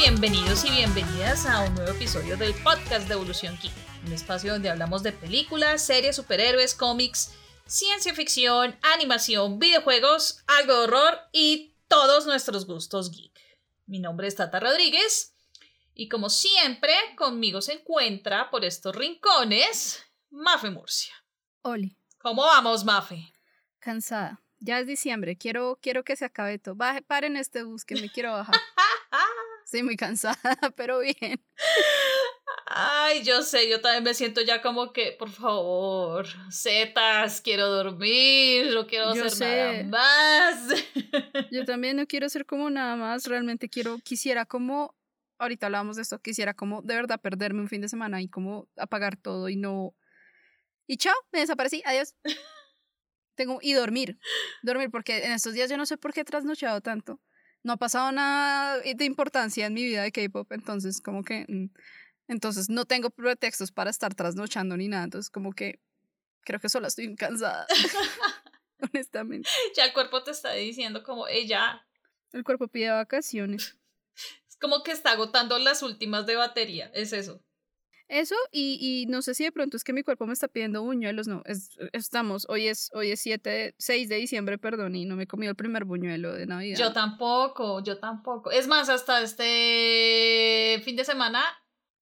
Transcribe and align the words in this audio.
bienvenidos 0.00 0.64
y 0.64 0.70
bienvenidas 0.70 1.44
a 1.44 1.60
un 1.60 1.74
nuevo 1.74 1.90
episodio 1.90 2.34
del 2.38 2.54
podcast 2.54 3.06
de 3.06 3.12
Evolución 3.12 3.58
Geek, 3.60 3.72
un 4.06 4.12
espacio 4.14 4.54
donde 4.54 4.70
hablamos 4.70 5.02
de 5.02 5.12
películas, 5.12 5.84
series, 5.84 6.16
superhéroes, 6.16 6.74
cómics, 6.74 7.34
ciencia 7.66 8.14
ficción, 8.14 8.78
animación, 8.80 9.58
videojuegos, 9.58 10.42
algo 10.46 10.72
de 10.72 10.78
horror 10.84 11.18
y 11.32 11.74
todos 11.86 12.24
nuestros 12.24 12.66
gustos 12.66 13.10
geek. 13.10 13.38
Mi 13.84 13.98
nombre 13.98 14.26
es 14.26 14.36
Tata 14.36 14.58
Rodríguez 14.58 15.34
y 15.94 16.08
como 16.08 16.30
siempre 16.30 16.94
conmigo 17.14 17.60
se 17.60 17.74
encuentra 17.74 18.48
por 18.48 18.64
estos 18.64 18.96
rincones 18.96 20.02
Mafe 20.30 20.70
Murcia. 20.70 21.12
Oli. 21.60 21.94
¿Cómo 22.16 22.40
vamos, 22.40 22.86
Mafe? 22.86 23.34
Cansada. 23.80 24.40
Ya 24.60 24.78
es 24.78 24.86
diciembre. 24.86 25.36
Quiero, 25.36 25.78
quiero 25.82 26.04
que 26.04 26.16
se 26.16 26.24
acabe 26.24 26.58
todo. 26.58 26.74
Baje, 26.74 27.02
paren 27.02 27.36
este 27.36 27.64
bus 27.64 27.84
que 27.84 27.96
me 27.96 28.10
quiero 28.10 28.32
bajar. 28.32 28.54
Estoy 29.70 29.84
muy 29.84 29.96
cansada, 29.96 30.36
pero 30.76 30.98
bien. 30.98 31.40
Ay, 32.66 33.22
yo 33.22 33.40
sé, 33.42 33.70
yo 33.70 33.80
también 33.80 34.02
me 34.02 34.14
siento 34.14 34.40
ya 34.40 34.62
como 34.62 34.92
que, 34.92 35.12
por 35.16 35.30
favor, 35.30 36.26
setas, 36.50 37.40
quiero 37.40 37.68
dormir, 37.68 38.74
no 38.74 38.88
quiero 38.88 39.10
hacer 39.10 39.38
nada 39.38 39.84
más. 39.84 40.70
Yo 41.52 41.64
también 41.64 41.96
no 41.96 42.08
quiero 42.08 42.26
hacer 42.26 42.46
como 42.46 42.68
nada 42.68 42.96
más, 42.96 43.26
realmente 43.26 43.68
quiero, 43.68 43.98
quisiera 43.98 44.44
como, 44.44 44.96
ahorita 45.38 45.66
hablábamos 45.66 45.94
de 45.94 46.02
esto, 46.02 46.20
quisiera 46.20 46.52
como 46.52 46.82
de 46.82 46.96
verdad 46.96 47.20
perderme 47.20 47.60
un 47.60 47.68
fin 47.68 47.80
de 47.80 47.88
semana 47.88 48.20
y 48.20 48.28
como 48.28 48.68
apagar 48.76 49.16
todo 49.16 49.48
y 49.48 49.54
no... 49.54 49.94
Y 50.88 50.96
chao, 50.96 51.14
me 51.30 51.38
desaparecí, 51.38 51.80
adiós. 51.84 52.16
Tengo, 53.36 53.60
y 53.62 53.74
dormir, 53.74 54.18
dormir, 54.64 54.90
porque 54.90 55.24
en 55.24 55.30
estos 55.30 55.52
días 55.52 55.70
yo 55.70 55.76
no 55.76 55.86
sé 55.86 55.96
por 55.96 56.12
qué 56.12 56.22
he 56.22 56.24
trasnochado 56.24 56.80
tanto 56.80 57.20
no 57.62 57.74
ha 57.74 57.76
pasado 57.76 58.10
nada 58.12 58.78
de 58.78 59.04
importancia 59.04 59.66
en 59.66 59.74
mi 59.74 59.84
vida 59.84 60.02
de 60.02 60.12
K-pop, 60.12 60.50
entonces 60.52 61.00
como 61.00 61.22
que, 61.22 61.44
mm, 61.48 61.66
entonces 62.28 62.68
no 62.68 62.84
tengo 62.84 63.10
pretextos 63.10 63.72
para 63.72 63.90
estar 63.90 64.14
trasnochando 64.14 64.76
ni 64.76 64.88
nada, 64.88 65.04
entonces 65.04 65.30
como 65.30 65.52
que 65.52 65.80
creo 66.42 66.60
que 66.60 66.68
solo 66.68 66.86
estoy 66.86 67.14
cansada, 67.16 67.66
honestamente. 68.92 69.48
Ya 69.76 69.84
el 69.84 69.92
cuerpo 69.92 70.22
te 70.22 70.30
está 70.30 70.52
diciendo 70.52 71.02
como, 71.02 71.28
ella. 71.28 71.86
El 72.32 72.44
cuerpo 72.44 72.68
pide 72.68 72.90
vacaciones. 72.90 73.76
Es 74.48 74.56
como 74.56 74.82
que 74.82 74.90
está 74.90 75.12
agotando 75.12 75.58
las 75.58 75.82
últimas 75.82 76.26
de 76.26 76.36
batería, 76.36 76.90
es 76.92 77.14
eso. 77.14 77.42
Eso, 78.10 78.34
y, 78.50 78.76
y, 78.80 79.06
no 79.06 79.22
sé 79.22 79.34
si 79.34 79.44
de 79.44 79.52
pronto 79.52 79.76
es 79.76 79.84
que 79.84 79.92
mi 79.92 80.02
cuerpo 80.02 80.26
me 80.26 80.32
está 80.32 80.48
pidiendo 80.48 80.82
buñuelos, 80.82 81.28
no, 81.28 81.42
es, 81.46 81.78
estamos, 81.92 82.44
hoy 82.48 82.66
es, 82.66 82.90
hoy 82.92 83.12
es 83.12 83.20
7, 83.20 83.76
6 83.78 84.08
de 84.08 84.16
diciembre, 84.16 84.58
perdón, 84.58 84.96
y 84.96 85.04
no 85.04 85.14
me 85.14 85.22
he 85.22 85.26
comido 85.28 85.50
el 85.50 85.56
primer 85.56 85.84
buñuelo 85.84 86.32
de 86.32 86.44
Navidad. 86.44 86.76
Yo 86.76 86.92
tampoco, 86.92 87.84
yo 87.84 87.98
tampoco. 87.98 88.50
Es 88.50 88.66
más, 88.66 88.88
hasta 88.88 89.22
este 89.22 90.82
fin 90.84 90.96
de 90.96 91.04
semana 91.04 91.44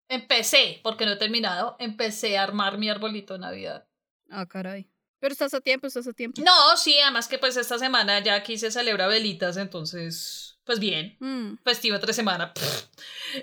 empecé, 0.08 0.80
porque 0.82 1.04
no 1.04 1.12
he 1.12 1.16
terminado, 1.16 1.76
empecé 1.78 2.38
a 2.38 2.44
armar 2.44 2.78
mi 2.78 2.88
arbolito 2.88 3.34
de 3.34 3.40
Navidad. 3.40 3.86
Ah, 4.30 4.46
caray. 4.46 4.90
Pero 5.20 5.32
estás 5.34 5.52
a 5.52 5.60
tiempo, 5.60 5.88
estás 5.88 6.06
a 6.06 6.14
tiempo. 6.14 6.40
No, 6.40 6.74
sí, 6.78 6.98
además 7.00 7.28
que 7.28 7.38
pues 7.38 7.54
esta 7.58 7.78
semana 7.78 8.20
ya 8.20 8.34
aquí 8.34 8.56
se 8.56 8.70
celebra 8.70 9.08
velitas, 9.08 9.58
entonces, 9.58 10.58
pues 10.64 10.80
bien. 10.80 11.18
Mm. 11.20 11.56
Festivo 11.62 12.00
tres 12.00 12.16
semanas. 12.16 12.52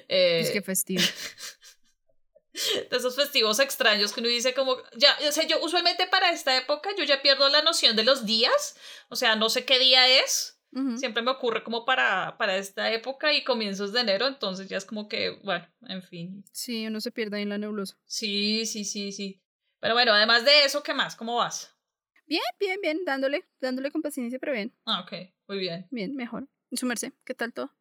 es 0.07 0.49
que 0.49 0.63
festivo. 0.63 1.03
de 2.89 2.97
esos 2.97 3.15
festivos 3.15 3.59
extraños 3.59 4.13
que 4.13 4.19
uno 4.21 4.29
dice 4.29 4.53
como, 4.53 4.77
ya, 4.95 5.15
o 5.27 5.31
sea, 5.31 5.45
yo 5.45 5.63
usualmente 5.63 6.07
para 6.07 6.31
esta 6.31 6.55
época 6.57 6.89
yo 6.97 7.03
ya 7.03 7.21
pierdo 7.21 7.49
la 7.49 7.61
noción 7.61 7.95
de 7.95 8.03
los 8.03 8.25
días, 8.25 8.77
o 9.09 9.15
sea, 9.15 9.35
no 9.35 9.49
sé 9.49 9.65
qué 9.65 9.79
día 9.79 10.07
es, 10.23 10.59
siempre 10.97 11.23
me 11.23 11.31
ocurre 11.31 11.63
como 11.63 11.85
para, 11.85 12.37
para 12.37 12.57
esta 12.57 12.91
época 12.91 13.31
y 13.33 13.45
comienzos 13.45 13.93
de 13.93 14.01
enero, 14.01 14.27
entonces 14.27 14.67
ya 14.67 14.77
es 14.77 14.85
como 14.85 15.07
que, 15.07 15.39
bueno, 15.43 15.65
en 15.87 16.01
fin. 16.01 16.43
Sí, 16.51 16.87
uno 16.87 16.99
se 16.99 17.11
pierde 17.11 17.37
ahí 17.37 17.43
en 17.43 17.49
la 17.49 17.57
nebulosa. 17.57 17.97
Sí, 18.05 18.65
sí, 18.65 18.83
sí, 18.83 19.13
sí. 19.13 19.41
Pero 19.79 19.93
bueno, 19.93 20.11
además 20.11 20.43
de 20.43 20.65
eso, 20.65 20.83
¿qué 20.83 20.93
más? 20.93 21.15
¿Cómo 21.15 21.37
vas? 21.37 21.73
Bien, 22.25 22.41
bien, 22.59 22.79
bien, 22.81 23.05
dándole, 23.05 23.45
dándole 23.61 23.91
con 23.91 24.01
paciencia, 24.01 24.39
pero 24.39 24.51
bien. 24.51 24.73
Ah, 24.85 25.01
ok, 25.01 25.13
muy 25.47 25.59
bien. 25.59 25.87
Bien, 25.91 26.15
mejor. 26.15 26.49
¿Y 26.69 26.77
su 26.77 26.85
merced? 26.85 27.13
¿Qué 27.23 27.35
tal 27.35 27.53
todo? 27.53 27.71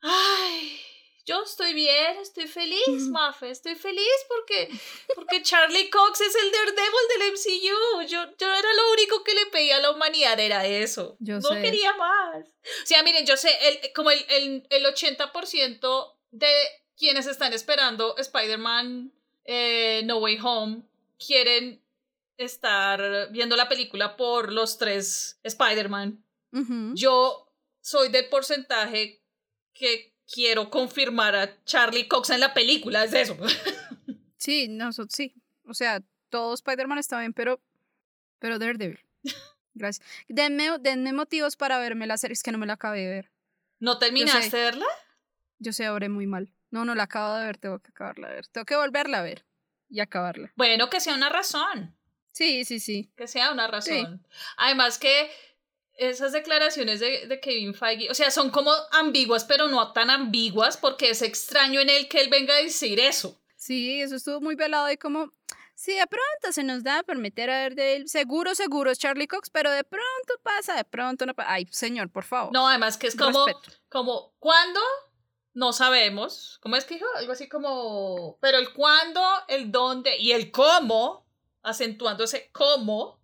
Ay, 0.00 0.80
yo 1.26 1.42
estoy 1.42 1.72
bien, 1.72 2.18
estoy 2.20 2.46
feliz, 2.46 3.08
Mafe, 3.10 3.50
estoy 3.50 3.74
feliz 3.76 4.14
porque, 4.28 4.68
porque 5.14 5.42
Charlie 5.42 5.88
Cox 5.88 6.20
es 6.20 6.34
el 6.34 6.52
Daredevil 6.52 7.08
del 7.08 7.32
MCU. 7.32 8.02
Yo, 8.08 8.36
yo 8.38 8.54
era 8.54 8.74
lo 8.74 8.92
único 8.92 9.24
que 9.24 9.34
le 9.34 9.46
pedía 9.46 9.76
a 9.76 9.80
la 9.80 9.90
humanidad, 9.90 10.38
era 10.38 10.66
eso. 10.66 11.16
Yo 11.20 11.38
no 11.38 11.50
quería 11.50 11.94
más. 11.94 12.46
O 12.46 12.86
sea, 12.86 13.02
miren, 13.02 13.24
yo 13.24 13.36
sé, 13.36 13.50
el, 13.62 13.92
como 13.94 14.10
el, 14.10 14.24
el, 14.28 14.66
el 14.68 14.84
80% 14.84 16.14
de 16.30 16.52
quienes 16.96 17.26
están 17.26 17.52
esperando 17.52 18.16
Spider-Man 18.18 19.12
eh, 19.44 20.02
No 20.04 20.18
Way 20.18 20.38
Home 20.42 20.82
quieren 21.18 21.82
estar 22.36 23.30
viendo 23.30 23.56
la 23.56 23.68
película 23.68 24.16
por 24.16 24.52
los 24.52 24.78
tres 24.78 25.38
Spider-Man. 25.42 26.22
Yo 26.94 27.50
soy 27.80 28.10
del 28.10 28.28
porcentaje 28.28 29.20
que 29.72 30.13
quiero 30.32 30.70
confirmar 30.70 31.34
a 31.36 31.64
Charlie 31.64 32.08
Cox 32.08 32.30
en 32.30 32.40
la 32.40 32.54
película, 32.54 33.04
es 33.04 33.12
eso. 33.12 33.36
Sí, 34.36 34.68
no, 34.68 34.92
sí. 34.92 35.34
O 35.66 35.72
sea, 35.72 36.02
todo 36.28 36.52
Spider-Man 36.52 36.98
está 36.98 37.18
bien, 37.18 37.32
pero, 37.32 37.62
pero 38.38 38.58
Daredevil. 38.58 39.00
Gracias. 39.72 40.06
Denme, 40.28 40.78
denme 40.80 41.14
motivos 41.14 41.56
para 41.56 41.78
verme 41.78 42.06
la 42.06 42.18
serie, 42.18 42.34
es 42.34 42.42
que 42.42 42.52
no 42.52 42.58
me 42.58 42.66
la 42.66 42.74
acabé 42.74 43.00
de 43.00 43.08
ver. 43.08 43.30
¿No 43.80 43.98
terminaste 43.98 44.54
de 44.54 44.62
verla? 44.64 44.86
Yo 45.58 45.72
sé, 45.72 45.88
oré 45.88 46.10
muy 46.10 46.26
mal. 46.26 46.52
No, 46.70 46.84
no 46.84 46.94
la 46.94 47.04
acabo 47.04 47.36
de 47.36 47.46
ver, 47.46 47.56
tengo 47.56 47.78
que 47.78 47.88
acabarla 47.88 48.28
de 48.28 48.34
ver. 48.34 48.46
Tengo 48.48 48.66
que 48.66 48.76
volverla 48.76 49.20
a 49.20 49.22
ver 49.22 49.46
y 49.88 50.00
acabarla. 50.00 50.52
Bueno, 50.56 50.90
que 50.90 51.00
sea 51.00 51.14
una 51.14 51.30
razón. 51.30 51.96
Sí, 52.32 52.64
sí, 52.64 52.80
sí. 52.80 53.10
Que 53.16 53.26
sea 53.26 53.52
una 53.52 53.66
razón. 53.66 54.26
Además 54.56 54.98
que 54.98 55.30
esas 55.96 56.32
declaraciones 56.32 57.00
de, 57.00 57.26
de, 57.26 57.40
Kevin 57.40 57.74
Feige, 57.74 58.10
o 58.10 58.14
sea, 58.14 58.30
son 58.30 58.50
como 58.50 58.72
ambiguas, 58.92 59.44
pero 59.44 59.68
no 59.68 59.92
tan 59.92 60.10
ambiguas, 60.10 60.76
porque 60.76 61.10
es 61.10 61.22
extraño 61.22 61.80
en 61.80 61.90
él 61.90 62.08
que 62.08 62.20
él 62.20 62.28
venga 62.30 62.54
a 62.54 62.62
decir 62.62 62.98
eso. 62.98 63.40
Sí, 63.56 64.00
eso 64.00 64.16
estuvo 64.16 64.40
muy 64.40 64.56
velado 64.56 64.90
y 64.90 64.96
como, 64.96 65.30
sí, 65.74 65.94
de 65.94 66.06
pronto 66.06 66.52
se 66.52 66.64
nos 66.64 66.82
da 66.82 67.02
por 67.02 67.16
meter 67.16 67.48
a 67.50 67.60
ver 67.60 67.74
de 67.74 67.96
él, 67.96 68.08
seguro, 68.08 68.54
seguro 68.54 68.90
es 68.90 68.98
Charlie 68.98 69.28
Cox, 69.28 69.50
pero 69.50 69.70
de 69.70 69.84
pronto 69.84 70.34
pasa, 70.42 70.74
de 70.74 70.84
pronto 70.84 71.26
no 71.26 71.34
pasa. 71.34 71.52
Ay, 71.52 71.66
señor, 71.70 72.10
por 72.10 72.24
favor. 72.24 72.52
No, 72.52 72.68
además 72.68 72.98
que 72.98 73.06
es 73.06 73.16
como, 73.16 73.46
como, 73.88 74.34
¿cuándo? 74.38 74.80
No 75.54 75.72
sabemos. 75.72 76.58
¿Cómo 76.60 76.74
es 76.74 76.84
que 76.84 76.94
dijo? 76.94 77.06
Algo 77.16 77.32
así 77.32 77.48
como, 77.48 78.38
pero 78.40 78.58
el 78.58 78.72
cuándo, 78.72 79.22
el 79.46 79.70
dónde 79.70 80.18
y 80.18 80.32
el 80.32 80.50
cómo, 80.50 81.24
acentuando 81.62 82.24
ese 82.24 82.50
cómo. 82.52 83.20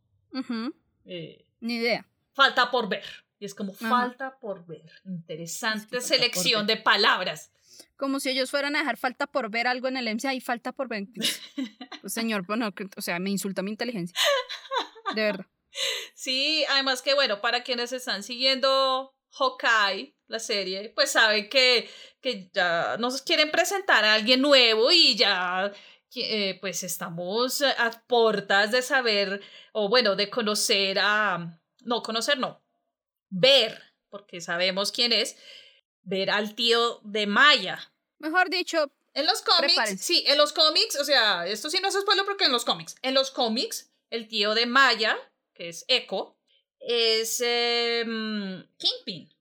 eh, 1.05 1.45
Ni 1.59 1.75
idea 1.75 2.10
falta 2.33 2.71
por 2.71 2.89
ver. 2.89 3.05
Y 3.39 3.47
es 3.47 3.55
como 3.55 3.73
falta 3.73 4.39
por 4.39 4.67
ver. 4.67 4.91
Interesante 5.05 6.01
selección 6.01 6.67
de 6.67 6.77
palabras. 6.77 7.53
Como 7.97 8.21
si 8.21 8.31
ellos 8.31 8.51
fueran 8.51 8.77
a 8.77 8.81
dejar 8.81 8.97
falta 8.99 9.27
por 9.27 9.51
ver 9.51 9.67
algo 9.67 9.89
en 9.89 9.97
el 9.97 10.15
MCA 10.15 10.35
y 10.35 10.41
falta 10.41 10.73
por 10.73 10.89
ver. 10.89 11.07
Pues, 12.01 12.15
señor, 12.15 12.47
bueno, 12.47 12.73
o 12.97 13.03
sea, 13.03 13.19
me 13.19 13.29
insulta 13.29 13.63
mi 13.63 13.71
inteligencia. 13.71 14.19
De 15.15 15.23
verdad. 15.23 15.47
Sí, 16.15 16.65
además 16.69 17.01
que 17.01 17.15
bueno, 17.15 17.41
para 17.41 17.63
quienes 17.63 17.93
están 17.93 18.25
siguiendo 18.25 19.15
Hawkeye, 19.31 20.17
la 20.27 20.41
serie, 20.41 20.91
pues 20.91 21.13
saben 21.13 21.49
que, 21.49 21.89
que 22.21 22.51
ya 22.53 22.97
nos 22.99 23.23
quieren 23.23 23.53
presentar 23.53 24.05
a 24.05 24.15
alguien 24.15 24.41
nuevo 24.41 24.91
y 24.91 25.15
ya 25.15 25.73
eh, 26.17 26.59
pues 26.61 26.83
estamos 26.83 27.63
a 27.63 27.91
portas 28.09 28.73
de 28.73 28.83
saber, 28.83 29.41
o 29.73 29.89
bueno, 29.89 30.17
de 30.17 30.29
conocer 30.29 30.99
a, 30.99 31.60
no 31.83 32.03
conocer, 32.03 32.39
no, 32.39 32.63
ver, 33.29 33.81
porque 34.09 34.41
sabemos 34.41 34.93
quién 34.93 35.13
es, 35.13 35.37
ver 36.03 36.31
al 36.31 36.55
tío 36.55 37.01
de 37.05 37.27
Maya. 37.27 37.93
Mejor 38.19 38.51
dicho, 38.51 38.91
en 39.15 39.27
los 39.27 39.43
cómics, 39.43 40.01
sí, 40.01 40.25
en 40.27 40.39
los 40.39 40.53
cómics, 40.53 40.97
o 41.01 41.05
sea, 41.05 41.47
esto 41.47 41.71
sí 41.71 41.79
no 41.81 41.89
es 41.89 41.95
spoiler 41.95 42.25
porque 42.25 42.45
en 42.45 42.53
los 42.53 42.65
cómics, 42.65 42.97
en 43.03 43.15
los 43.15 43.31
cómics, 43.31 43.91
el 44.11 44.29
tío 44.29 44.55
de 44.55 44.67
Maya, 44.67 45.17
que 45.55 45.69
es 45.69 45.85
Echo, 45.89 46.37
es 46.79 47.41
em, 47.45 48.67
Kingpin. 48.77 49.33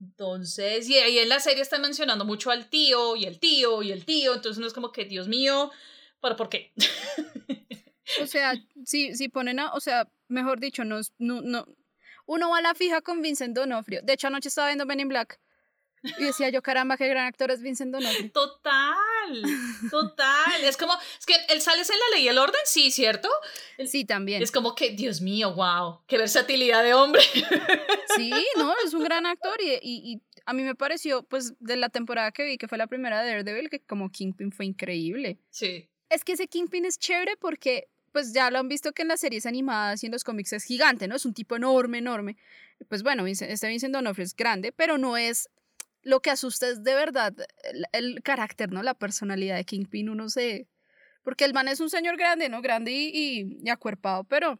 Entonces, 0.00 0.88
y 0.88 0.96
ahí 0.98 1.18
en 1.18 1.28
la 1.28 1.40
serie 1.40 1.62
están 1.62 1.82
mencionando 1.82 2.24
mucho 2.24 2.50
al 2.50 2.70
tío 2.70 3.16
y 3.16 3.24
el 3.24 3.40
tío 3.40 3.82
y 3.82 3.90
el 3.90 4.04
tío, 4.04 4.34
entonces 4.34 4.60
no 4.60 4.66
es 4.66 4.72
como 4.72 4.92
que, 4.92 5.04
Dios 5.04 5.26
mío, 5.26 5.72
pero 6.20 6.36
¿por 6.36 6.48
qué? 6.48 6.72
O 8.22 8.26
sea, 8.26 8.54
si, 8.86 9.14
si 9.14 9.28
ponen 9.28 9.60
a, 9.60 9.74
o 9.74 9.80
sea, 9.80 10.08
mejor 10.28 10.60
dicho, 10.60 10.84
no, 10.84 11.00
no, 11.18 11.40
no, 11.42 11.66
uno 12.26 12.50
va 12.50 12.58
a 12.58 12.62
la 12.62 12.74
fija 12.74 13.00
con 13.00 13.22
Vincent 13.22 13.56
Donofrio. 13.56 14.00
De 14.02 14.12
hecho, 14.12 14.26
anoche 14.26 14.48
estaba 14.48 14.68
viendo 14.68 14.86
Men 14.86 15.00
in 15.00 15.08
Black 15.08 15.40
y 16.02 16.24
decía 16.24 16.48
yo, 16.50 16.62
caramba, 16.62 16.96
qué 16.96 17.08
gran 17.08 17.26
actor 17.26 17.50
es 17.50 17.60
Vincent 17.60 17.92
Donofrio. 17.92 18.30
Total, 18.32 19.42
total. 19.90 20.64
es 20.64 20.76
como, 20.76 20.92
es 21.18 21.26
que 21.26 21.34
él 21.48 21.60
sale 21.60 21.82
en 21.82 21.88
la 21.88 22.16
ley 22.16 22.24
y 22.24 22.28
el 22.28 22.38
orden, 22.38 22.60
sí, 22.64 22.90
¿cierto? 22.90 23.28
Sí, 23.86 24.04
también. 24.04 24.42
Es 24.42 24.52
como 24.52 24.74
que, 24.74 24.90
Dios 24.90 25.20
mío, 25.20 25.54
wow, 25.54 26.00
qué 26.06 26.18
versatilidad 26.18 26.82
de 26.82 26.94
hombre. 26.94 27.22
Sí, 28.16 28.32
no, 28.56 28.74
es 28.84 28.94
un 28.94 29.04
gran 29.04 29.26
actor 29.26 29.56
y, 29.60 29.78
y, 29.82 30.22
a 30.44 30.52
mí 30.52 30.62
me 30.62 30.74
pareció, 30.74 31.22
pues, 31.22 31.54
de 31.60 31.76
la 31.76 31.88
temporada 31.88 32.32
que 32.32 32.42
vi, 32.42 32.58
que 32.58 32.66
fue 32.66 32.78
la 32.78 32.88
primera 32.88 33.22
de 33.22 33.28
Daredevil, 33.28 33.68
que 33.68 33.80
como 33.80 34.10
Kingpin 34.10 34.50
fue 34.50 34.64
increíble. 34.64 35.38
Sí. 35.50 35.88
Es 36.08 36.24
que 36.24 36.32
ese 36.32 36.48
Kingpin 36.48 36.84
es 36.84 36.98
chévere 36.98 37.36
porque, 37.36 37.90
pues, 38.12 38.32
ya 38.32 38.50
lo 38.50 38.58
han 38.58 38.68
visto 38.68 38.92
que 38.92 39.02
en 39.02 39.08
las 39.08 39.20
series 39.20 39.46
animadas 39.46 40.02
y 40.02 40.06
en 40.06 40.12
los 40.12 40.24
cómics 40.24 40.52
es 40.52 40.64
gigante, 40.64 41.08
¿no? 41.08 41.16
Es 41.16 41.26
un 41.26 41.34
tipo 41.34 41.56
enorme, 41.56 41.98
enorme. 41.98 42.36
Pues 42.88 43.02
bueno, 43.02 43.26
este 43.26 43.68
Vincent 43.68 43.94
D'Onofrio 43.94 44.24
es 44.24 44.36
grande, 44.36 44.72
pero 44.72 44.98
no 44.98 45.16
es 45.16 45.48
lo 46.02 46.20
que 46.20 46.30
asusta 46.30 46.68
es 46.68 46.82
de 46.82 46.94
verdad 46.94 47.34
el, 47.64 47.84
el, 47.92 48.22
carácter, 48.22 48.72
¿no? 48.72 48.82
La 48.82 48.94
personalidad 48.94 49.56
de 49.56 49.64
Kingpin, 49.64 50.08
uno 50.08 50.28
se... 50.28 50.66
Porque 51.22 51.44
el 51.44 51.52
man 51.52 51.68
es 51.68 51.80
un 51.80 51.90
señor 51.90 52.16
grande, 52.16 52.48
¿no? 52.48 52.62
Grande 52.62 52.92
y, 52.92 53.58
y, 53.62 53.68
acuerpado, 53.68 54.24
pero, 54.24 54.58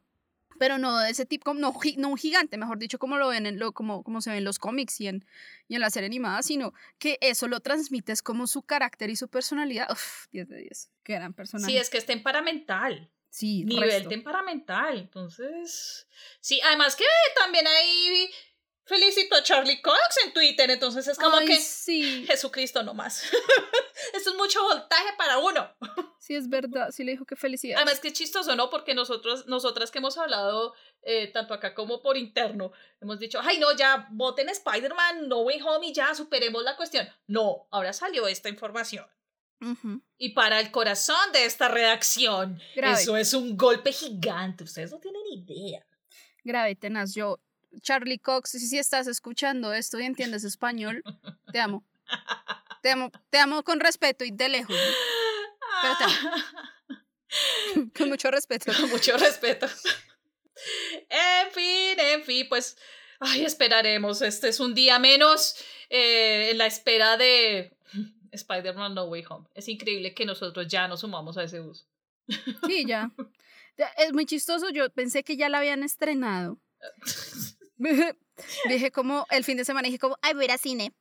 pero 0.58 0.76
no 0.76 0.98
de 0.98 1.10
ese 1.10 1.24
tipo, 1.24 1.54
no, 1.54 1.72
no 1.96 2.08
un 2.08 2.16
gigante, 2.18 2.58
mejor 2.58 2.78
dicho, 2.78 2.98
como 2.98 3.16
lo 3.16 3.28
ven, 3.28 3.46
en 3.46 3.58
lo, 3.58 3.72
como, 3.72 4.02
como 4.02 4.20
se 4.20 4.30
ven 4.30 4.38
en 4.38 4.44
los 4.44 4.58
cómics 4.58 5.00
y 5.00 5.08
en, 5.08 5.24
y 5.68 5.76
en 5.76 5.80
la 5.80 5.88
serie 5.88 6.08
animada, 6.08 6.42
sino 6.42 6.74
que 6.98 7.16
eso 7.22 7.48
lo 7.48 7.60
transmite 7.60 8.12
es 8.12 8.20
como 8.20 8.46
su 8.46 8.62
carácter 8.62 9.08
y 9.08 9.16
su 9.16 9.28
personalidad. 9.28 9.90
Uf, 9.90 10.26
10 10.32 10.48
de 10.48 10.58
10. 10.58 10.90
Qué 11.02 11.14
gran 11.14 11.32
personaje. 11.32 11.72
Sí, 11.72 11.78
es 11.78 11.88
que 11.88 11.98
es 11.98 12.06
temperamental. 12.06 13.10
Sí, 13.30 13.64
nivel 13.64 13.90
resto. 13.90 14.08
temperamental. 14.08 14.98
Entonces, 14.98 16.06
sí, 16.40 16.60
además 16.64 16.96
que 16.96 17.04
también 17.36 17.66
hay 17.66 18.30
felicito 18.88 19.36
a 19.36 19.42
Charlie 19.42 19.82
Cox 19.82 19.98
en 20.24 20.32
Twitter, 20.32 20.70
entonces 20.70 21.06
es 21.06 21.18
como 21.18 21.36
Ay, 21.36 21.46
que 21.46 21.60
sí. 21.60 22.24
Jesucristo 22.26 22.82
nomás. 22.82 23.22
Esto 24.14 24.30
es 24.30 24.36
mucho 24.36 24.62
voltaje 24.62 25.12
para 25.16 25.38
uno. 25.38 25.76
Sí, 26.20 26.34
es 26.34 26.50
verdad, 26.50 26.90
sí 26.90 27.04
le 27.04 27.12
dijo 27.12 27.24
que 27.24 27.36
felicidad. 27.36 27.78
Además 27.78 28.00
que 28.00 28.12
chistoso, 28.12 28.54
¿no? 28.54 28.68
Porque 28.68 28.92
nosotros, 28.92 29.46
nosotras 29.46 29.90
que 29.90 29.96
hemos 29.96 30.18
hablado 30.18 30.74
eh, 31.00 31.28
tanto 31.28 31.54
acá 31.54 31.74
como 31.74 32.02
por 32.02 32.18
interno, 32.18 32.70
hemos 33.00 33.18
dicho, 33.18 33.40
ay 33.42 33.58
no, 33.58 33.74
ya 33.74 34.08
voten 34.10 34.50
Spider-Man, 34.50 35.26
No 35.26 35.38
Way 35.42 35.62
Home 35.62 35.86
y 35.86 35.94
ya 35.94 36.14
superemos 36.14 36.64
la 36.64 36.76
cuestión. 36.76 37.08
No, 37.28 37.66
ahora 37.70 37.94
salió 37.94 38.26
esta 38.26 38.50
información. 38.50 39.06
Uh 39.60 39.74
-huh. 39.74 40.02
Y 40.18 40.30
para 40.30 40.60
el 40.60 40.70
corazón 40.70 41.32
de 41.32 41.44
esta 41.44 41.68
redacción, 41.68 42.60
Grave. 42.76 43.00
eso 43.00 43.16
es 43.16 43.34
un 43.34 43.56
golpe 43.56 43.92
gigante. 43.92 44.64
Ustedes 44.64 44.92
no 44.92 44.98
tienen 44.98 45.22
idea. 45.32 45.84
Grave, 46.44 46.76
tenaz, 46.76 47.14
yo 47.14 47.40
Charlie 47.80 48.18
Cox, 48.18 48.50
si, 48.50 48.60
si 48.60 48.78
estás 48.78 49.06
escuchando 49.06 49.72
esto 49.72 49.98
y 49.98 50.04
entiendes 50.04 50.44
español, 50.44 51.02
te 51.52 51.60
amo. 51.60 51.84
Te 52.82 52.90
amo, 52.90 53.10
te 53.30 53.38
amo 53.38 53.62
con 53.64 53.80
respeto 53.80 54.24
y 54.24 54.30
de 54.30 54.48
lejos. 54.48 54.76
¿no? 54.76 55.82
Pero 55.82 55.96
te 55.98 56.04
amo. 56.04 57.90
con 57.96 58.08
mucho 58.08 58.30
respeto. 58.30 58.72
Con 58.72 58.90
mucho 58.90 59.16
respeto. 59.16 59.66
en 61.08 61.50
fin, 61.52 61.98
en 61.98 62.24
fin, 62.24 62.46
pues, 62.48 62.76
ay, 63.20 63.44
esperaremos. 63.44 64.22
Este 64.22 64.48
es 64.48 64.60
un 64.60 64.74
día 64.74 64.98
menos 64.98 65.56
eh, 65.90 66.50
en 66.50 66.58
la 66.58 66.66
espera 66.66 67.16
de 67.16 67.76
Spider-Man 68.32 68.94
No 68.94 69.04
Way 69.04 69.24
Home. 69.30 69.48
Es 69.54 69.68
increíble 69.68 70.14
que 70.14 70.26
nosotros 70.26 70.66
ya 70.68 70.88
nos 70.88 71.00
sumamos 71.00 71.36
a 71.38 71.44
ese 71.44 71.60
bus. 71.60 71.86
Sí, 72.66 72.84
ya. 72.86 73.10
Es 73.96 74.12
muy 74.12 74.26
chistoso. 74.26 74.70
Yo 74.70 74.90
pensé 74.90 75.22
que 75.22 75.36
ya 75.36 75.48
la 75.48 75.58
habían 75.58 75.82
estrenado. 75.82 76.58
dije 78.68 78.90
como 78.90 79.26
el 79.30 79.44
fin 79.44 79.56
de 79.56 79.64
semana, 79.64 79.86
dije 79.86 79.98
como, 79.98 80.18
ay, 80.22 80.34
voy 80.34 80.42
a 80.42 80.44
ir 80.46 80.52
a 80.52 80.58
cine. 80.58 80.92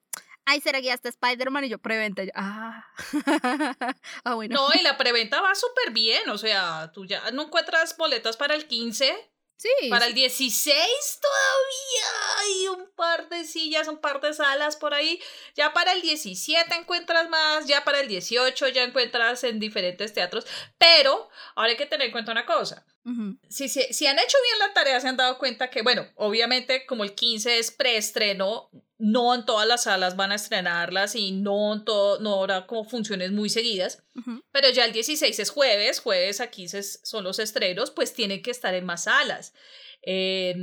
Ay, 0.45 0.61
¿será 0.61 0.79
que 0.79 0.85
ya 0.85 0.93
está 0.93 1.09
Spider-Man? 1.09 1.65
Y 1.65 1.69
yo, 1.69 1.77
preventa. 1.77 2.23
Yo, 2.23 2.31
ah. 2.35 2.85
ah, 4.23 4.35
bueno. 4.35 4.55
No, 4.55 4.69
y 4.79 4.81
la 4.81 4.97
preventa 4.97 5.41
va 5.41 5.53
súper 5.55 5.91
bien. 5.91 6.29
O 6.29 6.37
sea, 6.37 6.91
tú 6.93 7.05
ya 7.05 7.31
no 7.31 7.43
encuentras 7.43 7.97
boletas 7.97 8.37
para 8.37 8.55
el 8.55 8.65
15. 8.65 9.13
Sí. 9.57 9.89
Para 9.89 10.05
el 10.05 10.13
16 10.13 11.19
todavía 11.19 12.37
hay 12.37 12.67
un 12.67 12.91
par 12.95 13.27
de 13.27 13.43
sillas, 13.43 13.87
un 13.87 13.97
par 13.97 14.21
de 14.21 14.31
salas 14.33 14.75
por 14.75 14.93
ahí. 14.93 15.19
Ya 15.55 15.73
para 15.73 15.93
el 15.93 16.01
17 16.03 16.75
encuentras 16.75 17.27
más, 17.29 17.65
ya 17.65 17.83
para 17.83 17.99
el 17.99 18.07
18 18.07 18.67
ya 18.67 18.83
encuentras 18.83 19.43
en 19.43 19.59
diferentes 19.59 20.13
teatros. 20.13 20.45
Pero 20.77 21.29
ahora 21.55 21.71
hay 21.71 21.77
que 21.77 21.87
tener 21.87 22.05
en 22.05 22.11
cuenta 22.11 22.31
una 22.31 22.45
cosa. 22.45 22.85
Uh 23.03 23.09
-huh. 23.09 23.39
si, 23.49 23.67
si, 23.67 23.81
si, 23.93 24.05
han 24.05 24.19
hecho 24.19 24.37
bien 24.43 24.59
la 24.59 24.73
tarea, 24.73 24.99
se 24.99 25.07
han 25.07 25.17
dado 25.17 25.37
cuenta 25.37 25.69
que, 25.69 25.81
bueno, 25.81 26.05
obviamente 26.15 26.85
como 26.85 27.03
el 27.03 27.15
15 27.15 27.57
es 27.57 27.71
preestreno, 27.71 28.69
no 28.99 29.35
en 29.35 29.45
todas 29.45 29.67
las 29.67 29.83
salas 29.83 30.15
van 30.15 30.31
a 30.31 30.35
estrenarlas 30.35 31.15
y 31.15 31.31
no 31.31 31.73
en 31.73 31.85
todo, 31.85 32.19
no 32.19 32.39
habrá 32.39 32.65
como 32.65 32.83
funciones 32.83 33.31
muy 33.31 33.49
seguidas, 33.49 34.03
uh 34.15 34.21
-huh. 34.21 34.43
pero 34.51 34.69
ya 34.69 34.85
el 34.85 34.93
16 34.93 35.39
es 35.39 35.49
jueves, 35.49 35.99
jueves 35.99 36.41
aquí 36.41 36.67
se, 36.67 36.81
son 36.81 37.23
los 37.23 37.39
estrenos, 37.39 37.91
pues 37.91 38.13
tienen 38.13 38.41
que 38.41 38.51
estar 38.51 38.73
en 38.73 38.85
más 38.85 39.03
salas. 39.03 39.53
Eh, 40.01 40.55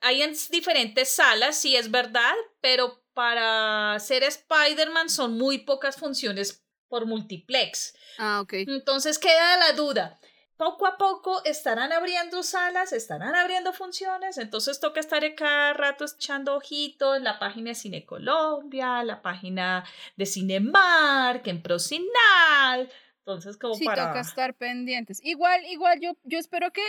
hay 0.00 0.22
en 0.22 0.34
diferentes 0.50 1.08
salas, 1.08 1.56
sí 1.56 1.76
es 1.76 1.90
verdad, 1.90 2.34
pero 2.60 3.02
para 3.14 3.98
ser 3.98 4.22
Spider-Man 4.24 5.08
son 5.08 5.38
muy 5.38 5.58
pocas 5.58 5.96
funciones 5.96 6.64
por 6.88 7.06
multiplex. 7.06 7.94
Ah, 8.18 8.40
ok. 8.40 8.52
Entonces 8.66 9.18
queda 9.18 9.56
la 9.56 9.72
duda 9.72 10.20
poco 10.60 10.86
a 10.86 10.98
poco 10.98 11.42
estarán 11.46 11.90
abriendo 11.90 12.42
salas, 12.42 12.92
estarán 12.92 13.34
abriendo 13.34 13.72
funciones, 13.72 14.36
entonces 14.36 14.78
toca 14.78 15.00
estar 15.00 15.24
cada 15.34 15.72
rato 15.72 16.04
echando 16.04 16.54
ojitos 16.54 17.16
en 17.16 17.24
la 17.24 17.38
página 17.38 17.70
de 17.70 17.74
Cine 17.74 18.04
Colombia, 18.04 19.02
la 19.02 19.22
página 19.22 19.86
de 20.18 20.26
Cinemark, 20.26 21.46
en 21.46 21.62
Procinal, 21.62 22.92
entonces 23.20 23.56
como 23.56 23.72
sí, 23.72 23.86
para... 23.86 24.08
toca 24.08 24.20
estar 24.20 24.52
pendientes. 24.52 25.24
Igual, 25.24 25.64
igual 25.64 25.98
yo, 25.98 26.12
yo 26.24 26.38
espero 26.38 26.70
que, 26.74 26.82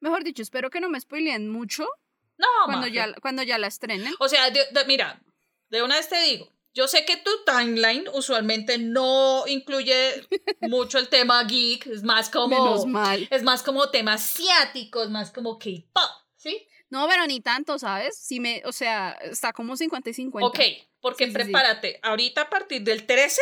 mejor 0.00 0.22
dicho, 0.22 0.42
espero 0.42 0.68
que 0.68 0.82
no 0.82 0.90
me 0.90 1.00
spoileen 1.00 1.48
mucho 1.48 1.88
no, 2.36 2.48
cuando, 2.66 2.86
ya, 2.86 3.14
cuando 3.22 3.42
ya 3.42 3.56
la 3.56 3.68
estrenen. 3.68 4.12
O 4.18 4.28
sea, 4.28 4.50
de, 4.50 4.60
de, 4.72 4.84
mira, 4.84 5.22
de 5.70 5.82
una 5.82 5.96
vez 5.96 6.10
te 6.10 6.20
digo, 6.20 6.52
yo 6.74 6.86
sé 6.88 7.04
que 7.04 7.16
tu 7.16 7.30
timeline 7.44 8.06
usualmente 8.14 8.78
no 8.78 9.44
incluye 9.46 10.24
mucho 10.62 10.98
el 10.98 11.08
tema 11.08 11.42
geek, 11.44 11.86
es 11.86 12.02
más 12.02 12.30
como 12.30 12.48
Menos 12.48 12.86
mal. 12.86 13.26
es 13.30 13.42
más 13.42 13.62
como 13.62 13.90
temas 13.90 14.22
asiáticos, 14.22 15.10
más 15.10 15.30
como 15.30 15.58
K-pop, 15.58 16.10
¿sí? 16.36 16.66
No, 16.88 17.06
pero 17.08 17.26
ni 17.26 17.40
tanto, 17.40 17.78
¿sabes? 17.78 18.18
Si 18.18 18.40
me, 18.40 18.62
o 18.64 18.72
sea, 18.72 19.12
está 19.22 19.52
como 19.52 19.76
50 19.76 20.10
y 20.10 20.14
50. 20.14 20.46
Ok, 20.48 20.58
porque 21.00 21.26
Sí, 21.26 21.30
sí, 21.30 21.34
prepárate, 21.36 22.00
ahorita 22.02 22.42
a 22.42 22.50
partir 22.50 22.82
del 22.82 23.06
13 23.06 23.40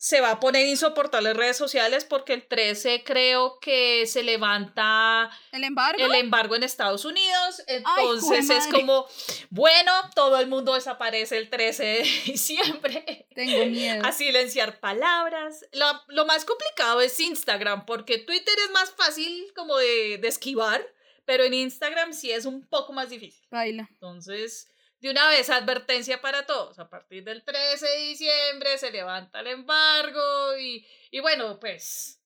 se 0.00 0.22
va 0.22 0.30
a 0.30 0.40
poner 0.40 0.66
insoportable 0.66 1.34
redes 1.34 1.58
sociales 1.58 2.06
porque 2.06 2.32
el 2.32 2.48
13 2.48 3.04
creo 3.04 3.60
que 3.60 4.06
se 4.06 4.22
levanta 4.22 5.30
¿El 5.52 5.62
embargo? 5.62 6.02
el 6.02 6.14
embargo 6.14 6.56
en 6.56 6.62
Estados 6.62 7.04
Unidos. 7.04 7.62
Entonces 7.66 8.48
es 8.48 8.66
como, 8.68 9.06
bueno, 9.50 9.92
todo 10.14 10.40
el 10.40 10.46
mundo 10.46 10.72
desaparece 10.72 11.36
el 11.36 11.50
13 11.50 11.84
de 11.84 11.98
diciembre. 12.24 13.26
Tengo 13.34 13.66
miedo. 13.66 14.02
A 14.02 14.12
silenciar 14.12 14.80
palabras. 14.80 15.66
Lo, 15.72 15.86
lo 16.08 16.24
más 16.24 16.46
complicado 16.46 17.02
es 17.02 17.20
Instagram, 17.20 17.84
porque 17.84 18.16
Twitter 18.16 18.54
es 18.64 18.70
más 18.70 18.92
fácil 18.92 19.52
como 19.54 19.76
de, 19.76 20.16
de 20.16 20.28
esquivar, 20.28 20.82
pero 21.26 21.44
en 21.44 21.52
Instagram 21.52 22.14
sí 22.14 22.30
es 22.30 22.46
un 22.46 22.66
poco 22.66 22.94
más 22.94 23.10
difícil. 23.10 23.46
Baila. 23.50 23.86
Entonces, 23.92 24.69
de 25.00 25.10
una 25.10 25.28
vez, 25.28 25.48
advertencia 25.50 26.20
para 26.20 26.46
todos. 26.46 26.78
A 26.78 26.88
partir 26.88 27.24
del 27.24 27.42
13 27.42 27.86
de 27.86 27.98
diciembre 28.08 28.78
se 28.78 28.90
levanta 28.90 29.40
el 29.40 29.48
embargo 29.48 30.56
y, 30.58 30.86
y 31.10 31.20
bueno, 31.20 31.58
pues 31.58 32.22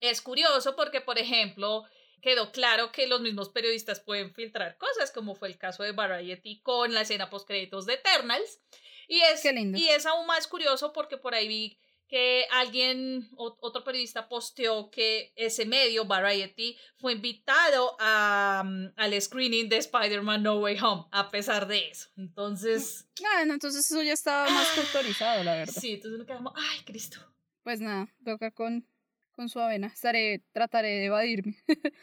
es 0.00 0.20
curioso 0.20 0.74
porque, 0.74 1.00
por 1.00 1.18
ejemplo, 1.18 1.84
quedó 2.20 2.50
claro 2.52 2.90
que 2.92 3.06
los 3.06 3.20
mismos 3.20 3.50
periodistas 3.50 4.00
pueden 4.00 4.34
filtrar 4.34 4.76
cosas, 4.78 5.12
como 5.12 5.34
fue 5.34 5.48
el 5.48 5.58
caso 5.58 5.84
de 5.84 5.92
Variety 5.92 6.60
con 6.62 6.92
la 6.92 7.02
escena 7.02 7.30
postcréditos 7.30 7.86
de 7.86 7.94
Eternals. 7.94 8.60
Y 9.06 9.20
es, 9.20 9.42
Qué 9.42 9.52
lindo. 9.52 9.78
y 9.78 9.88
es 9.88 10.06
aún 10.06 10.26
más 10.26 10.46
curioso 10.46 10.92
porque 10.92 11.18
por 11.18 11.34
ahí 11.34 11.46
vi 11.48 11.78
que 12.12 12.44
alguien, 12.50 13.30
otro 13.38 13.82
periodista 13.84 14.28
posteó 14.28 14.90
que 14.90 15.32
ese 15.34 15.64
medio, 15.64 16.04
Variety, 16.04 16.76
fue 16.98 17.14
invitado 17.14 17.96
a, 17.98 18.62
mm, 18.66 18.92
al 18.96 19.18
screening 19.18 19.70
de 19.70 19.78
Spider-Man 19.78 20.42
No 20.42 20.58
Way 20.58 20.78
Home, 20.80 21.06
a 21.10 21.30
pesar 21.30 21.66
de 21.66 21.88
eso. 21.88 22.10
Entonces, 22.18 23.08
Ah, 23.24 23.46
no, 23.46 23.54
entonces 23.54 23.90
eso 23.90 24.02
ya 24.02 24.12
estaba 24.12 24.46
más 24.50 24.68
que 24.72 24.80
autorizado, 24.80 25.42
la 25.42 25.54
verdad. 25.54 25.72
sí, 25.72 25.92
entonces 25.94 26.18
nos 26.18 26.26
quedamos, 26.26 26.52
ay, 26.54 26.84
Cristo. 26.84 27.16
Pues 27.62 27.80
nada, 27.80 28.06
toca 28.22 28.50
con, 28.50 28.86
con 29.30 29.48
su 29.48 29.58
avena. 29.58 29.86
Estaré, 29.86 30.42
trataré 30.52 30.90
de 30.90 31.04
evadirme. 31.06 31.56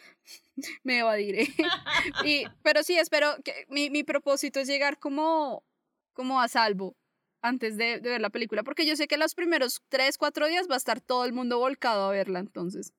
Me 0.83 0.99
evadiré. 0.99 1.47
y, 2.25 2.45
pero 2.63 2.81
sí, 2.81 2.97
espero 2.97 3.35
que 3.45 3.67
mi, 3.69 3.91
mi 3.91 4.03
propósito 4.03 4.59
es 4.59 4.67
llegar 4.67 4.97
como, 4.97 5.63
como 6.13 6.41
a 6.41 6.47
salvo 6.47 6.97
antes 7.41 7.77
de, 7.77 7.99
de 7.99 8.09
ver 8.09 8.21
la 8.21 8.29
película, 8.29 8.63
porque 8.63 8.85
yo 8.85 8.95
sé 8.95 9.07
que 9.07 9.17
los 9.17 9.35
primeros 9.35 9.81
tres, 9.89 10.17
cuatro 10.17 10.47
días 10.47 10.67
va 10.69 10.75
a 10.75 10.77
estar 10.77 10.99
todo 11.01 11.25
el 11.25 11.33
mundo 11.33 11.59
volcado 11.59 12.07
a 12.09 12.11
verla, 12.11 12.39
entonces 12.39 12.93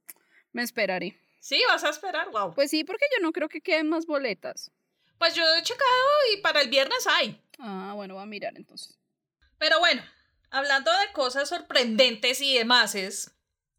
me 0.53 0.63
esperaré. 0.63 1.19
Sí, 1.41 1.63
vas 1.69 1.85
a 1.85 1.91
esperar, 1.91 2.31
wow. 2.31 2.55
Pues 2.55 2.71
sí, 2.71 2.85
porque 2.85 3.07
yo 3.17 3.23
no 3.23 3.33
creo 3.33 3.49
que 3.49 3.61
queden 3.61 3.89
más 3.89 4.07
boletas. 4.07 4.71
Pues 5.19 5.35
yo 5.35 5.43
he 5.55 5.63
checado 5.63 5.91
y 6.33 6.41
para 6.41 6.61
el 6.61 6.69
viernes 6.71 7.07
hay. 7.07 7.41
Ah, 7.59 7.93
bueno, 7.95 8.15
voy 8.15 8.23
a 8.23 8.27
mirar 8.27 8.55
entonces. 8.57 8.99
Pero 9.59 9.79
bueno, 9.79 10.03
hablando 10.51 10.91
de 10.91 11.13
cosas 11.13 11.49
sorprendentes 11.49 12.41
y 12.41 12.57
demás, 12.57 12.95
es, 12.95 13.31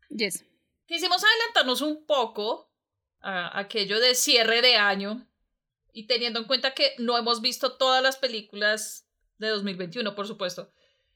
Yes. 0.09 0.45
quisimos 0.85 1.23
adelantarnos 1.23 1.81
un 1.81 2.05
poco 2.05 2.71
a 3.21 3.59
aquello 3.59 3.99
de 3.99 4.15
cierre 4.15 4.61
de 4.61 4.75
año 4.75 5.27
y 5.93 6.07
teniendo 6.07 6.39
en 6.39 6.45
cuenta 6.45 6.73
que 6.73 6.93
no 6.97 7.17
hemos 7.17 7.41
visto 7.41 7.77
todas 7.77 8.01
las 8.01 8.17
películas 8.17 9.05
de 9.41 9.49
2021, 9.49 10.15
por 10.15 10.27
supuesto. 10.27 10.71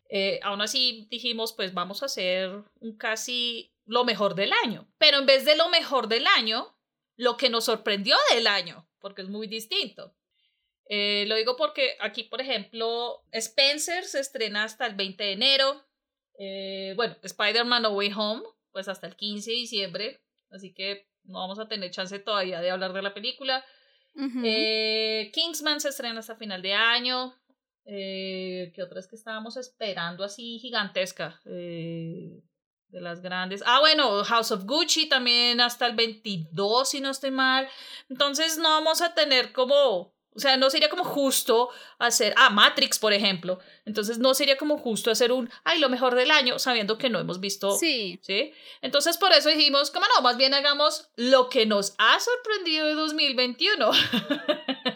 Eh, 0.09 0.39
aún 0.43 0.61
así 0.61 1.07
dijimos, 1.09 1.53
pues 1.53 1.73
vamos 1.73 2.03
a 2.03 2.07
hacer 2.07 2.51
un 2.79 2.97
casi 2.97 3.73
lo 3.85 4.03
mejor 4.03 4.35
del 4.35 4.51
año. 4.63 4.87
Pero 4.97 5.17
en 5.17 5.25
vez 5.25 5.45
de 5.45 5.55
lo 5.55 5.69
mejor 5.69 6.07
del 6.07 6.27
año, 6.27 6.75
lo 7.15 7.37
que 7.37 7.49
nos 7.49 7.65
sorprendió 7.65 8.15
del 8.33 8.47
año, 8.47 8.87
porque 8.99 9.21
es 9.21 9.29
muy 9.29 9.47
distinto. 9.47 10.15
Eh, 10.87 11.25
lo 11.27 11.35
digo 11.35 11.55
porque 11.55 11.97
aquí, 11.99 12.23
por 12.23 12.41
ejemplo, 12.41 13.23
Spencer 13.31 14.03
se 14.03 14.19
estrena 14.19 14.63
hasta 14.63 14.85
el 14.85 14.95
20 14.95 15.23
de 15.23 15.31
enero. 15.31 15.85
Eh, 16.37 16.93
bueno, 16.95 17.15
Spider-Man 17.23 17.83
No 17.83 17.89
Way 17.91 18.11
Home, 18.15 18.43
pues 18.71 18.87
hasta 18.87 19.07
el 19.07 19.15
15 19.15 19.49
de 19.49 19.57
diciembre. 19.57 20.21
Así 20.51 20.73
que 20.73 21.07
no 21.23 21.39
vamos 21.39 21.59
a 21.59 21.67
tener 21.67 21.89
chance 21.91 22.19
todavía 22.19 22.61
de 22.61 22.69
hablar 22.69 22.93
de 22.93 23.01
la 23.01 23.13
película. 23.13 23.65
eh, 24.43 25.31
Kingsman 25.33 25.81
se 25.81 25.89
estrena 25.89 26.19
hasta 26.19 26.35
final 26.35 26.61
de 26.61 26.73
año. 26.73 27.35
Eh, 27.85 28.71
¿Qué 28.73 28.81
otras 28.81 29.07
que 29.07 29.15
estábamos 29.15 29.57
esperando 29.57 30.23
así 30.23 30.59
gigantesca? 30.59 31.39
Eh, 31.45 32.41
de 32.87 33.01
las 33.01 33.21
grandes. 33.21 33.63
Ah, 33.65 33.79
bueno, 33.79 34.23
House 34.23 34.51
of 34.51 34.65
Gucci 34.65 35.07
también 35.07 35.59
hasta 35.59 35.85
el 35.85 35.95
22, 35.95 36.89
si 36.89 37.01
no 37.01 37.11
estoy 37.11 37.31
mal. 37.31 37.67
Entonces 38.09 38.57
no 38.57 38.69
vamos 38.69 39.01
a 39.01 39.13
tener 39.13 39.51
como 39.51 40.15
o 40.35 40.39
sea, 40.39 40.57
no 40.57 40.69
sería 40.69 40.89
como 40.89 41.05
justo 41.05 41.69
hacer, 41.97 42.33
ah, 42.35 42.49
Matrix, 42.49 42.99
por 42.99 43.13
ejemplo. 43.13 43.59
Entonces, 43.85 44.19
no 44.19 44.33
sería 44.33 44.57
como 44.57 44.77
justo 44.77 45.09
hacer 45.09 45.31
un, 45.31 45.49
ay, 45.63 45.79
lo 45.79 45.87
mejor 45.87 46.13
del 46.13 46.29
año, 46.29 46.59
sabiendo 46.59 46.97
que 46.97 47.09
no 47.09 47.19
hemos 47.19 47.39
visto. 47.39 47.71
Sí. 47.77 48.19
¿Sí? 48.21 48.51
Entonces, 48.81 49.17
por 49.17 49.31
eso 49.31 49.47
dijimos, 49.47 49.91
como 49.91 50.05
no, 50.13 50.21
más 50.21 50.35
bien 50.35 50.53
hagamos 50.53 51.09
lo 51.15 51.49
que 51.49 51.65
nos 51.65 51.95
ha 51.99 52.19
sorprendido 52.19 52.85
de 52.85 52.95
2021. 52.95 53.91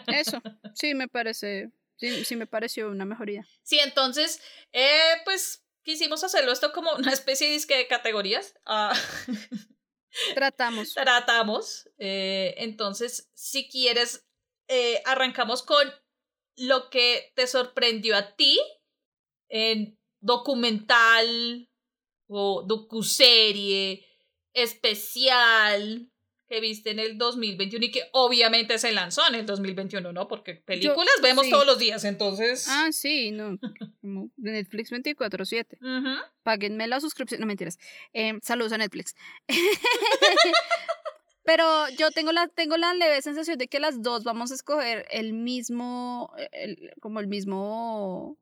Eso, 0.08 0.42
sí, 0.74 0.94
me 0.94 1.08
parece, 1.08 1.70
sí, 2.00 2.24
sí 2.24 2.36
me 2.36 2.46
pareció 2.46 2.88
una 2.88 3.04
mejoría. 3.04 3.46
Sí, 3.62 3.78
entonces, 3.78 4.40
eh, 4.72 5.20
pues 5.24 5.64
quisimos 5.82 6.24
hacerlo 6.24 6.52
esto 6.52 6.72
como 6.72 6.92
una 6.94 7.12
especie 7.12 7.46
de, 7.46 7.52
disque 7.52 7.76
de 7.76 7.86
categorías. 7.86 8.54
Ah, 8.64 8.92
Tratamos. 10.34 10.94
tratamos. 10.94 11.88
Eh, 11.98 12.54
entonces, 12.58 13.30
si 13.34 13.68
quieres 13.68 14.26
eh, 14.68 15.02
arrancamos 15.04 15.62
con 15.62 15.92
lo 16.56 16.90
que 16.90 17.32
te 17.34 17.46
sorprendió 17.46 18.16
a 18.16 18.34
ti 18.36 18.58
en 19.48 19.98
documental 20.20 21.68
o 22.28 22.62
docuserie 22.66 24.06
especial 24.52 26.10
que 26.50 26.60
viste 26.60 26.90
en 26.90 26.98
el 26.98 27.16
2021 27.16 27.84
y 27.84 27.90
que 27.92 28.02
obviamente 28.10 28.76
se 28.80 28.90
lanzó 28.90 29.22
en 29.28 29.36
el 29.36 29.46
2021, 29.46 30.12
¿no? 30.12 30.26
Porque 30.26 30.56
películas 30.56 31.14
vemos 31.22 31.44
sí. 31.44 31.50
todos 31.52 31.64
los 31.64 31.78
días, 31.78 32.02
entonces... 32.02 32.66
Ah, 32.68 32.88
sí, 32.90 33.30
no. 33.30 33.56
Netflix 34.36 34.90
24-7. 34.90 35.76
Ujú. 35.80 36.20
Páguenme 36.42 36.88
la 36.88 36.98
suscripción. 36.98 37.40
No 37.40 37.46
mentiras. 37.46 37.78
Eh, 38.12 38.36
saludos 38.42 38.72
a 38.72 38.78
Netflix. 38.78 39.14
Pero 41.44 41.88
yo 41.90 42.10
tengo 42.10 42.32
la, 42.32 42.48
tengo 42.48 42.76
la 42.76 42.94
leve 42.94 43.22
sensación 43.22 43.56
de 43.56 43.68
que 43.68 43.78
las 43.78 44.02
dos 44.02 44.24
vamos 44.24 44.50
a 44.50 44.54
escoger 44.56 45.06
el 45.12 45.32
mismo, 45.32 46.34
el- 46.50 46.92
como 47.00 47.20
el 47.20 47.28
mismo 47.28 48.36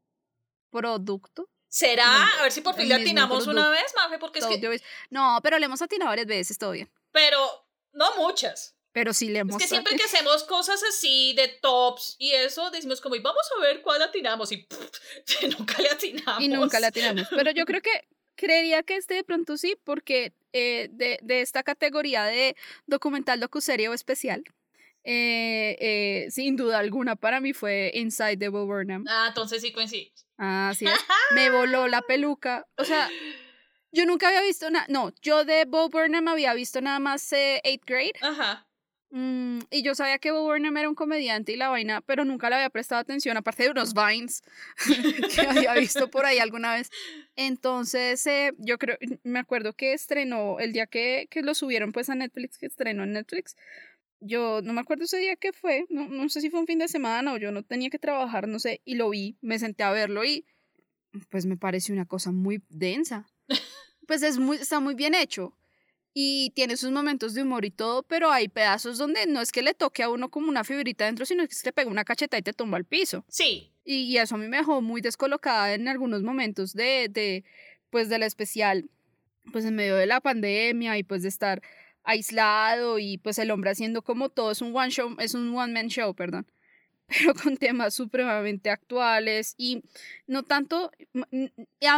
producto. 0.71 1.50
¿Será? 1.69 2.07
No, 2.07 2.41
A 2.41 2.43
ver 2.45 2.53
si 2.53 2.62
por 2.62 2.75
fin 2.75 2.88
le 2.88 2.95
atinamos 2.95 3.47
una 3.47 3.69
vez, 3.69 3.93
Mafe, 3.95 4.19
porque 4.19 4.38
es 4.38 4.47
que... 4.47 4.81
No, 5.11 5.41
pero 5.43 5.59
le 5.59 5.67
hemos 5.67 5.83
atinado 5.83 6.09
varias 6.09 6.27
veces, 6.27 6.57
todo 6.57 6.71
bien. 6.71 6.91
Pero 7.12 7.68
no 7.99 8.17
muchas. 8.17 8.75
Pero 8.93 9.12
sí 9.12 9.26
le 9.26 9.35
Es 9.35 9.40
hemos 9.43 9.59
que 9.59 9.69
siempre 9.69 9.97
que 9.97 10.05
hacemos 10.05 10.45
cosas 10.45 10.83
así 10.83 11.35
de 11.35 11.49
tops 11.49 12.17
y 12.19 12.33
eso, 12.33 12.71
decimos 12.71 13.00
como, 13.00 13.14
y 13.14 13.21
vamos 13.21 13.43
a 13.57 13.61
ver 13.61 13.83
cuál 13.83 14.00
atinamos. 14.02 14.50
Y 14.50 14.57
pff, 14.69 15.43
nunca 15.59 15.83
le 15.83 15.90
atinamos. 15.90 16.43
Y 16.43 16.49
nunca 16.49 16.81
la 16.81 16.88
atinamos. 16.88 17.28
Pero 17.31 17.50
yo 17.50 17.64
creo 17.67 17.83
que 17.83 18.09
creería 18.35 18.83
que 18.83 18.97
este 18.97 19.14
de 19.14 19.25
pronto 19.25 19.57
sí, 19.57 19.76
porque 19.85 20.33
eh, 20.52 20.88
de, 20.93 21.19
de 21.23 21.43
esta 21.43 21.62
categoría 21.62 22.25
de 22.25 22.57
documental, 22.87 23.40
docuserie 23.40 23.88
o 23.88 23.95
especial, 23.95 24.43
eh, 25.05 25.76
eh, 25.81 26.31
sin 26.31 26.57
duda 26.57 26.78
alguna 26.78 27.17
para 27.17 27.40
mí 27.40 27.52
fue 27.52 27.90
Inside 27.95 28.37
the 28.37 28.49
Burnham. 28.49 29.05
Ah, 29.09 29.26
entonces 29.28 29.62
sí 29.62 29.73
coincidimos. 29.73 30.26
Así 30.37 30.87
es. 30.87 30.93
Me 31.35 31.50
voló 31.50 31.88
la 31.88 32.02
peluca. 32.02 32.67
O 32.76 32.85
sea, 32.85 33.09
yo 33.92 34.07
nunca 34.07 34.28
había 34.28 34.42
visto 34.42 34.71
nada. 34.71 34.87
No, 34.88 35.12
yo 35.23 35.45
de 35.45 35.64
Bo 35.64 35.88
Burnham 35.88 36.28
había 36.28 36.54
visto 36.54 36.80
nada 36.80 36.99
más 36.99 37.33
eh, 37.33 37.61
Eighth 37.64 37.85
Grade. 37.87 38.14
Ajá. 38.21 38.68
Mm, 39.11 39.61
y 39.71 39.83
yo 39.83 39.95
sabía 39.95 40.18
que 40.18 40.33
Bo 40.33 40.42
Burnham 40.42 40.76
era 40.76 40.88
un 40.88 40.95
comediante 40.95 41.52
y 41.52 41.57
la 41.57 41.71
vaina, 41.71 42.02
pero 42.02 42.26
nunca 42.26 42.50
le 42.50 42.57
había 42.57 42.68
prestado 42.68 43.00
atención, 43.00 43.38
aparte 43.38 43.62
de 43.62 43.71
unos 43.71 43.95
vines 43.95 44.42
que 45.35 45.40
había 45.40 45.73
visto 45.75 46.11
por 46.11 46.26
ahí 46.26 46.38
alguna 46.38 46.75
vez. 46.75 46.90
Entonces, 47.35 48.26
eh, 48.26 48.52
yo 48.59 48.76
creo, 48.78 48.99
me 49.23 49.38
acuerdo 49.38 49.73
que 49.73 49.95
estrenó 49.95 50.59
el 50.61 50.73
día 50.73 50.87
que, 50.87 51.26
que 51.30 51.42
lo 51.42 51.54
subieron 51.54 51.92
pues 51.92 52.11
a 52.11 52.14
Netflix, 52.14 52.59
que 52.59 52.66
estrenó 52.66 53.04
en 53.04 53.12
Netflix. 53.12 53.57
Yo 54.21 54.61
no 54.62 54.73
me 54.73 54.80
acuerdo 54.80 55.04
ese 55.04 55.18
día 55.18 55.37
que 55.37 55.52
fue, 55.52 55.87
no, 55.88 56.09
no 56.09 56.28
sé 56.28 56.40
si 56.40 56.50
fue 56.50 56.61
un 56.61 56.66
fin 56.66 56.78
de 56.78 56.88
semana 56.88 57.33
o 57.33 57.38
yo 57.38 57.52
no 57.52 57.62
tenía 57.62 57.88
que 57.88 57.99
trabajar, 57.99 58.49
no 58.49 58.59
sé, 58.59 58.83
y 58.85 58.97
lo 58.97 59.09
vi, 59.11 59.38
me 59.40 59.59
senté 59.59 59.85
a 59.85 59.92
verlo 59.92 60.25
y 60.25 60.45
pues 61.30 61.47
me 61.47 61.57
pareció 61.57 61.95
una 61.95 62.04
cosa 62.04 62.33
muy 62.33 62.62
densa. 62.68 63.26
Pues 64.07 64.23
es 64.23 64.38
muy, 64.38 64.57
está 64.57 64.81
muy 64.81 64.95
bien 64.95 65.14
hecho 65.14 65.55
y 66.14 66.50
tiene 66.50 66.76
sus 66.76 66.90
momentos 66.90 67.35
de 67.35 67.43
humor 67.43 67.64
y 67.64 67.71
todo, 67.71 68.02
pero 68.02 68.33
hay 68.33 68.49
pedazos 68.49 68.99
donde 68.99 69.26
no 69.26 69.40
es 69.40 69.52
que 69.52 69.62
le 69.62 69.75
toque 69.75 70.02
a 70.02 70.09
uno 70.09 70.31
como 70.31 70.49
una 70.49 70.64
fibrita 70.64 71.05
dentro, 71.05 71.25
sino 71.25 71.47
que 71.47 71.55
se 71.55 71.62
te 71.62 71.73
pega 71.73 71.90
una 71.90 72.05
cacheta 72.05 72.37
y 72.37 72.43
te 72.43 72.52
tumba 72.52 72.76
al 72.76 72.85
piso. 72.85 73.25
Sí. 73.28 73.71
Y, 73.85 74.05
y 74.05 74.19
eso 74.19 74.35
a 74.35 74.38
mí 74.38 74.49
me 74.49 74.57
dejó 74.57 74.81
muy 74.81 75.00
descolocada 75.00 75.75
en 75.75 75.87
algunos 75.87 76.23
momentos 76.23 76.73
de, 76.73 77.09
de, 77.09 77.45
pues, 77.90 78.09
del 78.09 78.25
especial, 78.25 78.90
pues, 79.52 79.64
en 79.64 79.76
medio 79.76 79.95
de 79.95 80.07
la 80.07 80.21
pandemia 80.21 80.99
y, 80.99 81.05
pues, 81.05 81.23
de 81.23 81.28
estar 81.28 81.62
aislado 82.02 82.99
y, 82.99 83.19
pues, 83.19 83.38
el 83.38 83.50
hombre 83.50 83.71
haciendo 83.71 84.02
como 84.02 84.28
todo, 84.28 84.50
es 84.50 84.61
un 84.61 84.75
one 84.75 84.90
show, 84.90 85.14
es 85.21 85.35
un 85.35 85.55
one 85.55 85.73
man 85.73 85.88
show, 85.88 86.14
perdón, 86.14 86.47
pero 87.09 87.35
con 87.35 87.57
temas 87.57 87.95
supremamente 87.95 88.71
actuales 88.71 89.55
y 89.57 89.83
no 90.27 90.43
tanto, 90.43 90.93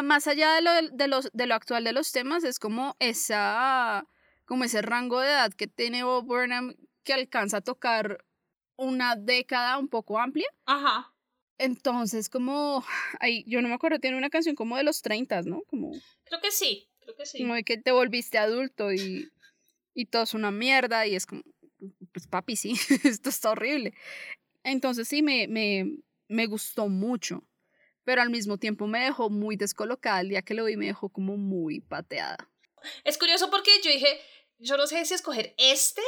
más 0.04 0.26
allá 0.26 0.54
de 0.54 0.62
lo, 0.62 0.70
de, 0.92 1.08
los, 1.08 1.30
de 1.32 1.46
lo 1.46 1.54
actual 1.54 1.84
de 1.84 1.92
los 1.92 2.12
temas, 2.12 2.44
es 2.44 2.58
como 2.58 2.96
esa, 3.00 4.06
como 4.44 4.64
ese 4.64 4.82
rango 4.82 5.20
de 5.20 5.28
edad 5.28 5.52
que 5.52 5.66
tiene 5.66 6.04
Bob 6.04 6.24
Burnham 6.26 6.76
que 7.02 7.12
alcanza 7.12 7.58
a 7.58 7.60
tocar 7.62 8.24
una 8.76 9.16
década 9.16 9.78
un 9.78 9.88
poco 9.88 10.18
amplia. 10.18 10.48
Ajá. 10.64 11.12
Entonces, 11.58 12.30
como, 12.30 12.84
ay, 13.20 13.44
yo 13.46 13.60
no 13.62 13.68
me 13.68 13.74
acuerdo, 13.74 13.98
tiene 13.98 14.16
una 14.16 14.30
canción 14.30 14.54
como 14.54 14.76
de 14.76 14.84
los 14.84 15.02
30, 15.02 15.42
¿no? 15.42 15.62
Como, 15.62 15.92
Creo 16.24 16.40
que 16.40 16.50
sí. 16.50 16.88
Creo 17.00 17.16
que 17.16 17.26
sí. 17.26 17.38
como 17.38 17.54
de 17.54 17.64
que 17.64 17.78
te 17.78 17.90
volviste 17.90 18.38
adulto 18.38 18.92
y, 18.92 19.30
y 19.94 20.06
todo 20.06 20.22
es 20.22 20.34
una 20.34 20.50
mierda 20.50 21.06
y 21.06 21.16
es 21.16 21.26
como, 21.26 21.42
pues 22.12 22.26
papi, 22.26 22.56
sí, 22.56 22.72
esto 23.04 23.28
está 23.30 23.50
horrible. 23.50 23.94
Entonces 24.64 25.08
sí, 25.08 25.22
me, 25.22 25.48
me, 25.48 25.98
me 26.28 26.46
gustó 26.46 26.88
mucho, 26.88 27.44
pero 28.04 28.22
al 28.22 28.30
mismo 28.30 28.58
tiempo 28.58 28.86
me 28.86 29.04
dejó 29.04 29.30
muy 29.30 29.56
descolocada. 29.56 30.20
El 30.20 30.28
día 30.30 30.42
que 30.42 30.54
lo 30.54 30.64
vi 30.64 30.76
me 30.76 30.86
dejó 30.86 31.08
como 31.08 31.36
muy 31.36 31.80
pateada. 31.80 32.36
Es 33.04 33.18
curioso 33.18 33.50
porque 33.50 33.70
yo 33.84 33.90
dije, 33.90 34.20
yo 34.58 34.76
no 34.76 34.86
sé 34.86 35.04
si 35.04 35.14
escoger 35.14 35.54
este 35.58 36.02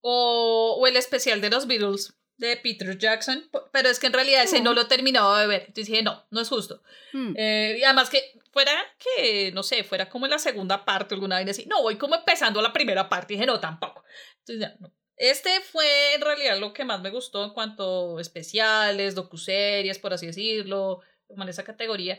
o, 0.00 0.76
o 0.78 0.86
el 0.86 0.96
especial 0.96 1.40
de 1.40 1.50
los 1.50 1.66
Beatles 1.66 2.14
de 2.36 2.56
Peter 2.58 2.98
Jackson, 2.98 3.48
pero 3.72 3.88
es 3.88 3.98
que 3.98 4.06
en 4.06 4.12
realidad 4.12 4.42
ese 4.42 4.60
no 4.60 4.74
lo 4.74 4.82
he 4.82 4.84
terminado 4.86 5.34
de 5.36 5.46
ver. 5.46 5.60
Entonces 5.68 5.86
dije, 5.86 6.02
no, 6.02 6.26
no 6.30 6.40
es 6.40 6.48
justo. 6.48 6.82
Hmm. 7.12 7.32
Eh, 7.36 7.76
y 7.78 7.84
además 7.84 8.10
que 8.10 8.22
fuera 8.52 8.72
que, 8.98 9.52
no 9.52 9.62
sé, 9.62 9.84
fuera 9.84 10.08
como 10.08 10.26
la 10.26 10.38
segunda 10.38 10.84
parte 10.84 11.14
o 11.14 11.16
alguna 11.16 11.38
vez 11.38 11.48
así. 11.48 11.66
No, 11.66 11.82
voy 11.82 11.96
como 11.96 12.14
empezando 12.14 12.60
la 12.60 12.72
primera 12.72 13.08
parte. 13.08 13.32
Y 13.32 13.36
dije, 13.36 13.46
no, 13.46 13.58
tampoco. 13.58 14.04
Entonces 14.40 14.60
ya, 14.60 14.76
no. 14.80 14.92
Este 15.16 15.60
fue 15.60 16.14
en 16.14 16.20
realidad 16.20 16.58
lo 16.58 16.72
que 16.72 16.84
más 16.84 17.00
me 17.00 17.10
gustó 17.10 17.44
en 17.44 17.50
cuanto 17.50 18.18
a 18.18 18.20
especiales, 18.20 19.14
docuseries, 19.14 19.98
por 19.98 20.12
así 20.12 20.26
decirlo, 20.26 21.00
como 21.26 21.42
en 21.42 21.48
esa 21.48 21.64
categoría. 21.64 22.18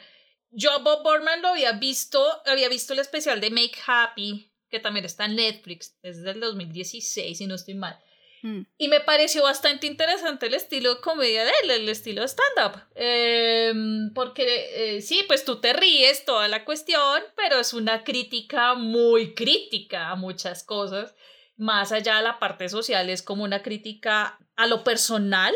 Yo 0.49 0.71
a 0.71 0.79
Bob 0.79 1.03
Burnham 1.03 1.41
lo 1.41 1.49
había 1.49 1.73
visto, 1.73 2.25
había 2.45 2.69
visto 2.69 2.93
el 2.93 2.99
especial 2.99 3.39
de 3.39 3.51
Make 3.51 3.77
Happy, 3.85 4.51
que 4.69 4.79
también 4.79 5.05
está 5.05 5.25
en 5.25 5.35
Netflix, 5.35 5.97
es 6.01 6.23
del 6.23 6.39
2016, 6.39 7.37
si 7.37 7.45
no 7.45 7.55
estoy 7.55 7.75
mal. 7.75 7.99
Hmm. 8.41 8.61
Y 8.77 8.87
me 8.87 8.99
pareció 8.99 9.43
bastante 9.43 9.87
interesante 9.87 10.47
el 10.47 10.53
estilo 10.53 10.95
de 10.95 11.01
comedia 11.01 11.43
de 11.43 11.51
él, 11.63 11.71
el 11.71 11.89
estilo 11.89 12.21
de 12.21 12.27
stand-up. 12.27 12.81
Em, 12.95 14.13
porque 14.13 14.97
eh, 14.97 15.01
sí, 15.01 15.23
pues 15.27 15.43
tú 15.43 15.59
te 15.59 15.73
ríes 15.73 16.25
toda 16.25 16.47
la 16.47 16.63
cuestión, 16.63 17.23
pero 17.35 17.59
es 17.59 17.73
una 17.73 18.03
crítica 18.03 18.75
muy 18.75 19.33
crítica 19.33 20.09
a 20.09 20.15
muchas 20.15 20.63
cosas. 20.63 21.15
Más 21.57 21.91
allá 21.91 22.17
de 22.17 22.23
la 22.23 22.39
parte 22.39 22.69
social, 22.69 23.09
es 23.09 23.21
como 23.21 23.43
una 23.43 23.61
crítica 23.61 24.39
a 24.55 24.67
lo 24.67 24.83
personal. 24.83 25.53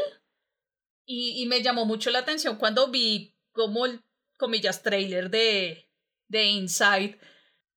Y, 1.06 1.42
y 1.42 1.46
me 1.46 1.62
llamó 1.62 1.86
mucho 1.86 2.10
la 2.10 2.20
atención 2.20 2.58
cuando 2.58 2.90
vi 2.90 3.36
como 3.54 3.86
el, 3.86 4.04
comillas, 4.42 4.82
trailer 4.82 5.30
de, 5.30 5.90
de 6.28 6.46
Inside, 6.46 7.20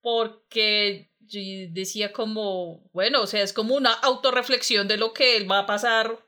porque 0.01 1.13
yo 1.21 1.41
decía 1.71 2.13
como, 2.13 2.89
bueno, 2.93 3.23
o 3.23 3.27
sea, 3.27 3.43
es 3.43 3.53
como 3.53 3.75
una 3.75 3.93
autorreflexión 3.93 4.89
de 4.89 4.97
lo 4.97 5.13
que 5.13 5.37
él 5.37 5.51
va 5.51 5.61
a 5.61 5.67
pasar 5.67 6.19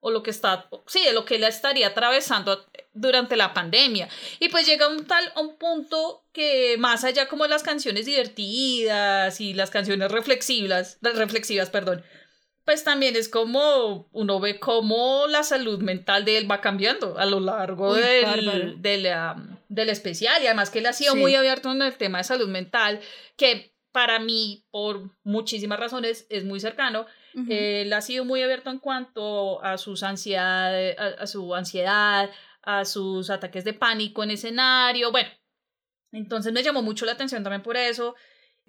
o 0.00 0.10
lo 0.10 0.22
que 0.22 0.30
está, 0.30 0.68
sí, 0.86 1.04
de 1.04 1.12
lo 1.12 1.24
que 1.24 1.36
él 1.36 1.44
estaría 1.44 1.88
atravesando 1.88 2.64
durante 2.92 3.36
la 3.36 3.54
pandemia. 3.54 4.08
Y 4.38 4.48
pues 4.48 4.66
llega 4.66 4.88
un 4.88 5.06
tal 5.06 5.32
un 5.36 5.56
punto 5.56 6.24
que 6.32 6.76
más 6.78 7.04
allá 7.04 7.28
como 7.28 7.46
las 7.46 7.62
canciones 7.62 8.06
divertidas 8.06 9.40
y 9.40 9.54
las 9.54 9.70
canciones 9.70 10.10
reflexivas, 10.10 10.98
reflexivas, 11.02 11.70
perdón, 11.70 12.04
pues 12.64 12.84
también 12.84 13.16
es 13.16 13.28
como 13.28 14.08
uno 14.12 14.38
ve 14.38 14.60
cómo 14.60 15.26
la 15.28 15.42
salud 15.42 15.80
mental 15.80 16.24
de 16.24 16.38
él 16.38 16.50
va 16.50 16.60
cambiando 16.60 17.18
a 17.18 17.26
lo 17.26 17.40
largo 17.40 17.94
del, 17.94 18.80
del, 18.80 19.88
especial 19.88 20.42
y 20.42 20.46
además 20.46 20.70
que 20.70 20.78
él 20.78 20.86
ha 20.86 20.92
sido 20.92 21.16
muy 21.16 21.34
abierto 21.34 21.72
en 21.72 21.82
el 21.82 21.96
tema 21.96 22.18
de 22.18 22.24
salud 22.24 22.48
mental, 22.48 23.00
que 23.36 23.74
para 23.92 24.20
mí, 24.20 24.64
por 24.70 25.10
muchísimas 25.24 25.80
razones, 25.80 26.26
es 26.30 26.44
muy 26.44 26.60
cercano. 26.60 27.06
Él 27.48 27.92
ha 27.92 28.00
sido 28.00 28.24
muy 28.24 28.42
abierto 28.42 28.70
en 28.70 28.78
cuanto 28.78 29.62
a 29.64 29.78
sus 29.78 30.02
ansiedades, 30.02 30.96
a, 30.98 31.26
su 31.26 31.54
ansiedad, 31.54 32.30
a 32.62 32.84
sus 32.84 33.30
ataques 33.30 33.64
de 33.64 33.74
pánico 33.74 34.22
en 34.22 34.32
escenario. 34.32 35.10
Bueno, 35.10 35.30
entonces 36.12 36.52
me 36.52 36.62
llamó 36.62 36.82
mucho 36.82 37.06
la 37.06 37.12
atención 37.12 37.42
también 37.42 37.62
por 37.62 37.76
eso 37.76 38.14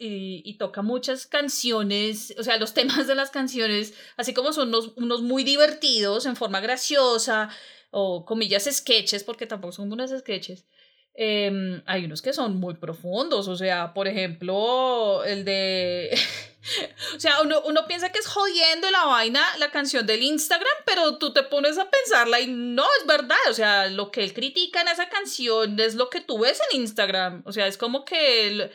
y, 0.03 0.57
toca 0.57 0.81
muchas 0.81 1.27
canciones, 1.27 2.33
o 2.39 2.43
sea, 2.43 2.57
los 2.57 2.73
temas 2.75 3.07
de 3.07 3.15
las 3.15 3.29
canciones, 3.29 3.93
así 4.17 4.33
como 4.33 4.53
son 4.53 4.69
unos, 4.69 4.93
unos 4.95 5.21
muy 5.21 5.43
divertidos 5.43 6.25
en 6.25 6.35
forma 6.35 6.59
graciosa, 6.59 7.49
o 7.91 8.25
comillas 8.25 8.69
sketches, 8.71 9.23
porque 9.23 9.45
tampoco 9.45 9.73
son 9.73 9.91
unas 9.91 10.11
sketches. 10.17 10.65
Em, 11.13 11.83
hay 11.85 12.05
unos 12.05 12.21
que 12.21 12.33
son 12.33 12.57
muy 12.57 12.75
profundos, 12.75 13.47
o 13.47 13.55
sea, 13.55 13.93
por 13.93 14.07
ejemplo, 14.07 15.23
el 15.25 15.45
de... 15.45 16.17
o 17.15 17.19
sea, 17.19 17.41
uno, 17.41 17.61
uno 17.65 17.87
piensa 17.87 18.11
que 18.11 18.19
es 18.19 18.27
jodiendo 18.27 18.89
la 18.91 19.05
vaina 19.05 19.43
la 19.57 19.71
canción 19.71 20.05
del 20.05 20.23
Instagram, 20.23 20.77
pero 20.85 21.17
tú 21.17 21.33
te 21.33 21.43
pones 21.43 21.77
a 21.77 21.89
pensarla 21.89 22.39
y 22.39 22.47
no, 22.47 22.85
es 22.99 23.07
verdad, 23.07 23.37
o 23.49 23.53
sea, 23.53 23.87
lo 23.87 24.11
que 24.11 24.23
él 24.23 24.33
critica 24.33 24.81
en 24.81 24.87
esa 24.87 25.09
canción 25.09 25.79
es 25.79 25.95
lo 25.95 26.09
que 26.09 26.21
tú 26.21 26.39
ves 26.39 26.61
en 26.71 26.81
Instagram, 26.81 27.43
o 27.45 27.53
sea, 27.53 27.67
es 27.67 27.77
como 27.77 28.05
que 28.05 28.71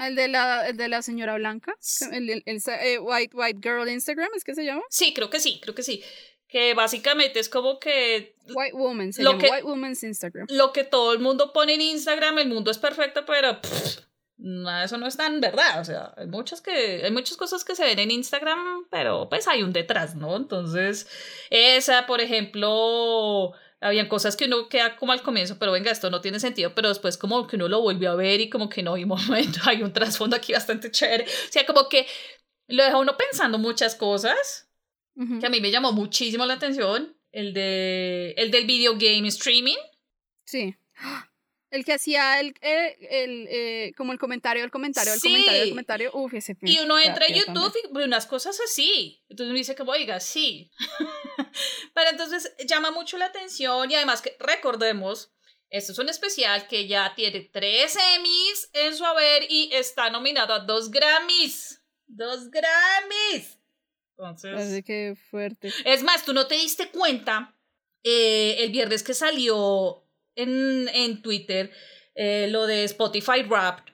el 0.00 0.14
de 0.14 0.28
la, 0.28 0.68
el 0.68 0.76
de 0.76 0.88
la 0.88 1.02
señora 1.02 1.34
blanca, 1.34 1.76
el, 2.12 2.30
el, 2.30 2.42
eh, 2.46 2.98
white, 2.98 3.36
white 3.36 3.58
Girl 3.62 3.88
Instagram, 3.88 4.30
¿es 4.34 4.44
que 4.44 4.54
se 4.54 4.64
llama? 4.64 4.82
Sí, 4.88 5.12
creo 5.12 5.28
que 5.30 5.40
sí, 5.40 5.60
creo 5.62 5.74
que 5.74 5.82
sí. 5.82 6.02
Que 6.48 6.74
básicamente 6.74 7.38
es 7.38 7.48
como 7.48 7.78
que... 7.78 8.34
White 8.52 8.76
Woman, 8.76 9.12
se 9.12 9.22
llama 9.22 9.38
White 9.38 9.62
Woman's 9.62 10.02
Instagram. 10.02 10.46
Lo 10.50 10.72
que 10.72 10.84
todo 10.84 11.12
el 11.12 11.20
mundo 11.20 11.52
pone 11.52 11.74
en 11.74 11.80
Instagram, 11.80 12.38
el 12.38 12.48
mundo 12.48 12.70
es 12.70 12.78
perfecto, 12.78 13.24
pero 13.24 13.60
nada, 14.40 14.84
eso 14.84 14.98
no 14.98 15.06
es 15.06 15.16
tan 15.16 15.40
verdad. 15.40 15.80
O 15.80 15.84
sea, 15.84 16.14
hay 16.16 16.26
muchas, 16.26 16.60
que, 16.60 17.02
hay 17.04 17.10
muchas 17.10 17.36
cosas 17.36 17.64
que 17.64 17.76
se 17.76 17.84
ven 17.84 17.98
en 17.98 18.10
Instagram, 18.10 18.86
pero 18.90 19.28
pues 19.28 19.46
hay 19.48 19.62
un 19.62 19.72
detrás, 19.72 20.14
¿no? 20.14 20.36
Entonces, 20.36 21.08
esa, 21.50 22.06
por 22.06 22.20
ejemplo 22.20 23.54
habían 23.80 24.08
cosas 24.08 24.36
que 24.36 24.44
uno 24.44 24.68
queda 24.68 24.96
como 24.96 25.12
al 25.12 25.22
comienzo, 25.22 25.58
pero 25.58 25.72
venga, 25.72 25.90
esto 25.90 26.10
no 26.10 26.20
tiene 26.20 26.38
sentido, 26.38 26.74
pero 26.74 26.88
después 26.88 27.16
como 27.16 27.46
que 27.46 27.56
uno 27.56 27.68
lo 27.68 27.80
volvió 27.80 28.10
a 28.10 28.14
ver 28.14 28.40
y 28.40 28.50
como 28.50 28.68
que 28.68 28.82
no, 28.82 28.96
y 28.96 29.04
momento, 29.06 29.60
hay 29.64 29.82
un 29.82 29.92
trasfondo 29.92 30.36
aquí 30.36 30.52
bastante 30.52 30.90
chévere. 30.90 31.24
O 31.24 31.52
sea, 31.52 31.64
como 31.66 31.88
que 31.88 32.06
lo 32.68 32.84
deja 32.84 32.98
uno 32.98 33.16
pensando 33.16 33.58
muchas 33.58 33.94
cosas, 33.94 34.68
que 35.40 35.46
a 35.46 35.50
mí 35.50 35.60
me 35.60 35.70
llamó 35.70 35.92
muchísimo 35.92 36.46
la 36.46 36.54
atención, 36.54 37.14
el, 37.32 37.52
de, 37.52 38.30
el 38.38 38.50
del 38.50 38.66
video 38.66 38.94
game 38.94 39.28
streaming. 39.28 39.76
Sí. 40.46 40.76
El 41.70 41.84
que 41.84 41.92
hacía 41.92 42.40
el, 42.40 42.54
el, 42.60 42.96
el 43.08 43.48
eh, 43.48 43.92
como 43.96 44.12
el 44.12 44.18
comentario, 44.18 44.64
el 44.64 44.72
comentario, 44.72 45.12
el 45.12 45.20
comentario, 45.20 45.62
el 45.62 45.68
comentario, 45.70 46.10
uf, 46.14 46.34
ese 46.34 46.56
Y 46.62 46.80
uno 46.80 46.98
entra 46.98 47.26
a 47.26 47.28
YouTube 47.28 47.74
y 47.84 47.94
ve 47.94 48.04
unas 48.04 48.26
cosas 48.26 48.58
así. 48.60 49.22
Entonces 49.28 49.50
uno 49.50 49.58
dice 49.58 49.76
que, 49.76 49.82
oiga, 49.82 50.18
sí. 50.18 50.70
Pero 51.94 52.10
entonces 52.10 52.52
llama 52.66 52.90
mucho 52.90 53.18
la 53.18 53.26
atención 53.26 53.88
y 53.90 53.94
además 53.94 54.20
que 54.20 54.36
recordemos, 54.40 55.32
esto 55.68 55.92
es 55.92 55.98
un 56.00 56.08
especial 56.08 56.66
que 56.66 56.88
ya 56.88 57.14
tiene 57.14 57.48
tres 57.52 57.96
Emmys 58.16 58.70
en 58.72 58.96
su 58.96 59.04
haber 59.04 59.44
y 59.48 59.70
está 59.72 60.10
nominado 60.10 60.52
a 60.52 60.58
dos 60.60 60.90
Grammys. 60.90 61.80
¡Dos 62.08 62.50
Grammys! 62.50 63.60
Entonces. 64.10 64.58
Así 64.58 64.82
que 64.82 65.14
fuerte. 65.30 65.72
Es 65.84 66.02
más, 66.02 66.24
tú 66.24 66.32
no 66.32 66.48
te 66.48 66.56
diste 66.56 66.90
cuenta 66.90 67.56
eh, 68.02 68.56
el 68.58 68.72
viernes 68.72 69.04
que 69.04 69.14
salió 69.14 70.04
en, 70.34 70.88
en 70.88 71.22
Twitter 71.22 71.70
eh, 72.14 72.48
lo 72.50 72.66
de 72.66 72.84
Spotify 72.84 73.42
Wrapped, 73.42 73.92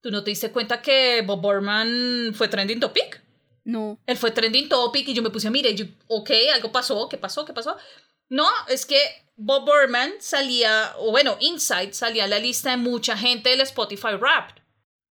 ¿tú 0.00 0.10
no 0.10 0.22
te 0.22 0.30
diste 0.30 0.50
cuenta 0.50 0.82
que 0.82 1.22
Bob 1.22 1.40
Borman 1.40 2.32
fue 2.34 2.48
trending 2.48 2.80
topic? 2.80 3.22
No. 3.64 3.98
Él 4.06 4.16
fue 4.16 4.30
trending 4.30 4.68
topic 4.68 5.08
y 5.08 5.14
yo 5.14 5.22
me 5.22 5.30
puse 5.30 5.48
a 5.48 5.50
mirar, 5.50 5.72
yo, 5.72 5.86
ok, 6.06 6.30
algo 6.54 6.70
pasó, 6.70 7.08
¿qué 7.08 7.16
pasó? 7.16 7.44
¿Qué 7.44 7.52
pasó? 7.52 7.76
No, 8.28 8.46
es 8.68 8.86
que 8.86 8.98
Bob 9.36 9.64
Borman 9.64 10.12
salía, 10.20 10.94
o 10.98 11.10
bueno, 11.10 11.36
Inside 11.40 11.92
salía 11.92 12.24
a 12.24 12.28
la 12.28 12.38
lista 12.38 12.70
de 12.70 12.76
mucha 12.76 13.16
gente 13.16 13.50
del 13.50 13.60
Spotify 13.62 14.14
Wrapped. 14.18 14.62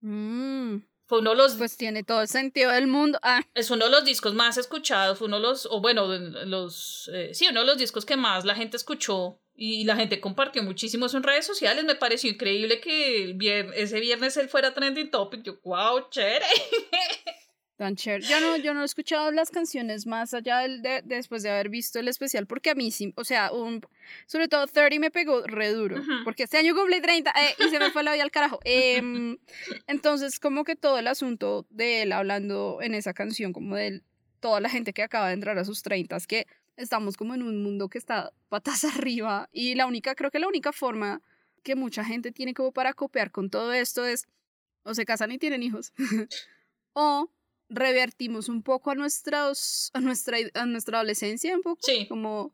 Mm. 0.02 0.78
Fue 1.08 1.20
uno 1.20 1.32
de 1.32 1.36
los. 1.36 1.56
Pues 1.56 1.78
tiene 1.78 2.04
todo 2.04 2.22
el 2.22 2.28
sentido 2.28 2.72
del 2.72 2.88
mundo. 2.88 3.20
Ah. 3.22 3.42
Es 3.54 3.70
uno 3.70 3.86
de 3.86 3.92
los 3.92 4.06
discos 4.06 4.34
más 4.34 4.58
escuchados, 4.58 5.20
fue 5.20 5.28
uno 5.28 5.38
de 5.38 5.44
los, 5.44 5.68
o 5.68 5.80
bueno, 5.80 6.08
los. 6.08 7.10
Eh, 7.14 7.34
sí, 7.34 7.48
uno 7.50 7.62
de 7.62 7.68
los 7.68 7.78
discos 7.78 8.06
que 8.06 8.18
más 8.18 8.44
la 8.44 8.56
gente 8.56 8.78
escuchó 8.78 9.40
y 9.56 9.86
la 9.86 9.96
gente 9.96 10.20
compartió 10.20 10.64
muchísimo 10.64 11.08
en 11.12 11.24
redes 11.24 11.46
sociales. 11.46 11.84
Me 11.86 11.96
pareció 11.96 12.30
increíble 12.30 12.82
que 12.82 13.36
ese 13.76 14.00
viernes 14.00 14.36
él 14.38 14.50
fuera 14.50 14.74
trending 14.74 15.10
topic. 15.10 15.44
Yo, 15.44 15.60
wow, 15.64 16.10
chévere. 16.10 16.46
Tan 17.78 17.96
chévere. 17.96 18.26
Yo 18.26 18.40
no, 18.40 18.56
yo 18.58 18.74
no 18.74 18.82
he 18.82 18.86
escuchado 18.86 19.32
las 19.32 19.50
canciones 19.52 20.06
más 20.08 20.34
allá 20.34 20.60
de, 20.60 21.02
después 21.04 21.44
de 21.44 21.50
haber 21.50 21.70
visto 21.70 22.00
el 22.00 22.08
especial, 22.08 22.48
porque 22.48 22.70
a 22.70 22.76
mí 22.76 22.90
sí, 22.90 23.14
o 23.18 23.26
sea, 23.26 23.52
un, 23.52 23.82
sobre 24.28 24.48
todo 24.48 24.66
30 24.66 25.00
me 25.00 25.12
pegó 25.12 25.42
re 25.46 25.74
duro, 25.74 26.02
porque 26.24 26.44
este 26.44 26.58
año 26.58 26.74
cumplí 26.74 27.02
30 27.02 27.32
eh, 27.32 27.56
y 27.60 27.70
se 27.70 27.80
me 27.80 27.92
fue 27.92 28.04
la 28.04 28.14
vida 28.14 28.24
al 28.24 28.32
carajo. 28.32 28.60
Em, 28.66 29.38
entonces, 29.88 30.40
como 30.40 30.64
que 30.64 30.78
todo 30.78 31.00
el 31.00 31.08
asunto 31.08 31.66
de 31.70 32.04
él 32.04 32.14
hablando 32.14 32.80
en 32.82 32.94
esa 32.94 33.14
canción, 33.14 33.52
como 33.52 33.76
de 33.76 34.02
toda 34.40 34.62
la 34.62 34.70
gente 34.70 34.94
que 34.94 35.04
acaba 35.04 35.28
de 35.28 35.34
entrar 35.34 35.58
a 35.58 35.66
sus 35.66 35.82
30, 35.82 36.16
es 36.16 36.28
que 36.28 36.48
estamos 36.78 37.18
como 37.18 37.34
en 37.34 37.44
un 37.44 37.62
mundo 37.64 37.90
que 37.90 37.98
está 37.98 38.32
patas 38.50 38.84
arriba 38.98 39.50
y 39.52 39.76
la 39.76 39.86
única, 39.86 40.16
creo 40.16 40.32
que 40.32 40.40
la 40.40 40.48
única 40.48 40.72
forma 40.72 41.22
que 41.64 41.76
mucha 41.76 42.04
gente 42.04 42.32
tiene 42.32 42.54
como 42.54 42.72
para 42.72 42.94
copiar 42.94 43.32
con 43.32 43.50
todo 43.50 43.74
esto 43.74 44.06
es 44.06 44.28
o 44.84 44.94
se 44.94 45.06
casan 45.06 45.32
y 45.32 45.40
tienen 45.40 45.64
hijos 45.64 45.94
o 46.94 47.32
revertimos 47.70 48.50
un 48.50 48.62
poco 48.62 48.92
a 48.92 48.96
nuestros 48.96 49.90
a 49.94 50.00
nuestra 50.00 50.38
a 50.54 50.66
nuestra 50.68 51.00
adolescencia 51.00 51.56
un 51.56 51.64
poco 51.64 51.82
como 52.08 52.54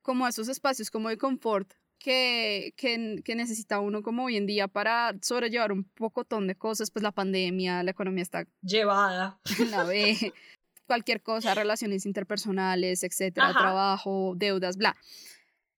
como 0.00 0.26
a 0.26 0.28
esos 0.28 0.48
espacios 0.48 0.90
como 0.90 1.08
de 1.08 1.18
confort 1.18 1.74
que, 2.02 2.74
que, 2.76 3.22
que, 3.24 3.34
necesita 3.34 3.80
uno 3.80 4.02
como 4.02 4.24
hoy 4.24 4.36
en 4.36 4.46
día 4.46 4.68
para 4.68 5.14
sobrellevar 5.22 5.72
un 5.72 5.84
pocotón 5.84 6.48
de 6.48 6.56
cosas, 6.56 6.90
pues 6.90 7.02
la 7.02 7.12
pandemia, 7.12 7.82
la 7.82 7.92
economía 7.92 8.22
está 8.22 8.44
llevada. 8.60 9.38
La 9.70 9.84
ve, 9.84 10.16
cualquier 10.86 11.22
cosa, 11.22 11.54
relaciones 11.54 12.06
interpersonales, 12.06 13.02
etcétera, 13.02 13.52
trabajo, 13.52 14.34
deudas, 14.36 14.76
bla. 14.76 14.96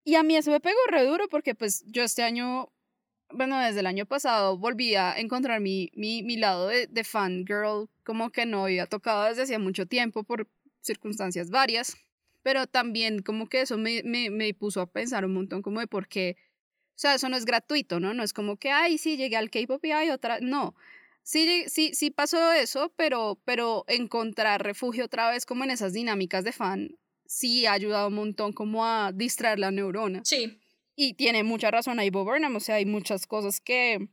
Y 0.05 0.17
a 0.17 0.23
mí 0.23 0.37
eso 0.37 0.51
me 0.51 0.61
pegó 0.61 0.79
re 0.89 1.05
duro 1.05 1.29
porque 1.29 1.55
pues 1.55 1.85
yo 1.87 2.03
este 2.03 2.23
año, 2.23 2.71
bueno, 3.31 3.59
desde 3.59 3.81
el 3.81 3.87
año 3.87 4.07
pasado 4.07 4.59
volví 4.59 4.95
a 4.95 5.19
encontrar 5.19 5.61
mi, 5.61 5.91
mi, 5.95 6.23
mi 6.23 6.37
lado 6.37 6.69
de, 6.69 6.87
de 6.87 7.05
fangirl, 7.05 7.89
como 8.05 8.31
que 8.31 8.45
no 8.47 8.65
había 8.65 8.87
tocado 8.87 9.25
desde 9.25 9.43
hacía 9.43 9.59
mucho 9.59 9.87
tiempo 9.87 10.25
por 10.25 10.49
circunstancias 10.81 11.51
varias, 11.51 11.97
pero 12.43 12.67
también 12.67 13.23
como 13.23 13.49
que 13.49 13.63
eso 13.63 13.79
me, 13.79 14.03
me, 14.05 14.29
me 14.31 14.53
puso 14.53 14.83
a 14.83 14.87
pensar 14.87 15.25
un 15.25 15.33
montón 15.33 15.63
como 15.63 15.81
de 15.81 15.87
por 15.87 16.07
qué, 16.09 16.37
o 16.91 16.99
sea, 16.99 17.15
eso 17.15 17.29
no 17.29 17.37
es 17.37 17.45
gratuito, 17.45 17.99
¿no? 17.99 18.15
No 18.15 18.23
es 18.23 18.33
como 18.33 18.57
que, 18.57 18.71
ay, 18.71 18.99
sí, 18.99 19.17
llegué 19.17 19.37
al 19.37 19.51
K-pop 19.51 19.85
y 19.85 19.93
hay 19.93 20.11
otra, 20.11 20.39
no 20.41 20.75
sí, 21.25 21.65
sí, 21.67 21.91
sí 21.95 22.11
pasó 22.11 22.53
eso, 22.53 22.93
pero, 22.97 23.41
pero 23.45 23.85
encontrar 23.89 24.63
refugio 24.63 25.07
otra 25.07 25.31
vez 25.31 25.47
como 25.47 25.65
en 25.65 25.73
esas 25.73 25.93
dinámicas 25.93 26.45
de 26.45 26.53
fan, 26.53 26.97
sí 27.27 27.67
ha 27.67 27.73
ayudado 27.73 28.09
un 28.09 28.15
montón 28.15 28.53
como 28.53 28.85
a 28.85 29.11
distraer 29.13 29.59
la 29.59 29.73
neurona. 29.73 30.21
Sí. 30.25 30.61
Y 30.97 31.15
tiene 31.15 31.43
mucha 31.43 31.71
razón 31.73 31.99
ahí 31.99 32.11
Bob 32.11 32.27
Burnham, 32.27 32.55
o 32.55 32.61
sea, 32.61 32.77
hay 32.77 32.87
muchas 32.87 33.27
cosas 33.27 33.61
que, 33.61 34.09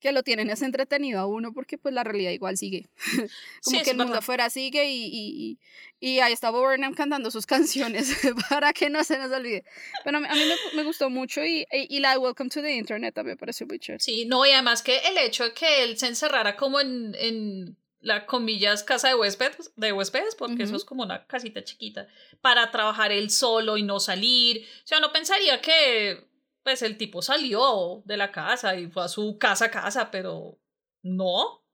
que 0.00 0.12
lo 0.12 0.22
tienen 0.22 0.50
es 0.50 0.62
entretenido 0.62 1.20
a 1.20 1.26
uno 1.26 1.52
porque 1.52 1.78
pues 1.78 1.94
la 1.94 2.04
realidad 2.04 2.30
igual 2.30 2.56
sigue. 2.56 2.88
Como 3.64 3.82
que 3.82 3.90
el 3.90 3.96
mundo 3.96 4.16
afuera 4.16 4.50
sigue 4.50 4.90
y, 4.90 5.06
y, 5.10 5.58
y, 6.00 6.20
ahí 6.20 6.32
está 6.32 6.50
Bob 6.50 6.62
Burnham 6.62 6.94
cantando 6.94 7.30
sus 7.30 7.46
canciones 7.46 8.14
para 8.50 8.72
que 8.72 8.90
no 8.90 9.04
se 9.04 9.18
nos 9.18 9.32
olvide. 9.32 9.64
Pero 10.04 10.18
a 10.18 10.20
mí, 10.20 10.28
me, 10.28 10.76
me, 10.76 10.82
gustó 10.84 11.10
mucho 11.10 11.44
y, 11.44 11.66
y, 11.72 11.98
la 12.00 12.18
Welcome 12.18 12.50
to 12.50 12.62
the 12.62 12.74
Internet 12.74 13.14
también 13.14 13.34
me 13.34 13.38
pareció 13.38 13.66
muy 13.66 13.78
chévere. 13.78 14.02
Sí, 14.02 14.26
no, 14.26 14.44
y 14.44 14.50
además 14.50 14.82
que 14.82 14.98
el 14.98 15.18
hecho 15.18 15.44
de 15.44 15.52
que 15.52 15.82
él 15.82 15.98
se 15.98 16.06
encerrara 16.06 16.56
como 16.56 16.80
en, 16.80 17.14
en 17.18 17.76
la 18.00 18.26
comillas 18.26 18.84
casa 18.84 19.08
de 19.08 19.14
huéspedes, 19.14 19.72
de 19.74 19.92
huéspedes 19.92 20.36
porque 20.36 20.62
eso 20.62 20.76
es 20.76 20.84
como 20.84 21.02
una 21.02 21.26
casita 21.26 21.64
chiquita, 21.64 22.06
para 22.40 22.70
trabajar 22.70 23.10
él 23.10 23.30
solo 23.30 23.76
y 23.76 23.82
no 23.82 23.98
salir. 23.98 24.64
O 24.84 24.86
sea, 24.86 25.00
no 25.00 25.12
pensaría 25.12 25.60
que 25.60 26.24
pues 26.66 26.82
el 26.82 26.98
tipo 26.98 27.22
salió 27.22 28.02
de 28.06 28.16
la 28.16 28.32
casa 28.32 28.74
y 28.74 28.88
fue 28.88 29.04
a 29.04 29.08
su 29.08 29.38
casa 29.38 29.70
casa, 29.70 30.10
pero 30.10 30.58
no. 31.00 31.64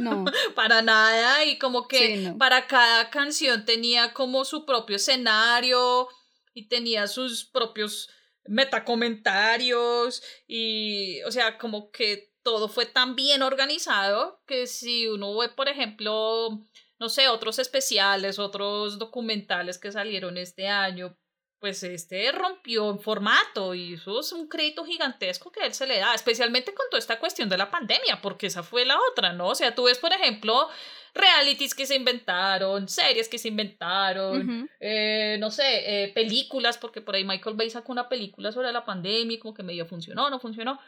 No. 0.00 0.24
para 0.56 0.82
nada. 0.82 1.44
Y 1.44 1.60
como 1.60 1.86
que 1.86 2.34
para 2.40 2.66
cada 2.66 3.08
canción 3.08 3.64
tenía 3.64 4.12
como 4.12 4.44
su 4.44 4.66
propio 4.66 4.96
escenario 4.96 6.08
y 6.54 6.66
tenía 6.66 7.06
sus 7.06 7.44
propios 7.44 8.10
metacomentarios 8.46 10.24
y, 10.48 11.22
o 11.22 11.30
sea, 11.30 11.56
como 11.56 11.92
que 11.92 12.34
todo 12.42 12.68
fue 12.68 12.86
tan 12.86 13.14
bien 13.14 13.42
organizado 13.42 14.42
que 14.48 14.66
si 14.66 15.06
uno 15.06 15.38
ve, 15.38 15.50
por 15.50 15.68
ejemplo, 15.68 16.66
no 16.98 17.08
sé, 17.08 17.28
otros 17.28 17.60
especiales, 17.60 18.40
otros 18.40 18.98
documentales 18.98 19.78
que 19.78 19.92
salieron 19.92 20.36
este 20.36 20.66
año, 20.66 21.16
pues 21.62 21.80
este 21.84 22.32
rompió 22.32 22.90
en 22.90 22.98
formato 22.98 23.72
y 23.72 23.94
eso 23.94 24.18
es 24.18 24.32
un 24.32 24.48
crédito 24.48 24.84
gigantesco 24.84 25.52
que 25.52 25.64
él 25.64 25.72
se 25.72 25.86
le 25.86 26.00
da, 26.00 26.12
especialmente 26.12 26.74
con 26.74 26.86
toda 26.90 26.98
esta 26.98 27.20
cuestión 27.20 27.48
de 27.48 27.56
la 27.56 27.70
pandemia, 27.70 28.20
porque 28.20 28.48
esa 28.48 28.64
fue 28.64 28.84
la 28.84 28.98
otra, 29.12 29.32
¿no? 29.32 29.46
O 29.46 29.54
sea, 29.54 29.72
tú 29.72 29.84
ves, 29.84 29.96
por 29.98 30.12
ejemplo, 30.12 30.68
realities 31.14 31.76
que 31.76 31.86
se 31.86 31.94
inventaron, 31.94 32.88
series 32.88 33.28
que 33.28 33.38
se 33.38 33.46
inventaron, 33.46 34.68
eh, 34.80 35.36
no 35.38 35.52
sé, 35.52 36.02
eh, 36.02 36.12
películas, 36.12 36.78
porque 36.78 37.00
por 37.00 37.14
ahí 37.14 37.22
Michael 37.22 37.54
Bay 37.54 37.70
sacó 37.70 37.92
una 37.92 38.08
película 38.08 38.50
sobre 38.50 38.72
la 38.72 38.84
pandemia, 38.84 39.38
como 39.38 39.54
que 39.54 39.62
medio 39.62 39.86
funcionó, 39.86 40.30
no 40.30 40.40
funcionó. 40.40 40.80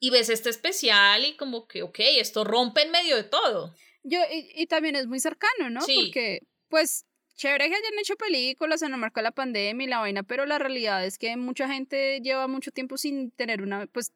Y 0.00 0.08
ves 0.08 0.30
este 0.30 0.48
especial 0.48 1.22
y 1.22 1.36
como 1.36 1.68
que, 1.68 1.82
ok, 1.82 1.98
esto 1.98 2.44
rompe 2.44 2.80
en 2.80 2.92
medio 2.92 3.16
de 3.16 3.24
todo. 3.24 3.74
Yo, 4.02 4.20
y, 4.32 4.50
y 4.54 4.66
también 4.68 4.96
es 4.96 5.06
muy 5.06 5.20
cercano, 5.20 5.68
¿no? 5.68 5.82
Sí. 5.82 6.06
Porque, 6.06 6.46
pues, 6.70 7.04
chévere 7.36 7.68
que 7.68 7.74
hayan 7.74 7.98
hecho 8.00 8.16
películas 8.16 8.82
en 8.82 8.92
el 8.92 8.98
marco 8.98 9.20
de 9.20 9.24
la 9.24 9.32
pandemia 9.32 9.84
y 9.86 9.90
la 9.90 9.98
vaina, 9.98 10.22
pero 10.22 10.46
la 10.46 10.58
realidad 10.58 11.04
es 11.04 11.18
que 11.18 11.36
mucha 11.36 11.68
gente 11.68 12.20
lleva 12.20 12.46
mucho 12.48 12.70
tiempo 12.70 12.96
sin 12.96 13.30
tener 13.30 13.62
una, 13.62 13.86
pues, 13.86 14.12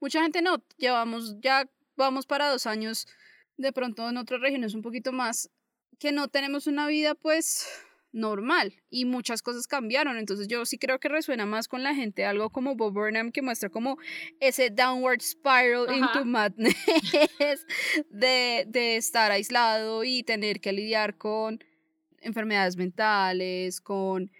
mucha 0.00 0.22
gente 0.22 0.42
no, 0.42 0.62
llevamos 0.76 1.40
ya, 1.40 1.68
vamos 1.96 2.26
para 2.26 2.48
dos 2.48 2.66
años, 2.66 3.06
de 3.56 3.72
pronto 3.72 4.08
en 4.08 4.16
otras 4.16 4.40
regiones 4.40 4.74
un 4.74 4.82
poquito 4.82 5.12
más, 5.12 5.50
que 5.98 6.12
no 6.12 6.28
tenemos 6.28 6.66
una 6.66 6.86
vida, 6.86 7.14
pues, 7.14 7.68
normal 8.14 8.72
y 8.88 9.04
muchas 9.04 9.42
cosas 9.42 9.66
cambiaron. 9.66 10.16
Entonces 10.16 10.48
yo 10.48 10.64
sí 10.64 10.78
creo 10.78 10.98
que 11.00 11.08
resuena 11.08 11.44
más 11.44 11.68
con 11.68 11.82
la 11.82 11.94
gente 11.94 12.24
algo 12.24 12.48
como 12.48 12.76
Bob 12.76 12.94
Burnham 12.94 13.32
que 13.32 13.42
muestra 13.42 13.68
como 13.68 13.98
ese 14.40 14.70
downward 14.70 15.20
spiral 15.20 15.92
into 15.94 16.24
madness 16.24 16.76
de, 18.10 18.64
de 18.68 18.96
estar 18.96 19.32
aislado 19.32 20.04
y 20.04 20.22
tener 20.22 20.60
que 20.60 20.72
lidiar 20.72 21.18
con 21.18 21.58
enfermedades 22.24 22.76
mentales, 22.76 23.80
con 23.80 24.30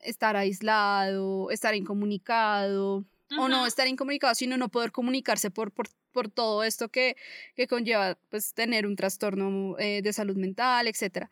estar 0.00 0.36
aislado, 0.36 1.50
estar 1.50 1.74
incomunicado, 1.74 3.04
o 3.38 3.48
no 3.48 3.66
estar 3.66 3.88
incomunicado, 3.88 4.34
sino 4.34 4.56
no 4.56 4.68
poder 4.68 4.92
comunicarse 4.92 5.50
por, 5.50 5.72
por, 5.72 5.88
por 6.12 6.28
todo 6.28 6.62
esto 6.62 6.88
que, 6.88 7.16
que 7.54 7.66
conlleva 7.66 8.16
pues, 8.30 8.54
tener 8.54 8.86
un 8.86 8.96
trastorno 8.96 9.76
eh, 9.78 10.00
de 10.02 10.12
salud 10.12 10.36
mental, 10.36 10.86
etc. 10.86 11.26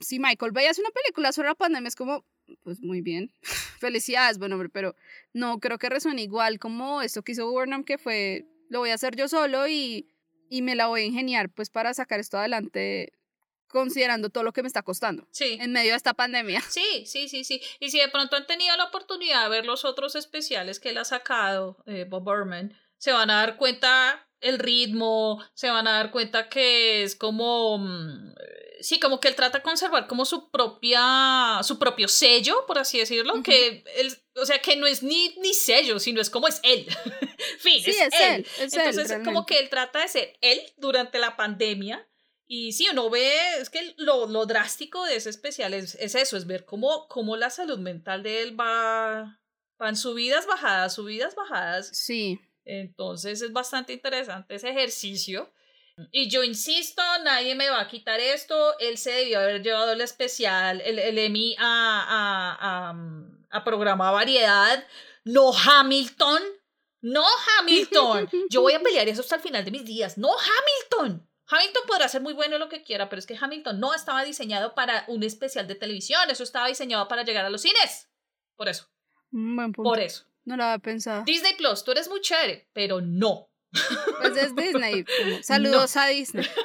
Si 0.00 0.18
Michael 0.18 0.52
veías 0.52 0.78
una 0.78 0.90
película 0.90 1.32
sobre 1.32 1.48
la 1.48 1.54
pandemia, 1.54 1.88
es 1.88 1.96
como, 1.96 2.24
pues 2.62 2.80
muy 2.80 3.00
bien, 3.00 3.32
felicidades, 3.80 4.38
bueno, 4.38 4.60
pero 4.72 4.94
no 5.32 5.58
creo 5.58 5.78
que 5.78 5.88
resuene 5.88 6.22
igual 6.22 6.58
como 6.58 7.02
esto 7.02 7.22
que 7.22 7.32
hizo 7.32 7.50
Burnham, 7.50 7.84
que 7.84 7.98
fue, 7.98 8.46
lo 8.68 8.80
voy 8.80 8.90
a 8.90 8.94
hacer 8.94 9.16
yo 9.16 9.28
solo 9.28 9.66
y, 9.68 10.06
y 10.50 10.60
me 10.60 10.74
la 10.74 10.88
voy 10.88 11.02
a 11.02 11.04
ingeniar 11.04 11.48
pues 11.48 11.70
para 11.70 11.94
sacar 11.94 12.20
esto 12.20 12.36
adelante 12.36 13.14
considerando 13.72 14.28
todo 14.28 14.44
lo 14.44 14.52
que 14.52 14.62
me 14.62 14.68
está 14.68 14.82
costando 14.82 15.26
sí. 15.32 15.58
en 15.60 15.72
medio 15.72 15.90
de 15.90 15.96
esta 15.96 16.14
pandemia. 16.14 16.60
Sí, 16.68 17.04
sí, 17.06 17.28
sí, 17.28 17.42
sí. 17.42 17.60
Y 17.80 17.90
si 17.90 17.98
de 17.98 18.08
pronto 18.08 18.36
han 18.36 18.46
tenido 18.46 18.76
la 18.76 18.84
oportunidad 18.84 19.44
de 19.44 19.48
ver 19.48 19.66
los 19.66 19.84
otros 19.84 20.14
especiales 20.14 20.78
que 20.78 20.90
él 20.90 20.98
ha 20.98 21.04
sacado, 21.04 21.82
eh, 21.86 22.06
Bob 22.08 22.24
Berman, 22.24 22.78
se 22.98 23.10
van 23.10 23.30
a 23.30 23.36
dar 23.36 23.56
cuenta 23.56 24.28
el 24.40 24.58
ritmo, 24.58 25.42
se 25.54 25.70
van 25.70 25.86
a 25.88 25.92
dar 25.92 26.10
cuenta 26.10 26.48
que 26.48 27.02
es 27.02 27.16
como, 27.16 27.78
mm, 27.78 28.34
sí, 28.80 29.00
como 29.00 29.20
que 29.20 29.28
él 29.28 29.34
trata 29.34 29.58
de 29.58 29.64
conservar 29.64 30.06
como 30.06 30.24
su 30.24 30.50
propia, 30.50 31.60
su 31.62 31.78
propio 31.78 32.08
sello, 32.08 32.66
por 32.66 32.78
así 32.78 32.98
decirlo, 32.98 33.42
que 33.42 33.84
él, 33.96 34.14
o 34.36 34.44
sea, 34.44 34.60
que 34.60 34.76
no 34.76 34.86
es 34.86 35.02
ni, 35.02 35.34
ni 35.38 35.54
sello, 35.54 35.98
sino 35.98 36.20
es 36.20 36.28
como 36.28 36.48
es 36.48 36.60
él. 36.62 36.86
fin, 37.58 37.82
sí, 37.82 37.90
es, 37.90 38.20
él. 38.20 38.46
Entonces, 38.58 39.18
como 39.24 39.46
que 39.46 39.58
él 39.58 39.68
trata 39.70 40.00
de 40.00 40.08
ser 40.08 40.38
él 40.40 40.60
durante 40.76 41.18
la 41.18 41.36
pandemia 41.36 42.06
y 42.54 42.72
sí, 42.72 42.86
uno 42.92 43.08
ve, 43.08 43.32
es 43.60 43.70
que 43.70 43.94
lo, 43.96 44.26
lo 44.26 44.44
drástico 44.44 45.06
de 45.06 45.16
ese 45.16 45.30
especial 45.30 45.72
es, 45.72 45.94
es, 45.94 46.14
eso, 46.14 46.36
es 46.36 46.46
ver 46.46 46.66
cómo, 46.66 47.08
cómo 47.08 47.34
la 47.38 47.48
salud 47.48 47.78
mental 47.78 48.22
de 48.22 48.42
él 48.42 48.60
va, 48.60 49.40
van 49.78 49.96
subidas, 49.96 50.46
bajadas, 50.46 50.94
subidas, 50.94 51.34
bajadas. 51.34 51.88
Sí. 51.96 52.38
Entonces 52.66 53.40
es 53.40 53.54
bastante 53.54 53.94
interesante 53.94 54.56
ese 54.56 54.68
ejercicio. 54.68 55.50
Y 56.10 56.28
yo 56.28 56.44
insisto, 56.44 57.00
nadie 57.24 57.54
me 57.54 57.70
va 57.70 57.80
a 57.80 57.88
quitar 57.88 58.20
esto. 58.20 58.78
Él 58.80 58.98
se 58.98 59.12
debió 59.12 59.40
haber 59.40 59.62
llevado 59.62 59.92
el 59.92 60.02
especial, 60.02 60.82
el, 60.82 60.98
el 60.98 61.16
Emmy 61.16 61.56
a, 61.58 62.04
a, 62.06 62.90
a, 62.90 63.58
a 63.58 63.64
programa 63.64 64.10
variedad. 64.10 64.86
No 65.24 65.52
Hamilton. 65.54 66.42
No 67.00 67.24
Hamilton. 67.58 68.28
Yo 68.50 68.60
voy 68.60 68.74
a 68.74 68.80
pelear 68.80 69.08
eso 69.08 69.22
hasta 69.22 69.36
el 69.36 69.40
final 69.40 69.64
de 69.64 69.70
mis 69.70 69.86
días. 69.86 70.18
No 70.18 70.28
Hamilton. 70.28 71.31
Hamilton 71.52 71.82
podrá 71.86 72.08
ser 72.08 72.22
muy 72.22 72.32
bueno 72.32 72.58
lo 72.58 72.68
que 72.68 72.82
quiera, 72.82 73.08
pero 73.08 73.20
es 73.20 73.26
que 73.26 73.36
Hamilton 73.38 73.78
no 73.78 73.94
estaba 73.94 74.24
diseñado 74.24 74.74
para 74.74 75.04
un 75.08 75.22
especial 75.22 75.66
de 75.66 75.74
televisión, 75.74 76.22
eso 76.30 76.42
estaba 76.42 76.68
diseñado 76.68 77.08
para 77.08 77.24
llegar 77.24 77.44
a 77.44 77.50
los 77.50 77.62
cines. 77.62 78.08
Por 78.56 78.68
eso. 78.68 78.88
Buen 79.30 79.72
punto. 79.72 79.90
Por 79.90 80.00
eso. 80.00 80.24
No 80.44 80.56
lo 80.56 80.64
había 80.64 80.78
pensado. 80.78 81.24
Disney 81.24 81.54
Plus, 81.56 81.84
tú 81.84 81.92
eres 81.92 82.08
muy 82.08 82.20
chévere, 82.20 82.68
pero 82.72 83.00
no. 83.00 83.50
Pues 84.20 84.36
es 84.36 84.54
Disney. 84.56 85.04
Saludos 85.42 85.96
a 85.96 86.06
Disney. 86.06 86.46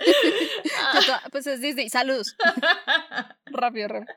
pues 1.32 1.46
es 1.46 1.60
Disney. 1.60 1.88
Saludos. 1.88 2.36
rápido, 3.46 3.88
rápido. 3.88 4.14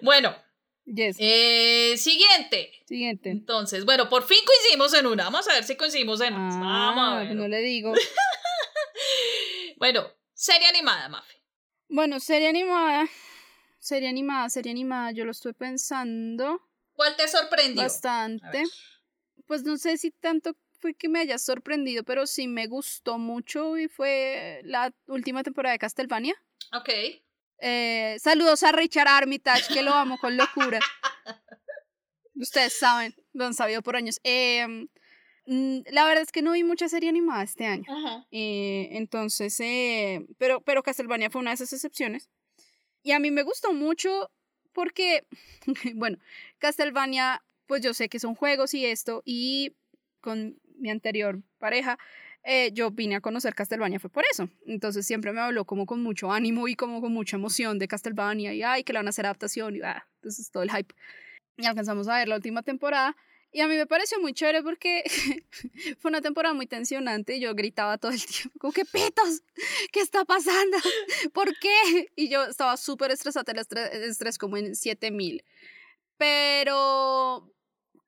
Bueno, 0.00 0.34
Yes. 0.84 1.16
Eh, 1.20 1.94
siguiente. 1.96 2.72
Siguiente. 2.86 3.30
Entonces, 3.30 3.84
bueno, 3.84 4.08
por 4.08 4.24
fin 4.24 4.38
coincidimos 4.44 4.92
en 4.94 5.06
una. 5.06 5.24
Vamos 5.24 5.48
a 5.48 5.52
ver 5.54 5.64
si 5.64 5.76
coincidimos 5.76 6.20
en 6.20 6.34
más. 6.34 6.58
Vamos 6.58 7.08
a 7.08 7.20
Ah, 7.20 7.22
ver. 7.24 7.34
no 7.36 7.46
le 7.48 7.60
digo. 7.60 7.92
bueno, 9.76 10.06
serie 10.34 10.66
animada, 10.68 11.08
Mafe. 11.08 11.42
Bueno, 11.88 12.20
serie 12.20 12.48
animada. 12.48 13.08
Serie 13.78 14.08
animada, 14.08 14.48
serie 14.50 14.70
animada. 14.72 15.10
Yo 15.12 15.24
lo 15.24 15.32
estoy 15.32 15.52
pensando 15.54 16.60
¿Cuál 16.94 17.16
te 17.16 17.26
sorprendió? 17.26 17.82
Bastante. 17.82 18.62
Pues 19.46 19.64
no 19.64 19.76
sé 19.76 19.96
si 19.96 20.10
tanto 20.10 20.52
fue 20.78 20.94
que 20.94 21.08
me 21.08 21.20
haya 21.20 21.38
sorprendido, 21.38 22.04
pero 22.04 22.26
sí 22.26 22.46
me 22.48 22.66
gustó 22.66 23.18
mucho 23.18 23.76
y 23.78 23.88
fue 23.88 24.60
la 24.64 24.92
última 25.06 25.42
temporada 25.42 25.72
de 25.72 25.78
Castlevania. 25.78 26.34
Ok. 26.72 26.90
Eh, 27.64 28.16
saludos 28.18 28.64
a 28.64 28.72
Richard 28.72 29.06
Armitage, 29.06 29.72
que 29.72 29.82
lo 29.82 29.94
amo 29.94 30.18
con 30.18 30.36
locura. 30.36 30.80
Ustedes 32.34 32.76
saben, 32.76 33.14
lo 33.32 33.46
han 33.46 33.54
sabido 33.54 33.82
por 33.82 33.94
años. 33.94 34.20
Eh, 34.24 34.88
la 35.46 36.04
verdad 36.04 36.22
es 36.22 36.32
que 36.32 36.42
no 36.42 36.52
vi 36.52 36.64
mucha 36.64 36.88
serie 36.88 37.08
animada 37.08 37.44
este 37.44 37.66
año. 37.66 37.84
Ajá. 37.88 38.26
Eh, 38.32 38.88
entonces, 38.92 39.58
eh, 39.60 40.26
pero, 40.38 40.60
pero 40.60 40.82
Castlevania 40.82 41.30
fue 41.30 41.40
una 41.40 41.50
de 41.50 41.56
esas 41.56 41.72
excepciones. 41.72 42.30
Y 43.04 43.12
a 43.12 43.20
mí 43.20 43.30
me 43.30 43.44
gustó 43.44 43.72
mucho 43.72 44.30
porque, 44.72 45.26
bueno, 45.94 46.18
Castlevania, 46.58 47.44
pues 47.66 47.80
yo 47.82 47.94
sé 47.94 48.08
que 48.08 48.18
son 48.18 48.34
juegos 48.34 48.74
y 48.74 48.86
esto, 48.86 49.22
y 49.24 49.76
con 50.20 50.58
mi 50.76 50.90
anterior 50.90 51.42
pareja, 51.58 51.96
eh, 52.44 52.70
yo 52.72 52.90
vine 52.90 53.16
a 53.16 53.20
conocer 53.20 53.54
Castlevania 53.54 54.00
fue 54.00 54.10
por 54.10 54.24
eso. 54.30 54.48
Entonces 54.66 55.06
siempre 55.06 55.32
me 55.32 55.40
habló 55.40 55.64
como 55.64 55.86
con 55.86 56.02
mucho 56.02 56.32
ánimo 56.32 56.68
y 56.68 56.74
como 56.74 57.00
con 57.00 57.12
mucha 57.12 57.36
emoción 57.36 57.78
de 57.78 57.88
Castlevania 57.88 58.52
y 58.52 58.62
ay, 58.62 58.84
que 58.84 58.92
le 58.92 58.98
van 58.98 59.06
a 59.06 59.10
hacer 59.10 59.26
adaptación 59.26 59.76
y 59.76 59.82
ah, 59.82 60.06
entonces 60.16 60.50
todo 60.50 60.62
el 60.62 60.70
hype. 60.70 60.94
Y 61.56 61.66
alcanzamos 61.66 62.08
a 62.08 62.18
ver 62.18 62.28
la 62.28 62.36
última 62.36 62.62
temporada 62.62 63.16
y 63.54 63.60
a 63.60 63.68
mí 63.68 63.76
me 63.76 63.86
pareció 63.86 64.18
muy 64.18 64.32
chévere 64.32 64.62
porque 64.62 65.04
fue 65.98 66.08
una 66.08 66.22
temporada 66.22 66.54
muy 66.54 66.66
tensionante 66.66 67.38
yo 67.38 67.54
gritaba 67.54 67.98
todo 67.98 68.10
el 68.12 68.24
tiempo, 68.24 68.58
como 68.58 68.72
que 68.72 68.86
petos, 68.86 69.42
¿qué 69.92 70.00
está 70.00 70.24
pasando? 70.24 70.78
¿Por 71.34 71.56
qué? 71.58 72.10
Y 72.16 72.28
yo 72.30 72.44
estaba 72.44 72.76
súper 72.78 73.10
estresada, 73.10 73.52
el 73.52 73.58
estrés, 73.58 73.90
el 73.92 74.02
estrés 74.04 74.38
como 74.38 74.56
en 74.56 74.74
7000. 74.74 75.44
Pero 76.16 77.51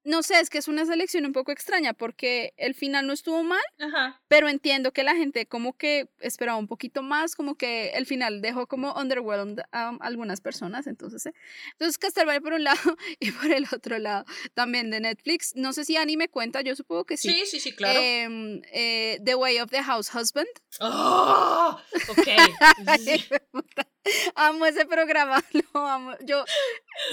no 0.04 0.22
sé, 0.22 0.38
es 0.40 0.50
que 0.50 0.58
es 0.58 0.68
una 0.68 0.84
selección 0.84 1.24
un 1.24 1.32
poco 1.32 1.50
extraña 1.50 1.94
porque 1.94 2.52
el 2.56 2.74
final 2.74 3.06
no 3.06 3.12
estuvo 3.12 3.42
mal, 3.42 3.62
Ajá. 3.78 4.22
pero 4.28 4.48
entiendo 4.48 4.92
que 4.92 5.02
la 5.02 5.14
gente 5.14 5.46
como 5.46 5.76
que 5.76 6.08
esperaba 6.20 6.58
un 6.58 6.68
poquito 6.68 7.02
más, 7.02 7.34
como 7.34 7.56
que 7.56 7.90
el 7.90 8.06
final 8.06 8.40
dejó 8.40 8.66
como 8.66 8.92
underwhelmed 8.92 9.60
a 9.72 9.96
algunas 10.00 10.40
personas, 10.40 10.86
entonces, 10.86 11.26
¿eh? 11.26 11.34
entonces 11.72 11.98
Castlevania 11.98 12.40
por 12.40 12.52
un 12.52 12.64
lado 12.64 12.96
y 13.18 13.30
por 13.32 13.50
el 13.50 13.66
otro 13.72 13.98
lado 13.98 14.24
también 14.52 14.90
de 14.90 15.00
Netflix, 15.00 15.52
no 15.56 15.72
sé 15.72 15.84
si 15.84 15.96
Annie 15.96 16.16
me 16.16 16.28
cuenta, 16.28 16.60
yo 16.60 16.76
supongo 16.76 17.04
que 17.04 17.16
sí. 17.16 17.30
Sí, 17.30 17.46
sí, 17.46 17.60
sí, 17.60 17.72
claro. 17.74 17.98
Em, 17.98 18.62
eh, 18.72 19.18
The 19.24 19.34
Way 19.34 19.60
of 19.60 19.70
the 19.70 19.82
House 19.82 20.14
Husband. 20.14 20.48
¡Oh! 20.80 21.78
Ok. 22.08 22.28
Amo 24.34 24.66
ese 24.66 24.86
programa, 24.86 25.42
lo 25.72 25.86
amo. 25.86 26.12
Yo 26.24 26.44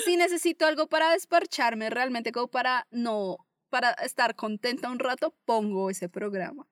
sí 0.05 0.17
necesito 0.17 0.65
algo 0.65 0.87
para 0.87 1.11
desparcharme, 1.11 1.89
realmente 1.89 2.31
como 2.31 2.47
para 2.47 2.87
no, 2.91 3.37
para 3.69 3.91
estar 3.91 4.35
contenta 4.35 4.89
un 4.89 4.99
rato, 4.99 5.35
pongo 5.45 5.89
ese 5.89 6.09
programa. 6.09 6.67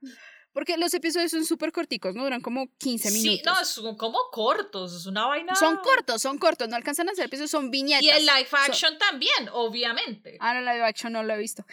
Porque 0.51 0.77
los 0.77 0.93
episodios 0.93 1.31
son 1.31 1.45
súper 1.45 1.71
corticos, 1.71 2.15
¿no? 2.15 2.23
Duran 2.23 2.41
como 2.41 2.67
15 2.79 3.11
minutos. 3.11 3.37
Sí, 3.37 3.41
no, 3.45 3.65
son 3.65 3.95
como 3.95 4.17
cortos, 4.31 4.93
es 4.95 5.05
una 5.05 5.27
vaina. 5.27 5.55
Son 5.55 5.77
cortos, 5.77 6.21
son 6.21 6.37
cortos, 6.39 6.67
no 6.67 6.75
alcanzan 6.75 7.07
a 7.07 7.15
ser 7.15 7.27
episodios, 7.27 7.51
son 7.51 7.69
viñetas. 7.69 8.03
Y 8.03 8.09
el 8.09 8.25
live 8.25 8.49
action 8.51 8.97
también, 8.97 9.49
obviamente. 9.53 10.37
Ah, 10.39 10.53
no, 10.55 10.61
live 10.61 10.83
action 10.83 11.13
no 11.13 11.23
lo 11.23 11.33
he 11.33 11.37
visto. 11.37 11.65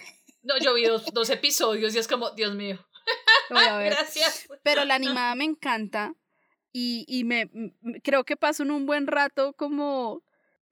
No, 0.43 0.59
yo 0.59 0.75
vi 0.75 0.85
dos, 0.85 1.07
dos 1.13 1.31
episodios 1.31 1.95
y 1.95 1.99
es 1.99 2.07
como, 2.07 2.31
Dios 2.33 2.55
mío. 2.55 2.87
Voy 3.51 3.65
a 3.65 3.77
ver. 3.79 3.95
Gracias. 3.95 4.47
Pero 4.63 4.85
la 4.85 4.95
animada 4.95 5.35
me 5.35 5.45
encanta 5.45 6.15
y, 6.79 7.05
y 7.09 7.25
me, 7.25 7.49
creo 8.03 8.25
que 8.25 8.37
paso 8.37 8.63
en 8.63 8.71
un 8.71 8.85
buen 8.85 9.07
rato 9.07 9.55
como, 9.55 10.23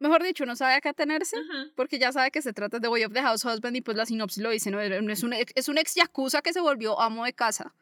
mejor 0.00 0.22
dicho, 0.22 0.44
uno 0.44 0.54
sabe 0.54 0.74
a 0.74 0.80
qué 0.82 0.90
atenerse. 0.90 1.36
Ujú. 1.38 1.72
Porque 1.74 1.98
ya 1.98 2.12
sabe 2.12 2.30
que 2.30 2.42
se 2.42 2.52
trata 2.52 2.78
de 2.78 2.88
Way 2.88 3.04
of 3.04 3.12
the 3.14 3.22
House 3.22 3.42
Husband 3.44 3.74
y 3.74 3.80
pues 3.80 3.96
la 3.96 4.04
sinopsis 4.04 4.42
lo 4.42 4.50
dice, 4.50 4.70
¿no? 4.70 4.80
Es 4.82 5.22
un, 5.22 5.32
ex- 5.32 5.52
es 5.54 5.68
un 5.68 5.78
ex 5.78 5.94
yakuza 5.94 6.42
que 6.42 6.52
se 6.52 6.60
volvió 6.60 7.00
amo 7.00 7.24
de 7.24 7.32
casa. 7.32 7.72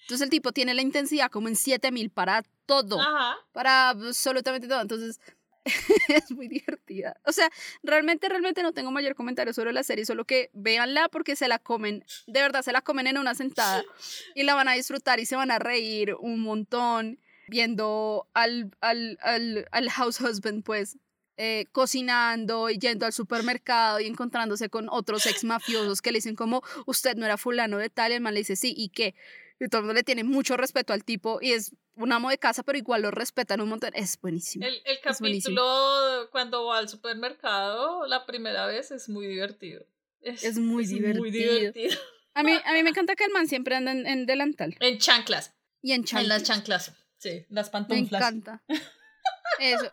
Entonces 0.00 0.22
el 0.24 0.30
tipo 0.30 0.52
tiene 0.52 0.72
la 0.72 0.80
intensidad 0.82 1.30
como 1.30 1.48
en 1.48 1.56
7000 1.56 2.08
para 2.10 2.42
todo, 2.64 2.98
para 3.52 3.90
absolutamente 3.90 4.66
todo. 4.66 4.80
Entonces 4.80 5.20
es 6.08 6.30
muy 6.32 6.48
divertida. 6.48 7.16
O 7.24 7.32
sea, 7.32 7.50
realmente, 7.82 8.28
realmente 8.28 8.62
no 8.62 8.72
tengo 8.72 8.90
mayor 8.90 9.14
comentario 9.14 9.52
sobre 9.52 9.72
la 9.74 9.82
serie, 9.84 10.04
solo 10.06 10.24
que 10.24 10.48
véanla 10.54 11.08
porque 11.10 11.36
se 11.36 11.48
la 11.48 11.58
comen, 11.58 12.02
de 12.26 12.40
verdad 12.40 12.62
se 12.62 12.72
la 12.72 12.80
comen 12.80 13.06
en 13.08 13.18
una 13.18 13.34
sentada 13.34 13.84
y 14.34 14.42
la 14.42 14.54
van 14.54 14.68
a 14.68 14.72
disfrutar 14.72 15.20
y 15.20 15.26
se 15.26 15.36
van 15.36 15.50
a 15.50 15.58
reír 15.58 16.14
un 16.18 16.40
montón 16.40 17.18
viendo 17.52 18.26
al, 18.32 18.70
al, 18.80 19.18
al, 19.20 19.68
al 19.70 19.90
house 19.90 20.20
husband, 20.22 20.64
pues, 20.64 20.96
eh, 21.36 21.66
cocinando 21.72 22.70
y 22.70 22.78
yendo 22.78 23.04
al 23.04 23.12
supermercado 23.12 24.00
y 24.00 24.06
encontrándose 24.06 24.70
con 24.70 24.88
otros 24.88 25.26
ex 25.26 25.44
mafiosos 25.44 26.00
que 26.00 26.12
le 26.12 26.18
dicen 26.18 26.34
como, 26.34 26.62
usted 26.86 27.14
no 27.16 27.26
era 27.26 27.36
fulano 27.36 27.76
de 27.76 27.90
tal, 27.90 28.10
y 28.10 28.14
el 28.14 28.20
man 28.22 28.32
le 28.32 28.40
dice, 28.40 28.56
sí, 28.56 28.72
¿y 28.76 28.88
qué? 28.88 29.14
Y 29.60 29.68
todo 29.68 29.80
el 29.80 29.84
mundo 29.84 29.94
le 29.94 30.02
tiene 30.02 30.24
mucho 30.24 30.56
respeto 30.56 30.92
al 30.94 31.04
tipo 31.04 31.38
y 31.42 31.52
es 31.52 31.74
un 31.94 32.10
amo 32.12 32.30
de 32.30 32.38
casa, 32.38 32.62
pero 32.62 32.78
igual 32.78 33.02
lo 33.02 33.10
respetan 33.10 33.60
un 33.60 33.68
montón. 33.68 33.90
Es 33.94 34.18
buenísimo. 34.20 34.64
El, 34.66 34.74
el 34.84 34.98
buenísimo. 35.20 35.54
capítulo 35.56 36.30
cuando 36.32 36.64
va 36.64 36.78
al 36.78 36.88
supermercado 36.88 38.06
la 38.06 38.24
primera 38.26 38.66
vez 38.66 38.90
es 38.90 39.08
muy 39.10 39.26
divertido. 39.26 39.84
Es 40.22 40.58
muy 40.58 40.86
divertido. 40.86 41.54
divertido. 41.58 41.96
A 42.34 42.42
mí, 42.42 42.52
a 42.64 42.72
mí 42.72 42.82
me 42.82 42.90
encanta 42.94 43.14
que 43.14 43.24
el 43.24 43.30
man 43.32 43.46
siempre 43.46 43.76
anda 43.76 43.92
en, 43.92 44.06
en 44.06 44.26
delantal 44.26 44.74
En 44.80 44.98
chanclas. 44.98 45.52
y 45.82 45.92
en 45.92 46.04
En 46.16 46.28
las 46.28 46.42
chanclas. 46.42 46.92
Sí, 47.22 47.46
las 47.50 47.68
Me 47.68 47.72
pantuflas. 47.72 48.20
encanta. 48.20 48.62
Eso. 49.60 49.92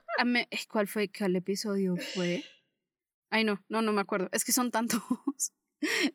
¿Cuál 0.69 0.87
fue? 0.87 1.11
¿Cuál 1.15 1.35
episodio 1.35 1.95
fue? 2.15 2.43
Ay, 3.29 3.43
no, 3.43 3.63
no, 3.69 3.83
no 3.83 3.93
me 3.93 4.01
acuerdo. 4.01 4.29
Es 4.31 4.43
que 4.43 4.51
son 4.51 4.71
tantos. 4.71 5.01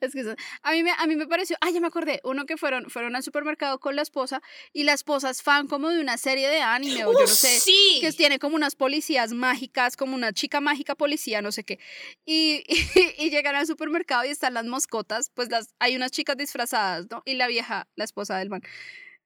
Es 0.02 0.12
que 0.12 0.22
son- 0.24 0.36
a 0.62 0.72
mí 0.72 0.82
me 0.82 0.90
a 0.90 1.06
mí 1.06 1.16
me 1.16 1.26
pareció, 1.26 1.56
ah, 1.62 1.70
ya 1.70 1.80
me 1.80 1.86
acordé, 1.86 2.20
uno 2.22 2.44
que 2.44 2.58
fueron 2.58 2.90
fueron 2.90 3.16
al 3.16 3.22
supermercado 3.22 3.80
con 3.80 3.96
la 3.96 4.02
esposa 4.02 4.42
y 4.74 4.82
la 4.82 4.92
esposa 4.92 5.30
es 5.30 5.40
fan 5.40 5.68
como 5.68 5.88
de 5.88 6.02
una 6.02 6.18
serie 6.18 6.50
de 6.50 6.60
anime 6.60 7.06
o 7.06 7.12
yo 7.14 7.18
no 7.20 7.24
¡Uh, 7.24 7.28
sé, 7.28 7.60
sí! 7.60 7.96
que 8.02 8.12
tiene 8.12 8.38
como 8.38 8.56
unas 8.56 8.74
policías 8.74 9.32
mágicas, 9.32 9.96
como 9.96 10.16
una 10.16 10.34
chica 10.34 10.60
mágica 10.60 10.94
policía, 10.96 11.40
no 11.40 11.50
sé 11.50 11.64
qué. 11.64 11.78
Y, 12.26 12.62
y, 13.18 13.30
llegan 13.30 13.56
al 13.56 13.66
supermercado 13.66 14.26
y 14.26 14.28
están 14.28 14.52
las 14.52 14.66
mascotas, 14.66 15.30
pues 15.32 15.48
las, 15.48 15.74
hay 15.78 15.96
unas 15.96 16.10
chicas 16.10 16.36
disfrazadas, 16.36 17.06
¿no? 17.10 17.22
Y 17.24 17.32
la 17.32 17.46
vieja, 17.46 17.88
la 17.96 18.04
esposa 18.04 18.36
del 18.36 18.50
man, 18.50 18.60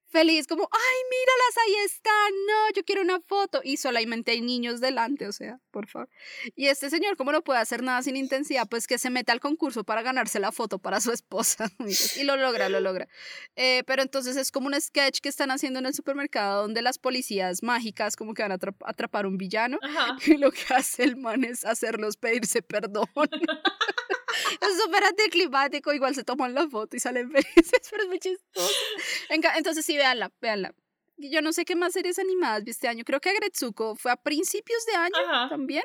feliz, 0.09 0.47
como, 0.47 0.67
ay, 0.71 0.97
míralas, 1.09 1.57
ahí 1.65 1.85
están, 1.85 2.31
no, 2.47 2.73
yo 2.75 2.83
quiero 2.83 3.01
una 3.01 3.19
foto. 3.21 3.61
Y 3.63 3.77
solamente 3.77 4.31
hay 4.31 4.41
niños 4.41 4.81
delante, 4.81 5.27
o 5.27 5.31
sea, 5.31 5.59
por 5.71 5.87
favor. 5.87 6.09
Y 6.55 6.67
este 6.67 6.89
señor, 6.89 7.15
¿cómo 7.17 7.31
no 7.31 7.41
puede 7.43 7.59
hacer 7.59 7.83
nada 7.83 8.01
sin 8.01 8.15
intensidad? 8.15 8.67
Pues 8.69 8.87
que 8.87 8.97
se 8.97 9.09
mete 9.09 9.31
al 9.31 9.39
concurso 9.39 9.83
para 9.83 10.01
ganarse 10.01 10.39
la 10.39 10.51
foto 10.51 10.79
para 10.79 11.01
su 11.01 11.11
esposa. 11.11 11.69
Y 12.19 12.23
lo 12.23 12.35
logra, 12.35 12.69
lo 12.69 12.79
logra. 12.79 13.07
Eh, 13.55 13.83
pero 13.85 14.01
entonces 14.01 14.35
es 14.35 14.51
como 14.51 14.67
un 14.67 14.79
sketch 14.79 15.19
que 15.19 15.29
están 15.29 15.51
haciendo 15.51 15.79
en 15.79 15.85
el 15.85 15.93
supermercado 15.93 16.61
donde 16.63 16.81
las 16.81 16.97
policías 16.97 17.63
mágicas 17.63 18.15
como 18.15 18.33
que 18.33 18.41
van 18.41 18.51
a 18.51 18.57
atrap- 18.57 18.81
atrapar 18.85 19.25
un 19.25 19.37
villano 19.37 19.77
Ajá. 19.81 20.17
y 20.25 20.37
lo 20.37 20.51
que 20.51 20.61
hace 20.73 21.03
el 21.03 21.15
man 21.17 21.43
es 21.43 21.65
hacerlos 21.65 22.17
pedirse 22.17 22.61
perdón. 22.61 23.05
es 24.61 24.81
súper 24.83 25.03
anticlimático, 25.03 25.93
igual 25.93 26.15
se 26.15 26.23
toman 26.23 26.53
la 26.53 26.67
foto 26.67 26.95
y 26.95 26.99
salen 26.99 27.31
felices, 27.31 27.81
pero 27.89 28.03
es 28.03 28.09
muy 28.09 28.19
chistoso. 28.19 28.73
Entonces 29.29 29.85
sí, 29.85 29.97
véanla, 29.97 30.31
véanla. 30.41 30.73
Yo 31.17 31.41
no 31.41 31.51
sé 31.51 31.65
qué 31.65 31.75
más 31.75 31.93
series 31.93 32.17
animadas 32.17 32.63
vi 32.63 32.71
este 32.71 32.87
año. 32.87 33.03
Creo 33.03 33.19
que 33.19 33.29
Agretsuko 33.29 33.95
fue 33.95 34.11
a 34.11 34.15
principios 34.15 34.85
de 34.85 34.93
año 34.95 35.17
Ajá. 35.27 35.49
también. 35.49 35.83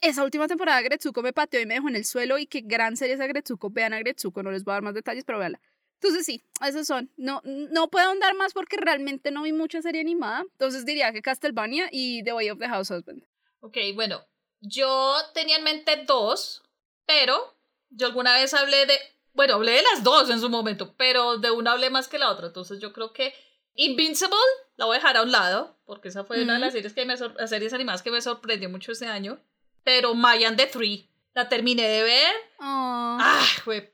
Esa 0.00 0.24
última 0.24 0.48
temporada 0.48 0.78
de 0.78 0.86
Agretsuko 0.86 1.20
me 1.20 1.34
pateó 1.34 1.60
y 1.60 1.66
me 1.66 1.74
dejó 1.74 1.88
en 1.88 1.96
el 1.96 2.06
suelo 2.06 2.38
y 2.38 2.46
qué 2.46 2.62
gran 2.64 2.96
serie 2.96 3.14
es 3.14 3.20
Agretsuko. 3.20 3.68
Vean 3.68 3.92
Agretsuko, 3.92 4.42
no 4.42 4.50
les 4.50 4.64
voy 4.64 4.72
a 4.72 4.76
dar 4.76 4.82
más 4.82 4.94
detalles, 4.94 5.24
pero 5.24 5.38
véanla. 5.38 5.60
Entonces 6.00 6.24
sí, 6.24 6.42
esos 6.66 6.86
son. 6.86 7.10
No, 7.16 7.42
no 7.44 7.88
puedo 7.88 8.10
andar 8.10 8.34
más 8.34 8.54
porque 8.54 8.76
realmente 8.78 9.30
no 9.30 9.42
vi 9.42 9.52
mucha 9.52 9.82
serie 9.82 10.00
animada. 10.00 10.42
Entonces 10.52 10.86
diría 10.86 11.12
que 11.12 11.22
Castlevania 11.22 11.88
y 11.92 12.22
The 12.24 12.32
Way 12.32 12.50
of 12.50 12.58
the 12.58 12.68
House 12.68 12.90
Husband. 12.90 13.22
Ok, 13.60 13.76
bueno, 13.94 14.24
yo 14.60 15.14
tenía 15.34 15.56
en 15.58 15.64
mente 15.64 16.04
dos, 16.06 16.62
pero 17.06 17.54
yo 17.94 18.06
alguna 18.06 18.34
vez 18.34 18.54
hablé 18.54 18.86
de, 18.86 18.98
bueno, 19.32 19.54
hablé 19.54 19.72
de 19.72 19.82
las 19.82 20.02
dos 20.02 20.30
en 20.30 20.40
su 20.40 20.48
momento, 20.48 20.94
pero 20.96 21.38
de 21.38 21.50
una 21.50 21.72
hablé 21.72 21.90
más 21.90 22.08
que 22.08 22.18
la 22.18 22.30
otra, 22.30 22.48
entonces 22.48 22.80
yo 22.80 22.92
creo 22.92 23.12
que 23.12 23.34
Invincible 23.76 24.36
la 24.76 24.84
voy 24.84 24.94
a 24.94 24.98
dejar 24.98 25.16
a 25.16 25.22
un 25.22 25.32
lado, 25.32 25.76
porque 25.84 26.08
esa 26.08 26.24
fue 26.24 26.42
una 26.42 26.54
de 26.54 26.60
las 26.60 26.72
series, 26.72 26.92
que 26.92 27.04
me 27.04 27.16
las 27.16 27.50
series 27.50 27.72
animadas 27.72 28.02
que 28.02 28.10
me 28.10 28.22
sorprendió 28.22 28.70
mucho 28.70 28.92
este 28.92 29.06
año, 29.06 29.40
pero 29.82 30.14
Mayan 30.14 30.56
the 30.56 30.66
Three, 30.66 31.10
la 31.34 31.48
terminé 31.48 31.88
de 31.88 32.02
ver, 32.04 32.34
Oh. 32.60 33.18
¡ah, 33.20 33.46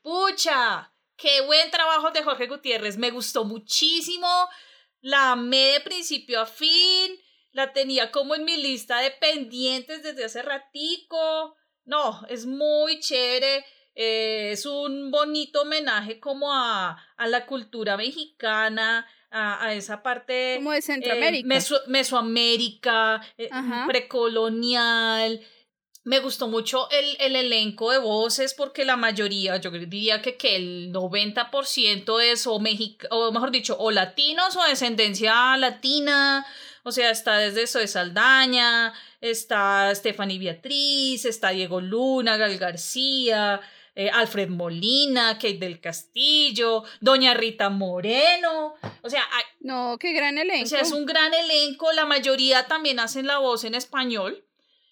pucha! 0.02 0.92
¡Qué 1.16 1.40
buen 1.42 1.70
trabajo 1.70 2.10
de 2.10 2.22
Jorge 2.22 2.46
Gutiérrez! 2.46 2.96
Me 2.98 3.10
gustó 3.10 3.44
muchísimo, 3.44 4.28
la 5.00 5.32
amé 5.32 5.72
de 5.72 5.80
principio 5.80 6.40
a 6.40 6.46
fin, 6.46 7.18
la 7.52 7.72
tenía 7.72 8.10
como 8.10 8.34
en 8.34 8.44
mi 8.44 8.56
lista 8.56 9.00
de 9.00 9.10
pendientes 9.10 10.02
desde 10.02 10.24
hace 10.24 10.42
ratico. 10.42 11.56
No, 11.84 12.24
es 12.28 12.46
muy 12.46 13.00
chévere. 13.00 13.64
Eh, 13.94 14.50
es 14.52 14.66
un 14.66 15.10
bonito 15.10 15.62
homenaje 15.62 16.20
como 16.20 16.52
a, 16.52 16.98
a 17.16 17.26
la 17.26 17.46
cultura 17.46 17.96
mexicana, 17.96 19.06
a, 19.30 19.64
a 19.64 19.74
esa 19.74 20.02
parte 20.02 20.54
Como 20.56 20.72
de 20.72 20.78
eh, 20.78 20.82
Centroamérica. 20.82 21.46
Meso- 21.48 21.82
Mesoamérica, 21.86 23.20
eh, 23.38 23.48
precolonial. 23.86 25.40
Me 26.02 26.18
gustó 26.20 26.48
mucho 26.48 26.88
el, 26.90 27.16
el 27.20 27.36
elenco 27.36 27.90
de 27.92 27.98
voces 27.98 28.54
porque 28.54 28.86
la 28.86 28.96
mayoría, 28.96 29.58
yo 29.58 29.70
diría 29.70 30.22
que, 30.22 30.36
que 30.38 30.56
el 30.56 30.92
90% 30.92 32.20
es 32.22 32.46
o, 32.46 32.54
o 32.54 33.32
mejor 33.32 33.50
dicho, 33.50 33.76
o 33.78 33.90
latinos 33.90 34.56
o 34.56 34.64
descendencia 34.66 35.56
latina. 35.58 36.46
O 36.84 36.92
sea, 36.92 37.10
está 37.10 37.36
desde 37.36 37.66
Zoe 37.66 37.86
Saldaña, 37.86 38.94
está 39.20 39.94
Stephanie 39.94 40.38
Beatriz, 40.38 41.26
está 41.26 41.50
Diego 41.50 41.82
Luna, 41.82 42.38
Gal 42.38 42.56
García, 42.56 43.60
eh, 44.00 44.08
Alfred 44.10 44.48
Molina, 44.48 45.34
Kate 45.34 45.58
del 45.58 45.78
Castillo, 45.78 46.84
Doña 47.02 47.34
Rita 47.34 47.68
Moreno. 47.68 48.72
O 49.02 49.10
sea, 49.10 49.22
hay- 49.30 49.44
No, 49.60 49.98
qué 50.00 50.14
gran 50.14 50.38
elenco. 50.38 50.64
o 50.64 50.68
sea, 50.68 50.80
es 50.80 50.92
un 50.92 51.04
gran 51.04 51.34
elenco, 51.34 51.92
la 51.92 52.06
mayoría 52.06 52.66
también 52.66 52.98
hacen 52.98 53.26
la 53.26 53.36
voz 53.38 53.64
en 53.64 53.74
español. 53.74 54.46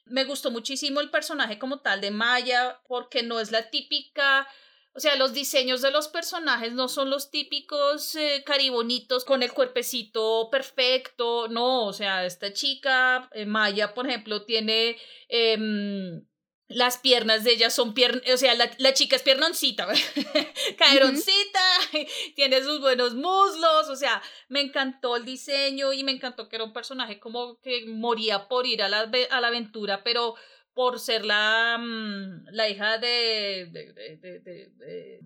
Me 0.05 0.25
gustó 0.25 0.51
muchísimo 0.51 1.01
el 1.01 1.09
personaje 1.11 1.59
como 1.59 1.81
tal 1.81 2.03
de 2.03 2.11
Maya, 2.11 2.81
porque 2.87 3.23
no 3.23 3.41
es 3.41 3.51
la 3.51 3.71
típica, 3.71 4.47
o 4.95 5.01
sea, 5.01 5.17
los 5.17 5.33
diseños 5.33 5.81
de 5.81 5.91
los 5.91 6.09
personajes 6.09 6.73
no 6.75 6.89
son 6.89 7.09
los 7.09 7.31
típicos 7.31 8.15
eh, 8.15 8.43
caribonitos 8.45 9.25
con 9.25 9.43
el 9.43 9.53
cuerpecito 9.55 10.49
perfecto, 10.51 11.49
no, 11.49 11.87
o 11.87 11.93
sea, 11.95 12.27
esta 12.27 12.53
chica, 12.53 13.31
eh, 13.33 13.47
Maya, 13.47 13.95
por 13.95 14.07
ejemplo, 14.07 14.45
tiene... 14.45 14.99
em, 15.31 16.27
las 16.69 16.99
piernas 16.99 17.45
de 17.45 17.53
ella 17.53 17.71
son 17.71 17.95
piernas, 17.95 18.23
o 18.33 18.37
sea, 18.37 18.55
la, 18.55 18.71
la 18.79 18.93
chica 18.95 19.17
es 19.17 19.23
piernoncita, 19.23 19.87
caeroncita, 20.79 21.61
tiene 22.37 22.63
sus 22.63 22.81
buenos 22.81 23.15
muslos, 23.15 23.89
o 23.89 23.97
sea, 23.97 24.23
me 24.49 24.61
encantó 24.61 25.17
el 25.17 25.25
diseño 25.25 25.93
y 25.93 26.05
me 26.05 26.13
encantó 26.13 26.49
que 26.49 26.57
era 26.57 26.65
un 26.65 26.73
personaje 26.73 27.19
como 27.19 27.59
que 27.61 27.87
moría 27.87 28.49
por 28.49 28.67
ir 28.67 28.83
a 28.83 28.89
la, 28.89 29.11
a 29.31 29.41
la 29.41 29.49
aventura, 29.49 30.03
pero 30.05 30.35
por 30.75 31.01
ser 31.01 31.25
la, 31.25 31.77
mm, 31.81 32.47
la 32.53 32.69
hija 32.69 32.99
de, 32.99 33.69
de, 33.73 33.93
de- 33.93 34.17
de- 34.19 34.41
de- 34.41 34.69
de- 34.77 35.21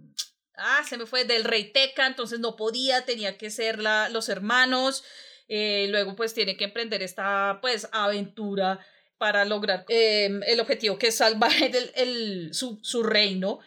ah, 0.56 0.82
se 0.88 0.96
me 0.96 1.06
fue, 1.06 1.24
del 1.24 1.44
rey 1.44 1.72
Teca, 1.72 2.06
entonces 2.06 2.40
no 2.40 2.56
podía, 2.56 3.04
tenía 3.04 3.36
que 3.36 3.50
ser 3.50 3.78
la, 3.80 4.08
los 4.08 4.28
hermanos, 4.28 5.04
eh, 5.48 5.86
luego 5.90 6.14
pues 6.16 6.32
tiene 6.34 6.56
que 6.56 6.64
emprender 6.64 7.02
esta 7.02 7.58
pues 7.60 7.88
aventura 7.92 8.78
para 9.22 9.44
lograr 9.44 9.84
eh, 9.88 10.28
el 10.48 10.58
objetivo 10.58 10.98
que 10.98 11.06
es 11.08 11.16
salvar 11.16 11.52
el, 11.62 11.92
el- 11.94 12.54
su, 12.54 12.80
su 12.82 13.04
reino 13.04 13.60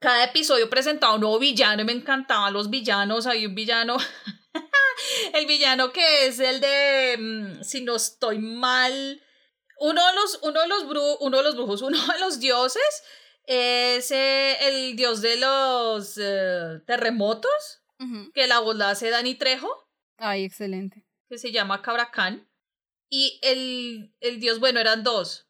cada 0.00 0.22
episodio 0.22 0.70
presentaba 0.70 1.14
un 1.16 1.20
nuevo 1.22 1.40
villano 1.40 1.82
y 1.82 1.84
me 1.84 1.90
encantaban 1.90 2.52
los 2.52 2.70
villanos. 2.70 3.26
Hay 3.26 3.44
un 3.46 3.56
villano, 3.56 3.96
el 5.34 5.46
villano 5.46 5.92
que 5.92 6.26
es 6.28 6.38
el 6.38 6.60
de, 6.60 7.16
mm, 7.18 7.62
si 7.64 7.82
no 7.82 7.96
estoy 7.96 8.38
mal, 8.38 9.20
uno 9.80 10.06
de 10.06 10.12
los, 10.14 10.38
uno 10.42 10.60
de 10.60 10.68
los, 10.68 10.84
bru- 10.86 11.16
uno 11.20 11.36
de 11.38 11.42
los 11.42 11.56
brujos, 11.56 11.82
uno 11.90 11.98
de 11.98 12.18
los 12.20 12.38
dioses 12.38 13.02
es 13.44 14.10
eh, 14.12 14.56
el 14.68 14.94
dios 14.94 15.20
de 15.20 15.36
los 15.38 16.16
eh, 16.22 16.80
terremotos. 16.86 17.82
Que 18.32 18.46
la 18.46 18.60
voz 18.60 18.76
la 18.76 18.90
hace 18.90 19.10
Dani 19.10 19.34
Trejo, 19.34 19.68
Ay, 20.18 20.44
excelente. 20.44 21.04
que 21.28 21.36
se 21.36 21.50
llama 21.50 21.82
Cabracán. 21.82 22.47
Y 23.10 23.38
el, 23.42 24.12
el 24.20 24.40
dios, 24.40 24.60
bueno, 24.60 24.80
eran 24.80 25.02
dos. 25.02 25.46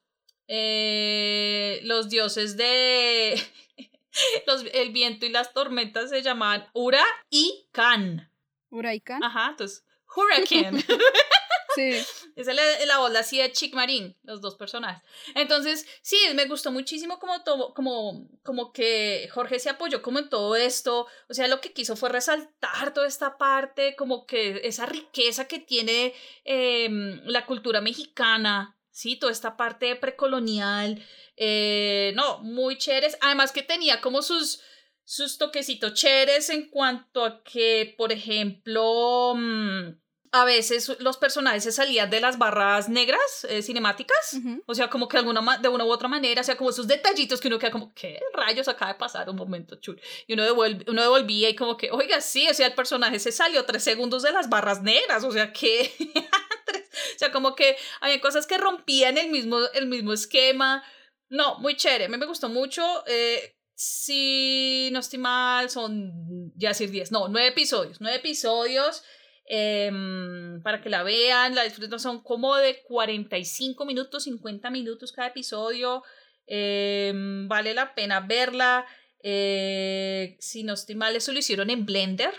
Eh, 0.47 1.81
los 1.83 2.09
dioses 2.09 2.57
de 2.57 3.39
los, 4.47 4.65
el 4.73 4.93
viento 4.93 5.27
y 5.27 5.29
las 5.29 5.53
tormentas 5.53 6.11
se 6.11 6.23
llamaban 6.23 6.69
Ura 6.73 7.05
y 7.31 7.69
Kan. 7.73 8.33
Uraikan. 8.71 9.23
Ajá, 9.23 9.51
entonces, 9.51 9.85
Hurricane. 10.15 10.85
Esa 12.37 12.51
es 12.51 12.57
la, 12.57 12.87
la 12.87 12.99
voz 12.99 13.13
la 13.13 13.21
hacía 13.21 13.53
Chick 13.53 13.75
Marín, 13.75 14.17
los 14.23 14.41
dos 14.41 14.57
personajes. 14.57 15.03
Entonces, 15.35 15.87
sí, 16.03 16.17
me 16.35 16.47
gustó 16.47 16.71
muchísimo 16.71 17.19
como, 17.19 17.43
como, 17.75 18.29
como 18.43 18.73
que 18.73 19.29
Jorge 19.33 19.59
se 19.59 19.71
apoyó 19.71 20.03
como 20.03 20.19
en 20.19 20.29
todo 20.29 20.57
esto. 20.57 21.07
O 21.29 21.35
sea, 21.35 21.49
lo 21.49 21.61
que 21.61 21.73
quiso 21.73 21.97
fue 21.97 22.09
resaltar 22.09 22.93
toda 22.95 23.07
esta 23.07 23.39
parte, 23.39 23.97
como 23.97 24.27
que 24.27 24.61
esa 24.65 24.87
riqueza 24.87 25.49
que 25.49 25.59
tiene 25.59 26.15
em, 26.45 27.21
la 27.25 27.47
cultura 27.47 27.81
mexicana, 27.81 28.77
sí, 28.91 29.17
toda 29.17 29.33
esta 29.33 29.57
parte 29.57 29.97
precolonial. 29.97 31.05
Eh, 31.37 32.13
no, 32.17 32.39
muy 32.41 32.79
chéveres. 32.79 33.17
Además 33.21 33.53
que 33.53 33.63
tenía 33.63 34.01
como 34.01 34.23
sus 34.23 34.61
sus 35.09 35.39
toquecitos 35.39 35.95
chéveres 35.95 36.51
en 36.51 36.69
cuanto 36.69 37.25
a 37.25 37.43
que, 37.43 37.95
por 37.97 38.13
ejemplo, 38.13 39.33
mm, 39.35 39.99
a 40.33 40.45
veces 40.45 40.97
los 41.01 41.17
personajes 41.17 41.63
se 41.65 41.73
salían 41.73 42.11
de 42.11 42.21
las 42.21 42.39
barras 42.39 42.89
negras 42.89 43.47
eh, 43.49 43.63
cinemáticas. 43.63 44.37
O 44.67 44.75
sea, 44.75 44.91
como 44.91 45.09
que 45.09 45.17
alguna 45.17 45.41
ma- 45.41 45.59
de 45.59 45.69
una 45.69 45.85
u 45.85 45.91
otra 45.91 46.09
manera, 46.09 46.41
o 46.41 46.45
sea, 46.45 46.57
como 46.57 46.71
esos 46.71 46.87
detallitos 46.87 47.41
que 47.41 47.49
uno 47.49 47.59
queda 47.59 47.71
como, 47.71 47.93
¿qué 47.95 48.21
rayos 48.35 48.69
acaba 48.69 48.93
de 48.93 48.99
pasar? 48.99 49.29
Un 49.31 49.37
momento 49.37 49.77
chulo. 49.77 49.99
Y 50.27 50.35
uno, 50.35 50.45
devuelve, 50.45 50.85
uno 50.89 51.03
devolvía 51.03 51.49
y 51.49 51.57
como 51.57 51.77
que, 51.77 51.91
oiga, 51.91 52.21
sí, 52.21 52.49
o 52.49 52.55
sea, 52.55 52.67
el 52.67 52.75
personaje 52.75 53.19
se 53.19 53.33
salió 53.33 53.65
tres 53.65 53.83
segundos 53.85 54.23
de 54.23 54.33
las 54.33 54.49
barras 54.49 54.83
negras, 54.83 55.25
o 55.25 55.33
sea, 55.33 55.53
que... 55.53 55.93
o 57.17 57.19
sea, 57.19 57.33
como 57.33 57.55
que 57.55 57.77
había 58.01 58.21
cosas 58.21 58.47
que 58.47 58.59
rompían 58.59 59.19
el 59.19 59.31
mismo, 59.31 59.59
el 59.75 59.87
mismo 59.87 60.13
esquema. 60.13 60.83
No, 61.31 61.59
muy 61.59 61.77
chévere, 61.77 62.07
a 62.07 62.09
mí 62.09 62.17
me 62.17 62.27
gustó 62.27 62.49
mucho. 62.49 62.83
Eh, 63.07 63.55
si 63.75 64.91
no 64.93 64.99
estoy 64.99 65.19
mal, 65.21 65.71
son 65.71 66.13
ya 66.57 66.71
decir 66.71 66.91
10, 66.91 67.13
no, 67.13 67.29
9 67.29 67.49
episodios, 67.49 68.01
9 68.01 68.17
episodios 68.19 69.05
em, 69.49 70.63
para 70.63 70.81
que 70.83 70.91
la 70.91 71.03
vean, 71.03 71.55
la 71.55 71.65
disfruten, 71.65 71.99
son 71.99 72.23
como 72.23 72.57
de 72.57 72.83
45 72.85 73.85
minutos, 73.87 74.25
50 74.25 74.71
minutos 74.71 75.13
cada 75.13 75.29
episodio, 75.29 76.03
em, 76.47 77.49
vale 77.49 77.75
la 77.75 77.95
pena 77.95 78.21
verla. 78.21 78.87
eh, 79.23 80.37
si 80.41 80.63
no 80.63 80.75
estoy 80.75 80.95
mal, 80.95 81.17
eso 81.17 81.33
lo 81.33 81.41
hicieron 81.41 81.71
en 81.71 81.85
Blender. 81.87 82.33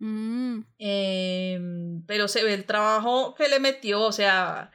Mm. 0.00 0.60
Em, 0.78 2.04
pero 2.06 2.28
se 2.28 2.44
ve 2.44 2.54
el 2.54 2.64
trabajo 2.66 3.34
que 3.34 3.48
le 3.48 3.60
metió, 3.60 4.02
o 4.02 4.12
sea, 4.12 4.70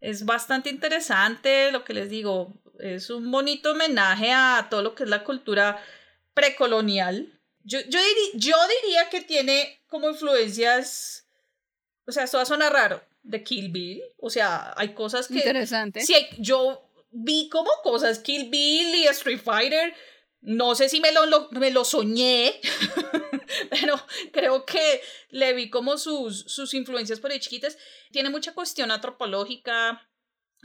es 0.00 0.24
bastante 0.24 0.70
interesante 0.70 1.72
lo 1.72 1.84
que 1.84 1.94
les 1.94 2.10
digo. 2.10 2.60
Es 2.80 3.10
un 3.10 3.30
bonito 3.30 3.72
homenaje 3.72 4.32
a 4.32 4.68
todo 4.70 4.82
lo 4.82 4.94
que 4.94 5.04
es 5.04 5.10
la 5.10 5.24
cultura 5.24 5.80
precolonial. 6.34 7.41
Yo, 7.64 7.78
yo, 7.88 7.98
diri- 8.00 8.30
yo 8.34 8.56
diría 8.82 9.08
que 9.08 9.20
tiene 9.20 9.82
como 9.88 10.08
influencias, 10.10 11.26
o 12.06 12.12
sea, 12.12 12.24
esto 12.24 12.36
va 12.38 12.42
a 12.42 12.46
sonar 12.46 12.72
raro, 12.72 13.02
de 13.22 13.42
Kill 13.44 13.70
Bill. 13.70 14.02
O 14.18 14.30
sea, 14.30 14.72
hay 14.76 14.94
cosas 14.94 15.28
que... 15.28 15.34
Interesante. 15.34 16.00
Sí, 16.04 16.14
yo 16.38 16.88
vi 17.10 17.48
como 17.48 17.70
cosas 17.82 18.18
Kill 18.18 18.48
Bill 18.50 18.94
y 18.96 19.04
Street 19.08 19.40
Fighter. 19.42 19.94
No 20.40 20.74
sé 20.74 20.88
si 20.88 21.00
me 21.00 21.12
lo, 21.12 21.26
lo- 21.26 21.48
me 21.52 21.70
lo 21.70 21.84
soñé, 21.84 22.60
pero 23.70 23.94
creo 24.32 24.64
que 24.66 25.00
le 25.30 25.52
vi 25.52 25.70
como 25.70 25.98
sus, 25.98 26.40
sus 26.46 26.74
influencias 26.74 27.20
por 27.20 27.30
ahí 27.30 27.40
chiquitas. 27.40 27.78
Tiene 28.10 28.30
mucha 28.30 28.52
cuestión 28.54 28.90
antropológica. 28.90 30.08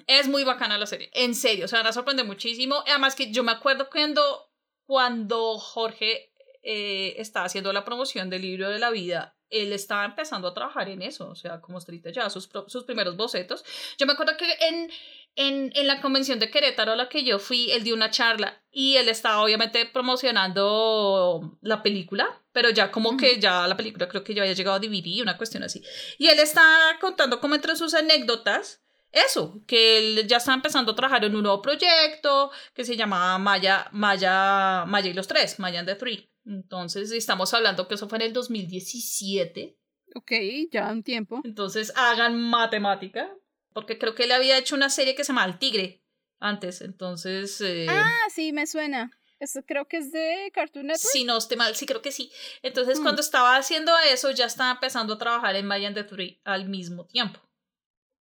Es 0.06 0.28
muy 0.28 0.44
bacana 0.44 0.78
la 0.78 0.86
serie, 0.86 1.10
en 1.14 1.34
serio, 1.34 1.66
o 1.66 1.68
sea, 1.68 1.82
me 1.84 1.92
sorprende 1.92 2.24
muchísimo. 2.24 2.84
Además 2.88 3.16
que 3.16 3.32
yo 3.32 3.44
me 3.44 3.52
acuerdo 3.52 3.90
cuando, 3.90 4.52
cuando 4.86 5.58
Jorge 5.58 6.32
eh, 6.70 7.16
estaba 7.22 7.46
haciendo 7.46 7.72
la 7.72 7.86
promoción 7.86 8.30
del 8.30 8.42
libro 8.42 8.70
de 8.70 8.78
la 8.78 8.90
vida, 8.90 9.38
él 9.50 9.72
estaba 9.72 10.04
empezando 10.04 10.50
a 10.50 10.54
trabajar 10.54 10.90
en 10.90 11.02
eso, 11.02 11.30
o 11.30 11.36
sea, 11.36 11.62
como 11.62 11.78
ahorita 11.78 12.12
ya 12.12 12.30
sus, 12.30 12.50
sus 12.68 12.84
primeros 12.84 13.16
bocetos. 13.16 13.64
Yo 13.98 14.06
me 14.06 14.12
acuerdo 14.12 14.36
que 14.36 14.46
en, 14.68 14.92
en, 15.38 15.72
en 15.74 15.88
la 15.88 16.02
convención 16.02 16.40
de 16.40 16.52
Querétaro 16.52 16.92
a 16.92 16.98
la 16.98 17.08
que 17.08 17.24
yo 17.24 17.40
fui, 17.40 17.72
él 17.72 17.86
dio 17.86 17.96
una 17.96 18.12
charla 18.12 18.62
y 18.70 18.98
él 18.98 19.08
estaba 19.08 19.42
obviamente 19.42 19.86
promocionando 19.86 21.58
la 21.62 21.82
película, 21.82 22.44
pero 22.52 22.70
ya 22.70 22.92
como 22.92 23.16
que 23.16 23.40
ya 23.40 23.66
la 23.66 23.78
película 23.78 24.10
creo 24.10 24.26
que 24.26 24.34
ya 24.34 24.42
había 24.42 24.54
llegado 24.54 24.76
a 24.76 24.80
DVD, 24.82 25.22
una 25.22 25.38
cuestión 25.38 25.64
así. 25.64 25.82
Y 26.18 26.28
él 26.28 26.40
está 26.40 26.98
contando 27.00 27.40
como 27.40 27.56
entre 27.56 27.78
sus 27.78 27.94
anécdotas 27.94 28.82
eso, 29.14 29.62
que 29.66 30.00
él 30.00 30.28
ya 30.28 30.36
está 30.36 30.54
empezando 30.54 30.92
a 30.92 30.96
trabajar 30.96 31.24
en 31.24 31.34
un 31.34 31.44
nuevo 31.44 31.62
proyecto 31.62 32.52
que 32.74 32.84
se 32.84 32.98
llamaba 32.98 33.38
Maya, 33.38 33.88
Maya, 33.94 34.84
Maya 34.86 35.10
y 35.10 35.14
los 35.14 35.28
tres, 35.28 35.60
Maya 35.60 35.80
and 35.80 35.88
the 35.88 35.96
Three. 35.96 36.30
Entonces 36.48 37.12
estamos 37.12 37.54
hablando 37.54 37.88
que 37.88 37.96
eso 37.96 38.08
fue 38.08 38.18
en 38.20 38.24
el 38.24 38.34
2017. 38.34 39.78
Ok, 40.16 40.32
ya 40.72 40.92
un 40.92 41.04
tiempo. 41.04 41.42
Entonces 41.44 41.92
hagan 41.96 42.40
matemática, 42.42 43.30
porque 43.74 43.98
creo 43.98 44.16
que 44.16 44.24
él 44.24 44.32
había 44.32 44.58
hecho 44.58 44.76
una 44.76 44.90
serie 44.90 45.14
que 45.16 45.24
se 45.24 45.28
llama 45.30 45.46
El 45.46 45.60
Tigre 45.60 46.02
antes. 46.40 46.82
Entonces, 46.82 47.60
eh, 47.62 47.88
Ah, 47.90 48.28
sí, 48.34 48.54
me 48.54 48.66
suena. 48.66 49.12
Eso 49.40 49.62
creo 49.64 49.88
que 49.88 49.98
es 49.98 50.12
de 50.12 50.50
Cartoon 50.54 50.88
Network. 50.88 51.12
si 51.12 51.24
no 51.24 51.38
esté 51.38 51.56
mal, 51.58 51.76
sí 51.76 51.86
creo 51.86 52.02
que 52.02 52.12
sí. 52.12 52.32
Entonces 52.64 53.00
Mm. 53.00 53.04
cuando 53.04 53.22
estaba 53.22 53.56
haciendo 53.58 53.92
eso 54.12 54.32
ya 54.32 54.46
estaba 54.46 54.72
empezando 54.72 55.14
a 55.14 55.18
trabajar 55.20 55.56
en 55.56 55.68
Maya 55.68 55.88
and 55.90 55.96
the 55.98 56.04
Three 56.06 56.40
al 56.44 56.68
mismo 56.70 57.06
tiempo. 57.06 57.40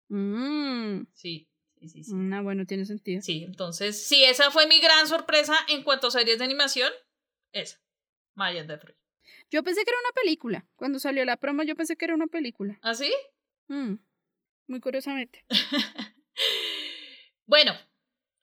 Mm. 0.09 1.05
Sí, 1.13 1.49
sí, 1.79 1.89
sí. 1.89 2.03
sí. 2.03 2.11
Ah, 2.33 2.41
bueno, 2.41 2.65
tiene 2.65 2.85
sentido. 2.85 3.21
Sí, 3.21 3.43
entonces, 3.43 4.01
sí, 4.03 4.23
esa 4.23 4.49
fue 4.51 4.65
mi 4.67 4.79
gran 4.79 5.07
sorpresa 5.07 5.55
en 5.67 5.83
cuanto 5.83 6.07
a 6.07 6.11
series 6.11 6.39
de 6.39 6.45
animación. 6.45 6.91
Esa, 7.51 7.77
Maya 8.35 8.61
and 8.61 8.69
the 8.69 8.77
Three. 8.77 8.95
Yo 9.49 9.63
pensé 9.63 9.83
que 9.83 9.91
era 9.91 9.99
una 9.99 10.11
película. 10.13 10.65
Cuando 10.75 10.99
salió 10.99 11.23
la 11.25 11.37
promo, 11.37 11.63
yo 11.63 11.75
pensé 11.75 11.95
que 11.95 12.05
era 12.05 12.15
una 12.15 12.27
película. 12.27 12.79
¿Ah, 12.81 12.93
sí? 12.93 13.13
Mm. 13.67 13.95
Muy 14.67 14.79
curiosamente. 14.79 15.45
bueno, 17.45 17.73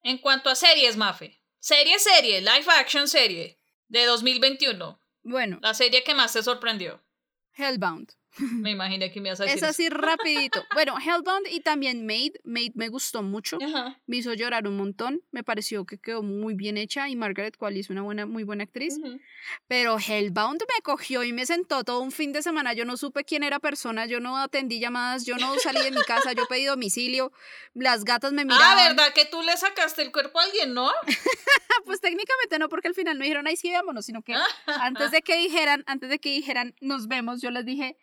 en 0.03 0.19
cuanto 0.19 0.51
a 0.51 0.55
series, 0.55 0.97
Mafe. 0.97 1.43
Serie, 1.59 1.99
serie, 1.99 2.41
live 2.41 2.67
action 2.79 3.09
serie 3.09 3.59
de 3.89 4.05
2021. 4.07 5.01
Bueno, 5.23 5.59
La 5.61 5.75
serie 5.75 6.03
que 6.03 6.15
más 6.15 6.33
te 6.33 6.43
sorprendió. 6.43 7.03
Hellbound. 7.53 8.15
Me 8.39 8.71
imaginé 8.71 9.11
que 9.11 9.21
me 9.21 9.29
ibas 9.29 9.41
a 9.41 9.45
decir 9.45 9.59
Es 9.59 9.63
así 9.63 9.89
rapidito. 9.89 10.65
Bueno, 10.75 10.97
Hellbound 10.99 11.47
y 11.51 11.61
también 11.61 12.07
Made. 12.07 12.41
Made 12.45 12.73
me 12.75 12.89
gustó 12.89 13.23
mucho. 13.23 13.59
Ajá. 13.63 13.99
Me 14.07 14.19
hizo 14.19 14.33
llorar 14.35 14.67
un 14.67 14.77
montón. 14.77 15.23
Me 15.31 15.43
pareció 15.43 15.85
que 15.85 15.99
quedó 15.99 16.23
muy 16.23 16.55
bien 16.55 16.77
hecha 16.77 17.09
y 17.09 17.17
Margaret 17.17 17.57
Qualley 17.57 17.81
es 17.81 17.91
una 17.91 18.03
buena, 18.03 18.27
muy 18.27 18.45
buena 18.45 18.65
actriz. 18.65 18.99
Ujú. 18.99 19.21
Pero 19.67 19.99
Hellbound 19.99 20.63
me 20.63 20.83
cogió 20.83 21.25
y 21.25 21.33
me 21.33 21.45
sentó 21.47 21.85
todo 21.85 22.01
un 22.01 22.13
fin 22.13 22.33
de 22.33 22.43
semana. 22.43 22.73
Yo 22.73 22.85
no 22.85 22.97
supe 22.97 23.25
quién 23.25 23.43
era 23.43 23.59
persona, 23.59 24.07
yo 24.07 24.21
no 24.21 24.37
atendí 24.39 24.81
llamadas, 24.81 25.27
yo 25.27 25.37
no 25.37 25.59
salí 25.59 25.81
de 25.83 25.91
mi 25.91 26.03
casa, 26.03 26.33
yo 26.33 26.47
pedí 26.47 26.65
domicilio. 26.65 27.33
Las 27.75 28.05
gatas 28.05 28.33
me 28.33 28.45
miraban. 28.45 28.79
Ah, 28.79 28.89
¿verdad 28.89 29.13
que 29.15 29.25
tú 29.25 29.43
le 29.43 29.57
sacaste 29.57 30.03
el 30.03 30.13
cuerpo 30.13 30.39
a 30.41 30.45
alguien, 30.45 30.75
no? 30.75 30.91
Pues 31.87 32.01
técnicamente 32.01 32.59
no, 32.59 32.69
porque 32.69 32.89
al 32.89 32.95
final 32.95 33.19
no 33.19 33.25
dijeron, 33.25 33.47
ay, 33.47 33.57
sí, 33.57 33.73
vámonos, 33.73 34.05
sino 34.05 34.23
que 34.23 34.35
antes 34.67 35.11
de 35.11 35.23
que 35.23 35.37
dijeran, 35.37 35.83
antes 35.87 36.11
de 36.11 36.19
que 36.19 36.31
dijeran, 36.31 36.75
nos 36.81 37.09
vemos, 37.09 37.41
yo 37.41 37.51
les 37.51 37.65
dije, 37.65 37.97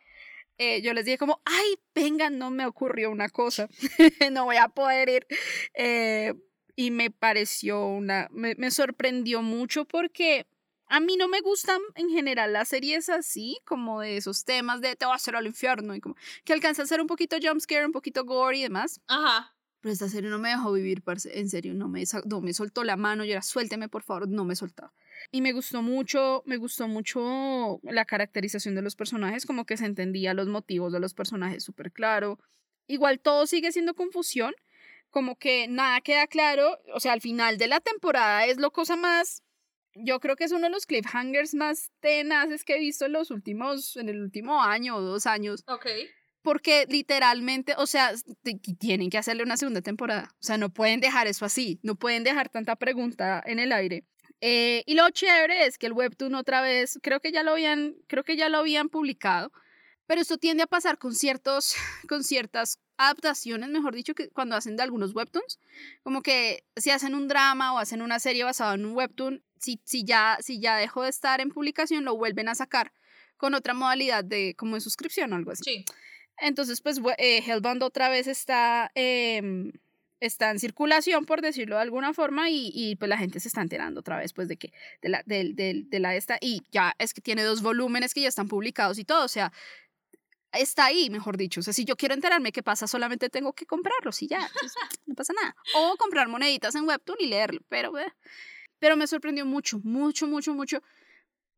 eh, 0.58 0.82
yo 0.82 0.94
les 0.94 1.06
dije 1.06 1.18
como, 1.18 1.42
ay, 1.46 1.76
vengan, 1.94 2.38
no 2.38 2.52
me 2.52 2.66
ocurrió 2.66 3.12
una 3.12 3.30
cosa, 3.30 3.70
no 4.32 4.46
voy 4.46 4.58
a 4.58 4.70
poder 4.70 5.10
ir. 5.10 5.28
Eh, 5.74 6.34
y 6.76 6.92
me 6.92 7.10
pareció 7.10 7.86
una, 7.88 8.28
me, 8.32 8.56
me 8.56 8.70
sorprendió 8.72 9.42
mucho 9.42 9.86
porque 9.86 10.48
a 10.90 11.00
mí 11.00 11.18
no 11.18 11.28
me 11.28 11.42
gustan 11.42 11.82
en 11.96 12.10
general 12.10 12.54
las 12.54 12.70
series 12.70 13.10
así, 13.10 13.60
como 13.66 14.02
de 14.02 14.18
esos 14.18 14.46
temas 14.46 14.80
de 14.82 14.96
te 14.96 15.06
voy 15.06 15.14
a 15.14 15.16
hacer 15.16 15.36
al 15.36 15.48
infierno 15.48 15.96
y 15.96 16.00
como 16.00 16.16
que 16.46 16.54
alcanza 16.54 16.84
a 16.84 16.88
ser 16.88 17.02
un 17.02 17.08
poquito 17.08 17.36
jumpscare, 17.42 17.86
un 17.86 17.92
poquito 17.92 18.24
gore 18.26 18.58
y 18.58 18.64
demás. 18.64 19.02
Ajá. 19.08 19.58
Pero 19.82 19.94
esta 19.94 20.10
serie 20.10 20.30
no 20.30 20.40
me 20.40 20.50
dejó 20.50 20.72
vivir, 20.72 21.04
parce. 21.04 21.40
En 21.40 21.50
serio, 21.50 21.74
no 21.74 21.88
me, 21.88 22.04
no 22.26 22.42
me 22.42 22.54
soltó 22.54 22.84
la 22.84 22.98
mano. 22.98 23.24
Yo 23.24 23.34
era, 23.34 23.42
suélteme, 23.42 23.90
por 23.90 24.04
favor. 24.04 24.28
No 24.28 24.44
me 24.44 24.56
soltaba. 24.56 24.92
Y 25.32 25.42
me 25.42 25.52
gustó 25.52 25.82
mucho, 25.82 26.42
me 26.46 26.58
gustó 26.58 26.88
mucho 26.88 27.80
la 27.84 28.06
caracterización 28.06 28.76
de 28.76 28.82
los 28.82 28.96
personajes, 28.96 29.46
como 29.46 29.66
que 29.66 29.76
se 29.78 29.86
entendía 29.86 30.34
los 30.34 30.48
motivos 30.48 30.94
de 30.94 31.00
los 31.02 31.14
personajes 31.14 31.64
súper 31.64 31.92
claro. 31.92 32.40
Igual 32.88 33.20
todo 33.20 33.46
sigue 33.46 33.72
siendo 33.74 33.94
confusión, 33.94 34.54
como 35.10 35.36
que 35.38 35.68
nada 35.68 36.00
queda 36.02 36.28
claro. 36.28 36.78
O 36.94 37.00
sea, 37.02 37.12
al 37.14 37.22
final 37.22 37.58
de 37.58 37.68
la 37.68 37.82
temporada 37.82 38.46
es 38.46 38.58
lo 38.58 38.72
cosa 38.72 38.96
más. 38.96 39.44
Yo 39.96 40.20
creo 40.20 40.36
que 40.36 40.46
es 40.46 40.52
uno 40.52 40.68
de 40.68 40.70
los 40.70 40.86
cliffhangers 40.86 41.56
más 41.56 41.92
tenaces 42.00 42.64
que 42.64 42.76
he 42.76 42.80
visto 42.80 43.06
en 43.06 43.14
los 43.14 43.30
últimos, 43.32 43.98
en 43.98 44.10
el 44.10 44.22
último 44.22 44.62
año 44.62 44.96
o 44.96 45.02
dos 45.02 45.26
años 45.26 45.64
Ok. 45.68 45.88
porque 46.44 46.86
literalmente, 46.88 47.74
o 47.78 47.88
sea, 47.88 48.14
tienen 48.80 49.10
que 49.10 49.18
hacerle 49.18 49.44
una 49.44 49.58
segunda 49.58 49.82
temporada. 49.82 50.30
O 50.36 50.44
sea, 50.44 50.58
no 50.58 50.70
pueden 50.70 51.02
dejar 51.02 51.28
eso 51.28 51.44
así, 51.46 51.80
no 51.84 51.96
pueden 51.96 52.24
dejar 52.24 52.48
tanta 52.50 52.76
pregunta 52.78 53.44
en 53.46 53.60
el 53.60 53.72
aire. 53.74 54.06
Eh, 54.42 54.84
y 54.86 54.94
lo 54.94 55.10
chévere 55.10 55.66
es 55.66 55.78
que 55.78 55.88
el 55.88 55.94
webtoon 55.94 56.36
otra 56.36 56.62
vez, 56.62 57.00
creo 57.02 57.20
que 57.20 57.32
ya 57.32 57.44
lo 57.44 57.52
habían, 57.52 57.96
creo 58.08 58.24
que 58.24 58.38
ya 58.38 58.50
lo 58.50 58.60
habían 58.60 58.90
publicado, 58.90 59.52
pero 60.06 60.22
esto 60.22 60.38
tiende 60.38 60.64
a 60.64 60.68
pasar 60.68 60.98
con 60.98 61.14
ciertos, 61.14 61.76
con 62.10 62.24
ciertas 62.24 62.80
adaptaciones, 62.98 63.70
mejor 63.70 63.96
dicho, 63.96 64.16
que 64.16 64.30
cuando 64.30 64.56
hacen 64.56 64.76
de 64.76 64.84
algunos 64.84 65.14
webtoons, 65.14 65.60
como 66.04 66.22
que 66.22 66.64
si 66.76 66.90
hacen 66.90 67.14
un 67.16 67.28
drama 67.28 67.74
o 67.74 67.78
hacen 67.78 68.02
una 68.02 68.20
serie 68.20 68.44
basada 68.44 68.74
en 68.74 68.86
un 68.86 68.96
webtoon, 68.96 69.44
si, 69.60 69.80
si, 69.86 70.04
ya, 70.04 70.38
si 70.42 70.60
ya 70.60 70.78
dejó 70.78 71.04
de 71.04 71.10
estar 71.10 71.42
en 71.42 71.50
publicación, 71.50 72.06
lo 72.06 72.16
vuelven 72.16 72.50
a 72.50 72.56
sacar 72.56 72.92
con 73.38 73.54
otra 73.54 73.74
modalidad 73.74 74.24
de 74.24 74.56
como 74.56 74.76
de 74.76 74.82
suscripción 74.82 75.34
o 75.34 75.36
algo 75.36 75.52
así. 75.52 75.64
Sí. 75.64 75.86
Entonces, 76.40 76.82
pues 76.82 77.00
eh, 77.18 77.44
Hellbound 77.46 77.84
otra 77.84 78.10
vez 78.10 78.28
está, 78.28 78.92
em, 78.94 79.72
está 80.20 80.52
en 80.52 80.60
circulación, 80.60 81.26
por 81.26 81.42
decirlo 81.42 81.76
de 81.76 81.82
alguna 81.82 82.14
forma, 82.14 82.50
y, 82.50 82.72
y, 82.74 82.96
pues 82.96 83.10
la 83.10 83.18
gente 83.18 83.40
se 83.40 83.48
está 83.48 83.62
enterando 83.62 84.00
otra 84.00 84.18
vez, 84.18 84.34
pues 84.34 84.48
de 84.48 84.58
que, 84.58 84.74
de 85.02 85.10
la, 85.10 85.24
de, 85.26 85.52
de, 85.54 85.84
de 85.86 86.00
la 86.00 86.16
esta, 86.16 86.38
y 86.42 86.62
ya 86.72 86.96
es 86.98 87.14
que 87.14 87.22
tiene 87.22 87.44
dos 87.44 87.62
volúmenes 87.62 88.14
que 88.14 88.22
ya 88.22 88.28
están 88.28 88.48
publicados 88.48 88.98
y 89.00 89.06
todo, 89.06 89.26
o 89.26 89.28
sea, 89.28 89.52
está 90.52 90.86
ahí, 90.86 91.10
mejor 91.10 91.38
dicho. 91.38 91.60
O 91.60 91.64
sea, 91.64 91.74
si 91.74 91.86
yo 91.86 91.96
quiero 91.96 92.14
enterarme 92.16 92.52
qué 92.52 92.64
pasa, 92.64 92.88
solamente 92.88 93.30
tengo 93.30 93.54
que 93.54 93.66
comprarlos 93.66 94.22
y 94.22 94.28
ya, 94.28 94.40
no 95.06 95.16
pasa 95.16 95.34
nada. 95.34 95.56
O 95.76 95.96
comprar 95.98 96.28
moneditas 96.28 96.76
en 96.76 96.88
Webtoon 96.88 97.18
y 97.20 97.28
leerlo, 97.28 97.62
pero, 97.70 97.98
eh, 97.98 98.14
pero 98.80 98.98
me 98.98 99.08
sorprendió 99.08 99.46
mucho, 99.46 99.80
mucho, 99.84 100.28
mucho, 100.28 100.54
mucho. 100.54 100.82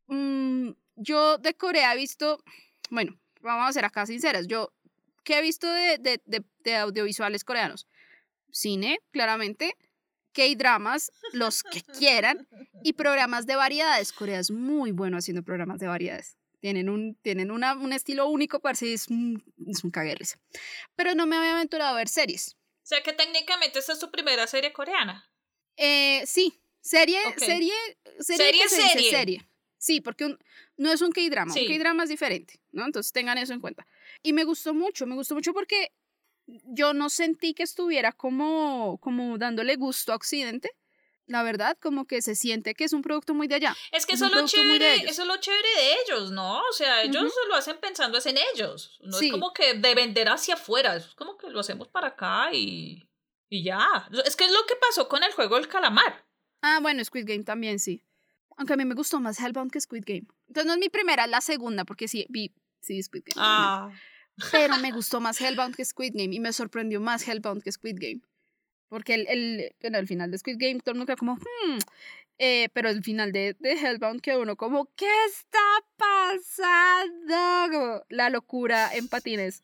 Mm, 0.06 0.70
yo 0.96 1.38
de 1.38 1.54
Corea 1.54 1.94
he 1.94 1.96
visto, 1.96 2.42
bueno, 2.90 3.18
vamos 3.40 3.68
a 3.68 3.72
ser 3.72 3.84
acá 3.84 4.06
sinceras, 4.06 4.46
yo, 4.46 4.72
¿qué 5.24 5.38
he 5.38 5.42
visto 5.42 5.70
de, 5.70 5.98
de, 5.98 6.20
de, 6.26 6.44
de 6.64 6.76
audiovisuales 6.76 7.44
coreanos? 7.44 7.86
Cine, 8.52 9.00
claramente, 9.10 9.76
K-dramas, 10.32 11.10
los 11.32 11.62
que 11.62 11.82
quieran, 12.04 12.46
y 12.82 12.92
programas 12.94 13.46
de 13.46 13.56
variedades. 13.56 14.12
Corea 14.12 14.38
es 14.38 14.50
muy 14.50 14.92
bueno 14.92 15.16
haciendo 15.18 15.42
programas 15.42 15.78
de 15.80 15.86
variedades. 15.88 16.36
Tienen 16.60 16.88
un, 16.90 17.14
tienen 17.22 17.50
una, 17.50 17.74
un 17.74 17.92
estilo 17.92 18.28
único, 18.28 18.60
parece 18.60 18.92
es 18.92 19.08
un, 19.08 19.42
es 19.66 19.82
un 19.82 19.90
caguerris. 19.90 20.38
Pero 20.94 21.14
no 21.14 21.26
me 21.26 21.36
había 21.36 21.54
aventurado 21.56 21.94
a 21.94 21.96
ver 21.96 22.08
series. 22.08 22.56
O 22.82 22.86
sea 22.90 23.02
que 23.02 23.12
técnicamente 23.12 23.78
esta 23.78 23.92
es 23.94 23.98
tu 23.98 24.10
primera 24.10 24.46
serie 24.46 24.72
coreana. 24.72 25.24
Eh, 25.76 26.22
sí, 26.26 26.60
serie, 26.80 27.18
Ok. 27.26 27.38
serie, 27.38 27.72
serie, 28.20 28.68
Serie, 28.68 28.68
se 28.68 28.88
serie. 28.90 29.10
serie. 29.10 29.46
Sí, 29.78 30.02
porque 30.02 30.26
un- 30.26 30.38
no 30.76 30.92
es 30.92 31.00
un 31.00 31.10
K-drama, 31.10 31.54
Sí. 31.54 31.60
un 31.66 31.72
K-drama 31.72 32.02
es 32.04 32.10
diferente, 32.10 32.60
¿no? 32.72 32.84
Entonces 32.84 33.12
tengan 33.12 33.38
eso 33.38 33.54
en 33.54 33.60
cuenta. 33.60 33.86
Y 34.22 34.34
me 34.34 34.44
gustó 34.44 34.74
mucho, 34.74 35.06
me 35.06 35.14
gustó 35.14 35.34
mucho 35.34 35.54
porque 35.54 35.92
yo 36.64 36.92
no 36.94 37.08
sentí 37.10 37.54
que 37.54 37.62
estuviera 37.62 38.12
como, 38.12 38.98
como 38.98 39.38
dándole 39.38 39.76
gusto 39.76 40.12
a 40.12 40.16
Occidente. 40.16 40.70
La 41.26 41.44
verdad, 41.44 41.78
como 41.80 42.06
que 42.06 42.22
se 42.22 42.34
siente 42.34 42.74
que 42.74 42.82
es 42.82 42.92
un 42.92 43.02
producto 43.02 43.34
muy 43.34 43.46
de 43.46 43.54
allá. 43.54 43.76
Es 43.92 44.04
que 44.04 44.14
Es 44.14 44.20
eso 44.20 44.34
lo 44.34 44.44
chévere, 44.48 44.96
eso 45.08 45.22
es 45.22 45.28
lo 45.28 45.36
chévere 45.36 45.68
de 45.76 45.92
ellos, 46.04 46.32
¿no? 46.32 46.58
O 46.58 46.72
sea, 46.72 47.02
ellos 47.04 47.32
lo 47.48 47.54
hacen 47.54 47.78
pensando 47.80 48.18
es 48.18 48.26
en 48.26 48.36
ellos. 48.52 48.98
No 49.04 49.16
Sí. 49.16 49.26
es 49.26 49.32
como 49.32 49.52
que 49.52 49.74
de 49.74 49.94
vender 49.94 50.28
hacia 50.28 50.54
afuera. 50.54 50.96
Es 50.96 51.14
como 51.14 51.36
que 51.36 51.48
lo 51.50 51.60
hacemos 51.60 51.86
para 51.86 52.08
acá 52.08 52.48
y, 52.52 53.08
y 53.48 53.62
ya. 53.62 54.08
Es 54.24 54.34
que 54.34 54.44
es 54.44 54.50
lo 54.50 54.66
que 54.66 54.74
pasó 54.74 55.08
con 55.08 55.22
el 55.22 55.32
juego 55.32 55.54
del 55.54 55.68
calamar. 55.68 56.26
Ah, 56.62 56.80
bueno, 56.82 57.04
Squid 57.04 57.26
Game 57.26 57.44
también, 57.44 57.78
sí. 57.78 58.02
Aunque 58.56 58.72
a 58.72 58.76
mí 58.76 58.84
me 58.84 58.96
gustó 58.96 59.20
más 59.20 59.38
Hellbound 59.38 59.70
que 59.70 59.80
Squid 59.80 60.02
Game. 60.04 60.26
Entonces 60.48 60.66
no 60.66 60.72
es 60.72 60.78
mi 60.80 60.88
primera, 60.88 61.24
es 61.24 61.30
la 61.30 61.40
segunda, 61.40 61.84
porque 61.84 62.08
sí 62.08 62.26
vi, 62.28 62.52
sí 62.80 62.94
vi 62.94 63.02
Squid 63.04 63.22
Game. 63.26 63.34
Ah. 63.40 63.88
Pero 64.50 64.78
me 64.78 64.90
gustó 64.92 65.20
más 65.20 65.40
Hellbound 65.40 65.74
que 65.76 65.84
Squid 65.84 66.12
Game 66.14 66.34
y 66.34 66.40
me 66.40 66.52
sorprendió 66.52 67.00
más 67.00 67.26
Hellbound 67.26 67.62
que 67.62 67.72
Squid 67.72 67.96
Game. 67.98 68.20
Porque 68.88 69.14
el, 69.14 69.26
el, 69.28 69.76
bueno, 69.80 69.98
el 69.98 70.06
final 70.08 70.30
de 70.30 70.38
Squid 70.38 70.56
Game 70.58 70.80
todo 70.80 70.92
el 70.92 70.98
mundo 70.98 71.06
queda 71.06 71.16
como, 71.16 71.36
hmm. 71.36 71.78
Eh, 72.42 72.70
pero 72.72 72.88
el 72.88 73.02
final 73.04 73.32
de, 73.32 73.54
de 73.58 73.72
Hellbound 73.72 74.22
queda 74.22 74.38
uno 74.38 74.56
como, 74.56 74.86
¿qué 74.96 75.10
está 75.26 75.58
pasando? 75.98 77.70
Como 77.70 78.02
la 78.08 78.30
locura 78.30 78.94
en 78.94 79.08
patines. 79.08 79.62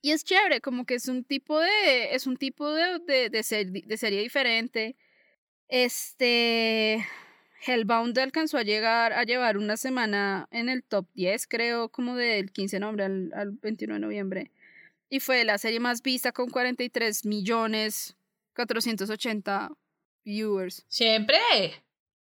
Y 0.00 0.12
es 0.12 0.22
chévere, 0.22 0.60
como 0.60 0.86
que 0.86 0.94
es 0.94 1.08
un 1.08 1.24
tipo 1.24 1.58
de, 1.58 2.14
es 2.14 2.28
un 2.28 2.36
tipo 2.36 2.70
de, 2.72 3.00
de, 3.00 3.30
de, 3.30 3.42
ser- 3.42 3.72
de 3.72 3.96
serie 3.96 4.22
diferente. 4.22 4.96
Este, 5.68 7.04
Hellbound 7.66 8.18
alcanzó 8.18 8.58
a 8.58 8.62
llegar 8.62 9.12
a 9.12 9.24
llevar 9.24 9.56
una 9.56 9.76
semana 9.76 10.48
en 10.50 10.68
el 10.68 10.82
top 10.82 11.06
10, 11.14 11.46
creo, 11.46 11.88
como 11.88 12.16
del 12.16 12.50
15 12.52 12.76
de 12.76 12.80
noviembre 12.80 13.04
al, 13.04 13.32
al 13.34 13.50
21 13.52 13.94
de 13.94 14.00
noviembre. 14.00 14.50
Y 15.08 15.20
fue 15.20 15.44
la 15.44 15.58
serie 15.58 15.80
más 15.80 16.02
vista 16.02 16.32
con 16.32 16.48
43 16.50 17.24
millones 17.24 18.16
480 18.54 19.70
viewers. 20.24 20.84
Siempre. 20.88 21.38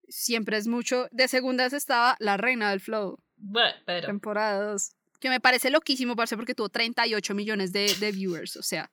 Siempre 0.09 0.57
es 0.59 0.67
mucho. 0.67 1.09
De 1.11 1.29
segundas 1.29 1.73
estaba 1.73 2.17
La 2.19 2.37
Reina 2.37 2.71
del 2.71 2.81
Flow, 2.81 3.19
Bueno, 3.37 3.75
pero. 3.87 4.07
temporada 4.09 4.73
2. 4.73 4.93
Que 5.21 5.29
me 5.29 5.41
parece 5.41 5.71
loquísimo, 5.71 6.17
parce, 6.17 6.37
porque 6.37 6.55
tuvo 6.55 6.69
38 6.69 7.35
millones 7.35 7.73
de, 7.73 7.95
de 8.01 8.13
viewers. 8.13 8.57
O 8.57 8.63
sea, 8.63 8.91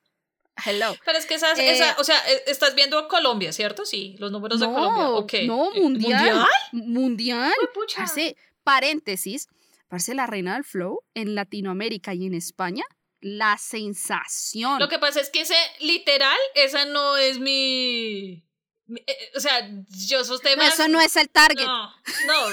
hello. 0.64 0.94
Pero 1.04 1.18
es 1.18 1.26
que 1.26 1.34
esas, 1.34 1.58
Eh, 1.58 1.72
esa, 1.72 1.96
o 1.98 2.04
sea, 2.04 2.18
eh, 2.28 2.42
estás 2.46 2.74
viendo 2.74 3.08
Colombia, 3.08 3.52
¿cierto? 3.52 3.84
Sí, 3.84 4.16
los 4.18 4.30
números 4.32 4.60
de 4.60 4.66
Colombia. 4.66 5.08
Ok. 5.10 5.32
no, 5.44 5.72
Eh, 5.72 5.80
mundial. 5.80 6.46
Mundial. 6.72 7.52
Pucha. 7.74 7.98
Parce, 7.98 8.36
paréntesis. 8.64 9.48
Parce, 9.88 10.14
La 10.14 10.26
Reina 10.26 10.54
del 10.54 10.64
Flow 10.64 11.02
en 11.14 11.34
Latinoamérica 11.34 12.14
y 12.14 12.26
en 12.26 12.34
España, 12.34 12.84
la 13.20 13.58
sensación. 13.58 14.78
Lo 14.78 14.88
que 14.88 14.98
pasa 14.98 15.20
es 15.20 15.30
que 15.30 15.42
ese, 15.42 15.56
literal, 15.80 16.38
esa 16.54 16.84
no 16.84 17.16
es 17.16 17.38
mi. 17.38 18.44
Mi- 18.90 19.00
eh, 19.06 19.30
o 19.36 19.40
sea, 19.40 19.68
yo 19.88 20.20
esos 20.20 20.42
No, 20.42 20.50
temas. 20.50 20.74
eso 20.74 20.88
no 20.88 21.00
es 21.00 21.16
el 21.16 21.30
target. 21.30 21.64
No, 21.64 21.90
no, 22.26 22.50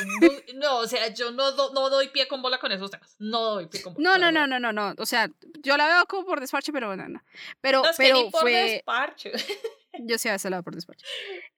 no, 0.56 0.78
o 0.78 0.88
sea, 0.88 1.14
yo 1.14 1.32
no, 1.32 1.52
do- 1.52 1.74
no 1.74 1.90
doy 1.90 2.10
pie 2.10 2.28
con 2.28 2.42
bola 2.42 2.60
con 2.60 2.72
esos 2.72 2.90
temas. 2.92 3.16
No 3.20 3.56
doy 3.56 3.68
pie 3.68 3.82
con 3.82 3.94
bola. 3.96 4.04
No, 4.04 4.18
no, 4.18 4.28
pero 4.28 4.48
no, 4.48 4.60
no, 4.60 4.72
no, 4.72 4.94
no. 4.94 4.96
O 5.02 5.06
sea, 5.06 5.30
yo 5.62 5.76
la 5.78 5.88
veo 5.88 6.06
como 6.06 6.26
por 6.26 6.40
despacho, 6.40 6.72
pero 6.72 6.88
bueno, 6.88 7.08
no. 7.10 7.22
Pero, 7.62 7.82
No, 7.84 7.90
es 7.90 7.98
que 7.98 8.04
pero 8.04 8.24
ni 8.24 8.30
por 8.32 8.42
fue. 8.42 8.52
desparche. 8.54 9.32
Yo 10.00 10.18
sí 10.18 10.30
a 10.30 10.34
veces 10.34 10.50
la 10.52 10.58
veo 10.58 10.64
por 10.64 10.76
despacho. 10.76 11.06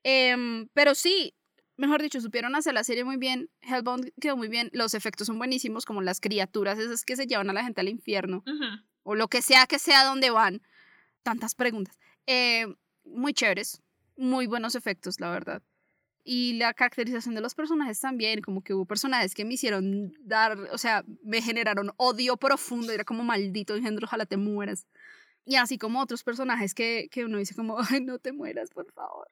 Em, 0.04 0.68
pero 0.74 0.96
sí, 0.96 1.36
mejor 1.78 2.02
dicho, 2.02 2.22
supieron 2.22 2.56
hacer 2.56 2.74
la 2.74 2.84
serie 2.84 3.04
muy 3.04 3.18
bien. 3.18 3.50
Hellbound 3.62 4.12
quedó 4.22 4.38
muy 4.38 4.48
bien. 4.48 4.70
Los 4.74 4.94
efectos 4.94 5.28
son 5.28 5.38
buenísimos, 5.38 5.86
como 5.86 6.02
las 6.02 6.20
criaturas 6.22 6.80
esas 6.80 7.04
que 7.06 7.16
se 7.16 7.28
llevan 7.28 7.50
a 7.50 7.54
la 7.54 7.64
gente 7.64 7.82
al 7.82 7.90
infierno. 7.90 8.44
O 9.04 9.16
lo 9.16 9.28
que 9.28 9.42
sea 9.42 9.66
que 9.68 9.80
sea 9.80 10.06
donde 10.06 10.30
van. 10.30 10.62
Tantas 11.24 11.54
preguntas. 11.56 12.00
Eh, 12.28 12.66
muy 13.04 13.34
chéveres. 13.34 13.82
Muy 14.20 14.48
buenos 14.48 14.76
efectos, 14.76 15.22
la 15.22 15.32
verdad. 15.32 15.64
Y 16.26 16.58
la 16.58 16.74
caracterización 16.74 17.36
de 17.36 17.42
los 17.42 17.56
personajes 17.56 18.02
también, 18.02 18.42
como 18.42 18.62
que 18.62 18.74
hubo 18.74 18.86
personajes 18.86 19.34
que 19.34 19.46
me 19.46 19.54
hicieron 19.54 20.12
dar, 20.20 20.60
o 20.74 20.78
sea, 20.78 21.06
me 21.24 21.42
generaron 21.42 21.94
odio 21.96 22.36
profundo, 22.36 22.92
era 22.92 23.06
como 23.06 23.24
maldito 23.24 23.78
engendro, 23.78 24.06
ojalá 24.06 24.26
te 24.26 24.36
mueras. 24.36 24.86
Y 25.46 25.56
así 25.56 25.78
como 25.78 26.02
otros 26.02 26.24
personajes 26.24 26.74
que, 26.74 27.08
que 27.10 27.24
uno 27.24 27.38
dice 27.38 27.56
como, 27.56 27.78
ay, 27.90 28.02
no 28.02 28.20
te 28.20 28.34
mueras, 28.34 28.72
por 28.72 28.92
favor, 28.92 29.30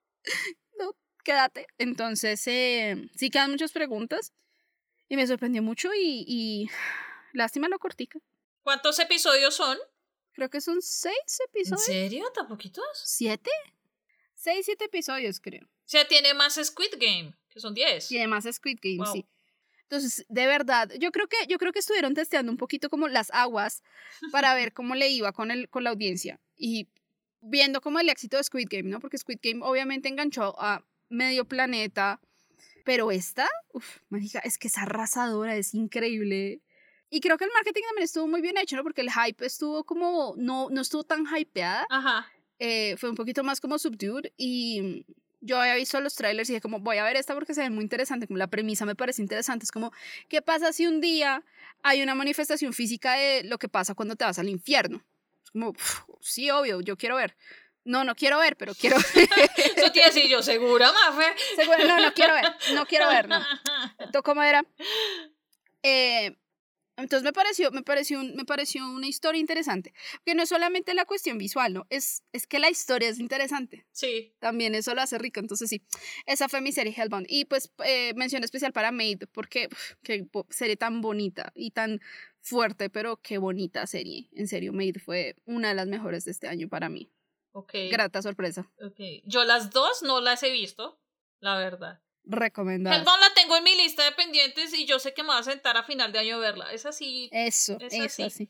no, 0.80 0.96
quédate. 1.26 1.68
Entonces, 1.78 2.48
eh, 2.48 3.10
sí 3.14 3.30
quedan 3.30 3.52
muchas 3.52 3.74
preguntas 3.74 4.32
y 5.10 5.18
me 5.18 5.28
sorprendió 5.28 5.62
mucho 5.62 5.90
y, 5.94 6.24
y 6.26 6.70
lástima 7.34 7.68
lo 7.68 7.78
cortica. 7.78 8.20
¿Cuántos 8.64 9.00
episodios 9.00 9.54
son? 9.54 9.78
Creo 10.32 10.50
que 10.50 10.62
son 10.62 10.82
seis 10.82 11.40
¿En 11.42 11.50
episodios. 11.50 11.84
serio? 11.84 12.26
¿Tan 12.34 12.48
poquitos? 12.48 12.86
¿Siete? 13.04 13.52
Seis, 14.40 14.66
siete 14.66 14.86
episodios, 14.86 15.40
creo. 15.40 15.66
O 15.66 15.90
sea, 15.90 16.08
tiene 16.08 16.34
más 16.36 16.60
Squid 16.64 16.94
Game, 17.00 17.34
que 17.50 17.60
son 17.60 17.74
10. 17.74 18.12
Y 18.12 18.18
además 18.20 18.48
Squid 18.52 18.78
Game, 18.82 18.98
Wow. 18.98 19.14
sí. 19.14 19.26
Entonces, 19.82 20.26
de 20.30 20.46
verdad, 20.46 20.92
yo 21.00 21.12
creo 21.12 21.28
que 21.28 21.38
yo 21.48 21.58
creo 21.58 21.72
que 21.72 21.80
estuvieron 21.80 22.14
testeando 22.14 22.52
un 22.52 22.58
poquito 22.58 22.90
como 22.90 23.08
las 23.08 23.32
aguas 23.32 23.84
para 24.32 24.54
ver 24.54 24.74
cómo 24.74 24.94
le 24.96 25.10
iba 25.10 25.32
con 25.32 25.50
el 25.50 25.70
con 25.70 25.84
la 25.84 25.90
audiencia 25.90 26.40
y 26.56 26.88
viendo 27.42 27.82
como 27.82 28.00
el 28.00 28.10
éxito 28.10 28.38
de 28.38 28.44
Squid 28.44 28.68
Game, 28.70 28.90
¿no? 28.90 29.00
Porque 29.00 29.18
Squid 29.18 29.40
Game 29.42 29.60
obviamente 29.64 30.08
enganchó 30.10 30.56
a 30.62 30.86
medio 31.10 31.46
planeta, 31.46 32.20
pero 32.84 33.10
esta, 33.12 33.48
uff, 33.74 33.98
mágica, 34.10 34.40
es 34.40 34.58
que 34.58 34.68
es 34.68 34.78
arrasadora, 34.78 35.56
es 35.56 35.74
increíble. 35.74 36.62
Y 37.10 37.22
creo 37.22 37.38
que 37.38 37.46
el 37.46 37.52
marketing 37.54 37.84
también 37.88 38.04
estuvo 38.04 38.28
muy 38.28 38.42
bien 38.42 38.58
hecho, 38.58 38.76
¿no? 38.76 38.84
Porque 38.84 39.02
el 39.02 39.10
hype 39.12 39.46
estuvo 39.46 39.86
como 39.86 40.36
no 40.38 40.68
no 40.70 40.82
estuvo 40.82 41.06
tan 41.06 41.26
hypeada 41.34 41.88
Ajá. 41.90 42.30
Eh, 42.60 42.96
fue 42.98 43.10
un 43.10 43.16
poquito 43.16 43.44
más 43.44 43.62
como 43.62 43.78
subdued 43.80 44.26
y 44.38 45.06
yo 45.42 45.60
había 45.60 45.76
visto 45.76 46.02
los 46.02 46.16
trailers 46.16 46.50
y 46.50 46.54
dije 46.54 46.62
como 46.62 46.80
voy 46.80 46.98
a 46.98 47.04
ver 47.04 47.16
esta 47.16 47.34
porque 47.36 47.54
se 47.54 47.62
ve 47.62 47.70
muy 47.70 47.84
interesante, 47.84 48.28
como 48.28 48.38
la 48.38 48.48
premisa 48.48 48.86
me 48.86 48.96
parece 48.96 49.22
interesante, 49.22 49.66
es 49.66 49.72
como 49.72 49.92
¿qué 50.28 50.42
pasa 50.42 50.74
si 50.74 50.88
un 50.88 51.00
día 51.00 51.44
hay 51.84 52.02
una 52.02 52.16
manifestación 52.16 52.74
física 52.74 53.14
de 53.14 53.44
lo 53.44 53.58
que 53.60 53.70
pasa 53.70 53.94
cuando 53.94 54.16
te 54.16 54.26
vas 54.26 54.40
al 54.40 54.50
infierno? 54.50 55.04
Es 55.44 55.52
como, 55.52 55.74
"Pf, 55.74 56.02
sí, 56.22 56.50
obvio, 56.50 56.82
yo 56.82 56.98
quiero 56.98 57.16
ver. 57.16 57.36
No, 57.86 58.04
no 58.04 58.16
quiero 58.16 58.38
ver, 58.40 58.58
pero 58.58 58.74
quiero 58.76 58.98
ver. 58.98 59.06
Eso 59.78 59.92
te 59.94 60.02
decir 60.02 60.28
yo, 60.28 60.44
¿segura, 60.44 60.92
Mafe? 60.92 61.34
Seguro, 61.56 61.78
no, 61.88 62.02
no 62.02 62.14
quiero 62.14 62.34
ver, 62.34 62.46
no 62.74 62.86
quiero 62.86 63.08
ver, 63.08 63.30
no. 63.30 63.40
¿Tú 64.12 64.22
cómo 64.24 64.44
era? 64.44 64.66
Eh, 65.84 66.36
Entonces 66.98 67.24
me 67.24 67.32
pareció, 67.32 67.72
me 67.72 67.84
pareció, 67.84 68.24
me 68.24 68.44
pareció 68.44 68.90
una 68.90 69.08
historia 69.08 69.40
interesante. 69.40 69.94
Que 70.26 70.34
no 70.34 70.44
es 70.44 70.50
solamente 70.50 70.96
la 70.96 71.06
cuestión 71.06 71.38
visual, 71.38 71.74
¿no? 71.74 71.86
Es, 71.90 72.24
es 72.34 72.48
que 72.48 72.60
la 72.60 72.70
historia 72.70 73.08
es 73.08 73.20
interesante. 73.20 73.86
Sí. 73.92 74.36
También 74.40 74.74
eso 74.74 74.96
lo 74.96 75.02
hace 75.02 75.20
rico. 75.20 75.40
Entonces 75.40 75.70
sí, 75.70 75.84
esa 76.26 76.50
fue 76.50 76.60
mi 76.60 76.72
serie 76.72 76.94
Hellbound. 76.98 77.28
Y 77.30 77.46
pues 77.46 77.72
eh, 77.86 78.14
mención 78.16 78.44
especial 78.44 78.74
para 78.74 78.92
Maid, 78.92 79.26
porque 79.32 79.70
qué 80.02 80.28
serie 80.50 80.76
tan 80.76 81.02
bonita 81.02 81.52
y 81.56 81.72
tan 81.72 82.02
fuerte, 82.42 82.90
pero 82.90 83.18
qué 83.22 83.38
bonita 83.38 83.86
serie. 83.86 84.30
En 84.34 84.48
serio, 84.48 84.74
Maid 84.74 84.98
fue 84.98 85.36
una 85.46 85.70
de 85.70 85.76
las 85.76 85.88
mejores 85.88 86.26
de 86.26 86.32
este 86.32 86.48
año 86.48 86.68
para 86.68 86.90
mí. 86.90 87.12
Ok. 87.52 87.74
Grata 87.92 88.22
sorpresa. 88.22 88.72
Ok. 88.82 89.00
Yo 89.24 89.44
las 89.44 89.70
dos 89.70 90.02
no 90.02 90.20
las 90.20 90.42
he 90.44 90.52
visto, 90.52 91.00
la 91.40 91.58
verdad. 91.58 92.02
Recomendada. 92.30 92.98
Hellbound 92.98 93.22
la 93.22 93.34
tengo 93.34 93.56
en 93.56 93.64
mi 93.64 93.76
lista 93.76 94.04
de 94.04 94.12
pendientes 94.12 94.74
y 94.74 94.86
yo 94.86 95.00
sé 95.00 95.14
que 95.14 95.24
me 95.24 95.30
voy 95.30 95.40
a 95.40 95.44
sentar 95.44 95.78
a 95.78 95.84
final 95.84 96.12
de 96.12 96.20
año 96.20 96.36
a 96.36 96.40
verla. 96.40 96.72
Es 96.74 96.86
así. 96.86 97.30
Eso, 97.32 97.78
es 97.80 97.94
eso, 97.94 98.04
así. 98.04 98.24
así. 98.24 98.50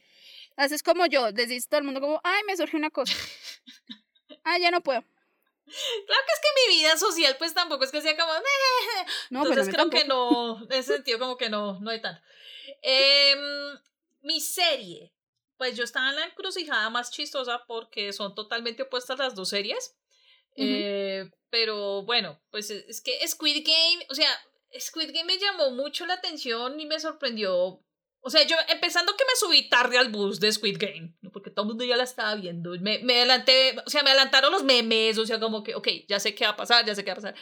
Haces 0.55 0.81
como 0.81 1.05
yo, 1.05 1.31
decís 1.31 1.67
todo 1.67 1.79
el 1.79 1.85
mundo 1.85 2.01
como, 2.01 2.19
ay, 2.23 2.41
me 2.47 2.57
surgió 2.57 2.79
una 2.79 2.89
cosa. 2.89 3.13
ah, 4.43 4.57
ya 4.57 4.71
no 4.71 4.81
puedo. 4.81 5.01
Claro 5.01 6.21
que 6.25 6.33
es 6.33 6.39
que 6.41 6.71
mi 6.71 6.77
vida 6.77 6.97
social 6.97 7.35
pues 7.37 7.53
tampoco 7.53 7.83
es 7.83 7.91
que 7.91 8.01
sea 8.01 8.17
como... 8.17 8.31
No, 9.29 9.45
Entonces 9.45 9.73
creo 9.73 9.89
que 9.89 10.05
no, 10.05 10.63
en 10.63 10.71
ese 10.71 10.95
sentido 10.95 11.19
como 11.19 11.37
que 11.37 11.49
no, 11.49 11.79
no 11.79 11.91
hay 11.91 12.01
tanto. 12.01 12.21
Em, 12.81 13.39
mi 14.21 14.39
serie, 14.39 15.13
pues 15.57 15.75
yo 15.75 15.83
estaba 15.83 16.09
en 16.09 16.15
la 16.15 16.25
encrucijada 16.25 16.89
más 16.89 17.11
chistosa 17.11 17.65
porque 17.67 18.13
son 18.13 18.33
totalmente 18.33 18.83
opuestas 18.83 19.19
las 19.19 19.35
dos 19.35 19.49
series. 19.49 19.95
Ujú. 20.57 20.67
Eh, 20.69 21.29
pero 21.49 22.03
bueno, 22.03 22.41
pues 22.51 22.69
es 22.71 22.85
es 22.89 23.01
que 23.01 23.25
Squid 23.27 23.65
Game, 23.65 24.05
o 24.09 24.15
sea, 24.15 24.29
Squid 24.79 25.11
Game 25.13 25.23
me 25.25 25.37
llamó 25.39 25.71
mucho 25.71 26.05
la 26.05 26.15
atención 26.15 26.79
y 26.79 26.85
me 26.85 26.99
sorprendió. 26.99 27.83
O 28.19 28.29
sea, 28.29 28.43
yo 28.43 28.57
empezando 28.67 29.15
que 29.15 29.23
me 29.23 29.35
subí 29.39 29.69
tarde 29.69 29.97
al 29.97 30.09
bus 30.09 30.39
de 30.41 30.51
Squid 30.51 30.77
Game, 30.79 31.15
¿no? 31.21 31.31
porque 31.31 31.49
todo 31.51 31.63
el 31.63 31.69
mundo 31.69 31.85
ya 31.85 31.95
la 31.95 32.03
estaba 32.03 32.35
viendo. 32.35 32.71
Me, 32.81 32.99
me 32.99 33.17
adelanté, 33.17 33.75
o 33.85 33.89
sea, 33.89 34.03
me 34.03 34.09
adelantaron 34.09 34.51
los 34.51 34.63
memes, 34.63 35.17
o 35.17 35.25
sea, 35.25 35.39
como 35.39 35.63
que, 35.63 35.75
ok, 35.75 35.87
ya 36.09 36.19
sé 36.19 36.35
qué 36.35 36.43
va 36.43 36.51
a 36.51 36.55
pasar, 36.57 36.83
ya 36.85 36.93
sé 36.95 37.03
qué 37.05 37.11
va 37.11 37.13
a 37.13 37.21
pasar. 37.21 37.35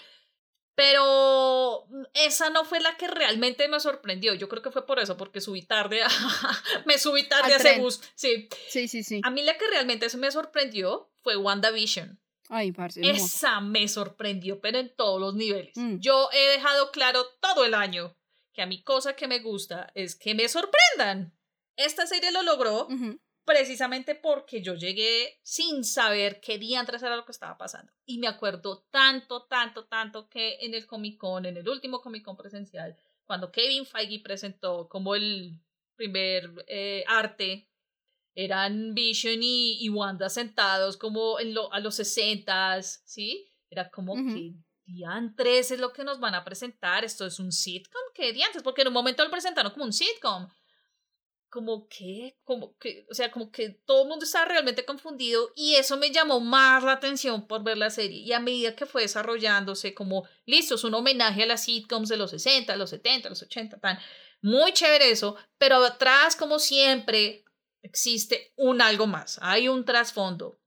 Pero 0.76 1.88
esa 2.14 2.50
no 2.50 2.66
fue 2.66 2.82
la 2.82 2.98
que 2.98 3.08
realmente 3.08 3.68
me 3.70 3.80
sorprendió. 3.80 4.34
Yo 4.34 4.50
creo 4.50 4.62
que 4.62 4.72
fue 4.72 4.86
por 4.86 5.00
eso, 5.00 5.16
porque 5.16 5.40
subí 5.42 5.62
tarde, 5.62 6.04
a- 6.04 6.08
me 6.86 6.98
subí 7.00 7.24
tarde 7.28 7.46
Al 7.46 7.52
a 7.54 7.56
ese 7.56 7.64
tren. 7.70 7.82
bus. 7.82 8.02
Sí. 8.16 8.50
Sí, 8.70 8.88
sí, 8.88 9.04
sí. 9.04 9.22
A 9.24 9.32
mí 9.32 9.42
la 9.44 9.58
que 9.58 9.68
realmente 9.68 10.06
eso 10.08 10.18
me 10.18 10.30
sorprendió 10.32 11.10
fue 11.24 11.38
WandaVision. 11.38 12.20
Ay, 12.50 12.72
parce. 12.72 13.02
Esa 13.02 13.60
me 13.60 13.88
sorprendió, 13.88 14.60
pero 14.62 14.78
en 14.78 14.94
todos 14.96 15.20
los 15.20 15.36
niveles. 15.36 15.76
Mm. 15.76 16.00
Yo 16.00 16.30
he 16.32 16.52
dejado 16.52 16.92
claro 16.92 17.26
todo 17.40 17.66
el 17.66 17.74
año 17.74 18.16
que 18.54 18.62
a 18.62 18.66
mi 18.66 18.84
cosa 18.84 19.16
que 19.16 19.28
me 19.28 19.40
gusta 19.40 19.92
es 19.96 20.16
que 20.16 20.34
me 20.34 20.48
sorprendan. 20.48 21.38
Esta 21.76 22.08
serie 22.08 22.32
lo 22.32 22.42
logró 22.44 22.88
precisamente 23.44 24.16
porque 24.16 24.62
yo 24.62 24.74
llegué 24.76 25.40
sin 25.44 25.84
saber 25.84 26.40
qué 26.40 26.58
diantres 26.58 27.04
era 27.04 27.16
lo 27.16 27.26
que 27.26 27.32
estaba 27.32 27.58
pasando. 27.58 27.92
Y 28.06 28.18
me 28.18 28.28
acuerdo 28.28 28.88
tanto, 28.90 29.44
tanto, 29.44 29.86
tanto 29.86 30.30
que 30.30 30.58
en 30.62 30.74
el 30.74 30.88
Comic 30.88 31.18
Con, 31.18 31.46
en 31.46 31.58
el 31.58 31.68
último 31.68 32.02
Comic 32.02 32.24
Con 32.24 32.38
presencial, 32.38 32.98
cuando 33.26 33.52
Kevin 33.52 33.86
Feige 33.86 34.22
presentó 34.24 34.88
como 34.88 35.16
el 35.16 35.60
primer 35.96 36.66
eh, 36.68 37.04
arte, 37.08 37.68
eran 38.36 38.94
Vision 38.94 39.42
y, 39.42 39.78
y 39.84 39.90
Wanda 39.90 40.30
sentados 40.30 40.98
como 40.98 41.40
en 41.40 41.54
lo, 41.54 41.72
a 41.74 41.80
los 41.80 41.96
60, 41.96 42.82
¿sí? 42.84 43.50
Era 43.70 43.90
como 43.90 44.14
Ujú. 44.14 44.34
que 44.34 44.54
diantres 44.86 45.72
es 45.72 45.80
lo 45.80 45.92
que 45.92 46.04
nos 46.04 46.20
van 46.20 46.36
a 46.36 46.44
presentar, 46.44 47.04
esto 47.04 47.26
es 47.26 47.40
un 47.40 47.52
sitcom, 47.52 48.02
¿qué 48.14 48.34
diantres? 48.34 48.62
Porque 48.62 48.82
en 48.82 48.90
un 48.90 48.94
momento 48.94 49.24
lo 49.24 49.32
presentaron 49.32 49.72
como 49.72 49.86
un 49.86 49.94
sitcom 49.94 50.48
como 51.56 51.88
que, 51.88 52.38
como 52.44 52.78
que, 52.78 53.08
o 53.10 53.14
sea, 53.14 53.32
como 53.32 53.50
que 53.50 53.70
todo 53.70 54.02
el 54.02 54.10
mundo 54.10 54.26
estaba 54.26 54.44
realmente 54.44 54.84
confundido 54.84 55.54
y 55.56 55.76
eso 55.76 55.96
me 55.96 56.12
llamó 56.12 56.42
más 56.42 56.84
la 56.84 56.92
atención 56.92 57.48
por 57.48 57.64
ver 57.64 57.78
la 57.78 57.90
serie. 57.90 58.20
Y 58.20 58.34
a 58.34 58.42
medida 58.42 58.76
que 58.76 58.86
fue 58.86 59.04
desarrollándose, 59.04 59.94
como, 59.94 60.28
listo, 60.46 60.76
es 60.76 60.84
un 60.84 60.96
homenaje 60.96 61.44
a 61.44 61.46
las 61.46 61.64
sitcoms 61.64 62.10
de 62.10 62.18
los 62.18 62.32
60, 62.32 62.76
los 62.76 62.90
70, 62.90 63.30
los 63.30 63.42
80, 63.42 63.80
tan, 63.80 63.98
muy 64.42 64.74
chévere 64.74 65.10
eso, 65.10 65.38
pero 65.58 65.78
atrás, 65.78 66.36
como 66.36 66.60
siempre, 66.60 67.45
existe 67.86 68.52
un 68.56 68.82
algo 68.82 69.08
más, 69.08 69.40
hay 69.42 69.68
un 69.68 69.86
trasfondo. 69.86 70.58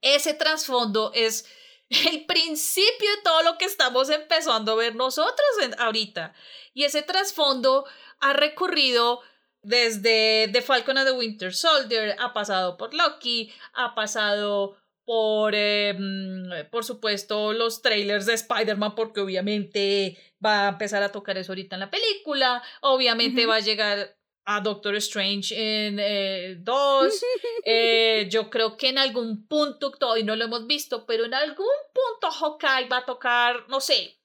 Ese 0.00 0.34
trasfondo 0.34 1.10
es 1.14 1.44
el 2.10 2.24
principio 2.26 3.10
de 3.16 3.22
todo 3.22 3.42
lo 3.42 3.58
que 3.58 3.64
estamos 3.66 4.08
empezando 4.10 4.72
a 4.72 4.76
ver 4.76 4.94
nosotros 4.94 5.46
en- 5.62 5.78
ahorita. 5.80 6.34
Y 6.72 6.84
ese 6.84 7.02
trasfondo 7.02 7.84
ha 8.20 8.32
recorrido 8.32 9.20
desde 9.62 10.48
The 10.52 10.62
Falcon 10.62 10.98
and 10.98 11.08
the 11.08 11.12
Winter 11.16 11.52
Soldier, 11.54 12.16
ha 12.18 12.32
pasado 12.32 12.76
por 12.76 12.94
Loki, 12.94 13.52
ha 13.74 13.94
pasado 13.94 14.76
por, 15.04 15.54
eh, 15.54 15.94
mm, 15.98 16.70
por 16.70 16.84
supuesto, 16.84 17.52
los 17.52 17.82
trailers 17.82 18.26
de 18.26 18.34
Spider-Man, 18.34 18.94
porque 18.94 19.20
obviamente 19.20 20.16
va 20.44 20.66
a 20.66 20.68
empezar 20.70 21.02
a 21.02 21.12
tocar 21.12 21.36
eso 21.38 21.52
ahorita 21.52 21.76
en 21.76 21.80
la 21.80 21.90
película, 21.90 22.62
obviamente 22.80 23.46
va 23.46 23.56
a 23.56 23.60
llegar 23.60 24.16
a 24.46 24.60
Doctor 24.60 24.94
Strange 24.96 25.54
en 25.54 25.98
eh, 26.00 26.56
2, 26.60 27.24
eh, 27.64 28.28
yo 28.30 28.48
creo 28.48 28.76
que 28.76 28.88
en 28.88 28.98
algún 28.98 29.46
punto, 29.46 29.90
todavía 29.90 30.24
no 30.24 30.36
lo 30.36 30.44
hemos 30.44 30.66
visto, 30.66 31.04
pero 31.04 31.24
en 31.24 31.34
algún 31.34 31.66
punto 31.92 32.30
Hawkeye 32.30 32.88
va 32.88 32.98
a 32.98 33.04
tocar, 33.04 33.68
no 33.68 33.80
sé. 33.80 34.16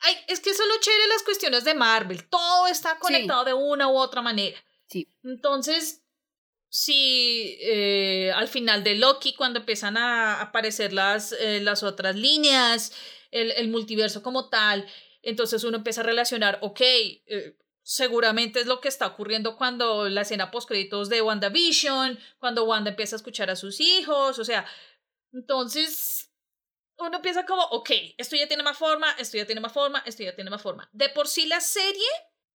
Ay, 0.00 0.14
es 0.28 0.40
que 0.40 0.50
eso 0.50 0.62
es 0.62 0.68
lo 0.68 0.80
chévere 0.80 1.02
de 1.02 1.08
las 1.08 1.22
cuestiones 1.22 1.64
de 1.64 1.74
Marvel. 1.74 2.28
Todo 2.28 2.66
está 2.66 2.98
conectado 2.98 3.44
de 3.44 3.54
una 3.54 3.88
u 3.88 3.96
otra 3.96 4.20
manera. 4.20 4.58
Sí. 4.88 5.08
Entonces, 5.24 6.02
si 6.68 7.56
eh, 7.60 8.32
al 8.34 8.48
final 8.48 8.84
de 8.84 8.96
Loki, 8.96 9.34
cuando 9.34 9.60
empiezan 9.60 9.96
a 9.96 10.40
aparecer 10.40 10.92
las, 10.92 11.32
eh, 11.32 11.60
las 11.60 11.82
otras 11.82 12.16
líneas, 12.16 12.92
el, 13.30 13.52
el 13.52 13.68
multiverso 13.68 14.22
como 14.22 14.50
tal, 14.50 14.86
entonces 15.22 15.64
uno 15.64 15.78
empieza 15.78 16.00
a 16.00 16.04
relacionar, 16.04 16.58
ok, 16.62 16.80
eh, 16.80 17.56
seguramente 17.82 18.60
es 18.60 18.66
lo 18.66 18.80
que 18.80 18.88
está 18.88 19.06
ocurriendo 19.06 19.56
cuando 19.56 20.08
la 20.08 20.22
escena 20.22 20.50
post 20.50 20.68
créditos 20.68 21.08
de 21.08 21.22
WandaVision, 21.22 22.18
cuando 22.38 22.64
Wanda 22.64 22.90
empieza 22.90 23.16
a 23.16 23.18
escuchar 23.18 23.50
a 23.50 23.56
sus 23.56 23.80
hijos, 23.80 24.38
o 24.38 24.44
sea, 24.44 24.66
entonces 25.32 26.30
uno 26.98 27.20
piensa 27.22 27.44
como, 27.44 27.62
ok, 27.64 27.90
esto 28.16 28.36
ya 28.36 28.46
tiene 28.46 28.62
más 28.62 28.78
forma, 28.78 29.10
esto 29.18 29.36
ya 29.36 29.46
tiene 29.46 29.60
más 29.60 29.72
forma, 29.72 30.02
esto 30.06 30.22
ya 30.22 30.34
tiene 30.34 30.50
más 30.50 30.62
forma. 30.62 30.88
De 30.92 31.08
por 31.08 31.26
sí 31.26 31.46
la 31.46 31.60
serie, 31.60 32.06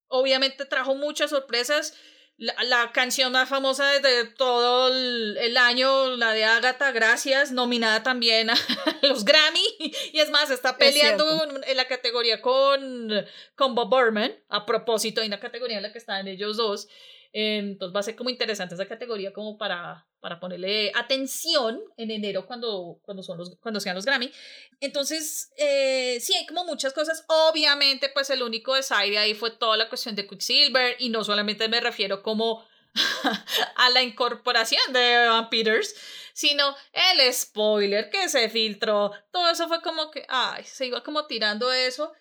obviamente 0.08 0.66
trajo 0.66 0.96
muchas 0.96 1.32
sorpresas. 1.32 1.98
La, 2.38 2.54
la 2.64 2.92
canción 2.92 3.32
más 3.32 3.50
famosa 3.50 4.00
de 4.00 4.26
todo 4.26 4.90
el, 4.90 5.38
el 5.38 5.58
año, 5.58 6.16
la 6.18 6.34
de 6.34 6.46
Agatha, 6.46 6.92
gracias, 6.92 7.52
nominada 7.52 8.04
también 8.04 8.52
a 8.52 8.56
los 9.02 9.26
Grammy. 9.26 9.66
Y 10.14 10.20
es 10.20 10.30
más, 10.30 10.52
está 10.52 10.78
peleando 10.78 11.26
en, 11.46 11.64
en 11.64 11.78
la 11.78 11.88
categoría 11.88 12.40
con, 12.42 13.12
con 13.56 13.74
Bob 13.74 13.90
Burman. 13.90 14.36
A 14.50 14.68
propósito, 14.68 15.22
hay 15.22 15.28
una 15.28 15.40
categoría 15.40 15.78
en 15.78 15.84
la 15.84 15.92
que 15.92 15.98
están 15.98 16.28
ellos 16.28 16.58
dos. 16.58 16.88
Entonces 17.34 17.96
va 17.96 18.00
a 18.00 18.04
ser 18.04 18.16
como 18.16 18.30
interesante 18.30 18.76
esa 18.76 18.88
categoría 18.88 19.34
como 19.34 19.58
para, 19.58 20.08
para 20.20 20.40
ponerle 20.40 20.92
atención 20.96 21.82
en 21.98 22.12
enero 22.12 22.46
cuando, 22.46 23.00
cuando, 23.04 23.24
son 23.24 23.38
los, 23.38 23.58
cuando 23.58 23.80
sean 23.80 23.96
los 23.96 24.06
Grammy. 24.06 24.32
Entonces, 24.80 25.52
eh, 25.58 26.20
sí, 26.22 26.34
hay 26.34 26.46
como 26.46 26.66
muchas 26.66 26.94
cosas. 26.94 27.26
Obviamente, 27.28 28.10
pues 28.14 28.30
el 28.30 28.44
único 28.44 28.76
desaire 28.76 29.18
ahí 29.18 29.34
fue 29.34 29.52
toda 29.52 29.78
la 29.78 29.90
cuestión 29.90 30.16
de 30.16 30.28
Quicksilver 30.28 30.96
y 31.00 31.10
no 31.10 31.24
solamente 31.24 31.68
me 31.68 31.80
refiero 31.80 32.24
como 32.24 32.66
a 33.76 33.90
la 33.90 34.02
incorporación 34.02 34.94
de 34.94 35.26
Evan 35.26 35.50
Peters, 35.50 35.96
sino 36.34 36.76
el 36.94 37.34
spoiler 37.34 38.10
que 38.10 38.30
se 38.30 38.50
filtró. 38.50 39.12
Todo 39.32 39.50
eso 39.50 39.68
fue 39.68 39.82
como 39.82 40.12
que, 40.12 40.26
ay, 40.30 40.64
se 40.64 40.86
iba 40.86 41.04
como 41.04 41.26
tirando 41.26 41.72
eso. 41.72 42.14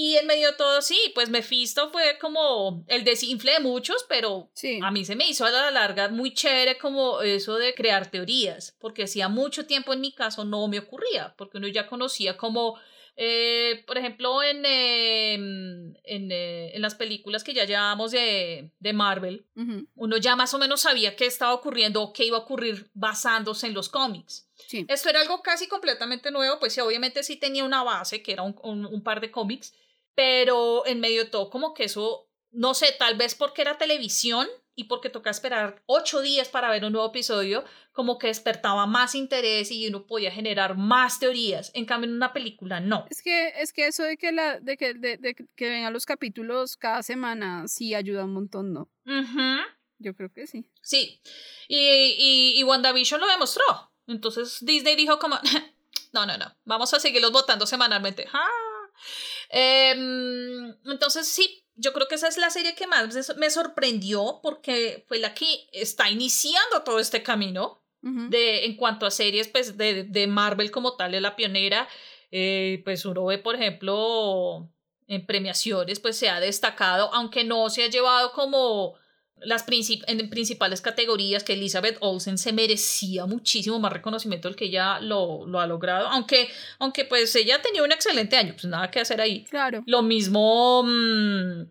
Y 0.00 0.14
en 0.16 0.28
medio 0.28 0.52
de 0.52 0.56
todo, 0.56 0.80
sí, 0.80 0.96
pues 1.12 1.28
Mephisto 1.28 1.90
fue 1.90 2.18
como 2.20 2.84
el 2.86 3.02
desinfle 3.02 3.54
de 3.54 3.58
muchos, 3.58 4.06
pero 4.08 4.48
Sí. 4.54 4.78
a 4.80 4.92
mí 4.92 5.04
se 5.04 5.16
me 5.16 5.28
hizo 5.28 5.44
a 5.44 5.50
la 5.50 5.72
larga 5.72 6.08
muy 6.08 6.32
chévere 6.32 6.78
como 6.78 7.20
eso 7.20 7.56
de 7.56 7.74
crear 7.74 8.08
teorías, 8.08 8.76
porque 8.78 9.02
hacía 9.02 9.28
mucho 9.28 9.66
tiempo 9.66 9.92
en 9.92 10.00
mi 10.00 10.12
caso 10.12 10.44
no 10.44 10.68
me 10.68 10.78
ocurría, 10.78 11.34
porque 11.36 11.58
uno 11.58 11.66
ya 11.66 11.88
conocía 11.88 12.36
como, 12.36 12.78
eh, 13.16 13.82
por 13.88 13.98
ejemplo, 13.98 14.40
en, 14.44 14.64
eh, 14.64 15.34
en, 15.34 16.30
eh, 16.30 16.76
en 16.76 16.80
las 16.80 16.94
películas 16.94 17.42
que 17.42 17.52
ya 17.52 17.64
llevábamos 17.64 18.12
de, 18.12 18.70
de 18.78 18.92
Marvel, 18.92 19.46
Ujú. 19.56 19.88
uno 19.96 20.16
ya 20.18 20.36
más 20.36 20.54
o 20.54 20.58
menos 20.60 20.82
sabía 20.82 21.16
qué 21.16 21.26
estaba 21.26 21.52
ocurriendo 21.54 22.00
o 22.02 22.12
qué 22.12 22.24
iba 22.24 22.36
a 22.36 22.42
ocurrir 22.42 22.88
basándose 22.94 23.66
en 23.66 23.74
los 23.74 23.88
cómics. 23.88 24.48
Sí. 24.68 24.86
Esto 24.88 25.08
era 25.08 25.22
algo 25.22 25.42
casi 25.42 25.66
completamente 25.66 26.30
nuevo, 26.30 26.60
pues 26.60 26.78
obviamente 26.78 27.24
sí 27.24 27.34
tenía 27.36 27.64
una 27.64 27.82
base, 27.82 28.22
que 28.22 28.32
era 28.32 28.44
un, 28.44 28.54
un, 28.62 28.86
un 28.86 29.02
par 29.02 29.20
de 29.20 29.32
cómics, 29.32 29.74
pero 30.18 30.84
en 30.84 30.98
medio 30.98 31.22
de 31.22 31.30
todo, 31.30 31.48
como 31.48 31.74
que 31.74 31.84
eso, 31.84 32.28
no 32.50 32.74
sé, 32.74 32.92
tal 32.98 33.16
vez 33.16 33.36
porque 33.36 33.62
era 33.62 33.78
televisión 33.78 34.48
y 34.74 34.84
porque 34.84 35.10
toca 35.10 35.30
esperar 35.30 35.80
ocho 35.86 36.20
días 36.22 36.48
para 36.48 36.70
ver 36.70 36.84
un 36.84 36.90
nuevo 36.90 37.06
episodio, 37.06 37.64
como 37.92 38.18
que 38.18 38.26
despertaba 38.26 38.84
más 38.86 39.14
interés 39.14 39.70
y 39.70 39.86
uno 39.86 40.06
podía 40.08 40.32
generar 40.32 40.76
más 40.76 41.20
teorías. 41.20 41.70
En 41.72 41.84
cambio, 41.84 42.10
en 42.10 42.16
una 42.16 42.32
película 42.32 42.80
no. 42.80 43.06
Es 43.10 43.22
que, 43.22 43.52
es 43.60 43.72
que 43.72 43.86
eso 43.86 44.02
de 44.02 44.16
que, 44.16 44.32
la, 44.32 44.58
de 44.58 44.76
que, 44.76 44.94
de, 44.94 45.18
de 45.18 45.36
que 45.36 45.68
vengan 45.70 45.92
los 45.92 46.04
capítulos 46.04 46.76
cada 46.76 47.04
semana 47.04 47.68
sí 47.68 47.94
ayuda 47.94 48.24
un 48.24 48.32
montón, 48.32 48.72
¿no? 48.72 48.90
Yo 49.98 50.16
creo 50.16 50.32
que 50.32 50.48
sí. 50.48 50.68
Sí. 50.82 51.20
Y, 51.68 51.76
y, 51.76 52.58
y 52.58 52.64
WandaVision 52.64 53.20
lo 53.20 53.28
demostró. 53.28 53.92
Entonces 54.08 54.58
Disney 54.62 54.96
dijo 54.96 55.20
como, 55.20 55.38
no, 56.12 56.26
no, 56.26 56.36
no, 56.36 56.56
vamos 56.64 56.92
a 56.92 56.98
seguirlos 56.98 57.30
votando 57.30 57.66
semanalmente. 57.66 58.26
Em, 59.50 60.74
entonces 60.84 61.26
sí, 61.26 61.64
yo 61.74 61.92
creo 61.92 62.08
que 62.08 62.16
esa 62.16 62.28
es 62.28 62.36
la 62.38 62.50
serie 62.50 62.74
que 62.74 62.86
más 62.86 63.36
me 63.36 63.50
sorprendió 63.50 64.40
porque 64.42 65.04
fue 65.08 65.18
la 65.18 65.34
que 65.34 65.46
está 65.72 66.10
iniciando 66.10 66.82
todo 66.84 66.98
este 66.98 67.22
camino 67.22 67.82
de, 68.00 68.64
en 68.64 68.76
cuanto 68.76 69.06
a 69.06 69.10
series 69.10 69.48
pues, 69.48 69.76
de, 69.76 70.04
de 70.04 70.26
Marvel 70.26 70.70
como 70.70 70.96
tal, 70.96 71.12
de 71.12 71.20
la 71.20 71.36
pionera. 71.36 71.88
Eh, 72.30 72.80
pues 72.84 73.04
uno 73.04 73.24
ve, 73.26 73.38
por 73.38 73.54
ejemplo, 73.54 74.70
en 75.06 75.26
premiaciones, 75.26 75.98
pues 75.98 76.16
se 76.16 76.28
ha 76.28 76.40
destacado, 76.40 77.12
aunque 77.14 77.42
no 77.44 77.70
se 77.70 77.84
ha 77.84 77.88
llevado 77.88 78.32
como 78.32 78.94
las 79.42 79.64
en 79.68 80.30
principales 80.30 80.80
categorías 80.80 81.44
que 81.44 81.52
Elizabeth 81.54 81.98
Olsen 82.00 82.38
se 82.38 82.52
merecía 82.52 83.26
muchísimo 83.26 83.78
más 83.78 83.92
reconocimiento 83.92 84.48
del 84.48 84.56
que 84.56 84.66
ella 84.66 85.00
lo, 85.00 85.46
lo, 85.46 85.60
ha 85.60 85.66
logrado, 85.66 86.08
aunque, 86.08 86.48
aunque 86.78 87.04
pues 87.04 87.34
ella 87.36 87.62
tenía 87.62 87.82
un 87.82 87.92
excelente 87.92 88.36
año, 88.36 88.52
pues 88.52 88.64
nada 88.64 88.90
que 88.90 89.00
hacer 89.00 89.20
ahí. 89.20 89.44
Claro. 89.44 89.82
Lo 89.86 90.02
mismo 90.02 90.82
mmm, 90.84 91.64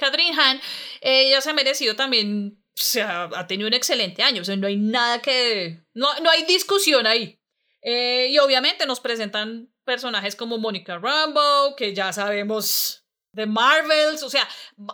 Catherine 0.00 0.34
Hahn, 0.36 0.60
ella 1.00 1.40
se 1.40 1.50
ha 1.50 1.54
merecido 1.54 1.94
también, 1.94 2.58
o 2.58 2.70
sea, 2.74 3.28
ha 3.34 3.46
tenido 3.46 3.68
un 3.68 3.74
excelente 3.74 4.22
año, 4.22 4.42
o 4.42 4.44
sea, 4.44 4.56
no 4.56 4.66
hay 4.66 4.76
nada 4.76 5.20
que, 5.20 5.82
no, 5.94 6.08
no 6.20 6.30
hay 6.30 6.44
discusión 6.44 7.06
ahí. 7.06 7.38
Eh, 7.82 8.28
y 8.30 8.38
obviamente 8.38 8.86
nos 8.86 9.00
presentan 9.00 9.70
personajes 9.84 10.36
como 10.36 10.58
Monica 10.58 10.98
Rambeau, 10.98 11.76
que 11.76 11.94
ya 11.94 12.12
sabemos 12.12 12.99
de 13.32 13.46
Marvels, 13.46 14.22
o 14.22 14.30
sea, 14.30 14.48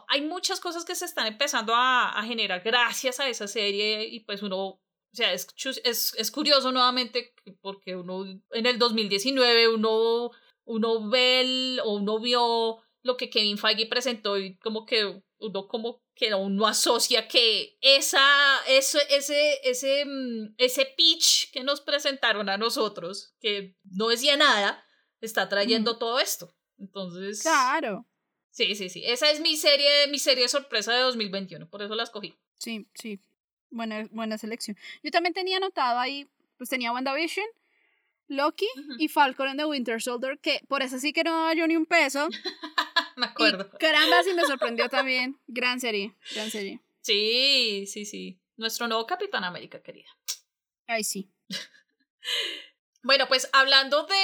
hay 0.09 0.21
muchas 0.23 0.61
cosas 0.61 0.85
que 0.85 0.95
se 0.95 1.05
están 1.05 1.27
empezando 1.27 1.75
a, 1.75 2.11
a 2.11 2.23
generar 2.25 2.61
gracias 2.63 3.19
a 3.21 3.29
esa 3.29 3.49
serie 3.49 4.07
y 4.07 4.21
pues 4.21 4.43
uno, 4.43 4.59
o 4.67 4.81
sea, 5.13 5.33
es, 5.33 5.47
es, 5.85 6.15
es, 6.15 6.31
curioso 6.31 6.71
nuevamente 6.73 7.35
porque 7.63 7.97
uno 7.97 8.25
en 8.51 8.67
el 8.67 8.79
2019 8.79 9.69
uno, 9.69 10.31
uno 10.65 11.09
ve 11.09 11.41
el, 11.41 11.81
o 11.85 11.95
uno 11.95 12.21
vio 12.21 12.83
lo 13.03 13.17
que 13.17 13.31
Kevin 13.31 13.57
Feige 13.57 13.87
presentó 13.87 14.39
y 14.39 14.59
como 14.59 14.85
que 14.85 15.23
uno 15.39 15.69
como 15.69 16.03
que 16.15 16.35
uno 16.35 16.67
asocia 16.67 17.29
que 17.29 17.77
esa, 17.81 18.27
eso, 18.67 18.99
ese, 19.11 19.61
ese, 19.69 20.05
mm, 20.07 20.55
ese 20.57 20.87
pitch 20.97 21.53
que 21.53 21.63
nos 21.63 21.83
presentaron 21.83 22.49
a 22.49 22.57
nosotros, 22.57 23.35
que 23.39 23.77
no 23.85 24.09
decía 24.09 24.37
nada, 24.37 24.83
está 25.21 25.49
trayendo 25.49 25.99
todo 25.99 26.19
esto. 26.19 26.55
Entonces. 26.79 27.43
Claro. 27.43 28.07
Sí, 28.57 28.75
sí, 28.75 28.89
sí. 28.89 29.03
Esa 29.05 29.31
es 29.31 29.41
mi 29.41 29.55
serie, 29.55 30.07
mi 30.09 30.19
serie 30.19 30.49
sorpresa 30.49 30.95
de 30.95 31.03
2021, 31.03 31.69
por 31.69 31.83
eso 31.83 31.95
la 31.95 32.05
escogí. 32.05 32.35
Sí, 32.57 32.87
sí. 32.95 33.21
Buena, 33.69 34.09
buena 34.13 34.39
selección. 34.39 34.79
Yo 35.03 35.11
también 35.11 35.35
tenía 35.35 35.59
anotado 35.59 35.99
ahí, 35.99 36.27
pues 36.57 36.71
tenía 36.71 36.91
WandaVision, 36.91 37.45
Loki 38.29 38.67
y 38.99 39.09
Falcon 39.09 39.49
and 39.49 39.61
the 39.61 39.67
Winter 39.67 40.01
Soldier, 40.01 40.39
que 40.39 40.63
por 40.69 40.81
eso 40.81 40.99
sí 40.99 41.13
que 41.13 41.23
no 41.23 41.53
yo 41.53 41.67
ni 41.67 41.77
un 41.77 41.85
peso. 41.85 42.31
me 43.17 43.27
acuerdo. 43.27 43.69
Y 43.75 43.77
caramba, 43.77 44.23
sí 44.23 44.33
me 44.33 44.45
sorprendió 44.47 44.89
también. 44.89 45.39
Gran 45.47 45.79
serie, 45.79 46.15
gran 46.35 46.51
serie. 46.51 46.81
Sí, 47.03 47.85
sí, 47.87 48.07
sí. 48.07 48.41
Nuestro 48.57 48.89
nuevo 48.89 49.07
Capitán 49.07 49.45
América, 49.45 49.83
querida. 49.83 50.09
Ay, 50.87 51.05
sí. 51.05 51.29
bueno, 53.03 53.29
pues 53.29 53.51
hablando 53.53 54.05
de 54.05 54.17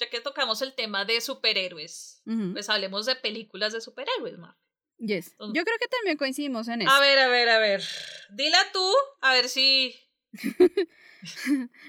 ya 0.00 0.10
que 0.10 0.20
tocamos 0.20 0.62
el 0.62 0.74
tema 0.74 1.04
de 1.04 1.20
superhéroes, 1.20 2.22
pues 2.52 2.68
hablemos 2.68 3.06
de 3.06 3.14
películas 3.16 3.72
de 3.72 3.80
superhéroes, 3.80 4.38
Mar. 4.38 4.56
Yes. 4.98 5.34
Yo 5.38 5.64
creo 5.64 5.78
que 5.78 5.88
también 5.88 6.16
coincidimos 6.18 6.68
en 6.68 6.82
eso. 6.82 6.90
A 6.90 7.00
ver, 7.00 7.18
a 7.18 7.28
ver, 7.28 7.48
a 7.48 7.58
ver. 7.58 7.82
Dila 8.30 8.58
tú, 8.72 8.92
a 9.22 9.32
ver 9.32 9.48
si. 9.48 9.94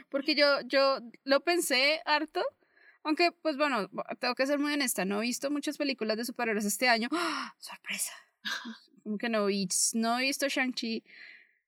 Porque 0.10 0.36
yo, 0.36 0.62
yo 0.62 1.00
lo 1.24 1.42
pensé 1.42 2.02
harto. 2.06 2.42
Aunque, 3.04 3.32
pues 3.32 3.58
bueno, 3.58 3.90
tengo 4.20 4.36
que 4.36 4.46
ser 4.46 4.60
muy 4.60 4.74
honesta, 4.74 5.06
no 5.06 5.18
he 5.18 5.22
visto 5.22 5.50
muchas 5.50 5.78
películas 5.78 6.18
de 6.18 6.26
superhéroes 6.26 6.66
este 6.66 6.88
año. 6.88 7.10
¡Ah! 7.12 7.56
¡Sorpresa! 7.58 8.14
Como 9.04 9.18
que 9.18 9.30
no, 9.30 9.48
no 9.94 10.20
he 10.20 10.22
visto 10.22 10.48
Shang-Chi, 10.48 11.04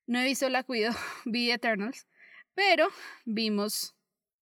no 0.06 0.20
he 0.20 0.24
visto 0.24 0.48
La 0.48 0.62
Cuido, 0.62 0.92
vi 1.24 1.50
Eternals, 1.50 2.06
pero 2.54 2.88
vimos 3.24 3.94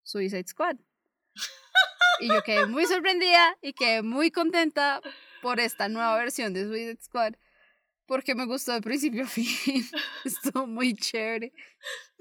Suicide 0.04 0.47
Squad. 0.47 0.78
Y 2.20 2.28
yo 2.28 2.44
quedé 2.44 2.66
muy 2.68 2.86
sorprendida 2.86 3.58
y 3.62 3.74
quedé 3.74 4.02
muy 4.04 4.32
contenta 4.32 5.02
por 5.42 5.60
esta 5.60 5.90
nueva 5.90 6.16
versión 6.18 6.54
de 6.54 6.66
Suicide 6.66 7.02
Squad. 7.02 7.34
Porque 8.06 8.36
me 8.36 8.46
gustó 8.46 8.74
de 8.74 8.82
principio 8.82 9.24
a 9.24 9.28
fin. 9.28 9.48
Estuvo 10.26 10.68
muy 10.68 10.96
chévere. 10.96 11.54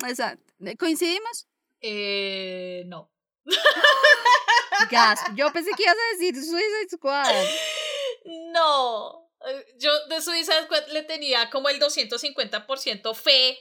Exacto. 0.07 0.55
¿Coincidimos? 0.79 1.49
Eh, 1.81 2.85
no. 2.87 3.11
Gas. 4.91 5.21
Yo 5.35 5.53
pensé 5.53 5.71
que 5.77 5.83
ibas 5.83 5.97
a 5.97 6.17
decir 6.17 6.35
Suicide 6.35 6.89
Squad. 6.91 7.35
No. 8.53 9.29
Yo 9.79 10.07
de 10.09 10.21
Suicide 10.21 10.65
Squad 10.65 10.89
le 10.89 11.03
tenía 11.03 11.51
como 11.51 11.69
el 11.69 11.81
250% 11.81 13.15
fe 13.15 13.59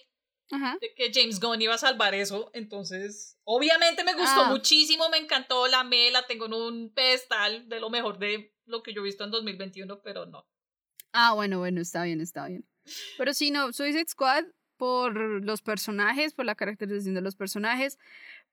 de 0.49 0.93
que 0.95 1.11
James 1.13 1.39
Gunn 1.39 1.61
iba 1.61 1.75
a 1.75 1.77
salvar 1.77 2.15
eso. 2.15 2.49
Entonces, 2.53 3.37
obviamente 3.43 4.03
me 4.03 4.13
gustó 4.13 4.41
ah. 4.41 4.49
muchísimo, 4.49 5.09
me 5.09 5.17
encantó, 5.17 5.67
la 5.67 5.83
me, 5.83 6.09
la 6.11 6.25
tengo 6.25 6.47
en 6.47 6.53
un 6.53 6.93
pedestal 6.93 7.69
de 7.69 7.79
lo 7.79 7.89
mejor 7.89 8.17
de 8.17 8.55
lo 8.65 8.83
que 8.83 8.93
yo 8.93 9.01
he 9.01 9.05
visto 9.05 9.23
en 9.23 9.31
2021, 9.31 10.01
pero 10.01 10.25
no. 10.25 10.47
Ah, 11.13 11.33
bueno, 11.33 11.59
bueno, 11.59 11.81
está 11.81 12.03
bien, 12.03 12.21
está 12.21 12.47
bien. 12.47 12.67
Pero 13.17 13.33
sí, 13.33 13.51
no, 13.51 13.71
Suicide 13.73 14.07
Squad 14.07 14.45
por 14.77 15.13
los 15.43 15.61
personajes, 15.61 16.33
por 16.33 16.45
la 16.45 16.55
caracterización 16.55 17.13
de 17.13 17.21
los 17.21 17.35
personajes, 17.35 17.99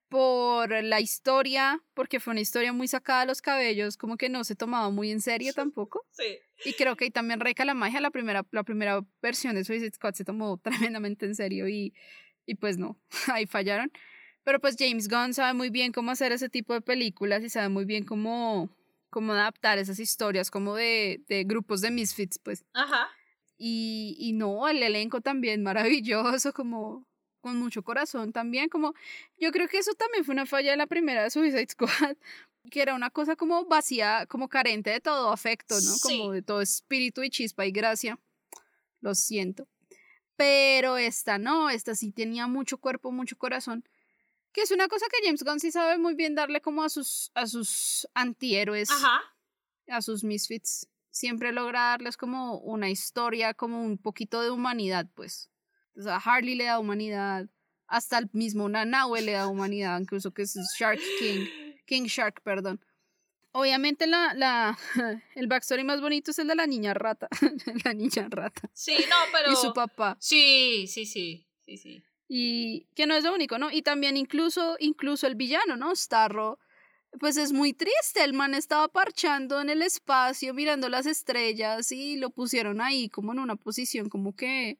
por 0.09 0.83
la 0.83 1.01
historia, 1.01 1.83
porque 1.93 2.19
fue 2.19 2.31
una 2.31 2.41
historia 2.41 2.71
muy 2.73 2.87
sacada 2.87 3.21
de 3.21 3.27
los 3.27 3.41
cabellos, 3.41 3.97
como 3.97 4.17
que 4.17 4.29
no 4.29 4.43
se 4.43 4.55
tomaba 4.55 4.89
muy 4.89 5.11
en 5.11 5.21
serio 5.21 5.53
tampoco. 5.53 6.05
Sí. 6.11 6.39
Y 6.65 6.73
creo 6.73 6.95
que 6.95 7.05
ahí 7.05 7.11
también 7.11 7.39
reca 7.39 7.65
la 7.65 7.73
magia, 7.73 7.99
la 7.99 8.11
primera, 8.11 8.45
la 8.51 8.63
primera 8.63 9.05
versión 9.21 9.55
de 9.55 9.63
Suicide 9.63 9.91
Squad 9.91 10.13
se 10.13 10.23
tomó 10.25 10.57
tremendamente 10.91 11.25
en 11.25 11.35
serio 11.35 11.67
y, 11.67 11.93
y 12.45 12.55
pues 12.55 12.77
no, 12.77 12.99
ahí 13.33 13.45
fallaron. 13.45 13.91
Pero 14.43 14.61
pues 14.61 14.77
James 14.79 15.09
Gunn 15.09 15.33
sabe 15.33 15.53
muy 15.53 15.69
bien 15.69 15.91
cómo 15.91 16.11
hacer 16.11 16.31
ese 16.31 16.47
tipo 16.47 16.73
de 16.73 16.81
películas 16.81 17.43
y 17.43 17.49
sabe 17.49 17.67
muy 17.67 17.83
bien 17.83 18.05
cómo, 18.05 18.69
cómo 19.09 19.33
adaptar 19.33 19.77
esas 19.77 19.99
historias 19.99 20.49
como 20.49 20.75
de, 20.75 21.21
de 21.27 21.43
grupos 21.43 21.81
de 21.81 21.91
misfits, 21.91 22.39
pues. 22.39 22.63
Ajá. 22.73 23.09
Y, 23.57 24.15
y 24.19 24.33
no, 24.33 24.69
el 24.69 24.81
elenco 24.81 25.19
también 25.19 25.63
maravilloso, 25.63 26.53
como 26.53 27.05
con 27.41 27.57
mucho 27.57 27.83
corazón 27.83 28.31
también, 28.33 28.69
como 28.69 28.93
yo 29.37 29.51
creo 29.51 29.67
que 29.67 29.77
eso 29.77 29.93
también 29.93 30.25
fue 30.25 30.33
una 30.33 30.45
falla 30.45 30.71
de 30.71 30.77
la 30.77 30.87
primera 30.87 31.23
de 31.23 31.29
Suicide 31.29 31.67
Squad, 31.69 32.17
que 32.69 32.81
era 32.81 32.95
una 32.95 33.09
cosa 33.09 33.35
como 33.35 33.65
vacía, 33.65 34.25
como 34.27 34.49
carente 34.49 34.89
de 34.89 34.99
todo 34.99 35.31
afecto, 35.31 35.79
¿no? 35.79 35.93
Como 36.01 36.31
de 36.31 36.41
todo 36.41 36.61
espíritu 36.61 37.23
y 37.23 37.29
chispa 37.29 37.65
y 37.65 37.71
gracia. 37.71 38.19
Lo 38.99 39.15
siento. 39.15 39.67
Pero 40.35 40.97
esta 40.97 41.37
no, 41.37 41.69
esta 41.69 41.95
sí 41.95 42.11
tenía 42.11 42.47
mucho 42.47 42.77
cuerpo, 42.77 43.11
mucho 43.11 43.37
corazón. 43.37 43.83
Que 44.51 44.61
es 44.61 44.71
una 44.71 44.87
cosa 44.87 45.05
que 45.09 45.25
James 45.25 45.43
Gunn 45.43 45.59
sí 45.59 45.71
sabe 45.71 45.97
muy 45.97 46.15
bien 46.15 46.35
darle 46.35 46.61
como 46.61 46.83
a 46.83 46.89
sus, 46.89 47.31
a 47.35 47.47
sus 47.47 48.07
antihéroes, 48.13 48.89
Ajá. 48.91 49.21
a 49.87 50.01
sus 50.01 50.23
misfits. 50.23 50.87
Siempre 51.09 51.51
logra 51.51 51.81
darles 51.89 52.17
como 52.17 52.59
una 52.59 52.89
historia, 52.89 53.53
como 53.53 53.83
un 53.83 53.97
poquito 53.97 54.41
de 54.41 54.51
humanidad, 54.51 55.07
pues. 55.15 55.49
O 55.97 56.01
sea, 56.01 56.17
Harley 56.17 56.55
le 56.55 56.65
da 56.65 56.79
humanidad, 56.79 57.47
hasta 57.87 58.17
el 58.17 58.29
mismo 58.33 58.69
Nanaue 58.69 59.21
le 59.21 59.31
da 59.33 59.47
humanidad, 59.47 59.99
incluso 59.99 60.31
que 60.31 60.43
es 60.43 60.57
Shark 60.77 60.99
King, 61.19 61.47
King 61.85 62.03
Shark, 62.03 62.41
perdón. 62.43 62.79
Obviamente 63.51 64.05
la, 64.05 64.33
la, 64.35 64.77
el 65.35 65.47
backstory 65.47 65.83
más 65.83 66.01
bonito 66.01 66.31
es 66.31 66.39
el 66.39 66.47
de 66.47 66.55
la 66.55 66.67
niña 66.67 66.93
rata, 66.93 67.27
la 67.85 67.93
niña 67.93 68.27
rata. 68.29 68.69
Sí, 68.73 68.95
no, 69.09 69.15
pero... 69.31 69.51
Y 69.51 69.55
su 69.55 69.73
papá. 69.73 70.17
Sí, 70.19 70.85
sí, 70.87 71.05
sí, 71.05 71.47
sí, 71.65 71.77
sí. 71.77 72.03
Y 72.27 72.87
que 72.93 73.07
no 73.07 73.15
es 73.15 73.23
lo 73.23 73.33
único, 73.33 73.57
¿no? 73.57 73.71
Y 73.71 73.81
también 73.81 74.17
incluso, 74.17 74.75
incluso 74.79 75.25
el 75.27 75.35
villano, 75.35 75.77
¿no? 75.77 75.95
Starro, 75.95 76.59
pues 77.19 77.37
es 77.37 77.53
muy 77.53 77.73
triste, 77.73 78.23
el 78.23 78.33
man 78.33 78.53
estaba 78.53 78.89
parchando 78.89 79.61
en 79.61 79.69
el 79.69 79.81
espacio, 79.81 80.53
mirando 80.53 80.89
las 80.89 81.05
estrellas 81.05 81.91
y 81.91 82.17
lo 82.17 82.29
pusieron 82.29 82.81
ahí 82.81 83.09
como 83.09 83.31
en 83.31 83.39
una 83.39 83.55
posición 83.55 84.09
como 84.09 84.35
que 84.35 84.77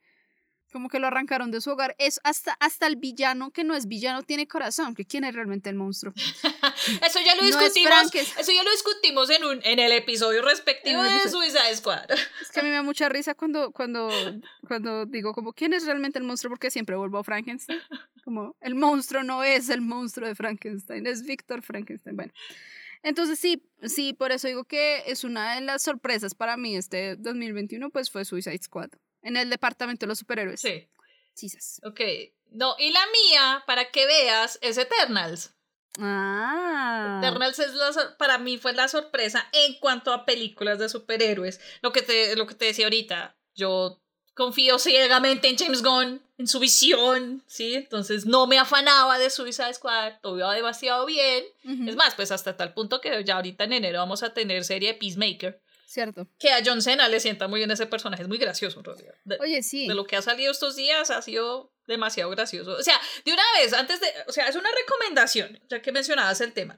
Como 0.78 0.89
que 0.89 0.99
lo 0.99 1.07
arrancaron 1.07 1.49
de 1.49 1.59
su 1.59 1.71
hogar. 1.71 1.95
Es 1.97 2.19
hasta, 2.23 2.53
hasta 2.59 2.86
el 2.86 2.97
villano 2.97 3.49
que 3.49 3.63
no 3.63 3.73
es 3.73 3.88
villano 3.88 4.21
tiene 4.21 4.47
corazón. 4.47 4.93
Que 4.93 5.05
quién 5.05 5.23
es 5.23 5.34
realmente 5.34 5.71
el 5.71 5.75
monstruo. 5.75 6.13
eso 7.03 7.19
ya 7.25 7.36
lo 7.36 7.43
discutimos. 7.43 8.13
eso 8.13 8.51
ya 8.51 8.63
lo 8.63 8.69
discutimos 8.69 9.28
en 9.32 9.43
un 9.43 9.59
en 9.63 9.80
el 9.80 9.91
episodio 9.91 10.43
respectivo 10.43 11.01
de 11.01 11.28
Suicide 11.28 11.75
Squad. 11.75 12.05
Es 12.41 12.51
que 12.51 12.59
a 12.59 12.63
mí 12.63 12.69
me 12.69 12.75
da 12.75 12.84
mucha 12.84 13.09
risa 13.09 13.34
cuando, 13.34 13.71
cuando, 13.71 14.11
cuando 14.67 15.07
digo 15.07 15.34
como 15.34 15.51
quién 15.51 15.73
es 15.73 15.84
realmente 15.88 16.19
el 16.19 16.25
monstruo 16.25 16.51
porque 16.51 16.69
siempre 16.69 16.95
vuelvo 16.95 17.17
a 17.17 17.23
Frankenstein. 17.23 17.80
Como 18.23 18.55
el 18.61 18.75
monstruo 18.75 19.23
no 19.23 19.43
es 19.43 19.69
el 19.69 19.82
monstruo 19.82 20.28
de 20.28 20.36
Frankenstein, 20.36 21.07
es 21.07 21.23
Víctor 21.23 21.63
Frankenstein. 21.63 22.15
Bueno. 22.15 22.34
Entonces 23.01 23.39
sí, 23.39 23.63
sí, 23.84 24.13
por 24.13 24.32
eso 24.32 24.47
digo 24.47 24.65
que 24.65 25.03
es 25.07 25.23
una 25.23 25.55
de 25.55 25.61
las 25.61 25.82
sorpresas 25.82 26.36
para 26.36 26.55
mí 26.55 26.75
este 26.75 27.15
2021, 27.15 27.89
pues 27.89 28.11
fue 28.11 28.25
Suicide 28.25 28.61
Squad 28.61 28.89
en 29.22 29.38
el 29.38 29.49
departamento 29.49 30.05
de 30.05 30.07
los 30.07 30.20
superhéroes. 30.20 30.61
Sí. 30.61 30.88
Sí, 31.34 31.49
Ok. 31.84 32.01
No, 32.49 32.76
y 32.80 32.91
la 32.91 33.05
mía, 33.07 33.63
para 33.68 33.91
que 33.91 34.05
veas, 34.07 34.57
es 34.61 34.78
Eternals. 34.78 35.53
Ah. 35.99 37.20
Eternals 37.22 37.59
es 37.59 37.72
para 38.18 38.38
mí 38.38 38.57
fue 38.57 38.74
la 38.74 38.88
sorpresa 38.88 39.47
en 39.51 39.76
cuanto 39.80 40.13
a 40.13 40.26
películas 40.26 40.80
de 40.80 40.89
superhéroes. 40.89 41.59
Lo 41.82 41.91
que 41.91 42.01
te, 42.01 42.36
lo 42.36 42.47
que 42.47 42.55
te 42.55 42.65
decía 42.65 42.86
ahorita, 42.86 43.36
yo 43.55 43.99
confío 44.34 44.80
ciegamente 44.80 45.47
en 45.49 45.57
James 45.57 45.84
Gunn, 45.84 46.22
en 46.38 46.47
su 46.47 46.59
visión, 46.59 47.43
¿sí? 47.47 47.74
Entonces 47.74 48.26
no 48.26 48.45
me 48.47 48.59
afanaba 48.59 49.18
de 49.18 49.30
Suicide 49.30 49.74
Squad, 49.74 50.13
todo 50.22 50.38
iba 50.38 50.53
demasiado 50.53 51.05
bien. 51.05 51.43
Es 51.88 51.95
más, 51.95 52.15
pues 52.15 52.32
hasta 52.32 52.55
tal 52.55 52.74
punto 52.74 53.01
que 53.01 53.24
ya 53.24 53.36
ahorita 53.36 53.63
en 53.63 53.74
enero 53.74 53.99
vamos 53.99 54.24
a 54.24 54.34
tener 54.34 54.63
serie 54.63 54.93
de 54.93 54.99
Peacemaker. 54.99 55.61
Cierto. 55.88 56.27
Que 56.38 56.51
a 56.51 56.61
John 56.63 56.81
Cena 56.81 57.07
le 57.07 57.21
sienta 57.21 57.47
muy 57.47 57.59
bien 57.61 57.71
ese 57.71 57.85
personaje, 57.85 58.21
es 58.21 58.27
muy 58.27 58.38
gracioso 58.38 58.79
en 58.79 58.85
realidad. 58.85 59.15
Oye, 59.39 59.63
sí. 59.63 59.88
De 59.88 59.95
lo 59.95 60.05
que 60.05 60.17
ha 60.17 60.21
salido 60.21 60.51
estos 60.51 60.75
días 60.75 61.09
ha 61.09 61.21
sido 61.21 61.73
demasiado 61.88 62.29
gracioso. 62.29 62.71
O 62.73 62.83
sea, 62.83 62.99
de 63.23 63.31
una 63.31 63.43
vez, 63.57 63.71
antes 63.71 64.01
de, 64.01 64.07
o 64.27 64.33
sea, 64.33 64.49
es 64.49 64.57
una 64.57 64.69
recomendación, 64.69 65.57
ya 65.69 65.81
que 65.81 65.93
mencionabas 65.93 66.41
el 66.41 66.51
tema. 66.51 66.77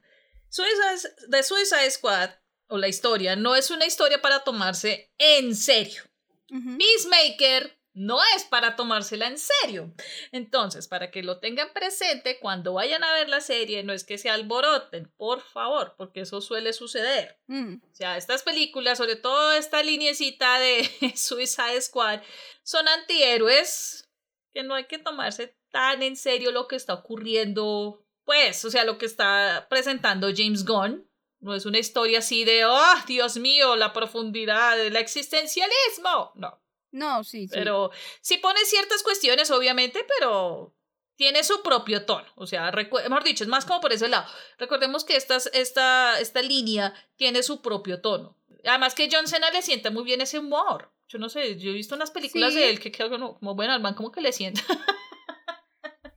Suicide, 0.49 1.10
de 1.28 1.41
Suicide 1.41 1.89
Squad, 1.89 2.30
o 2.68 2.78
la 2.78 2.88
historia, 2.88 3.36
no 3.36 3.55
es 3.55 3.72
una 3.72 3.88
historia 3.88 4.22
para 4.22 4.43
tomarse 4.43 5.12
en 5.18 5.55
serio. 5.55 6.03
Peacemaker 6.47 7.78
no 7.94 8.20
es 8.36 8.46
para 8.46 8.76
tomársela 8.76 9.28
en 9.28 9.38
serio. 9.38 9.94
Entonces, 10.32 10.88
para 10.88 11.12
que 11.12 11.24
lo 11.24 11.40
tengan 11.40 11.74
presente 11.74 12.40
cuando 12.40 12.74
vayan 12.74 13.04
a 13.04 13.14
ver 13.14 13.30
la 13.30 13.42
serie, 13.42 13.84
no 13.84 13.94
es 13.94 14.04
que 14.04 14.18
se 14.18 14.30
alboroten, 14.30 15.12
por 15.18 15.42
favor, 15.42 15.96
porque 15.98 16.22
eso 16.22 16.42
suele 16.42 16.74
suceder. 16.74 17.40
Mm. 17.48 17.76
O 17.76 17.96
sea, 17.96 18.18
estas 18.18 18.44
películas, 18.44 18.98
sobre 18.98 19.16
todo 19.16 19.52
esta 19.54 19.84
linecita 19.84 20.60
de 20.60 20.90
Suicide 21.16 21.82
Squad, 21.82 22.22
son 22.64 22.88
antihéroes 22.88 24.10
que 24.52 24.64
no 24.64 24.76
hay 24.76 24.86
que 24.86 25.00
tomarse 25.00 25.56
tan 25.72 26.02
en 26.04 26.16
serio 26.16 26.52
lo 26.52 26.68
que 26.68 26.76
está 26.76 26.94
ocurriendo, 26.94 28.06
pues, 28.24 28.64
o 28.66 28.72
sea, 28.72 28.84
lo 28.84 28.98
que 28.98 29.06
está 29.06 29.68
presentando 29.70 30.30
James 30.36 30.66
Gunn. 30.66 31.08
No 31.42 31.56
es 31.56 31.66
una 31.66 31.80
historia 31.80 32.20
así 32.20 32.44
de, 32.44 32.66
oh, 32.66 32.96
Dios 33.08 33.38
mío, 33.38 33.78
la 33.78 33.94
profundidad 33.94 34.76
del 34.78 34.98
existencialismo. 34.98 36.34
No. 36.36 36.62
No, 36.92 37.24
sí, 37.24 37.48
sí. 37.48 37.54
Pero 37.54 37.92
sí 38.22 38.38
pone 38.38 38.60
ciertas 38.66 39.04
cuestiones, 39.04 39.52
obviamente, 39.52 40.06
pero 40.18 40.74
tiene 41.16 41.44
su 41.44 41.62
propio 41.62 42.06
tono. 42.06 42.28
O 42.36 42.48
sea, 42.48 42.72
mejor 42.72 43.24
dicho, 43.24 43.44
es 43.44 43.50
más 43.50 43.66
como 43.66 43.82
por 43.82 43.92
ese 43.92 44.08
lado. 44.08 44.26
Recordemos 44.58 45.04
que 45.04 45.18
esta, 45.18 45.38
esta, 45.54 46.20
esta 46.20 46.42
línea 46.42 46.94
tiene 47.18 47.44
su 47.44 47.62
propio 47.62 48.02
tono. 48.02 48.38
Además 48.66 48.96
que 48.96 49.10
John 49.12 49.28
Cena 49.28 49.52
le 49.52 49.62
sienta 49.62 49.92
muy 49.92 50.04
bien 50.04 50.22
ese 50.22 50.40
humor. 50.40 50.92
Yo 51.10 51.20
no 51.20 51.28
sé, 51.28 51.58
yo 51.58 51.72
he 51.72 51.74
visto 51.74 51.96
unas 51.96 52.12
películas 52.12 52.54
de 52.54 52.70
él 52.70 52.80
que 52.80 52.92
quedan 52.92 53.12
como, 53.12 53.38
como 53.38 53.56
bueno, 53.56 53.74
al 53.74 53.82
man 53.82 53.96
como 53.96 54.12
que 54.12 54.22
le 54.22 54.32
sienta. 54.32 54.62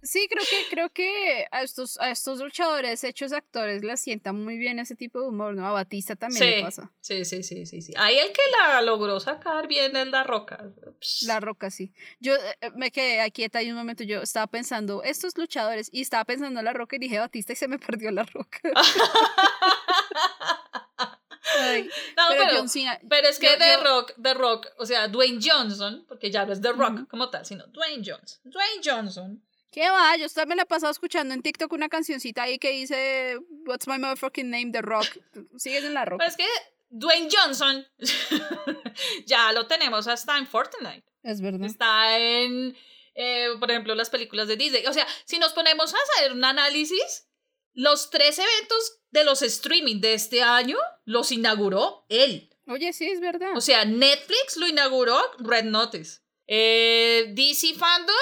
Sí, 0.02 0.26
creo 0.28 0.44
que, 0.48 0.66
creo 0.68 0.90
que 0.90 1.46
a 1.52 1.62
estos, 1.62 1.96
a 2.00 2.10
estos 2.10 2.40
luchadores 2.40 3.04
hechos 3.04 3.32
actores 3.32 3.84
les 3.84 4.00
sienta 4.00 4.32
muy 4.32 4.58
bien 4.58 4.80
ese 4.80 4.96
tipo 4.96 5.20
de 5.20 5.28
humor, 5.28 5.54
¿no? 5.54 5.64
A 5.64 5.70
Batista 5.70 6.16
también 6.16 6.44
le 6.44 6.62
pasa. 6.62 6.90
Sí, 7.00 7.24
sí, 7.24 7.44
sí, 7.44 7.66
sí, 7.66 7.82
sí. 7.82 7.92
Ahí 7.96 8.18
el 8.18 8.32
que 8.32 8.42
la 8.50 8.82
logró 8.82 9.20
sacar 9.20 9.68
bien 9.68 9.94
es 9.96 10.08
La 10.08 10.24
Roca. 10.24 10.72
La 11.22 11.38
Roca, 11.38 11.70
sí. 11.70 11.92
Yo 12.18 12.34
eh, 12.34 12.58
eh, 12.60 12.70
me 12.74 12.90
quedé 12.90 13.20
aquí 13.20 13.46
ahí 13.52 13.70
un 13.70 13.76
momento, 13.76 14.02
yo 14.02 14.22
estaba 14.22 14.48
pensando, 14.48 15.04
estos 15.04 15.38
luchadores, 15.38 15.88
y 15.92 16.00
estaba 16.00 16.24
pensando 16.24 16.58
en 16.58 16.64
La 16.64 16.72
Roca 16.72 16.96
y 16.96 16.98
dije 16.98 17.20
Batista 17.20 17.52
y 17.52 17.56
se 17.56 17.68
me 17.68 17.78
perdió 17.78 18.10
La 18.10 18.24
Roca. 18.24 18.58
no, 18.64 18.80
pero, 22.30 22.64
pero, 23.08 23.28
es 23.28 23.38
que 23.38 23.56
The 23.56 23.76
Rock, 23.84 24.14
The 24.20 24.34
Rock, 24.34 24.66
o 24.78 24.86
sea, 24.86 25.06
Dwayne 25.06 25.38
Johnson, 25.40 26.04
porque 26.08 26.28
ya 26.28 26.44
no 26.44 26.52
es 26.52 26.60
The 26.60 26.72
Rock 26.72 27.08
como 27.08 27.30
tal, 27.30 27.46
sino 27.46 27.68
Dwayne 27.68 28.02
Johnson. 28.04 28.40
Dwayne 28.44 28.82
Johnson 28.84 29.42
¿Qué 29.72 29.88
va? 29.88 30.16
Yo 30.18 30.28
también 30.28 30.58
la 30.58 30.64
he 30.64 30.66
pasado 30.66 30.92
escuchando 30.92 31.32
en 31.32 31.40
TikTok 31.40 31.72
una 31.72 31.88
cancioncita 31.88 32.42
ahí 32.42 32.58
que 32.58 32.70
dice 32.72 33.38
What's 33.66 33.88
my 33.88 33.98
motherfucking 33.98 34.50
name? 34.50 34.70
The 34.70 34.82
Rock. 34.82 35.06
Sigues 35.56 35.84
en 35.84 35.94
la 35.94 36.04
rock. 36.04 36.18
Pero 36.18 36.30
es 36.30 36.36
que 36.36 36.46
Dwayne 36.90 37.28
Johnson 37.32 37.86
ya 39.26 39.50
lo 39.52 39.66
tenemos 39.66 40.06
hasta 40.08 40.36
en 40.36 40.46
Fortnite. 40.46 41.04
Es 41.22 41.40
verdad. 41.40 41.64
Está 41.66 42.18
en, 42.18 42.76
eh, 43.14 43.48
por 43.58 43.70
ejemplo, 43.70 43.94
las 43.94 44.10
películas 44.10 44.46
de 44.46 44.56
Disney. 44.56 44.84
O 44.86 44.92
sea, 44.92 45.06
si 45.24 45.38
nos 45.38 45.54
ponemos 45.54 45.94
a 45.94 45.96
hacer 45.96 46.32
un 46.32 46.44
análisis, 46.44 47.30
los 47.72 48.10
tres 48.10 48.38
eventos 48.38 49.00
de 49.10 49.24
los 49.24 49.40
streaming 49.40 50.02
de 50.02 50.12
este 50.12 50.42
año 50.42 50.76
los 51.06 51.32
inauguró 51.32 52.04
él. 52.10 52.50
Oye, 52.66 52.92
sí, 52.92 53.06
es 53.08 53.20
verdad. 53.20 53.56
O 53.56 53.62
sea, 53.62 53.86
Netflix 53.86 54.58
lo 54.58 54.68
inauguró 54.68 55.18
Red 55.38 55.64
Notice. 55.64 56.20
Eh, 56.46 57.32
DC 57.34 57.74
Fandom 57.74 58.14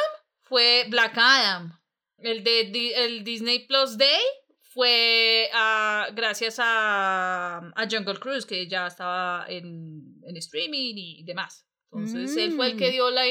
fue 0.50 0.84
Black 0.88 1.16
Adam. 1.16 1.80
El 2.18 2.44
de 2.44 2.92
el 2.96 3.24
Disney 3.24 3.66
Plus 3.66 3.96
Day 3.96 4.20
fue 4.60 5.48
ah, 5.54 6.08
gracias 6.12 6.56
a, 6.58 7.72
a, 7.74 7.88
Jungle 7.88 8.18
Cruise, 8.18 8.44
que 8.44 8.68
ya 8.68 8.88
estaba 8.88 9.46
en, 9.48 10.20
en 10.24 10.36
streaming 10.36 10.94
y 10.96 11.24
demás. 11.24 11.66
Entonces, 11.92 12.36
él 12.36 12.52
fue 12.52 12.66
el 12.66 12.76
que 12.76 12.88
mm. 12.88 12.90
dio 12.90 13.10
la. 13.10 13.22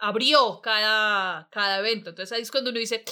abrió 0.00 0.60
cada, 0.62 1.48
cada 1.50 1.78
evento. 1.78 2.10
Entonces, 2.10 2.32
ahí 2.36 2.42
es 2.42 2.50
cuando 2.50 2.70
uno 2.70 2.80
dice, 2.80 3.04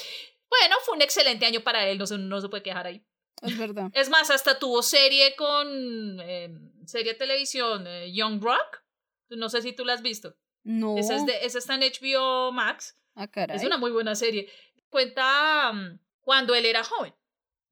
bueno, 0.48 0.76
fue 0.84 0.96
un 0.96 1.02
excelente 1.02 1.46
año 1.46 1.60
para 1.60 1.86
él, 1.86 1.98
no 1.98 2.06
se, 2.06 2.18
no 2.18 2.40
se 2.40 2.48
puede 2.48 2.62
quejar 2.62 2.86
ahí. 2.86 3.04
Es 3.42 3.58
verdad. 3.58 3.90
Es 3.92 4.08
más, 4.08 4.30
hasta 4.30 4.58
tuvo 4.58 4.82
serie 4.82 5.36
con. 5.36 6.18
Em, 6.20 6.72
serie 6.86 7.12
de 7.12 7.18
televisión, 7.18 7.86
eh, 7.86 8.12
Young 8.12 8.42
Rock. 8.42 8.82
No 9.28 9.48
sé 9.48 9.62
si 9.62 9.72
tú 9.72 9.84
la 9.84 9.94
has 9.94 10.02
visto. 10.02 10.34
No. 10.64 10.98
Esa, 10.98 11.16
es 11.16 11.26
de, 11.26 11.44
esa 11.44 11.58
está 11.58 11.74
en 11.74 11.82
HBO 11.82 12.50
Max. 12.52 12.98
Ah, 13.14 13.28
caray. 13.28 13.56
Es 13.56 13.64
una 13.64 13.78
muy 13.78 13.92
buena 13.92 14.14
serie. 14.14 14.50
Cuenta 14.88 15.72
mm, 15.72 16.00
cuando 16.20 16.54
él 16.54 16.66
era 16.66 16.82
joven. 16.82 17.14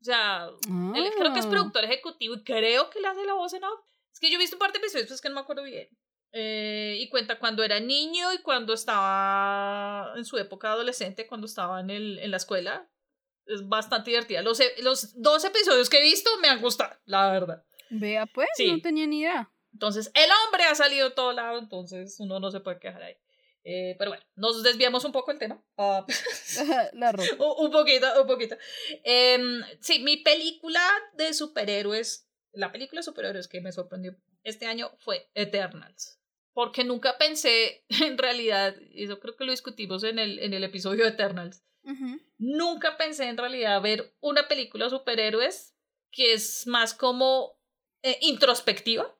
O 0.00 0.04
sea, 0.04 0.48
él 0.66 1.12
creo 1.16 1.32
que 1.32 1.38
es 1.38 1.46
ah. 1.46 1.50
productor 1.50 1.84
ejecutivo 1.84 2.34
y 2.34 2.42
creo 2.42 2.90
que 2.90 3.00
le 3.00 3.08
hace 3.08 3.24
la 3.24 3.34
voz 3.34 3.52
en 3.54 3.64
off. 3.64 3.80
Es 4.12 4.18
que 4.18 4.28
yo 4.28 4.36
he 4.36 4.38
visto 4.38 4.56
un 4.56 4.60
par 4.60 4.72
de 4.72 4.78
episodios, 4.78 5.08
pues 5.08 5.20
que 5.20 5.28
no 5.28 5.36
me 5.36 5.40
acuerdo 5.40 5.62
bien. 5.62 5.88
Eh, 6.32 6.96
y 6.98 7.08
cuenta 7.08 7.38
cuando 7.38 7.62
era 7.62 7.78
niño 7.78 8.32
y 8.32 8.38
cuando 8.38 8.72
estaba 8.72 10.12
en 10.16 10.24
su 10.24 10.38
época 10.38 10.72
adolescente, 10.72 11.26
cuando 11.26 11.46
estaba 11.46 11.80
en, 11.80 11.90
el, 11.90 12.18
en 12.18 12.30
la 12.30 12.36
escuela. 12.36 12.88
Es 13.46 13.68
bastante 13.68 14.10
divertida. 14.10 14.42
Los, 14.42 14.60
e, 14.60 14.72
los 14.82 15.20
dos 15.20 15.44
episodios 15.44 15.88
que 15.88 15.98
he 15.98 16.02
visto 16.02 16.30
me 16.40 16.48
han 16.48 16.60
gustado, 16.60 16.96
la 17.04 17.30
verdad. 17.30 17.64
Vea, 17.90 18.26
pues, 18.26 18.48
no 18.66 18.80
tenía 18.80 19.06
ni 19.06 19.20
idea. 19.20 19.51
Entonces, 19.72 20.10
el 20.14 20.30
hombre 20.44 20.64
ha 20.64 20.74
salido 20.74 21.08
de 21.08 21.14
todo 21.14 21.32
lado, 21.32 21.58
entonces 21.58 22.16
uno 22.20 22.40
no 22.40 22.50
se 22.50 22.60
puede 22.60 22.78
quejar 22.78 23.02
ahí. 23.02 23.16
Eh, 23.64 23.94
pero 23.98 24.10
bueno, 24.10 24.24
nos 24.34 24.62
desviamos 24.62 25.04
un 25.04 25.12
poco 25.12 25.30
el 25.30 25.38
tema. 25.38 25.62
Ah, 25.76 26.04
la 26.94 27.12
ropa. 27.12 27.44
un, 27.58 27.70
poquito, 27.70 28.06
un 28.20 28.26
poquito. 28.26 28.56
Em, 29.04 29.62
sí, 29.80 30.00
mi 30.00 30.18
película 30.18 30.82
de 31.14 31.32
superhéroes, 31.32 32.28
la 32.52 32.72
película 32.72 33.00
de 33.00 33.04
superhéroes 33.04 33.48
que 33.48 33.60
me 33.60 33.72
sorprendió 33.72 34.16
este 34.42 34.66
año 34.66 34.90
fue 34.98 35.30
Eternals. 35.34 36.18
Porque 36.52 36.84
nunca 36.84 37.16
pensé, 37.18 37.84
en 38.02 38.18
realidad, 38.18 38.74
y 38.90 39.04
eso 39.04 39.20
creo 39.20 39.36
que 39.36 39.44
lo 39.44 39.52
discutimos 39.52 40.04
en 40.04 40.18
el, 40.18 40.38
en 40.40 40.52
el 40.52 40.64
episodio 40.64 41.04
de 41.04 41.10
Eternals, 41.10 41.64
nunca 42.38 42.96
pensé 42.96 43.24
en 43.24 43.36
realidad 43.36 43.82
ver 43.82 44.14
una 44.20 44.46
película 44.46 44.84
de 44.84 44.90
superhéroes 44.90 45.74
que 46.12 46.32
es 46.32 46.64
más 46.68 46.94
como 46.94 47.58
eh, 48.02 48.18
introspectiva 48.20 49.12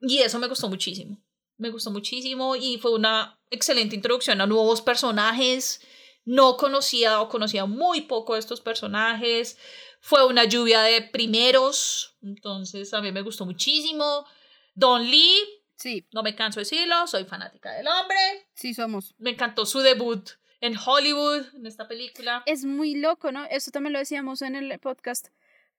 y 0.00 0.18
eso 0.18 0.38
me 0.38 0.48
gustó 0.48 0.68
muchísimo. 0.68 1.18
Me 1.56 1.70
gustó 1.70 1.90
muchísimo 1.90 2.56
y 2.56 2.78
fue 2.78 2.92
una 2.92 3.38
excelente 3.50 3.94
introducción 3.94 4.40
a 4.40 4.46
nuevos 4.46 4.82
personajes. 4.82 5.80
No 6.24 6.56
conocía 6.56 7.20
o 7.20 7.28
conocía 7.28 7.66
muy 7.66 8.02
poco 8.02 8.34
de 8.34 8.40
estos 8.40 8.60
personajes. 8.60 9.58
Fue 10.00 10.26
una 10.26 10.44
lluvia 10.44 10.82
de 10.82 11.02
primeros. 11.02 12.16
Entonces 12.22 12.92
a 12.92 13.00
mí 13.00 13.12
me 13.12 13.22
gustó 13.22 13.46
muchísimo. 13.46 14.26
Don 14.74 15.02
Lee. 15.02 15.38
Sí. 15.76 16.06
No 16.12 16.22
me 16.22 16.34
canso 16.34 16.60
de 16.60 16.64
decirlo. 16.64 17.06
Soy 17.06 17.24
fanática 17.24 17.72
del 17.72 17.86
hombre. 17.86 18.16
Sí, 18.54 18.74
somos. 18.74 19.14
Me 19.18 19.30
encantó 19.30 19.64
su 19.66 19.80
debut 19.80 20.30
en 20.60 20.76
Hollywood, 20.76 21.44
en 21.54 21.66
esta 21.66 21.86
película. 21.86 22.42
Es 22.46 22.64
muy 22.64 22.94
loco, 22.94 23.32
¿no? 23.32 23.44
Eso 23.44 23.70
también 23.70 23.92
lo 23.92 23.98
decíamos 23.98 24.42
en 24.42 24.56
el 24.56 24.78
podcast. 24.78 25.28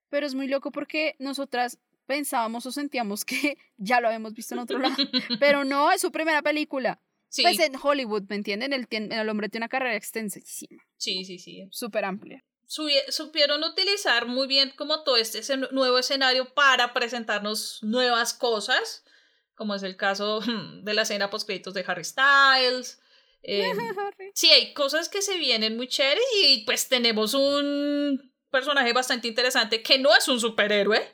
Pero 0.08 0.26
es 0.26 0.34
muy 0.34 0.46
loco 0.46 0.70
porque 0.70 1.16
nosotras 1.18 1.78
pensábamos 2.06 2.64
o 2.66 2.72
sentíamos 2.72 3.24
que 3.24 3.58
ya 3.76 4.00
lo 4.00 4.08
habíamos 4.08 4.32
visto 4.34 4.54
en 4.54 4.60
otro 4.60 4.78
lado. 4.78 4.96
Pero 5.40 5.64
no, 5.64 5.92
es 5.92 6.00
su 6.00 6.10
primera 6.10 6.42
película. 6.42 7.00
Sí, 7.28 7.42
Pues 7.42 7.58
en 7.58 7.74
Hollywood, 7.80 8.22
¿me 8.28 8.36
entienden? 8.36 8.72
El, 8.72 8.86
el 8.90 9.28
hombre 9.28 9.48
tiene 9.48 9.64
una 9.64 9.68
carrera 9.68 9.96
extensísima, 9.96 10.82
sí, 10.96 11.24
sí, 11.24 11.38
sí. 11.38 11.68
súper 11.70 12.04
amplia. 12.04 12.42
Supieron 12.68 13.62
utilizar 13.62 14.26
muy 14.26 14.48
bien 14.48 14.72
como 14.76 15.04
todo 15.04 15.16
este 15.16 15.40
nuevo 15.70 15.98
escenario 15.98 16.52
para 16.52 16.92
presentarnos 16.92 17.80
nuevas 17.82 18.32
cosas, 18.34 19.04
como 19.54 19.74
es 19.74 19.82
el 19.82 19.96
caso 19.96 20.40
de 20.82 20.94
la 20.94 21.02
escena 21.02 21.30
post 21.30 21.46
créditos 21.46 21.74
de 21.74 21.84
Harry 21.86 22.04
Styles. 22.04 23.00
eh, 23.42 23.72
sí, 24.34 24.50
hay 24.50 24.72
cosas 24.72 25.08
que 25.08 25.22
se 25.22 25.36
vienen 25.38 25.76
muy 25.76 25.88
chéveres 25.88 26.24
y 26.42 26.64
pues 26.64 26.88
tenemos 26.88 27.34
un 27.34 28.32
personaje 28.50 28.92
bastante 28.92 29.28
interesante 29.28 29.82
que 29.82 29.98
no 29.98 30.14
es 30.16 30.26
un 30.28 30.40
superhéroe, 30.40 31.06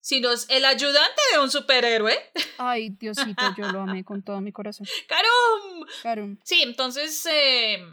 sino 0.00 0.30
es 0.30 0.46
el 0.48 0.64
ayudante 0.64 1.20
de 1.32 1.38
un 1.38 1.50
superhéroe. 1.50 2.18
Ay, 2.58 2.90
Diosito, 2.90 3.42
yo 3.56 3.70
lo 3.70 3.80
amé 3.80 4.04
con 4.04 4.22
todo 4.22 4.40
mi 4.40 4.52
corazón. 4.52 4.86
¡Carum! 5.08 5.86
Claro. 6.02 6.36
Sí, 6.44 6.62
entonces 6.62 7.24
eh, 7.26 7.84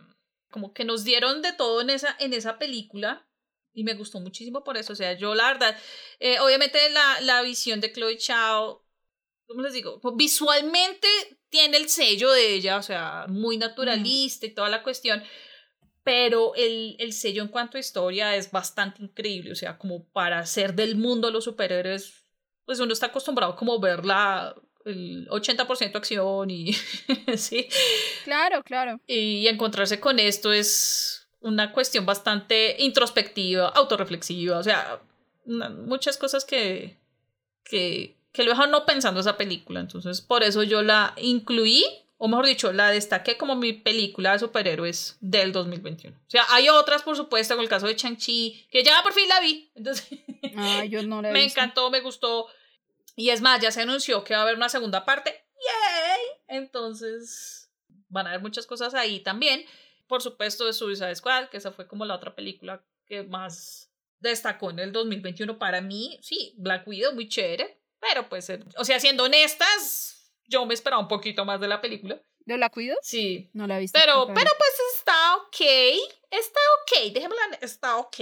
como 0.49 0.73
que 0.73 0.85
nos 0.85 1.03
dieron 1.03 1.41
de 1.41 1.53
todo 1.53 1.81
en 1.81 1.89
esa, 1.89 2.15
en 2.19 2.33
esa 2.33 2.57
película 2.57 3.27
y 3.73 3.83
me 3.83 3.93
gustó 3.93 4.19
muchísimo 4.19 4.63
por 4.63 4.77
eso. 4.77 4.93
O 4.93 4.95
sea, 4.95 5.13
yo 5.13 5.35
la 5.35 5.47
verdad, 5.47 5.77
eh, 6.19 6.39
obviamente 6.39 6.89
la, 6.89 7.21
la 7.21 7.41
visión 7.41 7.79
de 7.79 7.91
Chloe 7.91 8.17
Chao, 8.17 8.85
¿cómo 9.45 9.61
les 9.61 9.73
digo? 9.73 9.99
Pues, 9.99 10.15
Visualmente 10.17 11.07
tiene 11.49 11.77
el 11.77 11.89
sello 11.89 12.31
de 12.31 12.55
ella, 12.55 12.77
o 12.77 12.83
sea, 12.83 13.25
muy 13.29 13.57
naturalista 13.57 14.45
y 14.45 14.53
toda 14.53 14.69
la 14.69 14.83
cuestión. 14.83 15.23
Pero 16.07 16.55
el, 16.55 16.95
el 16.99 17.11
sello 17.11 17.41
en 17.43 17.49
cuanto 17.49 17.75
a 17.77 17.79
historia 17.81 18.35
es 18.35 18.49
bastante 18.51 19.03
increíble, 19.03 19.51
o 19.51 19.55
sea, 19.55 19.77
como 19.77 20.05
para 20.05 20.39
hacer 20.39 20.73
del 20.73 20.95
mundo 20.95 21.29
los 21.31 21.43
superhéroes, 21.43 22.23
pues 22.65 22.79
uno 22.79 22.93
está 22.93 23.07
acostumbrado 23.07 23.55
como 23.57 23.77
ver 23.79 24.05
la, 24.05 24.55
el 24.85 25.27
80% 25.29 25.95
acción 25.97 26.49
y 26.49 26.71
sí, 27.35 27.67
Claro, 28.23 28.63
claro. 28.63 28.99
y 29.05 29.47
encontrarse 29.47 29.99
con 29.99 30.17
esto 30.19 30.53
es 30.53 31.27
una 31.41 31.71
cuestión 31.73 32.05
bastante 32.05 32.77
introspectiva, 32.79 33.67
autorreflexiva, 33.69 34.57
o 34.59 34.63
sea, 34.63 35.01
una- 35.45 35.69
muchas 35.69 36.17
cosas 36.17 36.45
que, 36.45 36.97
que, 37.63 38.15
que 38.31 38.43
lo 38.43 38.51
dejan 38.51 38.71
no 38.71 38.85
pensando 38.85 39.19
esa 39.19 39.37
película. 39.37 39.79
Entonces, 39.81 40.21
por 40.21 40.43
eso 40.43 40.63
yo 40.63 40.81
la 40.83 41.13
incluí, 41.17 41.83
o 42.17 42.27
mejor 42.27 42.45
dicho, 42.45 42.73
la 42.73 42.89
destaqué 42.91 43.37
como 43.37 43.55
mi 43.55 43.73
película 43.73 44.33
de 44.33 44.39
superhéroes 44.39 45.17
del 45.19 45.51
2021. 45.51 46.17
O 46.17 46.29
sea, 46.29 46.45
hay 46.49 46.69
otras, 46.69 47.03
por 47.03 47.15
supuesto, 47.15 47.53
como 47.53 47.63
el 47.63 47.69
caso 47.69 47.87
de 47.87 47.95
Chang-Chi, 47.95 48.67
que 48.71 48.83
ya 48.83 49.01
por 49.03 49.13
fin 49.13 49.27
la 49.29 49.39
vi. 49.39 49.71
Entonces, 49.75 50.07
Ay, 50.55 50.89
yo 50.89 51.03
no 51.03 51.21
la 51.21 51.29
he 51.29 51.33
me 51.33 51.43
visto. 51.43 51.59
encantó, 51.59 51.89
me 51.91 52.01
gustó. 52.01 52.47
Y 53.15 53.29
es 53.29 53.41
más, 53.41 53.61
ya 53.61 53.71
se 53.71 53.81
anunció 53.81 54.23
que 54.23 54.33
va 54.33 54.39
a 54.39 54.43
haber 54.43 54.55
una 54.55 54.69
segunda 54.69 55.05
parte. 55.05 55.43
¡Yay! 55.55 56.57
Entonces, 56.59 57.69
van 58.09 58.25
a 58.27 58.29
haber 58.29 58.41
muchas 58.41 58.65
cosas 58.65 58.93
ahí 58.93 59.19
también. 59.19 59.65
Por 60.07 60.21
supuesto, 60.21 60.65
de 60.65 60.73
Suicide 60.73 61.15
Squad, 61.15 61.49
que 61.49 61.57
esa 61.57 61.71
fue 61.71 61.87
como 61.87 62.05
la 62.05 62.15
otra 62.15 62.35
película 62.35 62.83
que 63.05 63.23
más 63.23 63.91
destacó 64.19 64.69
en 64.71 64.79
el 64.79 64.91
2021 64.91 65.59
para 65.59 65.81
mí. 65.81 66.19
Sí, 66.21 66.53
Black 66.57 66.87
Widow, 66.87 67.13
muy 67.13 67.27
chévere. 67.27 67.79
Pero 67.99 68.29
pues, 68.29 68.49
eh, 68.49 68.59
o 68.77 68.85
sea, 68.85 68.99
siendo 68.99 69.23
honestas, 69.23 70.16
yo 70.47 70.65
me 70.65 70.73
esperaba 70.73 71.01
un 71.01 71.07
poquito 71.07 71.45
más 71.45 71.59
de 71.59 71.67
la 71.67 71.81
película. 71.81 72.21
¿De 72.39 72.57
la 72.57 72.69
cuido? 72.69 72.95
Sí. 73.01 73.49
No 73.53 73.67
la 73.67 73.77
he 73.77 73.81
visto. 73.81 73.99
Pero, 73.99 74.27
pero 74.27 74.49
pues 74.57 74.71
está 74.97 75.35
ok. 75.37 75.61
Está 76.31 76.59
ok, 76.81 77.15
en- 77.15 77.57
está 77.61 77.97
ok. 77.97 78.15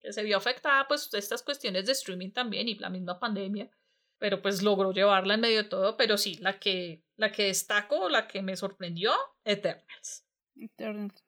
Que 0.00 0.12
se 0.12 0.22
vio 0.22 0.36
afectada 0.36 0.86
pues 0.86 1.08
estas 1.14 1.42
cuestiones 1.42 1.86
de 1.86 1.92
streaming 1.92 2.30
también 2.30 2.68
y 2.68 2.74
la 2.76 2.90
misma 2.90 3.18
pandemia. 3.18 3.70
Pero 4.18 4.42
pues 4.42 4.62
logró 4.62 4.92
llevarla 4.92 5.34
en 5.34 5.40
medio 5.40 5.62
de 5.62 5.68
todo. 5.68 5.96
Pero 5.96 6.18
sí, 6.18 6.36
la 6.40 6.58
que, 6.60 7.02
la 7.16 7.32
que 7.32 7.44
destaco, 7.44 8.08
la 8.08 8.28
que 8.28 8.42
me 8.42 8.56
sorprendió, 8.56 9.12
Eternals. 9.44 10.24
Internet. 10.56 11.22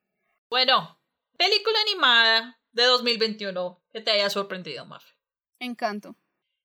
Bueno, 0.50 1.00
película 1.38 1.78
animada 1.82 2.60
de 2.72 2.84
2021 2.84 3.82
que 3.90 4.00
te 4.00 4.10
haya 4.10 4.28
sorprendido, 4.28 4.84
Mafe. 4.84 5.14
Encanto. 5.58 6.16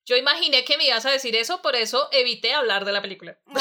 Yo 0.06 0.16
imaginé 0.16 0.64
que 0.64 0.78
me 0.78 0.86
ibas 0.86 1.04
a 1.04 1.10
decir 1.10 1.34
eso, 1.34 1.60
por 1.60 1.74
eso 1.74 2.08
evité 2.12 2.54
hablar 2.54 2.84
de 2.84 2.92
la 2.92 3.02
película. 3.02 3.36
no, 3.46 3.58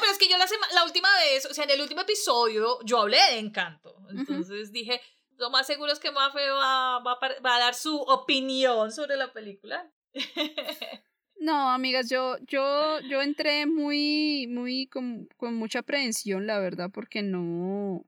pero 0.00 0.10
es 0.10 0.18
que 0.18 0.28
yo 0.28 0.38
la, 0.38 0.46
la 0.72 0.84
última 0.84 1.08
vez, 1.18 1.44
o 1.44 1.52
sea, 1.52 1.64
en 1.64 1.70
el 1.70 1.82
último 1.82 2.00
episodio, 2.00 2.78
yo 2.82 3.00
hablé 3.00 3.18
de 3.30 3.38
Encanto. 3.38 3.94
Entonces 4.10 4.72
dije, 4.72 5.02
lo 5.36 5.50
más 5.50 5.66
seguro 5.66 5.92
es 5.92 6.00
que 6.00 6.10
Mafe 6.10 6.48
va, 6.48 6.98
va, 7.00 7.18
va 7.44 7.56
a 7.56 7.60
dar 7.60 7.74
su 7.74 7.94
opinión 7.94 8.90
sobre 8.90 9.16
la 9.16 9.32
película. 9.32 9.92
No, 11.36 11.70
amigas, 11.70 12.08
yo, 12.08 12.38
yo, 12.46 13.00
yo 13.00 13.20
entré 13.20 13.66
muy, 13.66 14.46
muy 14.46 14.86
con, 14.86 15.28
con 15.36 15.54
mucha 15.54 15.80
aprehensión, 15.80 16.46
la 16.46 16.58
verdad, 16.58 16.90
porque 16.90 17.22
no, 17.22 18.06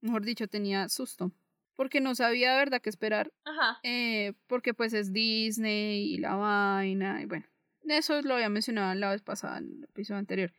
mejor 0.00 0.24
dicho, 0.24 0.48
tenía 0.48 0.88
susto. 0.88 1.30
Porque 1.74 2.00
no 2.00 2.14
sabía, 2.14 2.52
de 2.52 2.58
verdad, 2.58 2.80
qué 2.82 2.90
esperar. 2.90 3.32
Ajá. 3.44 3.80
eh, 3.82 4.34
porque 4.46 4.74
pues 4.74 4.92
es 4.92 5.12
Disney 5.12 6.14
y 6.14 6.18
la 6.18 6.34
vaina, 6.36 7.22
y 7.22 7.26
bueno, 7.26 7.46
eso 7.88 8.20
lo 8.22 8.34
había 8.34 8.48
mencionado 8.48 8.94
la 8.94 9.10
vez 9.10 9.22
pasada, 9.22 9.58
en 9.58 9.78
el 9.78 9.84
episodio 9.84 10.18
anterior. 10.18 10.52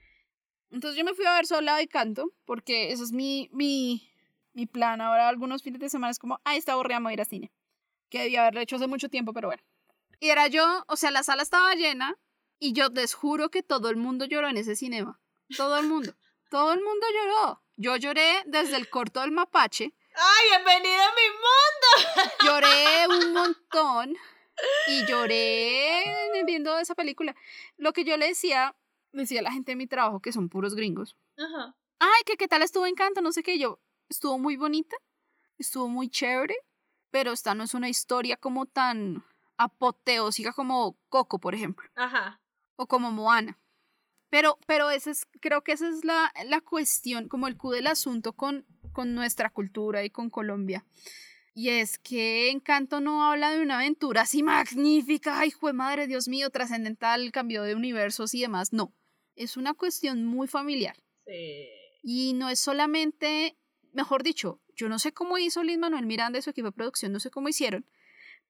Entonces 0.72 0.98
yo 0.98 1.06
me 1.06 1.14
fui 1.14 1.26
a 1.26 1.36
ver 1.36 1.46
sola 1.46 1.82
y 1.82 1.88
canto, 1.88 2.34
porque 2.46 2.92
ese 2.92 3.04
es 3.04 3.12
mi, 3.12 3.50
mi, 3.54 4.10
mi 4.54 4.66
plan. 4.66 5.02
Ahora 5.02 5.30
algunos 5.30 5.62
fines 5.62 5.80
de 5.80 5.90
semana 5.90 6.12
es 6.12 6.20
como, 6.20 6.40
ah, 6.46 6.56
está 6.56 6.74
aburrida, 6.74 7.00
me 7.00 7.06
voy 7.06 7.12
a 7.12 7.14
ir 7.14 7.22
a 7.22 7.26
cine. 7.26 7.52
Que 8.10 8.24
debía 8.24 8.42
haberlo 8.42 8.62
hecho 8.62 8.78
hace 8.78 8.88
mucho 8.88 9.10
tiempo, 9.10 9.34
pero 9.34 9.50
bueno. 9.50 9.64
Y 10.20 10.30
era 10.30 10.48
yo, 10.48 10.84
o 10.88 10.96
sea, 10.96 11.12
la 11.12 11.22
sala 11.22 11.44
estaba 11.44 11.76
llena 11.76 12.18
y 12.60 12.74
yo 12.74 12.88
les 12.90 13.14
juro 13.14 13.50
que 13.50 13.62
todo 13.62 13.90
el 13.90 13.98
mundo 13.98 14.26
lloró 14.26 14.50
en 14.50 14.58
ese 14.58 14.76
cinema. 14.76 15.20
Todo 15.56 15.78
el 15.78 15.88
mundo. 15.88 16.16
Todo 16.50 16.74
el 16.74 16.80
mundo 16.80 17.06
lloró. 17.14 17.62
Yo 17.76 17.96
lloré 17.98 18.44
desde 18.46 18.78
el 18.78 18.90
corto 18.90 19.22
del 19.22 19.32
mapache. 19.32 19.94
¡Ay, 20.16 20.50
bienvenida 20.50 21.06
a 21.06 21.12
mi 21.16 21.28
mundo! 21.34 22.34
Lloré 22.46 23.08
un 23.08 23.34
montón 23.34 24.16
y 24.88 25.06
lloré 25.06 26.44
viendo 26.46 26.78
esa 26.78 26.94
película. 26.94 27.36
Lo 27.78 27.94
que 27.94 28.04
yo 28.04 28.16
le 28.18 28.28
decía, 28.28 28.76
decía 29.12 29.40
a 29.40 29.44
la 29.44 29.52
gente 29.52 29.72
de 29.72 29.76
mi 29.76 29.88
trabajo, 29.88 30.20
que 30.22 30.32
son 30.32 30.50
puros 30.50 30.76
gringos. 30.76 31.18
Ajá. 31.38 31.76
Ay, 32.00 32.22
que 32.26 32.38
qué 32.38 32.48
tal 32.48 32.62
estuvo 32.62 32.86
Encanto, 32.86 33.22
no 33.22 33.32
sé 33.32 33.42
qué. 33.42 33.58
Yo, 33.58 33.80
estuvo 34.08 34.38
muy 34.38 34.56
bonita, 34.56 34.96
estuvo 35.58 35.88
muy 35.88 36.10
chévere, 36.10 36.56
pero 37.10 37.32
esta 37.32 37.56
no 37.56 37.64
es 37.64 37.74
una 37.74 37.90
historia 37.90 38.38
como 38.38 38.68
tan 38.68 39.24
apoteósica 39.58 40.54
como 40.54 40.98
Coco, 41.10 41.40
por 41.40 41.56
ejemplo, 41.56 41.90
Ajá. 41.96 42.40
o 42.76 42.88
como 42.88 43.12
Moana. 43.12 43.60
Pero, 44.30 44.58
pero 44.68 44.90
ese 44.90 45.12
es, 45.12 45.28
creo 45.42 45.64
que 45.64 45.72
esa 45.72 45.88
es 45.88 46.06
la, 46.06 46.32
la 46.46 46.62
cuestión, 46.62 47.28
como 47.28 47.48
el 47.48 47.58
Q 47.58 47.72
del 47.72 47.88
asunto 47.88 48.34
con, 48.34 48.66
con 48.94 49.16
nuestra 49.16 49.50
cultura 49.50 50.04
y 50.04 50.10
con 50.10 50.30
Colombia. 50.30 50.86
Y 51.56 51.70
es 51.70 52.00
que 52.00 52.50
Encanto 52.50 53.00
no 53.00 53.30
habla 53.30 53.52
de 53.52 53.62
una 53.62 53.76
aventura 53.76 54.22
así 54.22 54.42
magnífica, 54.42 55.40
ay, 55.40 55.52
jue 55.52 55.74
madre, 55.74 56.08
Dios 56.08 56.28
mío, 56.28 56.50
trascendental, 56.50 57.32
cambio 57.32 57.64
de 57.64 57.76
universos 57.76 58.34
y 58.34 58.42
demás. 58.42 58.74
No, 58.74 58.94
es 59.36 59.58
una 59.58 59.74
cuestión 59.74 60.26
muy 60.26 60.48
familiar. 60.48 60.96
Sí. 61.28 61.68
Y 62.02 62.34
no 62.34 62.50
es 62.50 62.60
solamente, 62.60 63.58
mejor 63.92 64.24
dicho, 64.24 64.62
yo 64.76 64.90
no 64.90 65.00
sé 65.00 65.14
cómo 65.14 65.38
hizo 65.38 65.64
Lin 65.64 65.80
Manuel 65.80 66.06
Miranda 66.06 66.40
y 66.40 66.42
su 66.42 66.50
equipo 66.50 66.68
de 66.68 66.74
producción, 66.74 67.12
no 67.12 67.20
sé 67.20 67.30
cómo 67.30 67.50
hicieron, 67.50 67.86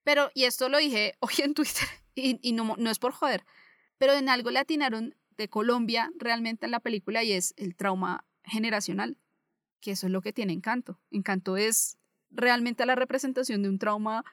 pero, 0.03 0.31
y 0.33 0.45
esto 0.45 0.69
lo 0.69 0.77
dije 0.77 1.13
hoy 1.19 1.33
en 1.39 1.53
Twitter, 1.53 1.87
y, 2.15 2.39
y 2.41 2.53
no, 2.53 2.75
no 2.77 2.89
es 2.89 2.99
por 2.99 3.11
joder, 3.11 3.43
pero 3.97 4.13
en 4.13 4.29
algo 4.29 4.49
le 4.49 4.59
atinaron 4.59 5.15
de 5.37 5.49
Colombia 5.49 6.11
realmente 6.17 6.65
en 6.65 6.71
la 6.71 6.79
película 6.79 7.23
y 7.23 7.33
es 7.33 7.53
el 7.57 7.75
trauma 7.75 8.25
generacional, 8.43 9.17
que 9.83 9.91
eso 9.91 10.07
es 10.07 10.11
lo 10.13 10.21
que 10.21 10.33
tiene 10.33 10.53
Encanto. 10.53 10.97
Encanto 11.11 11.57
es 11.57 11.97
realmente 12.31 12.85
la 12.85 12.95
representación 12.95 13.61
de 13.61 13.69
un 13.69 13.77
trauma 13.77 14.23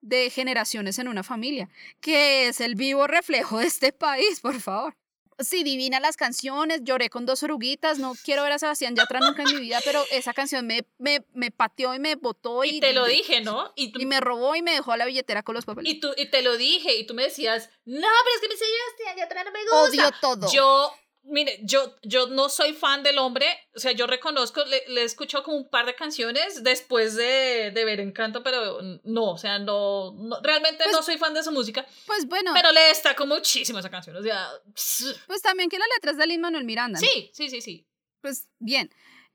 de 0.00 0.30
generaciones 0.30 0.98
en 0.98 1.08
una 1.08 1.22
familia, 1.22 1.68
que 2.00 2.48
es 2.48 2.60
el 2.60 2.74
vivo 2.74 3.06
reflejo 3.06 3.58
de 3.58 3.66
este 3.66 3.92
país, 3.92 4.40
por 4.40 4.60
favor. 4.60 4.96
Sí, 5.38 5.64
divina 5.64 5.98
las 5.98 6.16
canciones, 6.16 6.82
lloré 6.84 7.10
con 7.10 7.26
dos 7.26 7.42
oruguitas, 7.42 7.98
no 7.98 8.14
quiero 8.24 8.44
ver 8.44 8.52
a 8.52 8.58
Sebastián 8.58 8.94
Yatra 8.94 9.18
nunca 9.18 9.42
en 9.42 9.54
mi 9.54 9.60
vida, 9.60 9.80
pero 9.84 10.04
esa 10.12 10.32
canción 10.32 10.66
me, 10.66 10.86
me, 10.98 11.24
me 11.34 11.50
pateó 11.50 11.92
y 11.92 11.98
me 11.98 12.14
botó 12.14 12.62
y, 12.64 12.76
Y 12.76 12.80
te 12.80 12.92
lo 12.92 13.04
dije, 13.04 13.40
¿no? 13.40 13.72
Y 13.74 13.90
tú, 13.90 14.00
y 14.00 14.06
me 14.06 14.20
robó 14.20 14.54
y 14.54 14.62
me 14.62 14.72
dejó 14.72 14.96
la 14.96 15.06
billetera 15.06 15.42
con 15.42 15.56
los 15.56 15.64
papeles. 15.64 15.92
y 15.92 16.00
tú, 16.00 16.12
y 16.16 16.26
te 16.26 16.42
lo 16.42 16.56
dije, 16.56 16.96
y 16.96 17.06
tú 17.06 17.14
me 17.14 17.24
decías, 17.24 17.68
no, 17.84 18.06
pero 18.24 18.34
es 18.36 18.40
que 18.40 18.48
mi 18.48 18.54
Sebastián 18.54 19.16
Yatra 19.18 19.44
no 19.44 19.50
me 19.50 19.60
gusta. 19.60 19.82
Odio 19.82 20.16
todo. 20.20 20.52
Yo, 20.52 20.92
mire, 21.24 21.58
yo, 21.62 21.96
yo 22.02 22.26
no 22.28 22.48
soy 22.48 22.72
fan 22.74 23.02
del 23.02 23.18
hombre, 23.18 23.46
o 23.74 23.78
sea, 23.80 23.92
yo 23.92 24.06
reconozco, 24.06 24.64
le, 24.64 24.82
le 24.88 25.02
he 25.02 25.04
escuchado 25.04 25.42
como 25.44 25.56
un 25.56 25.68
par 25.68 25.86
de 25.86 25.94
canciones 25.94 26.62
después 26.62 27.16
de, 27.16 27.70
de 27.72 27.84
ver 27.84 28.00
Encanto, 28.00 28.42
pero 28.42 28.80
no, 29.04 29.30
o 29.32 29.38
sea, 29.38 29.58
no, 29.58 30.12
no- 30.12 30.40
realmente 30.42 30.84
Pues- 30.84 30.94
no 30.96 31.02
soy 31.02 31.18
fan 31.18 31.34
de 31.34 31.42
su 31.42 31.50
música, 31.52 31.86
Pues 32.06 32.26
bueno, 32.26 32.52
pero 32.54 32.70
le 32.72 32.80
destaco 32.82 33.26
muchísimo 33.26 33.78
esa 33.78 33.90
canción, 33.90 34.16
o 34.16 34.22
sea, 34.22 34.48
pues 35.26 35.42
también 35.42 35.68
que 35.70 35.78
la 35.78 35.86
letra 35.94 36.12
es 36.12 36.18
de 36.18 36.26
Lin 36.26 36.40
Manuel 36.40 36.64
Miranda. 36.64 37.00
¿no? 37.00 37.06
sí, 37.06 37.30
sí, 37.32 37.48
sí, 37.50 37.60
sí. 37.60 37.86
Pues 38.20 38.48
bien. 38.58 38.90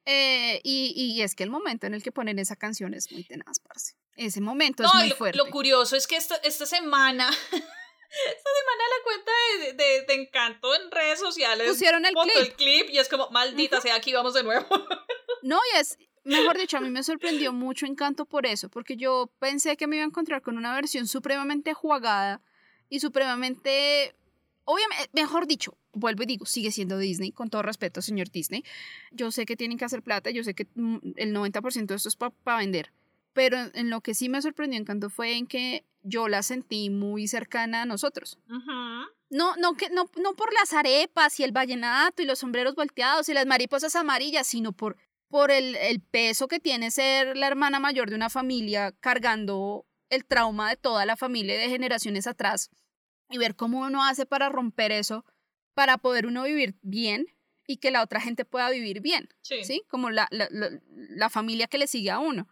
Eh, 0.05 0.61
y, 0.63 0.93
y 0.95 1.21
es 1.21 1.35
que 1.35 1.43
el 1.43 1.49
momento 1.51 1.85
en 1.85 1.93
el 1.93 2.01
que 2.01 2.11
ponen 2.11 2.39
esa 2.39 2.55
canción 2.55 2.93
es 2.95 3.11
muy 3.11 3.23
tenaz, 3.25 3.59
parce. 3.59 3.93
Ese 4.15 4.41
momento 4.41 4.83
es 4.83 4.93
muy 4.95 5.09
lo, 5.09 5.15
fuerte. 5.15 5.37
lo 5.37 5.45
curioso 5.51 5.95
es 5.95 6.07
que 6.07 6.15
esta, 6.15 6.35
esta 6.37 6.65
semana, 6.65 7.29
esta 8.09 8.49
semana 8.59 8.83
la 8.89 9.03
cuenta 9.03 9.31
de, 9.31 9.65
de, 9.65 9.73
de, 9.73 10.05
de 10.05 10.13
Encanto 10.13 10.75
en 10.75 10.91
redes 10.91 11.19
sociales. 11.19 11.69
Pusieron 11.69 12.05
el 12.05 12.13
clip. 12.13 12.35
el 12.37 12.53
clip 12.53 12.89
y 12.89 12.97
es 12.97 13.07
como, 13.07 13.29
maldita 13.29 13.81
sea, 13.81 13.95
aquí 13.95 14.13
vamos 14.13 14.33
de 14.33 14.43
nuevo. 14.43 14.65
No, 15.41 15.57
y 15.73 15.77
es, 15.77 15.97
mejor 16.25 16.57
dicho, 16.57 16.75
a 16.75 16.81
mí 16.81 16.89
me 16.89 17.01
sorprendió 17.01 17.53
mucho 17.53 17.85
Encanto 17.85 18.25
por 18.25 18.45
eso, 18.45 18.67
porque 18.67 18.97
yo 18.97 19.31
pensé 19.39 19.77
que 19.77 19.87
me 19.87 19.95
iba 19.95 20.03
a 20.03 20.07
encontrar 20.07 20.41
con 20.41 20.57
una 20.57 20.75
versión 20.75 21.07
supremamente 21.07 21.73
jugada 21.73 22.41
y 22.89 22.99
supremamente, 22.99 24.13
obviamente, 24.65 25.09
mejor 25.13 25.47
dicho, 25.47 25.77
vuelvo 25.93 26.23
y 26.23 26.25
digo, 26.25 26.45
sigue 26.45 26.71
siendo 26.71 26.97
Disney, 26.97 27.31
con 27.31 27.49
todo 27.49 27.61
respeto, 27.61 28.01
señor 28.01 28.29
Disney. 28.31 28.63
Yo 29.11 29.31
sé 29.31 29.45
que 29.45 29.55
tienen 29.55 29.77
que 29.77 29.85
hacer 29.85 30.03
plata, 30.03 30.29
yo 30.29 30.43
sé 30.43 30.53
que 30.53 30.67
mm, 30.75 30.97
el 31.15 31.33
90% 31.33 31.85
de 31.85 31.95
esto 31.95 32.09
es 32.09 32.15
para 32.15 32.57
vender, 32.57 32.91
pero 33.33 33.57
en, 33.73 33.89
lo 33.89 34.01
que 34.01 34.13
sí 34.13 34.29
me 34.29 34.41
sorprendió 34.41 34.79
Encanto 34.79 35.09
fue 35.09 35.37
en 35.37 35.47
que 35.47 35.85
yo 36.01 36.27
la 36.27 36.43
sentí 36.43 36.89
muy 36.89 37.27
cercana 37.27 37.83
a 37.83 37.85
nosotros. 37.85 38.37
No, 39.29 39.55
no, 39.57 39.73
que, 39.75 39.89
no, 39.89 40.09
no 40.21 40.33
por 40.35 40.53
las 40.53 40.73
arepas 40.73 41.39
y 41.39 41.43
el 41.43 41.51
vallenato 41.51 42.21
y 42.21 42.25
los 42.25 42.39
sombreros 42.39 42.75
volteados 42.75 43.29
y 43.29 43.33
las 43.33 43.45
mariposas 43.45 43.95
amarillas, 43.95 44.47
sino 44.47 44.71
por, 44.71 44.97
por 45.27 45.51
el, 45.51 45.75
el 45.75 45.99
peso 46.01 46.47
que 46.47 46.59
tiene 46.59 46.89
ser 46.89 47.37
la 47.37 47.47
hermana 47.47 47.79
mayor 47.79 48.09
de 48.09 48.15
una 48.15 48.29
familia 48.29 48.91
cargando 48.99 49.85
el 50.09 50.25
trauma 50.25 50.69
de 50.69 50.77
toda 50.77 51.05
la 51.05 51.15
familia 51.15 51.55
y 51.55 51.59
de 51.59 51.69
generaciones 51.69 52.25
atrás 52.25 52.71
y 53.29 53.37
ver 53.37 53.55
cómo 53.55 53.81
uno 53.81 54.03
hace 54.03 54.25
para 54.25 54.49
romper 54.49 54.91
eso, 54.91 55.23
para 55.75 55.99
poder 55.99 56.25
uno 56.25 56.43
vivir 56.43 56.75
bien 56.81 57.27
y 57.67 57.77
que 57.77 57.91
la 57.91 58.01
otra 58.01 58.19
gente 58.19 58.45
pueda 58.45 58.71
vivir 58.71 59.01
bien, 59.01 59.29
Sí. 59.41 59.63
¿sí? 59.63 59.83
Como 59.87 60.09
la, 60.09 60.27
la, 60.31 60.47
la, 60.49 60.69
la 60.89 61.29
familia 61.29 61.67
que 61.67 61.77
le 61.77 61.85
sigue 61.85 62.09
a 62.09 62.17
uno. 62.17 62.47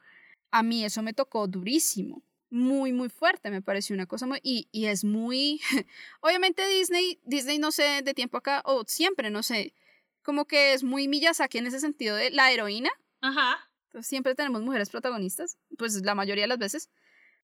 A 0.52 0.64
mí 0.64 0.84
eso 0.86 1.02
me 1.02 1.14
tocó 1.14 1.48
durísimo, 1.48 2.24
muy, 2.50 2.94
muy 2.94 3.10
fuerte, 3.10 3.50
me 3.52 3.62
pareció 3.62 3.94
una 3.94 4.06
cosa 4.06 4.26
muy... 4.26 4.40
Y, 4.44 4.70
y 4.72 4.86
es 4.86 5.04
muy... 5.04 5.60
Obviamente 6.22 6.66
Disney, 6.68 7.20
Disney 7.26 7.60
no 7.60 7.72
sé, 7.72 8.02
de 8.04 8.14
tiempo 8.14 8.38
acá, 8.38 8.62
o 8.66 8.84
siempre, 8.88 9.30
no 9.30 9.44
sé, 9.44 9.74
como 10.22 10.46
que 10.46 10.74
es 10.74 10.84
muy 10.84 11.08
Miyazaki 11.08 11.58
en 11.58 11.68
ese 11.68 11.80
sentido 11.80 12.16
de 12.16 12.32
la 12.32 12.52
heroína, 12.52 12.90
Ajá. 13.22 13.70
entonces, 13.88 14.08
siempre 14.08 14.36
tenemos 14.36 14.62
mujeres 14.62 14.90
protagonistas, 14.90 15.58
pues 15.78 16.02
la 16.04 16.16
mayoría 16.16 16.44
de 16.46 16.48
las 16.50 16.58
veces, 16.60 16.90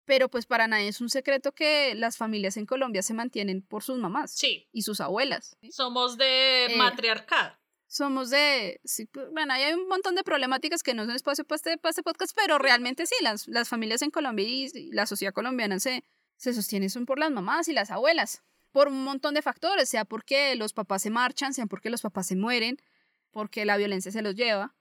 pero 0.05 0.29
pues 0.29 0.45
para 0.45 0.67
nadie 0.67 0.89
es 0.89 0.99
un 1.01 1.09
secreto 1.09 1.53
que 1.53 1.95
las 1.95 2.17
familias 2.17 2.57
en 2.57 2.65
Colombia 2.65 3.01
se 3.01 3.13
mantienen 3.13 3.61
por 3.61 3.83
sus 3.83 3.97
mamás 3.99 4.31
Sí. 4.33 4.67
y 4.73 4.81
sus 4.83 4.99
abuelas. 5.01 5.57
Somos 5.71 6.17
de 6.17 6.65
Eh, 6.65 6.77
matriarcado. 6.77 7.57
Somos 7.93 8.31
de, 8.31 8.81
sí, 8.83 9.05
pues, 9.05 9.29
bueno, 9.31 9.53
hay 9.53 9.71
un 9.71 9.87
montón 9.87 10.15
de 10.15 10.23
problemáticas 10.23 10.81
que 10.81 10.95
no 10.95 11.05
son 11.05 11.13
espacio 11.13 11.45
para 11.45 11.57
este, 11.57 11.77
para 11.77 11.91
este 11.91 12.01
podcast, 12.01 12.35
pero 12.35 12.57
realmente 12.57 13.05
sí, 13.05 13.13
las, 13.21 13.47
las 13.47 13.69
familias 13.69 14.01
en 14.01 14.09
Colombia 14.09 14.47
y, 14.47 14.89
la 14.91 15.05
sociedad 15.05 15.31
colombiana 15.31 15.79
se, 15.79 16.03
se 16.35 16.55
sostienen 16.55 16.89
son 16.89 17.05
por 17.05 17.19
las 17.19 17.29
mamás 17.29 17.67
y 17.67 17.71
las 17.71 17.91
abuelas, 17.91 18.41
por 18.71 18.87
un 18.87 19.03
montón 19.03 19.35
de 19.35 19.43
factores, 19.43 19.89
sea 19.89 20.05
porque 20.05 20.55
los 20.55 20.73
papás 20.73 21.03
se 21.03 21.11
marchan, 21.11 21.53
sea 21.53 21.67
porque 21.67 21.91
los 21.91 22.01
papás 22.01 22.25
se 22.25 22.35
mueren, 22.35 22.81
porque 23.29 23.63
la 23.63 23.77
violencia 23.77 24.11
se 24.11 24.23
los 24.23 24.33
lleva. 24.33 24.73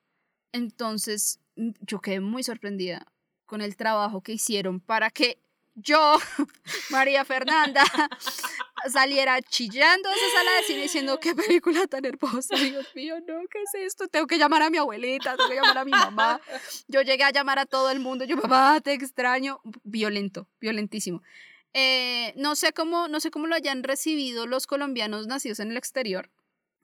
Entonces, 0.52 1.38
mm, 1.56 1.72
yo 1.82 2.00
quedé 2.00 2.20
muy 2.20 2.42
sorprendida 2.42 3.12
con 3.44 3.60
el 3.60 3.76
trabajo 3.76 4.22
que 4.22 4.32
hicieron 4.32 4.80
para 4.80 5.10
que 5.10 5.38
yo, 5.74 6.16
María 6.90 7.26
Fernanda, 7.26 7.84
saliera 8.90 9.40
chillando 9.42 10.08
de 10.08 10.14
esa 10.14 10.30
sala 10.38 10.50
de 10.56 10.62
cine 10.64 10.82
diciendo 10.82 11.20
qué 11.20 11.34
película 11.34 11.86
tan 11.86 12.04
hermosa, 12.04 12.56
Dios 12.56 12.86
mío, 12.94 13.16
no, 13.26 13.40
¿qué 13.50 13.62
es 13.62 13.74
esto? 13.86 14.08
Tengo 14.08 14.26
que 14.26 14.38
llamar 14.38 14.62
a 14.62 14.70
mi 14.70 14.78
abuelita, 14.78 15.36
tengo 15.36 15.48
que 15.50 15.56
llamar 15.56 15.78
a 15.78 15.84
mi 15.84 15.90
mamá. 15.90 16.40
Yo 16.88 17.02
llegué 17.02 17.24
a 17.24 17.30
llamar 17.30 17.58
a 17.58 17.66
todo 17.66 17.90
el 17.90 18.00
mundo, 18.00 18.24
yo, 18.24 18.36
mamá, 18.36 18.80
te 18.80 18.92
extraño. 18.92 19.60
Violento, 19.84 20.48
violentísimo. 20.60 21.22
Eh, 21.74 22.34
no, 22.36 22.54
sé 22.54 22.72
cómo, 22.72 23.08
no 23.08 23.20
sé 23.20 23.30
cómo 23.30 23.46
lo 23.46 23.54
hayan 23.54 23.82
recibido 23.82 24.46
los 24.46 24.66
colombianos 24.66 25.26
nacidos 25.26 25.60
en 25.60 25.70
el 25.70 25.76
exterior. 25.76 26.30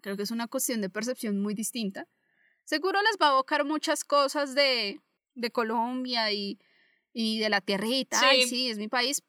Creo 0.01 0.17
que 0.17 0.23
es 0.23 0.31
una 0.31 0.47
cuestión 0.49 0.81
de 0.81 0.89
percepción 0.91 1.41
muy 1.41 1.55
distinta. 1.55 2.07
Seguro 2.65 3.01
les 3.03 3.17
va 3.21 3.29
a 3.29 3.33
evocar 3.33 3.65
muchas 3.65 4.05
cosas 4.05 4.55
de, 4.55 5.01
de 5.35 5.51
Colombia 5.51 6.33
y, 6.33 6.59
y 7.13 7.39
de 7.39 7.49
la 7.51 7.61
tierrita. 7.61 8.21
Ay, 8.23 8.43
Sí. 8.43 8.49
sí, 8.49 8.71
es 8.71 8.79
mi 8.79 8.89
país. 8.89 9.23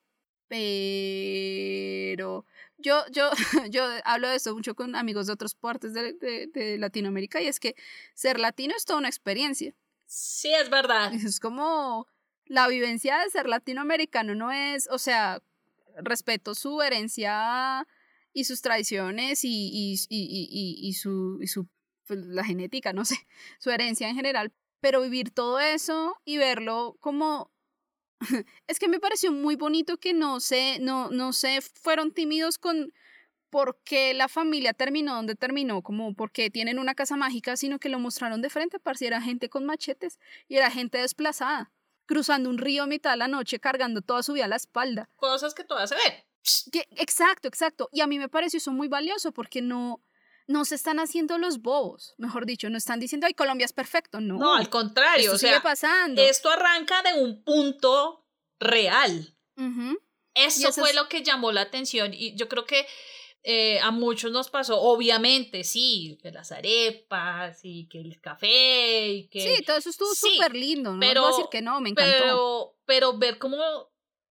Pero 0.49 2.45
yo, 2.77 3.03
yo, 3.11 3.29
yo 3.71 3.83
hablo 4.05 4.27
de 4.29 4.35
esto 4.35 4.53
mucho 4.55 4.75
con 4.75 4.95
amigos 4.95 5.27
de 5.27 5.33
otras 5.33 5.53
partes 5.55 5.93
de, 5.93 6.13
de- 6.13 6.47
de 6.47 6.77
Latinoamérica 6.77 7.41
y 7.41 7.47
es 7.47 7.59
que 7.59 7.75
ser 8.13 8.39
latino 8.39 8.73
es 8.75 8.85
toda 8.85 8.99
una 8.99 9.07
experiencia. 9.09 9.73
Sí, 10.05 10.51
es 10.53 10.69
verdad. 10.69 11.13
Es 11.13 11.39
como 11.39 12.07
la 12.45 12.67
vivencia 12.67 13.19
de 13.19 13.29
ser 13.29 13.47
latinoamericano 13.47 14.33
no 14.35 14.51
es, 14.51 14.87
o 14.91 14.97
sea, 14.97 15.41
respeto 15.97 16.55
su 16.55 16.81
herencia 16.81 17.87
y 18.33 18.43
sus 18.45 18.61
tradiciones 18.61 19.43
y, 19.43 19.49
y, 19.49 19.93
y, 20.09 20.87
y- 20.89 20.93
su, 20.93 21.39
su 21.45 21.67
pues, 22.07 22.19
la 22.25 22.43
genética, 22.43 22.91
no 22.93 23.05
sé, 23.05 23.15
su 23.59 23.69
herencia 23.69 24.09
en 24.09 24.15
general, 24.15 24.51
pero 24.81 25.01
vivir 25.01 25.29
todo 25.31 25.59
eso 25.59 26.15
y 26.25 26.37
verlo 26.37 26.95
como 27.01 27.51
es 28.67 28.79
que 28.79 28.87
me 28.87 28.99
pareció 28.99 29.31
muy 29.31 29.55
bonito 29.55 29.97
que 29.97 30.13
no 30.13 30.39
se, 30.39 30.79
no, 30.79 31.09
no 31.09 31.33
se 31.33 31.61
fueron 31.61 32.11
tímidos 32.11 32.57
con 32.57 32.93
por 33.49 33.79
qué 33.83 34.13
la 34.13 34.27
familia 34.27 34.73
terminó 34.73 35.15
donde 35.15 35.35
terminó, 35.35 35.81
como 35.81 36.13
porque 36.13 36.49
tienen 36.49 36.79
una 36.79 36.95
casa 36.95 37.15
mágica, 37.15 37.57
sino 37.57 37.79
que 37.79 37.89
lo 37.89 37.99
mostraron 37.99 38.41
de 38.41 38.49
frente, 38.49 38.79
parce, 38.79 39.07
era 39.07 39.21
gente 39.21 39.49
con 39.49 39.65
machetes 39.65 40.19
y 40.47 40.57
era 40.57 40.69
gente 40.69 40.99
desplazada, 40.99 41.71
cruzando 42.05 42.49
un 42.49 42.57
río 42.57 42.83
a 42.83 42.87
mitad 42.87 43.11
de 43.11 43.17
la 43.17 43.27
noche, 43.27 43.59
cargando 43.59 44.01
toda 44.01 44.23
su 44.23 44.33
vida 44.33 44.45
a 44.45 44.49
la 44.49 44.55
espalda. 44.55 45.09
Cosas 45.15 45.53
que 45.53 45.63
todas 45.63 45.89
se 45.89 45.95
ven. 45.95 46.13
Que- 46.71 46.87
exacto, 46.91 47.47
exacto. 47.47 47.89
Y 47.91 48.01
a 48.01 48.07
mí 48.07 48.19
me 48.19 48.29
pareció 48.29 48.57
eso 48.57 48.71
muy 48.71 48.87
valioso 48.87 49.31
porque 49.31 49.61
no, 49.61 50.01
no 50.49 50.65
se 50.65 50.73
están 50.75 50.99
haciendo 50.99 51.37
los 51.37 51.61
bobos, 51.61 52.15
mejor 52.17 52.45
dicho, 52.47 52.69
no 52.71 52.77
están 52.77 52.99
diciendo, 52.99 53.27
ay, 53.27 53.35
Colombia 53.35 53.65
es 53.65 53.73
perfecto, 53.73 54.19
no. 54.19 54.37
No, 54.39 54.55
al 54.55 54.67
contrario. 54.69 55.25
esto 55.25 55.35
o 55.35 55.37
sigue 55.37 55.51
sea, 55.53 55.61
pasando. 55.61 56.21
esto 56.21 56.49
arranca 56.49 57.03
de 57.03 57.21
un 57.21 57.43
punto 57.43 58.25
real. 58.59 59.37
Eso 60.33 60.69
eso 60.69 60.81
fue 60.81 60.89
es- 60.89 60.95
lo 60.95 61.07
que 61.07 61.21
llamó 61.23 61.51
la 61.51 61.61
atención 61.61 62.13
y 62.13 62.35
yo 62.35 62.47
creo 62.49 62.65
que 62.65 62.85
eh, 63.43 63.79
a 63.79 63.91
muchos 63.91 64.31
nos 64.31 64.49
pasó, 64.49 64.81
obviamente, 64.81 65.63
sí, 65.63 66.17
que 66.21 66.31
las 66.31 66.51
arepas 66.51 67.59
y 67.63 67.87
que 67.87 68.01
el 68.01 68.19
café 68.19 69.07
y 69.07 69.27
que... 69.29 69.55
Sí, 69.57 69.63
todo 69.63 69.77
eso 69.77 69.89
estuvo 69.89 70.13
Sí, 70.13 70.31
súper 70.35 70.53
lindo, 70.55 70.93
no 70.93 70.99
pero- 70.99 71.21
voy 71.21 71.31
a 71.31 71.35
decir 71.35 71.49
que 71.49 71.61
no, 71.61 71.79
me 71.79 71.89
encantó. 71.91 72.11
pero, 72.21 72.75
pero 72.85 73.17
ver 73.17 73.37
cómo, 73.37 73.55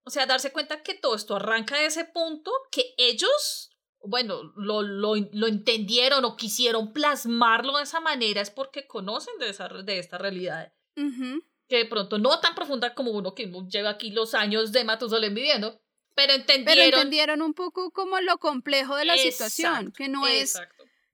o 0.04 0.10
sea, 0.10 0.26
darse 0.26 0.52
cuenta 0.52 0.84
que 0.84 0.94
todo 0.94 1.16
esto 1.16 1.36
arranca 1.38 1.78
de 1.78 1.86
ese 1.86 2.04
punto, 2.04 2.52
que 2.72 2.96
ellos, 2.98 3.70
bueno, 4.08 4.54
lo, 4.56 4.82
lo, 4.82 5.16
lo 5.16 5.48
entendieron 5.48 6.26
o 6.26 6.36
quisieron 6.36 6.94
plasmarlo 6.94 7.78
de 7.78 7.84
esa 7.84 8.00
manera 8.00 8.42
es 8.42 8.50
porque 8.50 8.88
conocen 8.88 9.38
de, 9.40 9.50
esa, 9.50 9.68
de 9.68 10.00
esta 10.00 10.18
realidad. 10.18 10.74
Que 10.96 11.78
de 11.78 11.86
pronto 11.86 12.18
no 12.18 12.40
tan 12.40 12.56
profunda 12.56 12.94
como 12.96 13.12
uno 13.12 13.36
que 13.36 13.52
lleva 13.70 13.92
aquí 13.92 14.12
los 14.12 14.34
años 14.34 14.72
de 14.72 14.84
Matusalén 14.84 15.36
viviendo, 15.36 15.80
pero 16.16 16.34
Pero 16.34 16.34
entendieron. 16.34 17.00
entendieron 17.00 17.42
un 17.42 17.54
poco 17.54 17.92
como 17.92 18.20
lo 18.22 18.40
complejo 18.40 18.96
de 18.96 19.06
la 19.06 19.18
situación, 19.18 19.92
que 19.92 20.08
no 20.08 20.26
es 20.26 20.60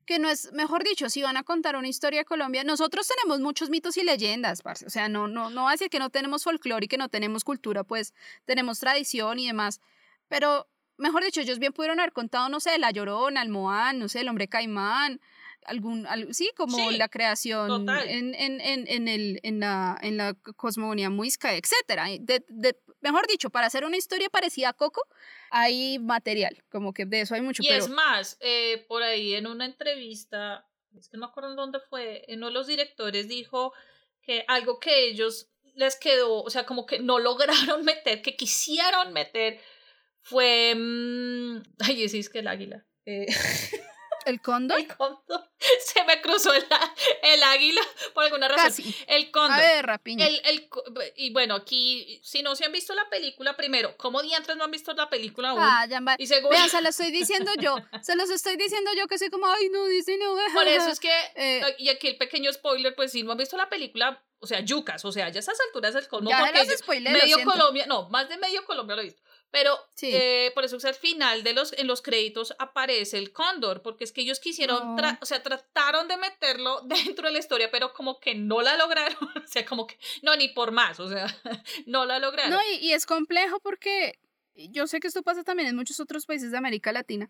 que 0.05 0.19
no 0.19 0.29
es, 0.29 0.51
mejor 0.53 0.83
dicho, 0.83 1.09
si 1.09 1.21
van 1.21 1.37
a 1.37 1.43
contar 1.43 1.75
una 1.75 1.87
historia 1.87 2.21
de 2.21 2.25
Colombia, 2.25 2.63
nosotros 2.63 3.07
tenemos 3.07 3.39
muchos 3.39 3.69
mitos 3.69 3.97
y 3.97 4.03
leyendas, 4.03 4.61
parce. 4.61 4.85
O 4.85 4.89
sea, 4.89 5.07
no, 5.07 5.27
no, 5.27 5.49
no 5.49 5.63
va 5.63 5.69
a 5.69 5.73
decir 5.73 5.89
que 5.89 5.99
no 5.99 6.09
tenemos 6.09 6.43
folclore 6.43 6.85
y 6.85 6.87
que 6.87 6.97
no 6.97 7.09
tenemos 7.09 7.43
cultura, 7.43 7.83
pues 7.83 8.13
tenemos 8.45 8.79
tradición 8.79 9.39
y 9.39 9.47
demás. 9.47 9.79
Pero, 10.27 10.67
mejor 11.03 11.23
dicho, 11.23 11.41
ellos 11.41 11.59
bien 11.59 11.73
pudieron 11.73 11.99
haber 11.99 12.13
contado, 12.13 12.49
no 12.49 12.59
sé, 12.59 12.77
La 12.79 12.91
Llorona, 12.91 13.41
el 13.41 13.49
Moán, 13.49 13.99
no 13.99 14.07
sé, 14.09 14.21
el 14.21 14.29
Hombre 14.29 14.47
Caimán, 14.47 15.19
algún, 15.65 16.05
al- 16.07 16.33
sí, 16.33 16.49
como 16.57 16.75
Sí, 16.77 16.97
la 16.97 17.07
creación 17.09 17.87
en, 17.89 18.33
en, 18.35 18.59
en, 18.61 18.87
en, 18.87 19.07
el, 19.07 19.39
en, 19.43 19.59
la, 19.59 19.97
en 20.01 20.17
la 20.17 20.33
cosmogonía 20.55 21.09
muisca, 21.09 21.53
etcétera. 21.53 22.09
Y 22.11 22.19
de- 22.19 22.43
de- 22.49 22.77
mejor 23.01 23.27
dicho, 23.27 23.49
para 23.49 23.67
hacer 23.67 23.85
una 23.85 23.97
historia 23.97 24.29
parecida 24.29 24.69
a 24.69 24.73
Coco, 24.73 25.01
hay 25.51 25.99
material, 25.99 26.63
como 26.71 26.93
que 26.93 27.05
de 27.05 27.21
eso 27.21 27.35
hay 27.35 27.41
mucho. 27.41 27.61
Y 27.63 27.67
pero... 27.67 27.83
es 27.83 27.89
más, 27.89 28.37
eh, 28.41 28.85
por 28.87 29.03
ahí 29.03 29.33
en 29.35 29.45
una 29.47 29.65
entrevista, 29.65 30.65
es 30.97 31.07
que 31.09 31.17
no 31.17 31.21
me 31.25 31.29
acuerdo 31.29 31.49
en 31.51 31.55
dónde 31.57 31.79
fue, 31.79 32.25
uno 32.29 32.47
de 32.47 32.53
los 32.53 32.67
directores 32.67 33.27
dijo 33.27 33.73
que 34.21 34.45
algo 34.47 34.79
que 34.79 35.07
ellos 35.09 35.49
les 35.75 35.95
quedó, 35.95 36.43
o 36.43 36.49
sea, 36.49 36.65
como 36.65 36.85
que 36.85 36.99
no 36.99 37.19
lograron 37.19 37.83
meter, 37.85 38.21
que 38.21 38.35
quisieron 38.35 39.11
meter, 39.13 39.59
fue... 40.23 40.73
mm, 40.75 41.61
ay, 41.79 42.09
sí, 42.09 42.19
es 42.19 42.29
que 42.29 42.39
el 42.39 42.47
águila. 42.47 42.85
eh, 43.05 43.27
¿El 44.25 44.41
cóndor? 44.41 44.79
el 44.79 44.87
cóndor. 44.87 45.51
Se 45.85 46.01
me 46.05 46.21
cruzó 46.21 46.53
el, 46.53 46.65
el 47.23 47.43
águila 47.43 47.81
por 48.13 48.23
alguna 48.23 48.47
razón. 48.47 48.67
Casi. 48.67 48.95
El 49.07 49.31
cóndor. 49.31 49.59
A 49.59 49.61
ver, 49.61 49.85
rapiña. 49.85 50.25
El, 50.25 50.41
el, 50.45 50.69
y 51.17 51.31
bueno, 51.33 51.55
aquí, 51.55 52.21
si 52.23 52.41
no 52.41 52.55
se 52.55 52.63
han 52.65 52.71
visto 52.71 52.93
la 52.95 53.09
película, 53.09 53.57
primero, 53.57 53.97
¿cómo 53.97 54.21
diantres 54.21 54.55
no 54.55 54.63
han 54.63 54.71
visto 54.71 54.93
la 54.93 55.09
película 55.09 55.49
aún? 55.49 55.59
Ah, 55.61 55.85
ya 55.89 55.99
va. 55.99 56.15
y 56.17 56.27
segundo, 56.27 56.51
Vean, 56.55 56.69
se 56.69 56.81
lo 56.81 56.87
estoy 56.95 57.11
diciendo 57.11 57.51
yo. 57.59 57.75
Se 58.01 58.15
los 58.15 58.29
estoy 58.29 58.55
diciendo 58.55 58.91
yo 58.97 59.07
que 59.07 59.17
soy 59.17 59.29
como, 59.29 59.45
ay, 59.47 59.67
no, 59.69 59.85
Disney 59.87 60.17
no. 60.17 60.35
Por 60.53 60.67
eso 60.67 60.87
es 60.89 60.99
que, 61.01 61.11
Eh, 61.35 61.75
y 61.79 61.89
aquí 61.89 62.07
el 62.07 62.17
pequeño 62.17 62.51
spoiler, 62.53 62.95
pues 62.95 63.11
si 63.11 63.23
no 63.23 63.33
han 63.33 63.37
visto 63.37 63.57
la 63.57 63.69
película, 63.69 64.23
o 64.39 64.47
sea, 64.47 64.61
yucas, 64.61 65.03
o 65.05 65.11
sea, 65.11 65.27
ya 65.29 65.39
a 65.39 65.41
esas 65.41 65.57
alturas 65.67 65.95
es 65.95 66.07
colmo 66.07 66.29
Ya 66.29 66.39
porque 66.39 66.59
las 66.65 67.01
medio 67.01 67.35
siento. 67.35 67.51
Colombia, 67.51 67.85
no, 67.87 68.09
más 68.09 68.29
de 68.29 68.37
medio 68.37 68.65
Colombia 68.65 68.95
lo 68.95 69.01
he 69.01 69.05
visto. 69.05 69.21
Pero 69.53 69.77
Sí. 69.93 70.09
eh, 70.11 70.51
por 70.55 70.65
eso 70.65 70.77
es 70.77 70.85
al 70.85 70.95
final 70.95 71.43
de 71.43 71.53
los, 71.53 71.73
en 71.73 71.85
los 71.85 72.01
créditos 72.01 72.55
aparece 72.57 73.19
el 73.19 73.31
cóndor, 73.31 73.83
porque 73.83 74.03
es 74.03 74.11
que 74.11 74.21
ellos 74.21 74.39
quisieron, 74.39 74.97
tra- 74.97 75.11
No. 75.13 75.17
o 75.21 75.25
sea, 75.27 75.43
trataron 75.43 76.07
de 76.07 76.17
meterlo 76.17 76.81
dentro 77.19 77.27
de 77.27 77.33
la 77.33 77.37
historia, 77.39 77.69
pero 77.69 77.93
como 77.93 78.19
que 78.19 78.33
no 78.33 78.61
la 78.63 78.75
lograron, 78.77 79.15
o 79.45 79.47
sea, 79.47 79.63
como 79.63 79.85
que, 79.85 79.97
no, 80.23 80.35
ni 80.35 80.49
por 80.49 80.71
más, 80.71 80.99
o 80.99 81.07
sea, 81.07 81.27
no 81.85 82.05
la 82.05 82.17
lograron. 82.17 82.51
No, 82.51 82.59
y, 82.73 82.77
y 82.87 82.93
es 82.93 83.05
complejo 83.05 83.59
porque 83.59 84.17
yo 84.55 84.87
sé 84.87 84.99
que 84.99 85.07
esto 85.07 85.21
pasa 85.21 85.43
también 85.43 85.69
en 85.69 85.75
muchos 85.75 85.99
otros 85.99 86.25
países 86.25 86.49
de 86.51 86.57
América 86.57 86.91
Latina, 86.91 87.29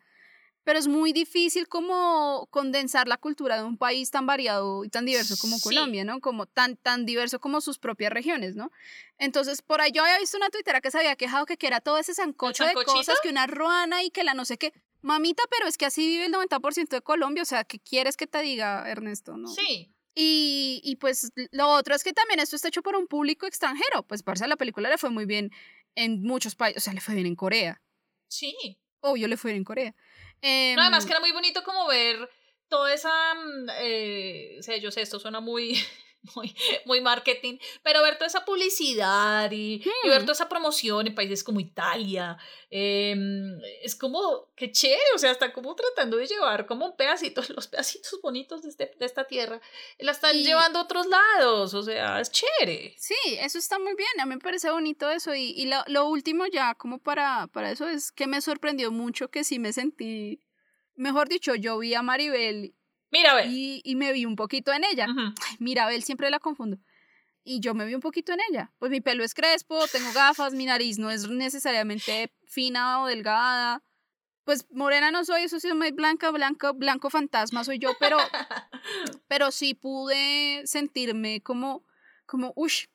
pero 0.63 0.79
es 0.79 0.87
muy 0.87 1.11
difícil 1.13 1.67
como 1.67 2.47
condensar 2.51 3.07
la 3.07 3.17
cultura 3.17 3.57
de 3.57 3.63
un 3.63 3.77
país 3.77 4.11
tan 4.11 4.25
variado 4.25 4.85
y 4.85 4.89
tan 4.89 5.05
diverso 5.05 5.35
como 5.37 5.57
Sí. 5.57 5.63
Colombia, 5.63 6.03
¿no? 6.05 6.19
Como 6.21 6.45
tan, 6.45 6.77
tan 6.77 7.05
diverso 7.05 7.39
como 7.39 7.59
sus 7.61 7.79
propias 7.79 8.11
regiones, 8.13 8.55
¿no? 8.55 8.71
Entonces, 9.17 9.61
por 9.61 9.81
ahí 9.81 9.91
yo 9.91 10.03
había 10.03 10.19
visto 10.19 10.37
una 10.37 10.49
tuitera 10.49 10.81
que 10.81 10.91
se 10.91 10.97
había 10.99 11.15
quejado 11.15 11.45
que, 11.45 11.57
que 11.57 11.67
era 11.67 11.81
todo 11.81 11.97
ese 11.97 12.13
sancocho 12.13 12.65
de 12.65 12.73
cosas, 12.73 13.17
que 13.21 13.29
una 13.29 13.47
ruana 13.47 14.03
y 14.03 14.09
que 14.09 14.23
la 14.23 14.33
no 14.33 14.45
sé 14.45 14.57
qué. 14.57 14.73
Mamita, 15.01 15.43
pero 15.49 15.67
es 15.67 15.77
que 15.77 15.85
así 15.85 16.07
vive 16.07 16.25
el 16.27 16.33
90% 16.33 16.87
de 16.95 17.01
Colombia, 17.01 17.43
o 17.43 17.45
sea, 17.45 17.65
¿qué 17.65 17.77
quieres 17.79 18.15
que 18.15 18.25
te 18.25 18.41
diga, 18.41 18.89
Ernesto? 18.89 19.35
No. 19.35 19.49
Sí, 19.49 19.93
Y, 20.15 20.79
y 20.83 20.95
pues 20.95 21.31
lo 21.51 21.67
otro 21.69 21.93
es 21.95 22.03
que 22.03 22.13
también 22.13 22.39
esto 22.39 22.55
está 22.55 22.69
hecho 22.69 22.81
por 22.83 22.95
un 22.95 23.07
público 23.07 23.45
extranjero. 23.47 24.03
Pues 24.03 24.23
parce, 24.23 24.45
a 24.45 24.47
la 24.47 24.55
película 24.55 24.89
le 24.89 24.97
fue 24.97 25.09
muy 25.09 25.25
bien 25.25 25.51
en 25.95 26.21
muchos 26.23 26.55
países, 26.55 26.81
o 26.81 26.85
sea, 26.85 26.93
le 26.93 27.01
fue 27.01 27.15
bien 27.15 27.27
en 27.27 27.35
Corea. 27.35 27.81
sí. 28.29 28.79
Obvio, 29.05 29.27
le 29.27 29.35
fue 29.35 29.51
bien 29.51 29.57
en 29.57 29.63
Corea. 29.65 29.93
Em, 30.43 30.75
No, 30.75 30.81
además 30.83 31.05
que 31.05 31.11
era 31.11 31.19
muy 31.21 31.31
bonito 31.31 31.63
como 31.63 31.87
ver 31.87 32.29
toda 32.67 32.93
esa, 32.93 33.33
mm, 33.33 33.69
eh, 33.79 34.57
sea, 34.61 34.77
yo 34.77 34.91
sé, 34.91 35.01
esto 35.01 35.19
suena 35.19 35.39
muy, 35.39 35.73
muy, 36.35 36.55
muy 36.85 37.01
marketing, 37.01 37.57
pero 37.83 38.01
ver 38.01 38.15
toda 38.15 38.27
esa 38.27 38.45
publicidad 38.45 39.51
y, 39.51 39.83
y 40.03 40.09
ver 40.09 40.19
Hmm. 40.21 40.25
toda 40.25 40.33
esa 40.33 40.49
promoción 40.49 41.07
en 41.07 41.15
países 41.15 41.43
como 41.43 41.59
Italia, 41.59 42.37
em, 42.69 43.59
es 43.81 43.95
como, 43.95 44.51
qué 44.55 44.71
chévere, 44.71 45.01
o 45.15 45.17
sea, 45.17 45.31
están 45.31 45.51
como 45.51 45.75
tratando 45.75 46.17
de 46.17 46.27
llevar 46.27 46.65
como 46.65 46.85
un 46.87 46.95
pedacito, 46.95 47.41
los 47.55 47.67
pedacitos 47.67 48.19
bonitos 48.21 48.61
de, 48.63 48.69
este- 48.69 48.91
de 48.97 49.05
esta 49.05 49.25
tierra, 49.25 49.61
la 49.99 50.11
están 50.11 50.35
Y- 50.37 50.43
llevando 50.43 50.79
a 50.79 50.83
otros 50.83 51.07
lados, 51.07 51.73
o 51.73 51.83
sea, 51.83 52.19
es 52.19 52.31
chévere. 52.31 52.95
Sí, 52.97 53.15
eso 53.39 53.57
está 53.57 53.77
muy 53.79 53.95
bien. 53.95 54.09
A 54.19 54.25
mí 54.25 54.35
me 54.35 54.41
parece 54.41 54.71
bonito 54.71 55.09
eso. 55.11 55.33
Y, 55.35 55.51
y 55.51 55.65
lo, 55.65 55.77
lo 55.87 56.07
último 56.07 56.45
ya, 56.47 56.73
como 56.75 56.99
para, 56.99 57.47
para 57.47 57.71
eso, 57.71 57.87
es 57.87 58.11
que 58.11 58.27
me 58.27 58.41
sorprendió 58.41 58.91
mucho 58.91 59.29
que 59.29 59.43
sí 59.43 59.59
me 59.59 59.73
sentí, 59.73 60.39
mejor 60.95 61.27
dicho, 61.27 61.55
yo 61.55 61.77
vi 61.79 61.93
a 61.95 62.01
Maribel 62.01 62.75
Mira, 63.13 63.31
a 63.31 63.35
ver. 63.35 63.47
y, 63.47 63.81
y 63.85 63.95
me 63.95 64.11
vi 64.11 64.25
un 64.25 64.35
poquito 64.35 64.73
en 64.73 64.83
ella. 64.83 65.07
Ujú. 65.07 65.19
Ay, 65.19 65.55
Mirabel 65.59 66.03
siempre 66.03 66.31
la 66.31 66.39
confundo. 66.39 66.79
Y 67.43 67.59
yo 67.59 67.75
me 67.75 67.85
vi 67.85 67.93
un 67.93 68.01
poquito 68.01 68.33
en 68.33 68.39
ella. 68.49 68.71
Pues 68.79 68.89
mi 68.89 69.01
pelo 69.01 69.23
es 69.23 69.35
crespo, 69.35 69.87
tengo 69.87 70.11
gafas, 70.13 70.53
mi 70.53 70.65
nariz 70.65 70.97
no 70.97 71.11
es 71.11 71.29
necesariamente 71.29 72.33
fina 72.47 73.03
o 73.03 73.07
delgada. 73.07 73.83
Pues 74.45 74.65
morena 74.71 75.11
no 75.11 75.23
soy, 75.25 75.43
eso 75.43 75.59
sí, 75.59 75.71
muy 75.73 75.91
blanca, 75.91 76.31
blanca, 76.31 76.71
blanco 76.71 77.11
fantasma 77.11 77.63
soy 77.63 77.77
yo, 77.77 77.91
pero, 77.99 78.17
pero 79.27 79.51
sí 79.51 79.75
pude 79.75 80.65
sentirme 80.65 81.41
como, 81.41 81.85
como, 82.25 82.51
uff, 82.55 82.85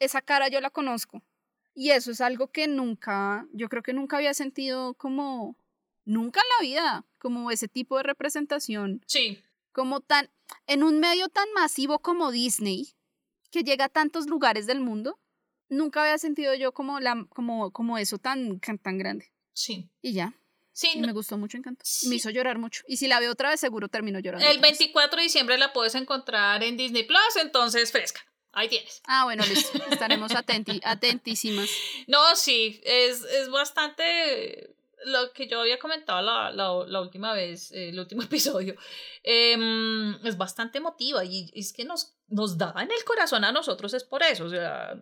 esa 0.00 0.20
cara 0.20 0.48
yo 0.48 0.60
la 0.60 0.70
conozco. 0.70 1.22
Y 1.74 1.90
eso 1.90 2.10
es 2.10 2.20
algo 2.20 2.48
que 2.48 2.66
nunca, 2.66 3.46
yo 3.52 3.68
creo 3.68 3.82
que 3.84 3.92
nunca 3.92 4.16
había 4.16 4.34
sentido 4.34 4.94
como, 4.94 5.56
nunca 6.04 6.40
en 6.40 6.48
la 6.58 6.68
vida, 6.68 7.06
como 7.18 7.50
ese 7.50 7.68
tipo 7.68 7.96
de 7.96 8.02
representación 8.02 9.00
Sí, 9.06 9.38
como 9.72 10.00
tan, 10.00 10.30
en 10.66 10.82
un 10.82 10.98
medio 11.00 11.28
tan 11.28 11.46
masivo 11.54 11.98
como 12.00 12.30
Disney, 12.30 12.94
que 13.50 13.62
llega 13.62 13.86
a 13.86 13.88
tantos 13.88 14.26
lugares 14.26 14.66
del 14.66 14.80
mundo, 14.80 15.18
nunca 15.68 16.02
había 16.02 16.18
sentido 16.18 16.54
yo 16.54 16.72
como, 16.72 17.00
la, 17.00 17.26
como, 17.30 17.70
como 17.72 17.98
eso 17.98 18.18
tan, 18.18 18.60
tan, 18.82 18.98
grande. 18.98 19.32
sí. 19.52 19.88
Y 20.02 20.12
ya, 20.12 20.34
Sí, 20.72 20.88
y 20.94 21.00
no- 21.00 21.08
me 21.08 21.12
gustó 21.12 21.36
mucho 21.36 21.58
Encanto. 21.58 21.82
Sí. 21.84 22.08
me 22.08 22.14
hizo 22.14 22.30
llorar 22.30 22.58
mucho. 22.58 22.82
Y 22.86 22.96
si 22.96 23.06
la 23.08 23.18
veo 23.20 23.32
otra 23.32 23.50
vez, 23.50 23.60
seguro 23.60 23.88
termino 23.88 24.18
llorando. 24.20 24.46
el 24.46 24.58
otra 24.58 24.68
vez. 24.70 24.78
24 24.78 25.16
de 25.18 25.22
diciembre 25.24 25.58
la 25.58 25.72
puedes 25.72 25.94
encontrar 25.96 26.62
en 26.62 26.76
Disney 26.76 27.02
Plus, 27.04 27.36
entonces 27.40 27.90
fresca. 27.92 28.20
Ahí 28.52 28.68
tienes. 28.68 29.02
Ah, 29.04 29.24
bueno, 29.24 29.44
listo. 29.46 29.78
Estaremos 29.90 30.34
atenti, 30.34 30.80
atentísimas. 30.84 31.68
No, 32.06 32.34
sí, 32.34 32.80
es, 32.84 33.22
es 33.24 33.50
bastante 33.50 34.74
lo 35.06 35.32
que 35.32 35.48
yo 35.48 35.60
había 35.60 35.78
comentado 35.78 36.20
la, 36.22 36.50
la, 36.50 36.84
la 36.86 37.00
última 37.00 37.32
vez, 37.32 37.70
eh, 37.72 37.88
el 37.90 37.98
último 37.98 38.22
episodio. 38.62 38.74
em, 39.22 40.14
es 40.26 40.36
bastante 40.36 40.78
emotiva 40.78 41.24
y 41.24 41.50
es 41.54 41.72
que 41.72 41.84
nos, 41.84 42.16
nos 42.28 42.56
da 42.58 42.72
en 42.76 42.90
el 42.90 43.04
corazón 43.04 43.44
a 43.44 43.52
nosotros, 43.52 43.94
es 43.94 44.04
por 44.04 44.22
eso. 44.22 44.44
O 44.44 44.48
sea, 44.50 44.94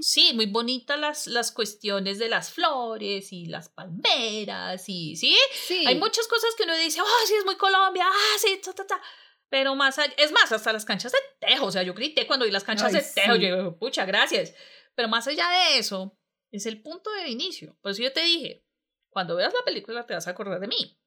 sí, 0.00 0.32
muy 0.34 0.46
bonitas 0.46 0.98
las, 0.98 1.26
las 1.26 1.52
cuestiones 1.52 2.18
de 2.18 2.28
las 2.28 2.50
flores 2.50 3.32
y 3.32 3.46
las 3.46 3.68
palmeras 3.68 4.88
y 4.88 5.16
sí, 5.16 5.36
Sí. 5.66 5.84
hay 5.86 5.96
muchas 5.98 6.26
cosas 6.28 6.50
que 6.56 6.64
uno 6.64 6.76
dice, 6.76 7.00
ah, 7.00 7.24
sí, 7.26 7.34
es 7.38 7.44
muy 7.44 7.56
Colombia, 7.56 8.06
ah, 8.06 8.38
sí, 8.38 8.60
ta, 8.64 8.72
ta, 8.72 8.86
ta. 8.86 9.00
Pero 9.48 9.74
más 9.74 9.98
allá, 9.98 10.14
es 10.16 10.30
más, 10.30 10.52
hasta 10.52 10.72
las 10.72 10.84
canchas 10.84 11.10
de 11.12 11.18
tejo, 11.40 11.66
o 11.66 11.70
sea, 11.72 11.82
yo 11.82 11.92
grité 11.92 12.26
cuando 12.26 12.44
vi 12.46 12.52
las 12.52 12.62
canchas 12.64 12.94
Ay, 12.94 13.00
de 13.00 13.06
tejo, 13.14 13.34
sí. 13.36 13.48
yo, 13.48 13.76
pucha, 13.78 14.04
gracias. 14.04 14.54
Pero 14.94 15.08
más 15.08 15.26
allá 15.26 15.48
de 15.48 15.78
eso, 15.78 16.16
es 16.52 16.66
el 16.66 16.80
punto 16.82 17.10
de 17.12 17.28
inicio. 17.30 17.76
Por 17.80 17.90
eso 17.92 18.02
yo 18.02 18.12
te 18.12 18.22
dije, 18.22 18.64
cuando 19.10 19.36
veas 19.36 19.52
la 19.52 19.64
película 19.64 20.06
te 20.06 20.14
vas 20.14 20.26
a 20.26 20.30
acordar 20.30 20.60
de 20.60 20.68
mí. 20.68 20.98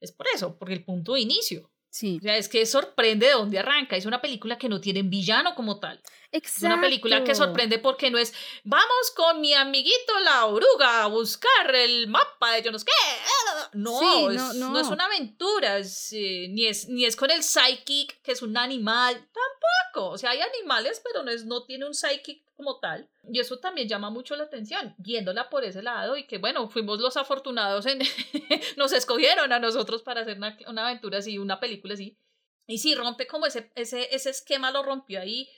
Es 0.00 0.12
por 0.12 0.26
eso, 0.34 0.56
porque 0.58 0.74
el 0.74 0.84
punto 0.84 1.14
de 1.14 1.20
inicio. 1.20 1.72
Sí. 1.90 2.18
O 2.18 2.22
sea, 2.22 2.36
es 2.36 2.48
que 2.48 2.64
sorprende 2.66 3.26
de 3.26 3.32
dónde 3.32 3.58
arranca. 3.58 3.96
Es 3.96 4.06
una 4.06 4.20
película 4.20 4.58
que 4.58 4.68
no 4.68 4.80
tiene 4.80 5.02
villano 5.02 5.54
como 5.54 5.80
tal. 5.80 6.00
Es 6.30 6.62
una 6.62 6.80
película 6.80 7.24
que 7.24 7.34
sorprende 7.34 7.78
porque 7.78 8.10
no 8.10 8.18
es, 8.18 8.34
vamos 8.62 9.10
con 9.16 9.40
mi 9.40 9.54
amiguito 9.54 10.18
la 10.20 10.44
oruga 10.44 11.04
a 11.04 11.06
buscar 11.06 11.74
el 11.74 12.06
mapa 12.06 12.52
de 12.52 12.62
yo 12.62 12.70
no 12.70 12.78
sé 12.78 12.84
qué. 12.84 13.72
No, 13.72 13.98
Sí, 13.98 14.24
no, 14.24 14.30
es, 14.30 14.54
no. 14.56 14.70
no. 14.70 14.80
es 14.80 14.88
una 14.88 15.06
aventura, 15.06 15.78
es, 15.78 16.12
eh, 16.12 16.48
ni, 16.50 16.66
es, 16.66 16.88
ni 16.88 17.04
es 17.04 17.16
con 17.16 17.30
el 17.30 17.42
psychic, 17.42 18.20
que 18.22 18.32
es 18.32 18.42
un 18.42 18.56
animal, 18.56 19.14
tampoco. 19.14 20.12
O 20.12 20.18
sea, 20.18 20.30
hay 20.30 20.40
animales, 20.40 21.00
pero 21.04 21.22
no, 21.22 21.30
es, 21.30 21.44
no 21.46 21.64
tiene 21.64 21.86
un 21.86 21.94
psychic 21.94 22.44
como 22.56 22.78
tal. 22.78 23.08
Y 23.30 23.40
eso 23.40 23.58
también 23.58 23.88
llama 23.88 24.10
mucho 24.10 24.36
la 24.36 24.44
atención, 24.44 24.94
viéndola 24.98 25.48
por 25.48 25.64
ese 25.64 25.82
lado 25.82 26.16
y 26.16 26.26
que, 26.26 26.38
bueno, 26.38 26.68
fuimos 26.68 26.98
los 26.98 27.16
afortunados 27.16 27.86
en, 27.86 28.00
nos 28.76 28.92
escogieron 28.92 29.52
a 29.52 29.58
nosotros 29.58 30.02
para 30.02 30.22
hacer 30.22 30.36
una, 30.36 30.58
una 30.66 30.86
aventura 30.86 31.18
así, 31.18 31.38
una 31.38 31.58
película 31.58 31.94
así. 31.94 32.18
Y 32.66 32.78
sí, 32.78 32.94
rompe 32.94 33.26
como 33.26 33.46
ese, 33.46 33.72
ese, 33.74 34.14
ese 34.14 34.28
esquema, 34.28 34.70
lo 34.70 34.82
rompió 34.82 35.20
ahí. 35.20 35.48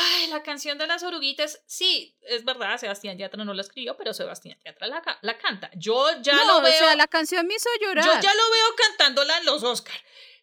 Ay, 0.00 0.28
la 0.28 0.42
canción 0.42 0.78
de 0.78 0.86
las 0.86 1.02
oruguitas, 1.02 1.60
sí, 1.66 2.16
es 2.22 2.44
verdad, 2.44 2.78
Sebastián 2.78 3.18
Yatra 3.18 3.44
no 3.44 3.52
la 3.54 3.62
escribió, 3.62 3.96
pero 3.96 4.14
Sebastián 4.14 4.58
Yatra 4.64 4.86
la, 4.86 5.02
la 5.22 5.38
canta. 5.38 5.70
Yo 5.74 6.06
ya 6.22 6.34
no, 6.36 6.44
lo 6.46 6.60
veo, 6.62 6.72
o 6.72 6.78
sea, 6.78 6.94
la 6.96 7.08
canción 7.08 7.46
me 7.46 7.54
hizo 7.54 7.68
llorar. 7.80 8.04
yo 8.04 8.12
ya 8.12 8.34
lo 8.34 8.50
veo 8.50 8.66
cantándola 8.88 9.38
en 9.38 9.44
los 9.44 9.62
Oscar. 9.62 9.96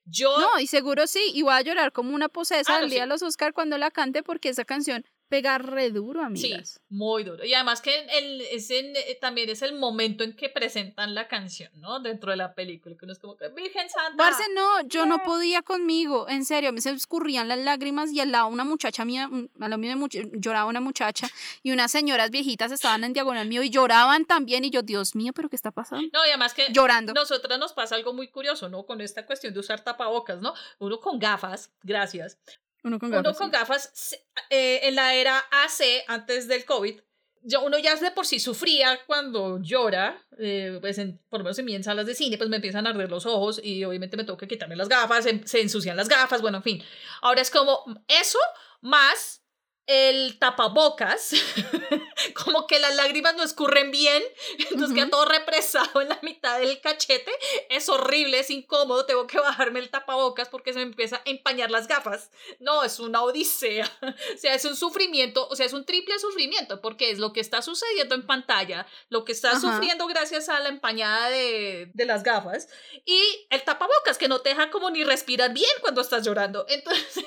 Yo, 0.08 0.38
No, 0.40 0.60
y 0.60 0.68
seguro 0.68 1.08
sí, 1.08 1.32
y 1.34 1.42
voy 1.42 1.54
a 1.54 1.62
llorar 1.62 1.92
como 1.92 2.14
una 2.14 2.30
posesa 2.30 2.76
Ah, 2.78 2.82
no, 2.82 2.86
día 2.88 2.96
sí. 2.96 3.00
de 3.02 3.08
los 3.08 3.24
Oscar 3.24 3.54
cuando 3.54 3.78
la 3.78 3.90
cante 3.90 4.22
porque 4.22 4.50
esa 4.50 4.64
canción 4.66 5.04
pega 5.28 5.58
re 5.58 5.90
duro, 5.90 6.20
sí, 6.22 6.26
amigas. 6.54 6.80
muy 6.90 7.24
duro. 7.24 7.44
Y 7.44 7.54
además 7.54 7.82
que 7.82 8.06
el, 8.18 8.42
es 8.42 8.70
en- 8.70 8.96
eh, 8.96 9.18
también 9.20 9.50
es 9.50 9.62
el 9.62 9.74
momento 9.74 10.24
en 10.24 10.36
que 10.36 10.50
presentan 10.50 11.16
la 11.16 11.28
canción, 11.28 11.72
¿no? 11.76 12.00
Dentro 12.00 12.32
de 12.32 12.38
la 12.38 12.54
película, 12.54 12.96
que 12.98 13.06
uno 13.06 13.14
es 13.14 13.20
como 13.20 13.36
que, 13.36 13.50
Virgen 13.50 13.90
Santa. 13.90 14.16
Parce, 14.18 14.44
no, 14.54 14.82
yo 14.88 15.06
no 15.06 15.16
Yeah. 15.18 15.26
podía 15.26 15.62
conmigo, 15.62 16.30
en 16.30 16.46
serio, 16.46 16.72
me 16.74 16.82
se 16.82 16.92
escurrían 16.92 17.48
las 17.48 17.58
lágrimas 17.60 18.12
y 18.12 18.20
al 18.20 18.32
lado 18.32 18.48
una 18.48 18.64
muchacha 18.64 19.04
mía, 19.06 19.30
al 19.32 19.50
lado 19.60 19.78
mío 19.78 19.96
lloraba 20.34 20.70
una 20.70 20.82
muchacha 20.82 21.28
y 21.64 21.72
unas 21.72 21.92
señoras 21.92 22.30
viejitas 22.32 22.72
estaban 22.72 23.04
en 23.04 23.14
diagonal 23.14 23.48
mío 23.48 23.64
y 23.64 23.70
lloraban 23.70 24.26
también 24.26 24.64
y 24.66 24.70
yo, 24.70 24.82
Dios 24.84 25.16
mío, 25.16 25.34
pero 25.34 25.50
¿qué 25.50 25.56
está 25.56 25.72
pasando? 25.72 26.08
No, 26.14 26.26
y 26.26 26.30
además 26.30 26.54
que 26.54 26.68
Llorando. 26.72 27.14
nosotras 27.14 27.58
nos 27.60 27.74
pasa 27.74 27.96
algo 27.96 28.14
muy 28.14 28.28
curioso, 28.28 28.70
¿no? 28.70 28.86
Con 28.86 29.02
esta 29.02 29.26
cuestión 29.26 29.54
de 29.54 29.60
usar 29.60 29.84
tapabocas, 29.84 30.40
¿no? 30.42 30.54
Uno 30.80 31.00
con 31.00 31.18
gafas, 31.20 31.72
gracias. 31.84 32.38
Uno 32.86 33.00
con 33.00 33.10
uno 33.10 33.22
gafas, 33.24 33.38
con 33.38 33.48
sí. 33.48 33.52
gafas 33.52 34.18
eh, 34.50 34.80
en 34.84 34.96
la 34.96 35.14
era 35.16 35.40
AC, 35.52 36.04
antes 36.08 36.48
del 36.48 36.64
COVID, 36.66 37.00
ya 37.42 37.60
uno 37.60 37.78
ya 37.78 37.96
de 37.96 38.12
por 38.12 38.26
sí 38.26 38.40
sufría 38.40 39.00
cuando 39.06 39.60
llora, 39.62 40.20
eh, 40.40 40.78
pues 40.82 40.98
en- 40.98 41.20
por 41.30 41.40
lo 41.40 41.44
menos 41.46 41.60
en 41.60 41.66
mí 41.66 41.76
en 41.76 41.84
salas 41.84 42.06
de 42.08 42.16
cine, 42.16 42.38
pues 42.38 42.50
me 42.50 42.56
empiezan 42.56 42.88
a 42.88 42.92
arder 42.92 43.10
los 43.10 43.26
ojos 43.26 43.60
y 43.64 43.84
obviamente 43.84 44.18
me 44.18 44.24
tengo 44.24 44.38
que 44.38 44.48
quitarme 44.48 44.76
las 44.76 44.88
gafas, 44.90 45.24
se, 45.24 45.48
se 45.48 45.62
ensucian 45.62 45.98
las 45.98 46.08
gafas, 46.10 46.42
bueno, 46.42 46.58
en 46.58 46.64
fin. 46.64 46.84
Ahora 47.22 47.42
es 47.42 47.52
como 47.52 47.84
eso 48.08 48.40
más 48.82 49.44
el 49.88 50.40
tapabocas, 50.40 51.32
como 52.46 52.66
que 52.68 52.80
las 52.80 52.96
lágrimas 52.96 53.36
no 53.36 53.44
escurren 53.44 53.92
bien, 53.92 54.24
entonces 54.70 54.94
queda 54.96 55.04
Ujú. 55.06 55.12
todo 55.12 55.26
represado 55.26 56.02
en 56.02 56.10
la 56.10 56.20
mitad 56.22 56.60
del 56.60 56.82
cachete, 56.82 57.32
es 57.70 57.88
horrible, 57.90 58.40
es 58.40 58.50
incómodo, 58.50 59.06
tengo 59.06 59.28
que 59.28 59.40
bajarme 59.40 59.80
el 59.80 59.90
tapabocas 59.90 60.50
porque 60.50 60.74
se 60.74 60.80
me 60.80 60.84
empieza 60.86 61.18
a 61.18 61.22
empañar 61.26 61.70
las 61.70 61.88
gafas. 61.88 62.32
No, 62.60 62.84
es 62.84 63.00
una 63.00 63.22
odisea, 63.22 63.90
o 64.36 64.38
sea, 64.38 64.56
es 64.56 64.66
un 64.66 64.76
sufrimiento, 64.76 65.48
o 65.50 65.56
sea, 65.56 65.66
es 65.66 65.74
un 65.74 65.86
triple 65.86 66.18
sufrimiento 66.20 66.82
porque 66.82 67.12
es 67.12 67.20
lo 67.20 67.32
que 67.34 67.40
está 67.42 67.62
sucediendo 67.62 68.16
en 68.16 68.26
pantalla, 68.26 68.88
lo 69.10 69.24
que 69.24 69.34
estás 69.34 69.64
Ajá. 69.64 69.74
sufriendo 69.76 70.08
gracias 70.08 70.50
a 70.50 70.60
la 70.62 70.70
empañada 70.70 71.30
de, 71.30 71.92
de 71.94 72.06
las 72.06 72.24
gafas 72.24 72.68
y 73.06 73.22
el 73.50 73.62
tapabocas 73.64 74.18
que 74.18 74.28
no 74.28 74.42
te 74.42 74.50
deja 74.50 74.72
como 74.72 74.90
ni 74.90 75.04
respirar 75.04 75.54
bien 75.54 75.70
cuando 75.82 76.02
estás 76.02 76.26
llorando. 76.26 76.66
Entonces, 76.70 77.24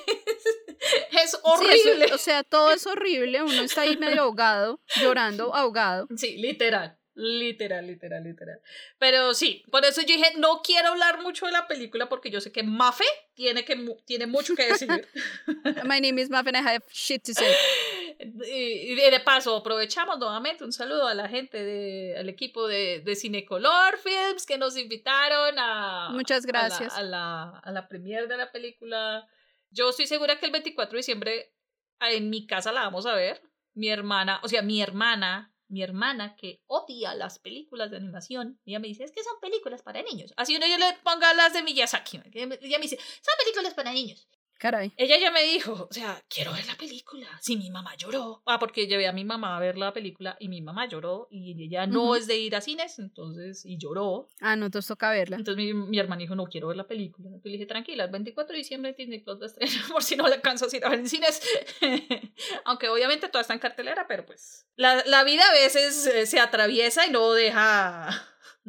es 1.11 1.31
Sí, 1.31 1.37
horrible. 1.43 2.05
eso- 2.05 2.15
o 2.15 2.17
sea, 2.17 2.43
todo 2.49 2.71
es 2.71 2.85
horrible, 2.87 3.43
uno 3.43 3.61
está 3.61 3.81
ahí 3.81 3.97
medio 3.97 4.23
ahogado, 4.23 4.81
llorando, 5.01 5.53
ahogado. 5.55 6.07
Sí, 6.15 6.37
literal. 6.37 6.99
Literal, 7.19 7.85
literal, 7.85 8.23
literal. 8.23 8.61
Pero 8.97 9.33
sí, 9.33 9.65
por 9.69 9.83
eso 9.83 9.99
yo 10.01 10.15
dije, 10.15 10.31
no 10.37 10.61
quiero 10.63 10.89
hablar 10.89 11.21
mucho 11.21 11.47
de 11.47 11.51
la 11.51 11.67
película 11.67 12.07
porque 12.07 12.31
yo 12.31 12.39
sé 12.39 12.53
que 12.53 12.63
Mafe 12.63 13.03
tiene, 13.33 13.65
que, 13.65 13.75
tiene 14.05 14.25
mucho 14.25 14.55
que 14.55 14.67
decir. 14.67 14.87
My 15.83 15.99
name 15.99 16.21
is 16.21 16.29
Mafe 16.29 16.49
and 16.49 16.57
I 16.57 16.75
have 16.75 16.83
shit 16.89 17.21
to 17.23 17.33
say. 17.33 17.53
Y, 18.21 18.95
de 18.95 19.19
paso, 19.21 19.55
aprovechamos 19.55 20.19
nuevamente 20.19 20.65
un 20.65 20.73
saludo 20.73 21.07
a 21.07 21.13
la 21.13 21.29
gente, 21.29 21.63
de, 21.63 22.17
al 22.17 22.27
equipo 22.27 22.67
de, 22.67 22.99
de 22.99 23.15
Cinecolor 23.15 23.97
Films 23.97 24.45
que 24.45 24.57
nos 24.57 24.75
invitaron 24.75 25.57
a... 25.57 26.09
Muchas 26.11 26.45
gracias. 26.45 26.97
A 26.97 27.01
la, 27.01 27.59
a 27.59 27.71
la, 27.71 27.87
premiere 27.87 28.27
de 28.27 28.35
la 28.35 28.51
película. 28.51 29.25
Yo 29.71 29.91
estoy 29.91 30.05
segura 30.05 30.37
que 30.37 30.47
el 30.47 30.51
24 30.51 30.91
de 30.91 30.97
diciembre 30.97 31.53
en 32.01 32.29
mi 32.29 32.47
casa 32.47 32.71
la 32.71 32.81
vamos 32.81 33.05
a 33.05 33.13
ver. 33.13 33.41
Mi 33.73 33.89
hermana, 33.89 34.39
o 34.43 34.47
sea, 34.47 34.61
mi 34.61 34.81
hermana 34.81 35.53
mi 35.69 35.83
hermana 35.83 36.35
que 36.35 36.61
odia 36.65 37.13
las 37.13 37.39
películas 37.39 37.91
de 37.91 37.97
animación, 37.97 38.59
ella 38.65 38.79
me 38.79 38.87
dice, 38.87 39.03
es 39.03 39.11
que 39.11 39.23
son 39.23 39.39
películas 39.39 39.83
para 39.83 40.01
niños. 40.01 40.33
Así 40.35 40.55
uno 40.55 40.65
yo 40.67 40.77
le 40.77 40.97
ponga 41.03 41.33
las 41.35 41.53
de 41.53 41.63
Miyazaki. 41.63 42.19
Ella 42.33 42.47
me 42.47 42.57
dice, 42.57 42.97
son 42.97 43.35
películas 43.43 43.73
para 43.75 43.93
niños. 43.93 44.27
Caray. 44.59 44.91
Ella 44.97 45.17
ya 45.17 45.31
me 45.31 45.41
dijo, 45.41 45.87
o 45.89 45.93
sea, 45.93 46.21
quiero 46.27 46.51
ver 46.51 46.65
la 46.67 46.75
película. 46.75 47.27
Si 47.39 47.55
mi 47.55 47.71
mamá 47.71 47.95
lloró. 47.95 48.43
Ah, 48.45 48.59
porque 48.59 48.87
llevé 48.87 49.07
a 49.07 49.13
mi 49.13 49.23
mamá 49.23 49.55
a 49.55 49.59
ver 49.61 49.77
la 49.77 49.93
película 49.93 50.35
y 50.37 50.49
mi 50.49 50.61
mamá 50.61 50.85
lloró 50.85 51.29
y 51.31 51.63
ella 51.63 51.87
no 51.87 52.13
es 52.15 52.27
de 52.27 52.37
ir 52.37 52.57
a 52.57 52.61
cines, 52.61 52.99
entonces, 52.99 53.65
y 53.65 53.77
lloró. 53.77 54.29
Ah, 54.41 54.57
no, 54.57 54.65
entonces 54.65 54.89
toca 54.89 55.11
verla. 55.11 55.37
Entonces 55.37 55.63
mi, 55.63 55.73
mi 55.73 55.97
hermano 55.97 56.19
dijo, 56.19 56.35
no 56.35 56.45
quiero 56.47 56.67
ver 56.67 56.75
la 56.75 56.87
película. 56.87 57.27
Entonces 57.27 57.45
le 57.45 57.51
dije, 57.53 57.67
tranquila, 57.67 58.03
el 58.03 58.11
24 58.11 58.51
de 58.51 58.57
diciembre 58.57 58.93
Disney 58.97 59.19
Plus 59.19 59.37
por 59.91 60.03
si 60.03 60.17
no 60.17 60.27
le 60.27 60.35
alcanzo 60.35 60.65
a 60.65 60.75
ir 60.75 60.85
a 60.85 60.89
ver 60.89 60.99
en 60.99 61.07
cines. 61.07 61.41
Aunque 62.65 62.89
obviamente 62.89 63.29
toda 63.29 63.41
está 63.41 63.53
en 63.53 63.59
cartelera, 63.59 64.07
pero 64.09 64.25
pues 64.25 64.67
la, 64.75 65.03
la 65.05 65.23
vida 65.23 65.43
a 65.49 65.53
veces 65.53 66.05
eh, 66.05 66.25
se 66.25 66.39
atraviesa 66.39 67.07
y 67.07 67.11
no 67.11 67.31
deja 67.31 68.09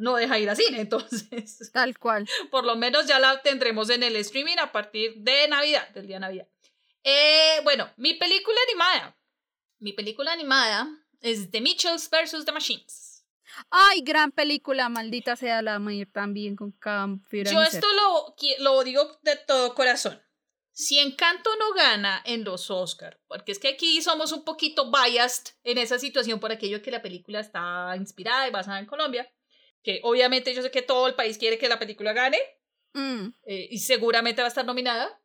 no 0.01 0.15
deja 0.15 0.39
ir 0.39 0.49
a 0.49 0.55
cine, 0.55 0.81
entonces. 0.81 1.71
Tal 1.71 1.97
cual. 1.97 2.27
Por 2.49 2.65
lo 2.65 2.75
menos 2.75 3.05
ya 3.07 3.19
la 3.19 3.41
tendremos 3.41 3.89
en 3.89 4.03
el 4.03 4.15
streaming 4.17 4.57
a 4.59 4.71
partir 4.71 5.15
de 5.17 5.47
Navidad, 5.47 5.89
del 5.89 6.07
día 6.07 6.17
de 6.17 6.21
Navidad. 6.21 6.47
Eh, 7.03 7.59
bueno, 7.63 7.89
mi 7.97 8.15
película 8.15 8.57
animada. 8.67 9.17
Mi 9.79 9.93
película 9.93 10.33
animada 10.33 10.87
es 11.21 11.49
The 11.49 11.61
Mitchells 11.61 12.09
vs. 12.09 12.45
The 12.45 12.51
Machines. 12.51 13.25
Ay, 13.69 14.01
gran 14.01 14.31
película, 14.31 14.89
maldita 14.89 15.35
sea 15.35 15.61
la 15.61 15.77
mayor 15.79 16.07
también 16.11 16.55
con 16.55 16.71
Cam 16.71 17.21
Yo 17.31 17.61
esto 17.61 17.87
lo, 17.93 18.35
lo 18.59 18.83
digo 18.83 19.19
de 19.23 19.35
todo 19.35 19.75
corazón. 19.75 20.21
Si 20.71 20.99
Encanto 20.99 21.49
no 21.57 21.73
gana 21.73 22.21
en 22.25 22.45
los 22.45 22.71
Oscars, 22.71 23.17
porque 23.27 23.51
es 23.51 23.59
que 23.59 23.67
aquí 23.67 24.01
somos 24.01 24.31
un 24.31 24.45
poquito 24.45 24.89
biased 24.89 25.53
en 25.63 25.77
esa 25.77 25.99
situación 25.99 26.39
por 26.39 26.51
aquello 26.51 26.81
que 26.81 26.91
la 26.91 27.01
película 27.01 27.41
está 27.41 27.93
inspirada 27.97 28.47
y 28.47 28.51
basada 28.51 28.79
en 28.79 28.85
Colombia, 28.85 29.29
que 29.83 29.99
obviamente 30.03 30.53
yo 30.53 30.61
sé 30.61 30.71
que 30.71 30.81
todo 30.81 31.07
el 31.07 31.15
país 31.15 31.37
quiere 31.37 31.57
que 31.57 31.69
la 31.69 31.79
película 31.79 32.13
gane 32.13 32.39
mm. 32.93 33.27
eh, 33.43 33.67
y 33.71 33.79
seguramente 33.79 34.41
va 34.41 34.47
a 34.47 34.49
estar 34.49 34.65
nominada. 34.65 35.21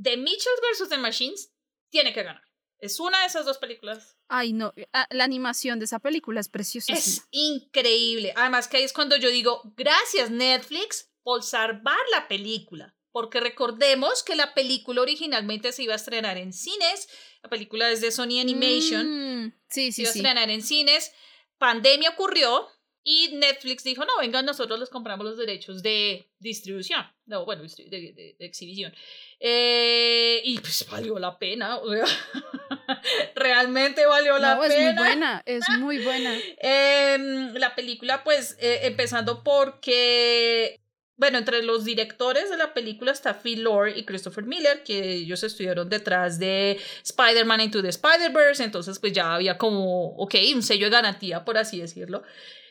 The 0.00 0.16
Mitchells 0.16 0.60
vs. 0.70 0.88
The 0.88 0.98
Machines 0.98 1.52
tiene 1.90 2.12
que 2.12 2.22
ganar. 2.22 2.42
Es 2.78 2.98
una 2.98 3.20
de 3.20 3.26
esas 3.26 3.44
dos 3.44 3.58
películas. 3.58 4.16
Ay, 4.26 4.52
no, 4.52 4.74
ah, 4.92 5.06
la 5.10 5.22
animación 5.22 5.78
de 5.78 5.84
esa 5.84 6.00
película 6.00 6.40
es 6.40 6.48
preciosa. 6.48 6.92
Es 6.92 7.28
increíble. 7.30 8.32
Además 8.34 8.66
que 8.66 8.78
ahí 8.78 8.82
es 8.82 8.92
cuando 8.92 9.16
yo 9.16 9.28
digo, 9.28 9.62
gracias 9.76 10.30
Netflix 10.30 11.12
por 11.22 11.44
salvar 11.44 12.00
la 12.10 12.26
película. 12.26 12.96
Porque 13.12 13.40
recordemos 13.40 14.24
que 14.24 14.34
la 14.34 14.54
película 14.54 15.02
originalmente 15.02 15.70
se 15.70 15.84
iba 15.84 15.92
a 15.92 15.96
estrenar 15.96 16.38
en 16.38 16.52
cines. 16.52 17.08
La 17.42 17.50
película 17.50 17.90
es 17.90 18.00
de 18.00 18.10
Sony 18.10 18.40
Animation. 18.40 19.44
Mm, 19.44 19.52
sí, 19.68 19.92
sí, 19.92 19.92
se 19.92 20.00
iba 20.02 20.08
a 20.08 20.14
estrenar 20.14 20.50
en 20.50 20.62
cines. 20.62 21.12
Pandemia 21.58 22.10
ocurrió 22.10 22.66
y 23.04 23.30
Netflix 23.34 23.82
dijo, 23.82 24.04
no, 24.04 24.12
vengan, 24.20 24.46
nosotros 24.46 24.78
les 24.78 24.88
compramos 24.88 25.26
los 25.26 25.36
derechos 25.36 25.82
de 25.82 26.30
distribución, 26.38 27.04
no, 27.26 27.44
bueno, 27.44 27.62
de, 27.62 27.88
de, 27.88 28.36
exhibición. 28.38 28.94
Eh, 29.40 30.40
y 30.44 30.58
pues 30.58 30.86
valió 30.88 31.18
la 31.18 31.36
pena, 31.36 31.78
o 31.78 31.90
sea, 31.92 32.04
realmente 33.34 34.06
valió 34.06 34.38
la 34.38 34.60
pena. 34.60 34.72
Es 34.74 34.84
muy 34.84 34.94
buena, 34.94 35.42
es 35.46 35.68
muy 35.80 35.98
buena. 36.04 36.38
Em, 36.58 37.54
la 37.54 37.74
película, 37.74 38.22
pues, 38.22 38.56
eh, 38.60 38.80
empezando 38.84 39.42
porque 39.42 40.78
bueno, 41.16 41.38
entre 41.38 41.62
los 41.62 41.84
directores 41.84 42.50
de 42.50 42.56
la 42.56 42.74
película 42.74 43.12
está 43.12 43.34
Phil 43.34 43.62
Lord 43.62 43.96
y 43.96 44.04
Christopher 44.04 44.44
Miller, 44.44 44.82
que 44.82 45.12
ellos 45.12 45.44
estuvieron 45.44 45.88
detrás 45.88 46.40
de 46.40 46.80
Spider-Man 47.04 47.60
Into 47.60 47.80
the 47.80 47.90
Spider-Verse, 47.90 48.64
entonces 48.64 48.98
pues 48.98 49.12
ya 49.12 49.34
había 49.34 49.56
como, 49.56 50.16
ok, 50.16 50.34
un 50.54 50.62
sello 50.62 50.86
de 50.86 50.90
garantía, 50.90 51.44
por 51.44 51.58
así 51.58 51.80
decirlo. 51.80 52.24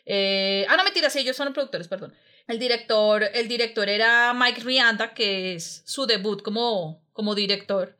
Eh, 0.04 0.66
ah, 0.68 0.76
no, 0.76 0.84
mentiras, 0.84 1.14
ellos 1.16 1.36
son 1.36 1.46
los 1.46 1.54
productores, 1.54 1.88
perdón. 1.88 2.14
El 2.48 2.58
director, 2.58 3.24
el 3.34 3.48
director 3.48 3.88
era 3.88 4.34
Mike 4.34 4.62
Rianda, 4.62 5.14
que 5.14 5.54
es 5.54 5.82
su 5.86 6.06
debut 6.06 6.42
como, 6.42 7.04
como 7.12 7.34
director. 7.34 7.96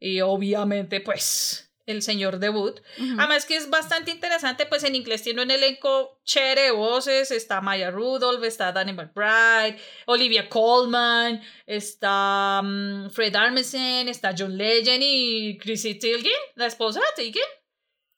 Y 0.00 0.20
obviamente, 0.20 1.00
pues, 1.00 1.64
el 1.86 2.02
señor 2.02 2.38
debut. 2.38 2.80
Además 2.98 3.44
que 3.44 3.56
es 3.56 3.68
bastante 3.68 4.10
interesante, 4.10 4.66
pues 4.66 4.84
en 4.84 4.94
inglés 4.94 5.22
tiene 5.22 5.42
un 5.42 5.50
elenco 5.50 6.20
chévere 6.24 6.62
de 6.62 6.70
voces. 6.70 7.30
Está 7.30 7.60
Maya 7.60 7.90
Rudolph, 7.90 8.42
está 8.44 8.72
Danny 8.72 8.92
McBride, 8.92 9.78
Olivia 10.06 10.48
Colman, 10.48 11.42
está 11.66 12.62
mm, 12.62 13.10
Fred 13.10 13.34
Armisen, 13.36 14.08
está 14.08 14.34
John 14.36 14.56
Legend 14.56 15.02
y 15.02 15.58
Chrissy 15.58 15.94
Teigen, 15.96 16.32
la 16.54 16.66
esposa 16.66 17.00
de 17.00 17.22
Teigen. 17.24 17.44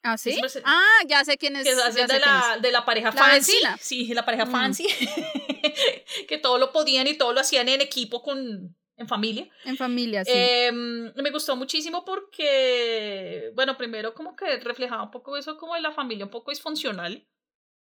¿Ah, 0.06 0.16
sí? 0.16 0.38
ah, 0.64 0.98
ya 1.08 1.24
sé 1.24 1.36
quién 1.36 1.56
es. 1.56 1.64
Que 1.64 1.72
es 1.72 1.94
de, 1.94 2.20
la, 2.20 2.58
de 2.62 2.70
la 2.70 2.84
pareja 2.84 3.10
fancy. 3.10 3.58
Sí, 3.80 4.14
la 4.14 4.24
pareja 4.24 4.44
mm. 4.44 4.52
fancy. 4.52 4.86
que 6.28 6.38
todo 6.38 6.58
lo 6.58 6.70
podían 6.70 7.08
y 7.08 7.14
todo 7.14 7.32
lo 7.32 7.40
hacían 7.40 7.68
en 7.68 7.80
equipo 7.80 8.22
con, 8.22 8.76
en 8.96 9.08
familia. 9.08 9.48
En 9.64 9.76
familia, 9.76 10.24
sí. 10.24 10.30
Em, 10.32 11.12
me 11.16 11.30
gustó 11.32 11.56
muchísimo 11.56 12.04
porque, 12.04 13.50
bueno, 13.56 13.76
primero 13.76 14.14
como 14.14 14.36
que 14.36 14.60
reflejaba 14.60 15.02
un 15.02 15.10
poco 15.10 15.36
eso 15.36 15.56
como 15.56 15.74
de 15.74 15.80
la 15.80 15.90
familia 15.90 16.24
un 16.24 16.30
poco 16.30 16.52
disfuncional. 16.52 17.26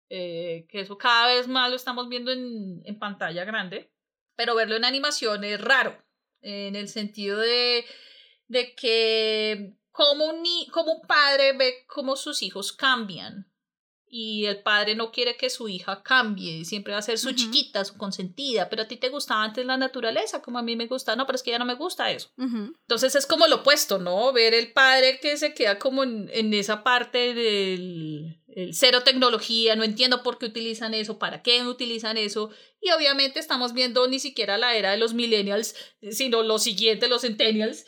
Eh, 0.09 0.67
que 0.69 0.81
eso 0.81 0.99
cada 0.99 1.35
vez 1.35 1.49
más 1.49 1.71
lo 1.71 1.77
estamos 1.77 2.09
viendo 2.09 2.31
en, 2.31 2.83
en 2.85 2.99
pantalla 3.01 3.45
grande. 3.45 3.91
Pero 4.37 4.55
verlo 4.55 4.77
en 4.77 4.85
animación 4.85 5.43
es 5.43 5.61
raro. 5.61 5.99
En 6.41 6.77
el 6.77 6.89
sentido 6.89 7.39
de, 7.41 7.85
de 8.47 8.75
que 8.77 9.75
como 9.93 10.25
un, 10.25 10.43
como 10.73 10.93
un 10.93 11.03
padre 11.03 11.53
ve 11.57 11.85
cómo 11.87 12.17
sus 12.17 12.43
hijos 12.43 12.73
cambian 12.73 13.52
y 14.15 14.45
el 14.45 14.63
padre 14.63 14.95
no 14.95 15.11
quiere 15.11 15.39
que 15.39 15.49
su 15.49 15.71
hija 15.71 16.03
cambie, 16.03 16.67
siempre 16.67 16.93
va 16.93 16.99
a 16.99 17.03
ser 17.03 17.19
su 17.19 17.33
chiquita, 17.33 17.83
su 17.83 17.97
consentida, 17.97 18.69
pero 18.69 18.83
a 18.83 18.87
ti 18.87 18.99
te 18.99 19.09
gustaba 19.09 19.43
antes 19.43 19.65
la 19.65 19.79
naturaleza, 19.79 20.43
como 20.43 20.59
a 20.59 20.63
mí 20.63 20.77
me 20.77 20.87
gusta, 20.87 21.17
no, 21.17 21.25
pero 21.25 21.37
es 21.37 21.43
que 21.43 21.51
ya 21.51 21.59
no 21.59 21.65
me 21.65 21.77
gusta 21.77 22.11
eso. 22.11 22.31
Entonces 22.37 23.15
es 23.15 23.25
como 23.25 23.47
lo 23.47 23.57
opuesto, 23.57 23.99
¿no? 23.99 24.31
Ver 24.35 24.53
el 24.53 24.71
padre 24.75 25.19
que 25.19 25.39
se 25.39 25.55
queda 25.55 25.79
como 25.79 26.05
en, 26.05 26.29
en 26.35 26.53
esa 26.53 26.85
parte 26.85 27.33
del 27.33 28.39
el 28.49 28.75
cero 28.75 29.03
tecnología, 29.03 29.77
no 29.77 29.83
entiendo 29.83 30.23
por 30.23 30.37
qué 30.37 30.45
utilizan 30.45 30.93
eso, 30.93 31.19
para 31.19 31.43
qué 31.43 31.63
utilizan 31.63 32.19
eso, 32.19 32.51
y 32.83 32.91
obviamente 32.91 33.41
estamos 33.41 33.73
viendo 33.73 34.07
ni 34.09 34.19
siquiera 34.19 34.59
la 34.59 34.77
era 34.77 34.91
de 34.91 34.99
los 34.99 35.15
millennials, 35.15 35.75
sino 36.11 36.43
los 36.43 36.63
siguientes, 36.63 37.09
los 37.09 37.23
centennials, 37.23 37.87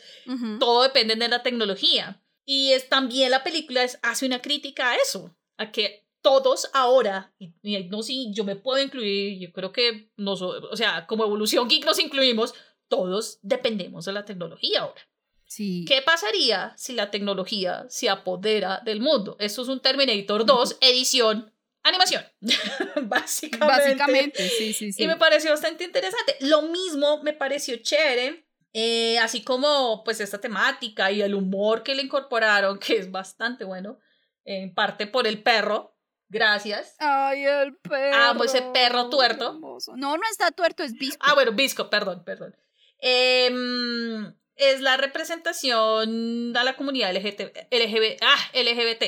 todo 0.59 0.81
depende 0.81 1.15
de 1.15 1.27
la 1.27 1.43
tecnología. 1.43 2.19
Y 2.45 2.71
es, 2.71 2.89
también 2.89 3.29
la 3.29 3.43
película 3.43 3.85
hace 4.01 4.25
una 4.25 4.41
crítica 4.41 4.89
a 4.89 4.95
eso, 4.95 5.37
a 5.57 5.71
que 5.71 6.04
todos 6.25 6.71
ahora, 6.73 7.35
y, 7.37 7.53
no 7.91 8.01
si 8.01 8.33
yo 8.33 8.43
me 8.45 8.55
puedo 8.55 8.81
incluir, 8.81 9.39
yo 9.39 9.53
creo 9.53 9.71
que 9.71 10.09
nos, 10.17 10.41
o 10.41 10.75
sea, 10.75 11.05
como 11.05 11.23
evolución 11.23 11.69
geek 11.69 11.85
nos 11.85 11.99
incluimos, 11.99 12.55
todos 12.87 13.37
dependemos 13.43 14.05
de 14.05 14.13
la 14.13 14.25
tecnología 14.25 14.81
ahora. 14.81 15.01
Sí. 15.45 15.85
¿Qué 15.87 16.01
pasaría 16.01 16.73
si 16.77 16.93
la 16.93 17.11
tecnología 17.11 17.85
se 17.89 18.09
apodera 18.09 18.81
del 18.83 19.01
mundo? 19.01 19.37
Esto 19.39 19.61
es 19.61 19.67
un 19.67 19.81
Terminator 19.81 20.47
2, 20.47 20.77
edición, 20.81 21.53
animación. 21.83 22.25
Básicamente. 23.03 23.83
Básicamente, 23.83 24.49
sí, 24.49 24.73
sí, 24.73 24.93
sí. 24.93 25.03
Y 25.03 25.07
me 25.07 25.17
pareció 25.17 25.51
bastante 25.51 25.83
interesante. 25.83 26.37
Lo 26.39 26.63
mismo 26.63 27.21
me 27.21 27.33
pareció 27.33 27.77
chévere, 27.77 28.47
eh, 28.73 29.19
así 29.19 29.43
como 29.43 30.03
pues 30.03 30.19
esta 30.21 30.41
temática 30.41 31.11
y 31.11 31.21
el 31.21 31.35
humor 31.35 31.83
que 31.83 31.93
le 31.93 32.01
incorporaron, 32.01 32.79
que 32.79 32.97
es 32.97 33.11
bastante 33.11 33.63
bueno, 33.63 33.99
en 34.43 34.73
parte 34.73 35.05
por 35.05 35.27
el 35.27 35.43
perro, 35.43 35.94
Gracias. 36.29 36.95
Ay, 36.99 37.45
el 37.45 37.75
perro. 37.77 38.17
Amo 38.17 38.43
ese 38.43 38.61
perro 38.61 39.09
tuerto. 39.09 39.59
No, 39.95 40.17
no 40.17 40.23
está 40.29 40.51
tuerto, 40.51 40.83
es 40.83 40.93
Visco. 40.93 41.23
Ah, 41.25 41.33
bueno, 41.33 41.51
Visco, 41.51 41.89
perdón, 41.89 42.23
perdón. 42.25 42.55
Em, 42.99 44.33
es 44.55 44.81
la 44.81 44.97
representación 44.97 46.55
a 46.55 46.63
la 46.63 46.75
comunidad 46.75 47.15
LGBT. 47.15 47.67
LGBT, 47.71 48.21
ah, 48.21 48.51
LGBT. 48.53 49.03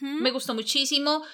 Me 0.00 0.30
gustó 0.30 0.54
muchísimo 0.54 1.24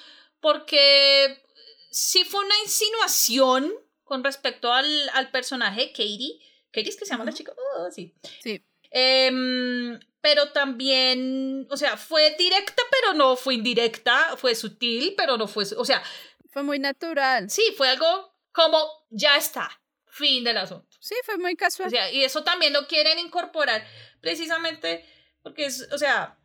porque 0.40 1.42
sí 1.90 2.24
fue 2.24 2.44
una 2.44 2.58
insinuación 2.64 3.72
con 4.04 4.24
respecto 4.24 4.72
al, 4.72 4.86
al 5.10 5.30
personaje 5.30 5.90
Katie. 5.92 6.40
Katie 6.72 6.90
es 6.90 6.96
que 6.96 7.04
se 7.04 7.12
llama 7.12 7.24
la 7.24 7.32
chica. 7.32 7.52
Oh, 7.78 7.90
sí. 7.90 8.14
Sí. 8.42 8.64
Em, 8.90 9.98
pero 10.20 10.50
también, 10.52 11.66
o 11.70 11.76
sea, 11.76 11.96
fue 11.96 12.34
directa, 12.36 12.82
pero 12.90 13.14
no 13.14 13.36
fue 13.36 13.54
indirecta, 13.54 14.36
fue 14.36 14.54
sutil, 14.54 15.14
pero 15.16 15.36
no 15.36 15.46
fue, 15.46 15.64
o 15.76 15.84
sea, 15.84 16.02
Fue 16.50 16.62
muy 16.62 16.78
natural. 16.78 17.50
Sí, 17.50 17.62
fue 17.76 17.88
algo 17.90 18.34
como 18.52 18.78
ya 19.10 19.36
está, 19.36 19.70
fin 20.06 20.44
del 20.44 20.56
asunto. 20.56 20.96
Sí, 21.00 21.14
fue 21.24 21.38
muy 21.38 21.54
casual. 21.56 21.88
O 21.88 21.90
sea, 21.90 22.10
y 22.10 22.24
eso 22.24 22.42
también 22.42 22.72
lo 22.72 22.86
quieren 22.86 23.18
incorporar 23.18 23.86
precisamente 24.20 25.04
porque 25.42 25.66
es, 25.66 25.88
o 25.92 25.98
sea, 25.98 26.38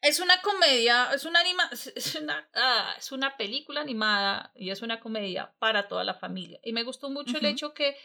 es 0.00 0.20
una 0.20 0.40
comedia, 0.42 1.10
es 1.14 1.24
una 1.24 1.40
anima, 1.40 1.68
es 1.96 2.14
una, 2.14 2.48
ah, 2.54 2.94
es 2.98 3.10
una 3.10 3.36
película 3.36 3.80
animada 3.80 4.52
y 4.54 4.70
es 4.70 4.82
una 4.82 5.00
comedia 5.00 5.54
para 5.58 5.88
toda 5.88 6.04
la 6.04 6.14
familia. 6.14 6.60
Y 6.62 6.72
me 6.72 6.82
gustó 6.82 7.10
mucho 7.10 7.38
el 7.38 7.46
hecho 7.46 7.74
que 7.74 7.96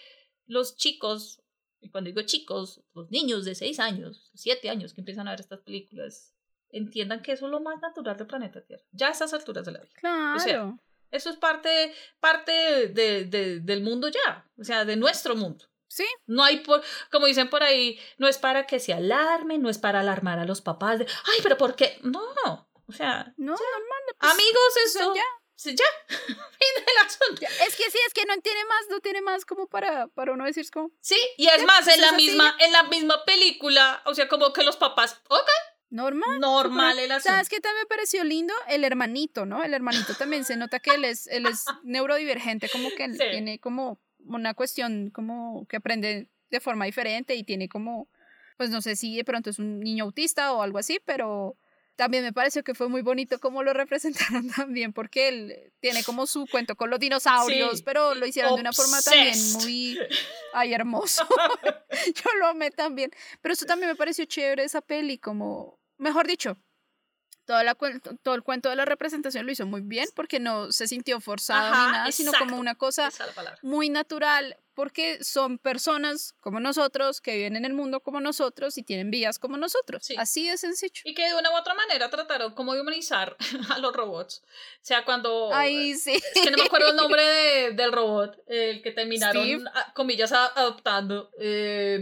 los 0.47 0.77
chicos, 0.77 1.41
y 1.81 1.89
cuando 1.89 2.09
digo 2.09 2.21
chicos, 2.23 2.81
los 2.93 3.09
niños 3.11 3.45
de 3.45 3.55
6 3.55 3.79
años, 3.79 4.31
7 4.35 4.69
años 4.69 4.93
que 4.93 5.01
empiezan 5.01 5.27
a 5.27 5.31
ver 5.31 5.39
estas 5.39 5.59
películas, 5.61 6.33
entiendan 6.71 7.21
que 7.21 7.31
eso 7.31 7.45
es 7.45 7.51
lo 7.51 7.59
más 7.61 7.79
natural 7.81 8.15
del 8.17 8.27
planeta 8.27 8.61
Tierra. 8.63 8.83
Ya 8.91 9.07
a 9.07 9.11
estas 9.11 9.33
alturas 9.33 9.65
de 9.65 9.71
la 9.71 9.79
vida. 9.79 9.91
Claro. 9.99 10.39
sea, 10.39 10.73
Eso 11.11 11.29
es 11.31 11.37
parte, 11.37 11.93
parte 12.19 12.51
de, 12.89 13.25
de- 13.25 13.59
del 13.61 13.81
mundo 13.81 14.07
ya, 14.09 14.47
o 14.57 14.63
sea, 14.63 14.85
de 14.85 14.95
nuestro 14.95 15.35
mundo. 15.35 15.65
sí, 15.87 16.05
No 16.27 16.43
hay, 16.43 16.59
por, 16.59 16.83
como 17.11 17.25
dicen 17.25 17.49
por 17.49 17.63
ahí, 17.63 17.97
no 18.19 18.27
es 18.27 18.37
para 18.37 18.67
que 18.67 18.79
se 18.79 18.93
alarmen, 18.93 19.61
no 19.63 19.69
es 19.69 19.79
para 19.79 20.01
alarmar 20.01 20.37
a 20.37 20.45
los 20.45 20.61
papás 20.61 20.99
de, 20.99 21.05
ay, 21.07 21.39
pero 21.41 21.57
¿por 21.57 21.75
qué? 21.75 21.97
No, 22.03 22.21
o 22.85 22.91
sea, 22.91 23.33
no, 23.37 23.53
normal. 23.53 24.01
pues, 24.19 24.31
amigos, 24.31 24.61
o 24.67 24.89
sea, 24.89 25.01
eso, 25.01 25.15
ya. 25.15 25.23
Sí, 25.59 25.75
ya, 25.75 25.85
fin 26.07 26.85
del 26.85 27.05
asunto. 27.05 27.41
Es 27.67 27.75
que 27.75 27.91
sí, 27.91 27.97
es 28.07 28.13
que 28.13 28.25
no 28.25 28.39
tiene 28.41 28.63
más, 28.65 28.85
no 28.89 28.99
tiene 29.01 29.21
más 29.21 29.45
como 29.45 29.67
para, 29.67 30.07
para 30.07 30.31
uno 30.33 30.45
decir 30.45 30.65
como 30.71 30.91
Sí, 31.01 31.17
y 31.37 31.47
es 31.47 31.63
más, 31.65 31.83
pues 31.83 31.95
en 31.95 32.01
la 32.01 32.07
así, 32.09 32.15
misma, 32.27 32.55
en 32.59 32.71
la 32.71 32.83
misma 32.83 33.25
película, 33.25 34.01
o 34.05 34.13
sea, 34.15 34.27
como 34.29 34.53
que 34.53 34.63
los 34.63 34.77
papás, 34.77 35.19
ok, 35.29 35.49
normal. 35.89 36.39
normal 36.39 36.99
el 36.99 37.11
asunto. 37.11 37.29
¿Sabes 37.31 37.49
qué 37.49 37.59
también 37.59 37.83
me 37.83 37.87
pareció 37.87 38.23
lindo? 38.23 38.53
El 38.67 38.83
hermanito, 38.83 39.45
¿no? 39.45 39.63
El 39.63 39.73
hermanito 39.73 40.13
también 40.15 40.45
se 40.45 40.55
nota 40.55 40.79
que 40.79 40.91
él 40.91 41.03
es, 41.03 41.27
él 41.27 41.45
es 41.45 41.65
neurodivergente, 41.83 42.69
como 42.69 42.89
que 42.95 43.03
él 43.05 43.17
Sí. 43.17 43.23
tiene 43.31 43.59
como 43.59 43.99
una 44.25 44.53
cuestión 44.53 45.09
como 45.11 45.65
que 45.67 45.77
aprende 45.77 46.29
de 46.51 46.59
forma 46.59 46.85
diferente 46.85 47.35
y 47.35 47.43
tiene 47.43 47.67
como, 47.69 48.07
pues 48.57 48.69
no 48.69 48.81
sé 48.81 48.95
si 48.95 49.15
de 49.17 49.23
pronto 49.23 49.49
es 49.49 49.59
un 49.59 49.79
niño 49.79 50.05
autista 50.05 50.53
o 50.53 50.61
algo 50.61 50.77
así, 50.77 50.99
pero 51.05 51.55
también 51.99 52.23
me 52.23 52.31
pareció 52.31 52.63
que 52.63 52.73
fue 52.73 52.87
muy 52.87 53.01
bonito 53.01 53.39
cómo 53.39 53.61
lo 53.61 53.73
representaron 53.83 54.49
también, 54.49 54.93
porque 54.93 55.27
él 55.27 55.73
tiene 55.81 56.01
como 56.05 56.27
su 56.27 56.47
cuento 56.47 56.77
con 56.77 56.89
los 56.89 56.97
dinosaurios, 56.97 57.79
Sí. 57.79 57.83
pero 57.85 58.15
lo 58.15 58.25
hicieron 58.25 58.55
de 58.55 58.61
una 58.61 58.71
forma 58.71 59.01
también 59.01 59.35
muy, 59.55 59.99
ay, 60.53 60.73
hermoso. 60.73 61.27
Yo 62.15 62.29
lo 62.39 62.47
amé 62.47 62.71
también. 62.71 63.11
Pero 63.41 63.51
eso 63.51 63.65
también 63.65 63.89
me 63.89 63.97
pareció 63.97 64.23
chévere 64.23 64.63
esa 64.63 64.79
peli, 64.79 65.17
como, 65.17 65.77
mejor 65.97 66.25
dicho, 66.25 66.55
toda 67.43 67.65
la, 67.65 67.75
todo 68.23 68.35
el 68.35 68.43
cuento 68.43 68.69
de 68.69 68.77
la 68.77 68.85
representación 68.85 69.45
lo 69.45 69.51
hizo 69.51 69.65
muy 69.65 69.81
bien 69.81 70.07
porque 70.15 70.39
no 70.39 70.71
se 70.71 70.87
sintió 70.87 71.19
forzado 71.19 71.73
Ajá, 71.73 71.85
ni 71.87 71.91
nada, 71.91 72.11
sino 72.13 72.31
como 72.39 72.57
una 72.57 72.75
cosa 72.75 73.09
muy 73.61 73.89
natural 73.89 74.55
porque 74.79 75.21
son 75.25 75.57
personas 75.57 76.35
como 76.39 76.61
nosotros 76.61 77.19
que 77.19 77.35
viven 77.35 77.57
en 77.57 77.65
el 77.65 77.73
mundo 77.73 77.99
como 77.99 78.21
nosotros 78.21 78.77
y 78.77 78.83
tienen 78.83 79.11
vidas 79.11 79.37
como 79.37 79.57
nosotros. 79.57 80.05
Sí. 80.05 80.15
Así 80.17 80.47
de 80.49 80.57
sencillo. 80.57 81.01
Y 81.03 81.13
que 81.13 81.27
de 81.27 81.35
una 81.35 81.51
u 81.51 81.57
otra 81.57 81.73
manera 81.73 82.09
trataron 82.09 82.53
como 82.53 82.73
de 82.73 82.79
humanizar 82.79 83.35
a 83.75 83.79
los 83.79 83.93
robots. 83.93 84.41
O 84.45 84.79
sea, 84.81 85.03
cuando... 85.03 85.49
Ay, 85.53 85.95
sí. 85.95 86.13
Es 86.33 86.41
que 86.43 86.49
no 86.51 86.57
me 86.57 86.63
acuerdo 86.63 86.91
el 86.91 86.95
nombre 86.95 87.21
de- 87.21 87.71
del 87.71 87.91
robot, 87.91 88.41
el 88.47 88.81
que 88.81 88.91
terminaron, 88.91 89.67
a- 89.67 89.93
comillas, 89.93 90.31
a- 90.31 90.53
adoptando. 90.55 91.29
Eh, 91.41 91.99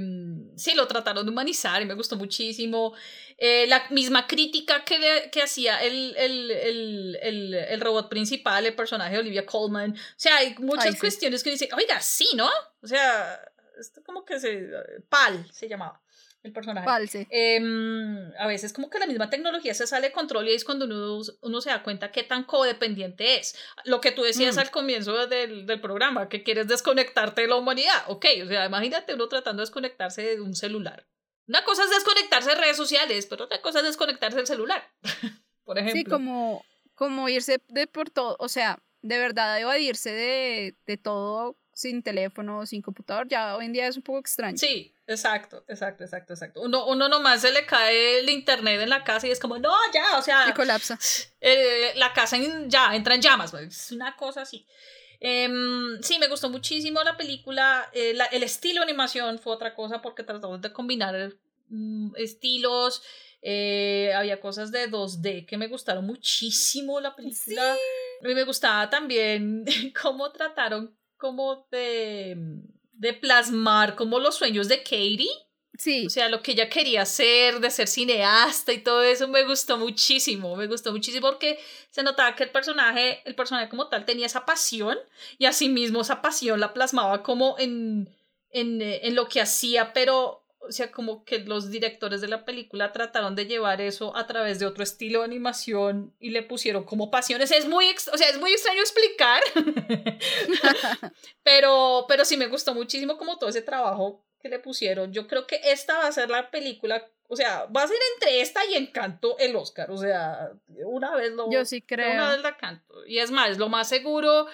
sí, 0.55 0.75
lo 0.75 0.85
trataron 0.87 1.25
de 1.25 1.31
humanizar 1.31 1.81
y 1.81 1.85
me 1.85 1.95
gustó 1.95 2.15
muchísimo. 2.15 2.93
Eh, 3.39 3.65
la 3.67 3.87
misma 3.91 4.25
crítica 4.27 4.83
que, 4.83 4.97
le- 4.99 5.29
que 5.31 5.41
hacía 5.41 5.77
el, 5.83 6.15
el, 6.17 6.51
el, 6.51 7.17
el, 7.21 7.53
el 7.53 7.81
robot 7.81 8.07
principal, 8.09 8.65
el 8.67 8.75
personaje 8.75 9.13
de 9.13 9.19
Olivia 9.19 9.45
Colman. 9.47 9.93
O 9.93 9.95
sea, 10.15 10.37
hay 10.37 10.55
muchas 10.59 10.85
Ay, 10.85 10.93
sí. 10.93 10.99
cuestiones 10.99 11.43
que 11.43 11.51
dicen, 11.51 11.69
oiga, 11.75 11.99
sí, 12.01 12.27
¿no? 12.35 12.49
O 12.81 12.87
sea, 12.87 13.39
esto 13.79 14.01
como 14.03 14.25
que 14.25 14.39
se... 14.39 14.69
Pal 15.09 15.45
se 15.51 15.67
llamaba 15.67 16.01
el 16.43 16.53
personaje. 16.53 16.85
False. 16.85 17.27
Em, 17.29 18.31
a 18.39 18.47
veces 18.47 18.71
como 18.71 18.89
que 18.89 18.99
la 18.99 19.07
misma 19.07 19.29
tecnología 19.29 19.73
se 19.73 19.87
sale 19.87 20.07
de 20.07 20.13
control 20.13 20.47
y 20.47 20.53
es 20.53 20.63
cuando 20.63 20.85
uno, 20.85 21.21
uno 21.41 21.61
se 21.61 21.69
da 21.69 21.83
cuenta 21.83 22.11
qué 22.11 22.23
tan 22.23 22.43
codependiente 22.43 23.39
es. 23.39 23.57
Lo 23.85 23.99
que 24.01 24.11
tú 24.11 24.23
decías 24.23 24.55
Mm. 24.55 24.59
al 24.59 24.71
comienzo 24.71 25.27
del, 25.27 25.65
del 25.65 25.81
programa, 25.81 26.29
que 26.29 26.43
quieres 26.43 26.67
desconectarte 26.67 27.41
de 27.41 27.47
la 27.47 27.55
humanidad. 27.55 28.03
Ok, 28.07 28.25
o 28.43 28.47
sea, 28.47 28.65
imagínate 28.65 29.13
uno 29.15 29.27
tratando 29.27 29.61
de 29.61 29.65
desconectarse 29.65 30.21
de 30.21 30.41
un 30.41 30.55
celular. 30.55 31.05
Una 31.47 31.63
cosa 31.63 31.83
es 31.83 31.89
desconectarse 31.89 32.49
de 32.49 32.55
redes 32.55 32.77
sociales, 32.77 33.25
pero 33.25 33.45
otra 33.45 33.61
cosa 33.61 33.79
es 33.79 33.85
desconectarse 33.85 34.37
del 34.37 34.47
celular. 34.47 34.83
Por 35.63 35.77
ejemplo. 35.77 35.97
Sí, 35.99 36.05
como, 36.05 36.63
como 36.93 37.27
irse 37.29 37.59
de 37.67 37.87
por 37.87 38.09
todo, 38.09 38.37
o 38.39 38.47
sea, 38.47 38.79
de 39.01 39.17
verdad 39.19 39.59
evadirse 39.59 40.11
de, 40.11 40.75
de 40.85 40.97
todo 40.97 41.57
sin 41.77 42.01
teléfono, 42.01 42.65
sin 42.65 42.81
computador, 42.81 43.27
ya 43.27 43.55
hoy 43.55 43.65
en 43.65 43.73
día 43.73 43.87
es 43.87 43.95
un 43.97 44.01
poco 44.01 44.17
extraño. 44.19 44.57
Sí, 44.57 44.95
exacto, 45.05 45.63
exacto, 45.67 46.03
exacto, 46.03 46.33
exacto. 46.33 46.61
Uno, 46.61 46.87
uno 46.87 47.07
nomás 47.07 47.41
se 47.41 47.51
le 47.51 47.67
cae 47.67 48.19
el 48.19 48.29
internet 48.31 48.81
en 48.81 48.89
la 48.89 49.03
casa 49.03 49.27
y 49.27 49.31
es 49.31 49.39
como, 49.39 49.59
no, 49.59 49.71
ya, 49.93 50.17
o 50.17 50.21
sea, 50.23 50.47
Y 50.49 50.53
colapsa. 50.53 50.97
eh, 51.39 51.91
la 51.95 52.13
casa 52.13 52.35
en- 52.37 52.67
ya 52.67 52.95
entra 52.95 53.13
en 53.13 53.21
llamas, 53.21 53.53
es 53.53 53.91
una 53.91 54.15
cosa 54.15 54.41
así. 54.41 54.65
Em, 55.19 56.01
sí, 56.01 56.17
me 56.19 56.27
gustó 56.27 56.49
muchísimo 56.49 57.03
la 57.03 57.15
película. 57.15 57.89
eh, 57.93 58.13
la- 58.15 58.25
el 58.25 58.41
estilo 58.41 58.79
de 58.81 58.85
animación 58.85 59.37
fue 59.37 59.53
otra 59.53 59.75
cosa 59.75 60.01
porque 60.01 60.23
tratamos 60.23 60.59
de 60.61 60.73
combinar 60.73 61.33
mm, 61.69 62.15
estilos. 62.15 63.03
eh, 63.43 64.11
había 64.15 64.39
cosas 64.41 64.71
de 64.71 64.87
2D 64.89 65.45
que 65.45 65.57
me 65.57 65.67
gustaron 65.67 66.05
muchísimo 66.07 66.99
la 66.99 67.15
película. 67.15 67.73
A 68.23 68.27
mí 68.27 68.33
me 68.33 68.43
gustaba 68.45 68.89
también 68.89 69.63
cómo 70.01 70.31
trataron 70.31 70.96
como 71.17 71.67
de, 71.71 72.35
de 72.93 73.13
plasmar 73.13 73.95
como 73.95 74.19
los 74.19 74.35
sueños 74.35 74.67
de 74.67 74.83
Katie. 74.83 75.27
Sí, 75.77 76.07
O 76.07 76.09
sea, 76.09 76.27
lo 76.27 76.41
que 76.41 76.53
ella 76.53 76.69
quería 76.69 77.03
hacer, 77.03 77.59
de 77.59 77.69
ser 77.69 77.87
cineasta 77.87 78.73
y 78.73 78.79
todo 78.79 79.03
eso, 79.03 79.27
me 79.27 79.43
gustó 79.43 79.77
muchísimo, 79.77 80.55
me 80.55 80.65
gustó 80.65 80.91
muchísimo 80.91 81.27
porque 81.27 81.59
se 81.91 82.01
notaba 82.01 82.35
que 82.35 82.43
el 82.43 82.49
personaje, 82.49 83.21
el 83.25 83.35
personaje 83.35 83.69
como 83.69 83.87
tal, 83.87 84.03
tenía 84.03 84.25
esa 84.25 84.43
pasión 84.43 84.97
y 85.37 85.45
asimismo 85.45 86.01
esa 86.01 86.21
pasión 86.23 86.59
la 86.59 86.73
plasmaba 86.73 87.21
como 87.21 87.55
en, 87.59 88.09
en, 88.49 88.81
eh, 88.81 89.01
en 89.03 89.13
lo 89.13 89.27
que 89.27 89.39
hacía, 89.39 89.93
pero, 89.93 90.46
o 90.67 90.71
sea, 90.71 90.91
como 90.91 91.23
que 91.25 91.39
los 91.39 91.69
directores 91.71 92.21
de 92.21 92.27
la 92.27 92.45
película 92.45 92.91
trataron 92.91 93.35
de 93.35 93.45
llevar 93.45 93.81
eso 93.81 94.15
a 94.15 94.27
través 94.27 94.59
de 94.59 94.65
otro 94.65 94.83
estilo 94.83 95.19
de 95.19 95.25
animación 95.25 96.13
y 96.19 96.29
le 96.31 96.43
pusieron 96.43 96.83
como 96.83 97.09
pasiones. 97.11 97.51
Es 97.51 97.67
muy, 97.67 97.85
o 98.11 98.17
sea, 98.17 98.29
es 98.29 98.39
muy 98.39 98.51
extraño 98.51 98.79
explicar, 98.81 99.41
pero, 101.43 102.05
pero 102.07 102.25
sí 102.25 102.37
me 102.37 102.47
gustó 102.47 102.73
muchísimo 102.73 103.17
como 103.17 103.37
todo 103.37 103.49
ese 103.49 103.61
trabajo 103.61 104.23
que 104.39 104.49
le 104.49 104.59
pusieron. 104.59 105.11
Yo 105.13 105.27
creo 105.27 105.47
que 105.47 105.59
esta 105.63 105.97
va 105.97 106.07
a 106.07 106.11
ser 106.11 106.29
la 106.29 106.51
película, 106.51 107.05
o 107.27 107.35
sea, 107.35 107.65
va 107.65 107.83
a 107.83 107.87
ser 107.87 107.97
entre 108.15 108.41
esta 108.41 108.65
y 108.65 108.75
Encanto 108.75 109.37
el 109.39 109.55
Oscar, 109.55 109.89
o 109.91 109.97
sea, 109.97 110.51
una 110.85 111.15
vez 111.15 111.31
lo... 111.31 111.49
yo 111.51 111.65
sí 111.65 111.83
de 111.87 111.95
Una 111.95 112.03
creo. 112.03 112.27
vez 112.29 112.41
la 112.41 112.57
canto. 112.57 113.05
Y 113.05 113.19
es 113.19 113.31
más, 113.31 113.57
lo 113.57 113.69
más 113.69 113.89
seguro, 113.89 114.47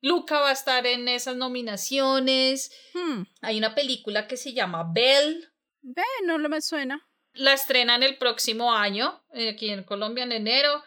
Luca 0.00 0.40
va 0.40 0.50
a 0.50 0.52
estar 0.52 0.86
en 0.86 1.08
esas 1.08 1.36
nominaciones. 1.36 2.72
Hmm, 2.94 3.22
Hay 3.42 3.58
una 3.58 3.74
película 3.74 4.26
que 4.26 4.36
se 4.36 4.52
llama 4.52 4.86
Belle. 4.92 5.48
Ve, 5.82 6.02
no 6.24 6.38
lo 6.38 6.48
me 6.48 6.60
suena. 6.60 7.06
La 7.34 7.52
estrenan 7.52 8.02
el 8.02 8.18
próximo 8.18 8.72
año, 8.72 9.22
eh, 9.32 9.50
aquí 9.50 9.70
en 9.70 9.84
Colombia 9.84 10.24
en 10.24 10.32
enero. 10.32 10.82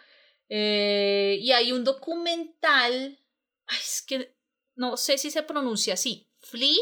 Eh, 0.49 1.38
y 1.39 1.51
hay 1.51 1.72
un 1.72 1.84
documental. 1.84 3.18
Ay, 3.68 3.77
es 3.80 4.01
que 4.01 4.35
no 4.76 4.97
sé 4.97 5.18
si 5.18 5.31
se 5.31 5.43
pronuncia 5.43 5.93
así. 5.93 6.27
Flea, 6.39 6.76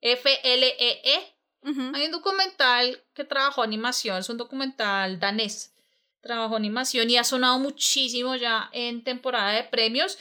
F-L-E-E. 0.00 1.36
Ujú. 1.62 1.92
Hay 1.94 2.06
un 2.06 2.12
documental 2.12 3.02
que 3.12 3.24
trabajó 3.24 3.62
animación, 3.62 4.18
es 4.18 4.30
un 4.30 4.38
documental 4.38 5.20
danés. 5.20 5.74
Trabajó 6.22 6.56
animación 6.56 7.10
y 7.10 7.16
ha 7.16 7.24
sonado 7.24 7.58
muchísimo 7.58 8.36
ya 8.36 8.70
en 8.72 9.04
temporada 9.04 9.52
de 9.52 9.64
premios. 9.64 10.18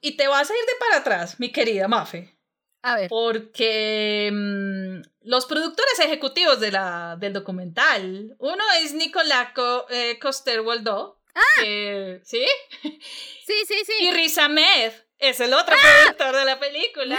Y 0.00 0.16
te 0.16 0.26
vas 0.26 0.50
a 0.50 0.54
ir 0.54 0.60
de 0.60 0.78
para 0.78 0.96
atrás, 0.98 1.38
mi 1.40 1.50
querida 1.50 1.88
Mafe. 1.88 2.36
A 2.82 2.96
ver, 2.96 3.08
Porque 3.08 4.30
mm, 4.32 5.11
los 5.24 5.46
productores 5.46 5.98
ejecutivos 6.00 6.60
de 6.60 6.70
la, 6.72 7.16
del 7.18 7.32
documental, 7.32 8.34
uno 8.38 8.64
es 8.80 8.92
Nicolás 8.94 9.52
Co- 9.54 9.86
eh, 9.90 10.18
Coster-Waldau, 10.20 11.18
que- 11.60 12.20
¿sí? 12.24 12.44
sí, 12.82 13.54
sí, 13.66 13.74
sí. 13.86 13.92
Y 14.00 14.10
Riz 14.12 14.36
Ahmed 14.38 14.92
es 15.18 15.40
el 15.40 15.54
otro 15.54 15.74
¡Ah! 15.76 16.02
productor 16.04 16.36
de 16.36 16.44
la 16.44 16.58
película. 16.60 17.18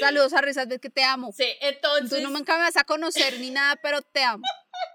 Saludos 0.00 0.32
a 0.32 0.40
Risas, 0.40 0.68
ves 0.68 0.80
que 0.80 0.90
te 0.90 1.02
amo. 1.02 1.32
Sí, 1.36 1.46
entonces, 1.60 2.18
Tú 2.18 2.22
no 2.22 2.30
nunca 2.30 2.56
me 2.56 2.62
vas 2.64 2.76
a 2.76 2.84
conocer 2.84 3.40
ni 3.40 3.50
nada, 3.50 3.76
pero 3.82 4.00
te 4.02 4.22
amo. 4.22 4.42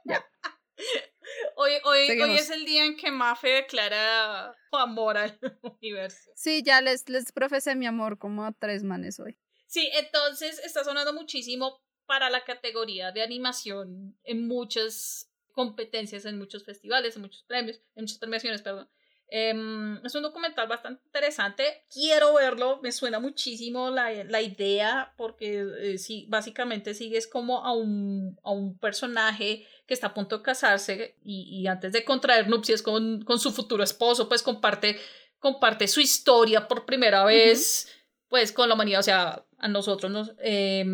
hoy, 1.56 1.72
hoy, 1.84 2.00
hoy 2.00 2.08
Seguimos. 2.08 2.40
es 2.40 2.50
el 2.52 2.66
día 2.66 2.86
en 2.86 2.96
que 2.96 3.12
Mafe 3.12 3.50
declara 3.50 4.56
su 4.70 4.78
amor 4.78 5.18
al 5.18 5.38
universo. 5.82 6.32
Sí, 6.36 6.64
ya 6.64 6.80
les, 6.82 7.10
les 7.10 7.32
profesé 7.32 7.76
mi 7.76 7.86
amor 7.88 8.18
como 8.18 8.46
a 8.46 8.54
tres 8.54 8.84
manes 8.84 9.20
hoy. 9.20 9.38
Sí, 9.68 9.90
entonces 9.94 10.60
está 10.60 10.84
sonando 10.84 11.14
muchísimo 11.14 11.82
para 12.06 12.30
la 12.30 12.44
categoría 12.44 13.12
de 13.12 13.22
animación 13.22 14.18
en 14.24 14.48
muchas 14.48 15.30
competencias, 15.52 16.26
en 16.26 16.38
muchos 16.38 16.64
festivales, 16.64 17.16
en 17.16 17.24
muchos 17.24 17.44
premios, 17.44 17.82
en 17.96 18.04
muchas 18.04 18.18
premiaciones, 18.18 18.62
perdón. 18.62 18.90
Em, 19.30 19.98
es 20.06 20.16
un 20.16 20.24
documental 20.24 20.68
bastante 20.68 21.02
interesante. 21.06 21.86
Quiero 21.94 22.36
verlo, 22.36 22.80
me 22.82 22.94
suena 22.94 23.20
muchísimo 23.20 23.90
la, 23.90 24.24
la 24.24 24.42
idea, 24.42 25.14
porque 25.18 25.66
eh, 25.80 25.98
sí, 25.98 26.26
básicamente 26.30 26.94
sigues 26.94 27.28
como 27.28 27.66
a 27.66 27.74
un, 27.74 28.40
a 28.44 28.52
un 28.52 28.78
personaje 28.78 29.68
que 29.86 29.94
está 29.94 30.08
a 30.08 30.14
punto 30.14 30.38
de 30.38 30.44
casarse 30.44 31.18
y, 31.24 31.62
y 31.62 31.68
antes 31.68 31.92
de 31.92 32.06
contraer 32.06 32.48
nupcias 32.48 32.82
con, 32.82 33.22
con, 33.24 33.40
su 33.40 33.52
futuro 33.52 33.84
esposo, 33.84 34.30
pues 34.30 34.44
comparte, 34.44 34.98
comparte 35.40 35.88
su 35.90 36.00
historia 36.00 36.68
por 36.68 36.86
primera 36.86 37.26
vez, 37.26 37.90
pues 38.30 38.52
con 38.52 38.68
la 38.68 38.76
humanidad, 38.76 39.00
o 39.00 39.04
sea, 39.04 39.46
a 39.58 39.68
nosotros 39.68 40.12
nos, 40.12 40.34
eh, 40.40 40.86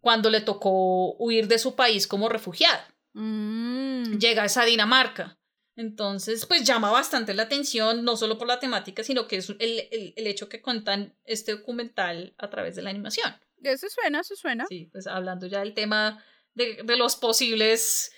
cuando 0.00 0.30
le 0.30 0.40
tocó 0.40 1.14
huir 1.16 1.48
de 1.48 1.58
su 1.58 1.74
país 1.74 2.06
como 2.06 2.28
refugiado. 2.28 2.82
Mm. 3.12 4.18
Llega 4.18 4.42
a 4.42 4.46
esa 4.46 4.64
Dinamarca. 4.64 5.38
Entonces, 5.76 6.46
pues 6.46 6.64
llama 6.64 6.90
bastante 6.90 7.34
la 7.34 7.42
atención, 7.42 8.02
no 8.02 8.16
solo 8.16 8.38
por 8.38 8.48
la 8.48 8.58
temática, 8.58 9.02
sino 9.02 9.28
que 9.28 9.36
es 9.36 9.50
el, 9.50 9.88
el, 9.90 10.14
el 10.16 10.26
hecho 10.26 10.48
que 10.48 10.62
cuentan 10.62 11.14
este 11.24 11.52
documental 11.52 12.34
a 12.38 12.48
través 12.48 12.76
de 12.76 12.82
la 12.82 12.90
animación. 12.90 13.36
Eso 13.62 13.88
suena, 13.90 14.20
eso 14.20 14.36
suena. 14.36 14.64
Sí, 14.68 14.88
pues 14.90 15.06
hablando 15.06 15.46
ya 15.46 15.60
del 15.60 15.74
tema 15.74 16.24
de, 16.54 16.82
de 16.82 16.96
los 16.96 17.16
posibles 17.16 18.10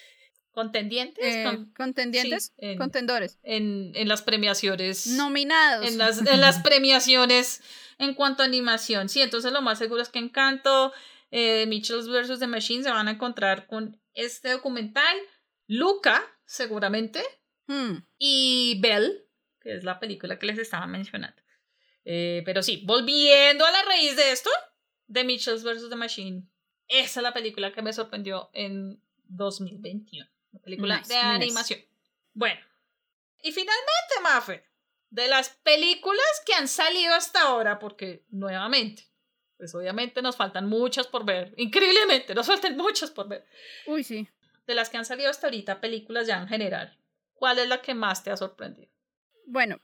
contendientes. 0.52 1.24
Eh, 1.24 1.44
con, 1.44 1.72
contendientes, 1.72 2.44
sí, 2.46 2.52
en, 2.58 2.78
contendores. 2.78 3.38
En, 3.42 3.92
en, 3.94 4.08
las 4.08 4.22
premiaciones. 4.22 5.06
Nominados. 5.08 5.86
En 5.86 5.98
las, 5.98 6.18
en 6.24 6.40
las 6.40 6.58
premiaciones 6.62 7.60
en 7.98 8.14
cuanto 8.14 8.42
a 8.42 8.46
animación. 8.46 9.08
Sí, 9.08 9.20
entonces 9.20 9.52
lo 9.52 9.62
más 9.62 9.78
seguro 9.78 10.00
es 10.00 10.08
que 10.08 10.18
Encanto, 10.18 10.92
eh, 11.30 11.66
Mitchells 11.66 12.08
vs. 12.08 12.38
The 12.38 12.46
Machine 12.46 12.84
se 12.84 12.90
van 12.90 13.08
a 13.08 13.12
encontrar 13.12 13.66
con 13.66 14.00
este 14.14 14.50
documental. 14.50 15.16
Luca, 15.66 16.24
seguramente. 16.46 17.22
Hmm. 17.66 17.98
Y 18.18 18.80
Belle, 18.80 19.26
que 19.60 19.74
es 19.76 19.84
la 19.84 20.00
película 20.00 20.38
que 20.38 20.46
les 20.46 20.58
estaba 20.58 20.86
mencionando. 20.86 21.42
Eh, 22.04 22.42
pero 22.46 22.62
sí, 22.62 22.82
volviendo 22.86 23.66
a 23.66 23.70
la 23.70 23.82
raíz 23.82 24.16
de 24.16 24.32
esto, 24.32 24.50
The 25.12 25.24
Mitchells 25.24 25.62
vs. 25.62 25.90
The 25.90 25.96
Machine. 25.96 26.48
Esa 26.86 27.20
es 27.20 27.22
la 27.22 27.34
película 27.34 27.72
que 27.72 27.82
me 27.82 27.92
sorprendió 27.92 28.48
en 28.54 29.02
2021. 29.24 30.26
Una 30.52 30.62
película 30.62 30.98
Nice, 30.98 31.12
de 31.12 31.18
animación. 31.20 31.80
Bueno. 32.32 32.60
Y 33.42 33.52
finalmente, 33.52 34.14
Mafe, 34.22 34.64
de 35.10 35.28
las 35.28 35.50
películas 35.50 36.42
que 36.46 36.54
han 36.54 36.68
salido 36.68 37.14
hasta 37.14 37.42
ahora, 37.42 37.78
porque 37.78 38.24
nuevamente, 38.28 39.04
pues 39.56 39.74
obviamente 39.74 40.22
nos 40.22 40.36
faltan 40.36 40.68
muchas 40.68 41.06
por 41.06 41.24
ver. 41.24 41.54
Increíblemente, 41.56 42.34
nos 42.34 42.46
faltan 42.46 42.76
muchas 42.76 43.10
por 43.10 43.28
ver. 43.28 43.46
Uy, 43.86 44.04
sí. 44.04 44.28
De 44.66 44.74
las 44.74 44.90
que 44.90 44.98
han 44.98 45.04
salido 45.04 45.30
hasta 45.30 45.46
ahorita, 45.46 45.80
películas 45.80 46.26
ya 46.26 46.38
en 46.38 46.48
general, 46.48 46.98
¿cuál 47.34 47.58
es 47.58 47.68
la 47.68 47.80
que 47.80 47.94
más 47.94 48.22
te 48.22 48.30
ha 48.30 48.36
sorprendido? 48.36 48.90
Bueno, 49.46 49.80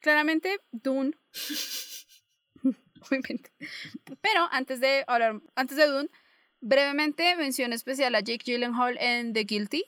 claramente 0.00 0.60
Dune. 0.72 1.16
Obviamente. 3.08 3.52
Pero 4.20 4.48
antes 4.50 4.80
de 4.80 5.04
hablar, 5.06 5.40
antes 5.54 5.76
de 5.76 5.86
Dune, 5.86 6.08
brevemente 6.60 7.34
mención 7.36 7.72
especial 7.72 8.14
a 8.14 8.20
Jake 8.20 8.44
Gyllenhaal 8.44 8.98
en 8.98 9.32
The 9.32 9.44
Guilty. 9.44 9.84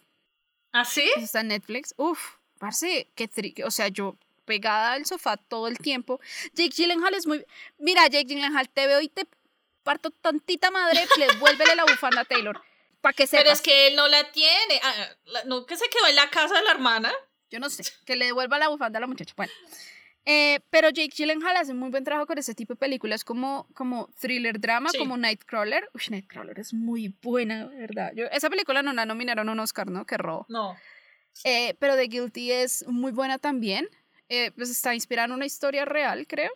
¿Ah, 0.72 0.84
sí? 0.84 1.08
Eso 1.16 1.24
está 1.24 1.40
en 1.40 1.48
Netflix. 1.48 1.94
Uf, 1.96 2.36
parce, 2.58 3.10
qué 3.14 3.28
tri... 3.28 3.54
O 3.64 3.70
sea, 3.70 3.88
yo 3.88 4.16
pegada 4.44 4.92
al 4.92 5.06
sofá 5.06 5.36
todo 5.36 5.68
el 5.68 5.78
tiempo. 5.78 6.20
Jake 6.54 6.70
Gyllenhaal 6.76 7.14
es 7.14 7.26
muy... 7.26 7.44
Mira, 7.78 8.06
Jake 8.06 8.24
Gyllenhaal, 8.26 8.68
te 8.68 8.86
veo 8.86 9.00
y 9.00 9.08
te 9.08 9.26
parto 9.82 10.10
tantita 10.10 10.70
madre, 10.70 11.00
le 11.18 11.26
vuélvele 11.38 11.74
la 11.76 11.84
bufanda 11.84 12.22
a 12.22 12.24
Taylor. 12.24 12.60
Para 13.00 13.12
que 13.12 13.26
sepas. 13.26 13.42
Pero 13.44 13.54
es 13.54 13.60
que 13.60 13.86
él 13.88 13.96
no 13.96 14.08
la 14.08 14.30
tiene. 14.32 14.80
Ah, 14.82 14.94
¿No 15.46 15.66
que 15.66 15.76
se 15.76 15.88
quedó 15.90 16.06
en 16.08 16.16
la 16.16 16.30
casa 16.30 16.54
de 16.56 16.62
la 16.64 16.70
hermana? 16.70 17.12
Yo 17.50 17.60
no 17.60 17.68
sé, 17.68 17.84
que 18.06 18.16
le 18.16 18.24
devuelva 18.26 18.58
la 18.58 18.68
bufanda 18.68 18.96
a 18.96 19.00
la 19.00 19.06
muchacha. 19.06 19.34
Bueno. 19.36 19.52
Eh, 20.26 20.60
pero 20.70 20.88
Jake 20.88 21.12
Gyllenhaal 21.14 21.56
hace 21.58 21.74
muy 21.74 21.90
buen 21.90 22.02
trabajo 22.02 22.26
con 22.26 22.38
ese 22.38 22.54
tipo 22.54 22.72
de 22.72 22.78
películas 22.78 23.24
como, 23.24 23.68
como 23.74 24.08
thriller 24.18 24.58
drama, 24.58 24.88
Sí. 24.88 24.96
como 24.96 25.18
Nightcrawler. 25.18 25.90
Uy, 25.92 26.02
Nightcrawler 26.08 26.58
es 26.58 26.72
muy 26.72 27.14
buena, 27.22 27.66
¿verdad? 27.66 28.12
Yo, 28.16 28.24
esa 28.32 28.48
película 28.48 28.82
no 28.82 28.94
la 28.94 29.04
nominaron 29.04 29.50
a 29.50 29.52
un 29.52 29.60
Oscar, 29.60 29.90
¿no? 29.90 30.06
Qué 30.06 30.16
robo. 30.16 30.46
No. 30.48 30.74
Eh, 31.44 31.74
pero 31.78 31.96
The 31.96 32.04
Guilty 32.04 32.52
es 32.52 32.86
muy 32.88 33.12
buena 33.12 33.38
también. 33.38 33.86
Eh, 34.28 34.50
pues 34.56 34.70
está 34.70 34.94
inspirada 34.94 35.26
en 35.26 35.32
una 35.32 35.46
historia 35.46 35.84
real, 35.84 36.26
creo. 36.26 36.50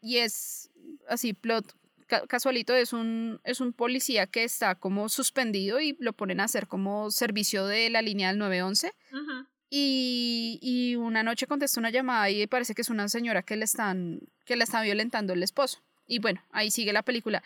Y 0.00 0.18
es 0.18 0.70
así, 1.08 1.32
plot 1.32 1.74
ca- 2.06 2.26
casualito, 2.26 2.74
es 2.74 2.92
un, 2.92 3.40
es 3.44 3.60
un 3.60 3.72
policía 3.72 4.26
que 4.26 4.44
está 4.44 4.74
como 4.74 5.08
suspendido 5.08 5.80
y 5.80 5.96
lo 6.00 6.12
ponen 6.12 6.40
a 6.40 6.44
hacer 6.44 6.66
como 6.66 7.10
servicio 7.10 7.66
de 7.66 7.90
la 7.90 8.02
línea 8.02 8.28
del 8.28 8.38
911. 8.38 8.92
Ujú. 9.12 9.46
Y, 9.68 10.58
y 10.62 10.94
una 10.96 11.22
noche 11.22 11.46
contesta 11.46 11.80
una 11.80 11.90
llamada 11.90 12.30
y 12.30 12.46
parece 12.46 12.74
que 12.74 12.82
es 12.82 12.88
una 12.88 13.08
señora 13.08 13.42
que 13.42 13.56
le 13.56 13.64
están, 13.64 14.20
que 14.44 14.54
le 14.56 14.64
está 14.64 14.80
violentando 14.82 15.32
el 15.32 15.42
esposo. 15.42 15.82
Y 16.06 16.20
bueno, 16.20 16.40
ahí 16.52 16.70
sigue 16.70 16.92
la 16.92 17.02
película. 17.02 17.42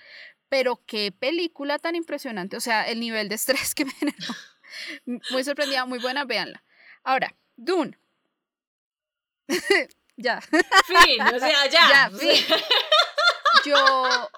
Pero 0.51 0.83
qué 0.87 1.13
película 1.13 1.79
tan 1.79 1.95
impresionante. 1.97 2.57
O 2.57 2.61
sea, 2.61 2.83
el 2.83 3.01
nivel 3.01 3.29
de 3.29 3.37
estrés 3.37 3.75
que 3.75 3.85
me 3.87 3.93
generó. 3.93 4.19
Muy 5.31 5.45
sorprendida, 5.45 5.87
muy 5.87 5.99
buena, 5.99 6.25
véanla. 6.25 6.63
Ahora, 7.05 7.35
Dune. 7.57 7.97
ya. 10.17 10.41
Fin, 10.41 11.21
o 11.23 11.39
sea, 11.39 11.67
ya. 11.67 11.89
Ya, 11.89 12.11
fin. 12.11 12.45
Yo, 13.67 14.31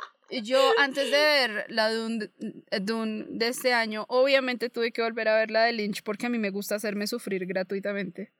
yo 0.43 0.72
antes 0.78 1.10
de 1.10 1.16
ver 1.16 1.66
la 1.68 1.93
Dune, 1.93 2.30
Dune 2.80 3.24
de 3.28 3.48
este 3.48 3.72
año, 3.72 4.05
obviamente 4.09 4.70
tuve 4.70 4.93
que 4.93 5.02
volver 5.02 5.28
a 5.28 5.36
ver 5.36 5.51
la 5.51 5.64
de 5.64 5.72
Lynch 5.72 6.02
porque 6.02 6.26
a 6.26 6.28
mí 6.28 6.39
me 6.39 6.51
gusta 6.51 6.74
hacerme 6.74 7.06
sufrir 7.06 7.47
gratuitamente. 7.47 8.32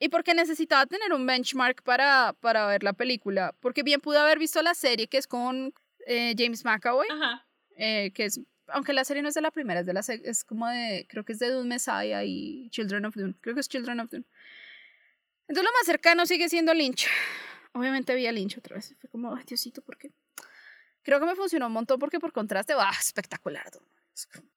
Y 0.00 0.10
porque 0.10 0.34
necesitaba 0.34 0.86
tener 0.86 1.12
un 1.12 1.26
benchmark 1.26 1.82
para, 1.82 2.32
para 2.40 2.66
ver 2.66 2.84
la 2.84 2.92
película. 2.92 3.54
Porque 3.60 3.82
bien 3.82 4.00
pude 4.00 4.18
haber 4.18 4.38
visto 4.38 4.62
la 4.62 4.74
serie 4.74 5.08
que 5.08 5.18
es 5.18 5.26
con 5.26 5.74
eh, 6.06 6.34
James 6.38 6.64
McAvoy, 6.64 7.06
Ajá. 7.10 7.44
eh, 7.76 8.12
que 8.14 8.26
es, 8.26 8.40
aunque 8.68 8.92
la 8.92 9.04
serie 9.04 9.22
no 9.22 9.28
es 9.28 9.34
de 9.34 9.40
la 9.40 9.50
primera, 9.50 9.80
es 9.80 9.86
de 9.86 9.92
la 9.92 10.00
es 10.00 10.44
como 10.44 10.68
de, 10.68 11.06
creo 11.08 11.24
que 11.24 11.32
es 11.32 11.40
de 11.40 11.50
Dune 11.50 11.68
Messiah 11.68 12.22
y 12.24 12.70
Children 12.70 13.06
of 13.06 13.16
Dune. 13.16 13.34
Creo 13.40 13.54
que 13.54 13.60
es 13.60 13.68
Children 13.68 14.00
of 14.00 14.10
Dune. 14.10 14.24
Entonces 15.48 15.64
lo 15.64 15.78
más 15.78 15.86
cercano 15.86 16.26
sigue 16.26 16.48
siendo 16.48 16.74
Lynch. 16.74 17.08
Obviamente 17.72 18.14
vi 18.14 18.26
a 18.26 18.32
Lynch 18.32 18.58
otra 18.58 18.76
vez. 18.76 18.94
Fue 19.00 19.08
como, 19.08 19.34
ay, 19.34 19.44
Diosito, 19.44 19.82
¿por 19.82 19.96
qué? 19.96 20.12
Creo 21.02 21.20
que 21.20 21.26
me 21.26 21.34
funcionó 21.34 21.66
un 21.66 21.72
montón 21.72 21.98
porque 21.98 22.20
por 22.20 22.32
contraste, 22.32 22.74
¡ah, 22.76 22.92
espectacular! 22.98 23.70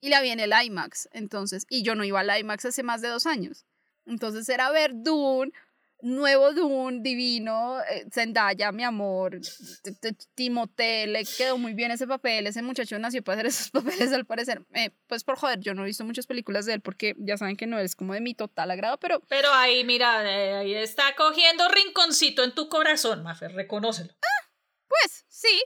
Y 0.01 0.09
la 0.09 0.21
vi 0.21 0.29
en 0.29 0.39
el 0.39 0.51
IMAX, 0.51 1.07
entonces, 1.13 1.65
y 1.69 1.83
yo 1.83 1.95
no 1.95 2.03
iba 2.03 2.19
al 2.19 2.39
IMAX 2.39 2.65
hace 2.65 2.83
más 2.83 3.01
de 3.01 3.09
dos 3.09 3.25
años. 3.25 3.65
Entonces 4.05 4.49
era 4.49 4.71
ver 4.71 4.91
Dune, 4.95 5.51
nuevo 6.03 6.53
Dune, 6.53 6.99
divino, 7.01 7.79
eh, 7.89 8.05
Zendaya, 8.11 8.71
mi 8.71 8.83
amor, 8.83 9.39
t- 9.83 9.91
t- 9.93 10.15
Timothée, 10.35 11.07
le 11.07 11.23
quedó 11.25 11.57
muy 11.57 11.73
bien 11.73 11.91
ese 11.91 12.07
papel, 12.07 12.47
ese 12.47 12.61
muchacho 12.61 12.97
nació 12.99 13.23
para 13.23 13.35
hacer 13.35 13.45
esos 13.47 13.69
papeles 13.71 14.11
al 14.13 14.25
parecer. 14.25 14.63
Eh, 14.73 14.91
pues 15.07 15.23
por 15.23 15.37
joder, 15.37 15.59
yo 15.59 15.73
no 15.73 15.83
he 15.83 15.87
visto 15.87 16.03
muchas 16.05 16.27
películas 16.27 16.65
de 16.65 16.73
él 16.73 16.81
porque 16.81 17.15
ya 17.19 17.37
saben 17.37 17.55
que 17.57 17.67
no 17.67 17.77
es 17.79 17.95
como 17.95 18.13
de 18.13 18.21
mi 18.21 18.33
total 18.33 18.71
agrado, 18.71 18.97
pero 18.99 19.21
Pero 19.29 19.51
ahí, 19.53 19.83
mira, 19.83 20.23
eh, 20.31 20.53
ahí 20.55 20.73
está 20.73 21.15
cogiendo 21.15 21.67
rinconcito 21.69 22.43
en 22.43 22.53
tu 22.53 22.67
corazón, 22.69 23.23
Mafer, 23.23 23.53
reconócelo. 23.53 24.13
pues 24.87 25.25
sí. 25.27 25.63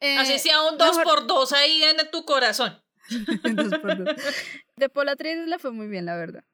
eh, 0.00 0.16
Así 0.18 0.38
sea 0.38 0.62
un 0.62 0.78
dos 0.78 0.96
mejor- 0.96 1.04
por 1.04 1.26
dos 1.26 1.52
ahí 1.52 1.82
en 1.84 2.10
tu 2.10 2.24
corazón. 2.24 2.82
Dos 3.42 3.78
por 3.80 4.04
dos. 4.04 4.16
De 4.76 4.88
Paul 4.90 5.08
Atreides 5.08 5.48
le 5.48 5.58
fue 5.58 5.70
muy 5.72 5.86
bien, 5.86 6.04
la 6.04 6.14
verdad. 6.14 6.44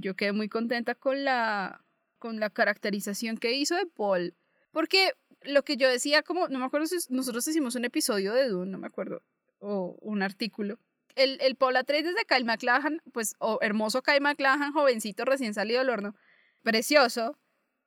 Yo 0.00 0.16
quedé 0.16 0.32
muy 0.32 0.48
contenta 0.48 0.94
con 0.94 1.22
la, 1.22 1.84
con 2.18 2.40
la 2.40 2.50
caracterización 2.50 3.36
que 3.38 3.52
hizo 3.52 3.74
de 3.76 3.86
Paul. 3.86 4.34
Porque 4.70 5.12
lo 5.42 5.62
que 5.64 5.76
yo 5.76 5.88
decía, 5.88 6.22
como, 6.22 6.48
no 6.48 6.58
me 6.58 6.64
acuerdo 6.64 6.86
si 6.86 6.96
nosotros 7.10 7.46
hicimos 7.48 7.74
un 7.74 7.84
episodio 7.84 8.32
de 8.34 8.48
Dune, 8.48 8.70
no 8.70 8.78
me 8.78 8.86
acuerdo, 8.86 9.22
o 9.58 9.96
un 10.00 10.22
artículo. 10.22 10.78
El, 11.14 11.38
el 11.40 11.56
Paul 11.56 11.76
Atreides 11.76 12.14
de 12.14 12.24
Kyle 12.24 12.44
MacLachlan, 12.44 13.00
pues, 13.12 13.34
o 13.38 13.58
hermoso 13.62 14.02
Kyle 14.02 14.20
MacLachlan, 14.20 14.72
jovencito 14.72 15.24
recién 15.24 15.54
salido 15.54 15.80
del 15.80 15.90
horno, 15.90 16.14
precioso, 16.62 17.38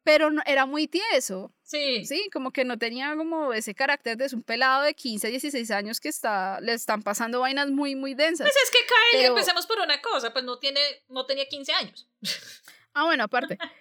pero 0.04 0.32
no- 0.32 0.42
era 0.46 0.66
muy 0.66 0.88
tieso. 0.88 1.54
Sí. 1.62 2.06
Sí, 2.06 2.30
como 2.34 2.52
que 2.52 2.66
no 2.66 2.78
tenía 2.78 3.16
como 3.16 3.54
ese 3.54 3.76
carácter 3.76 4.18
de 4.18 4.28
un 4.36 4.42
pelado 4.42 4.84
de 4.84 4.96
15, 4.96 5.28
16 5.30 5.70
años 5.72 6.00
que 6.00 6.10
está, 6.10 6.60
le 6.62 6.74
están 6.74 7.04
pasando 7.04 7.40
vainas 7.42 7.70
muy, 7.70 7.96
muy 7.96 8.16
densas. 8.16 8.48
Pues 8.52 8.64
es 8.64 8.72
que 8.72 8.80
Kyle, 8.80 9.22
Pero- 9.22 9.28
empecemos 9.34 9.68
por 9.68 9.80
una 9.80 10.02
cosa, 10.02 10.34
pues 10.34 10.44
no 10.44 10.58
tiene, 10.60 10.80
no 11.08 11.26
tenía 11.26 11.46
15 11.48 11.72
años. 11.74 12.10
Ah, 12.94 13.06
bueno, 13.06 13.24
aparte. 13.26 13.58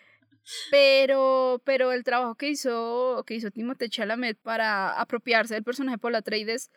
Pero, 0.70 1.62
pero 1.64 1.92
el 1.92 2.04
trabajo 2.04 2.34
que 2.34 2.48
hizo, 2.48 3.24
que 3.26 3.34
hizo 3.34 3.50
Timothée 3.50 3.88
Chalamet 3.88 4.38
para 4.40 5.00
apropiarse 5.00 5.54
del 5.54 5.64
personaje 5.64 5.96
de 5.96 6.00
Paul 6.00 6.14
Atreides, 6.14 6.70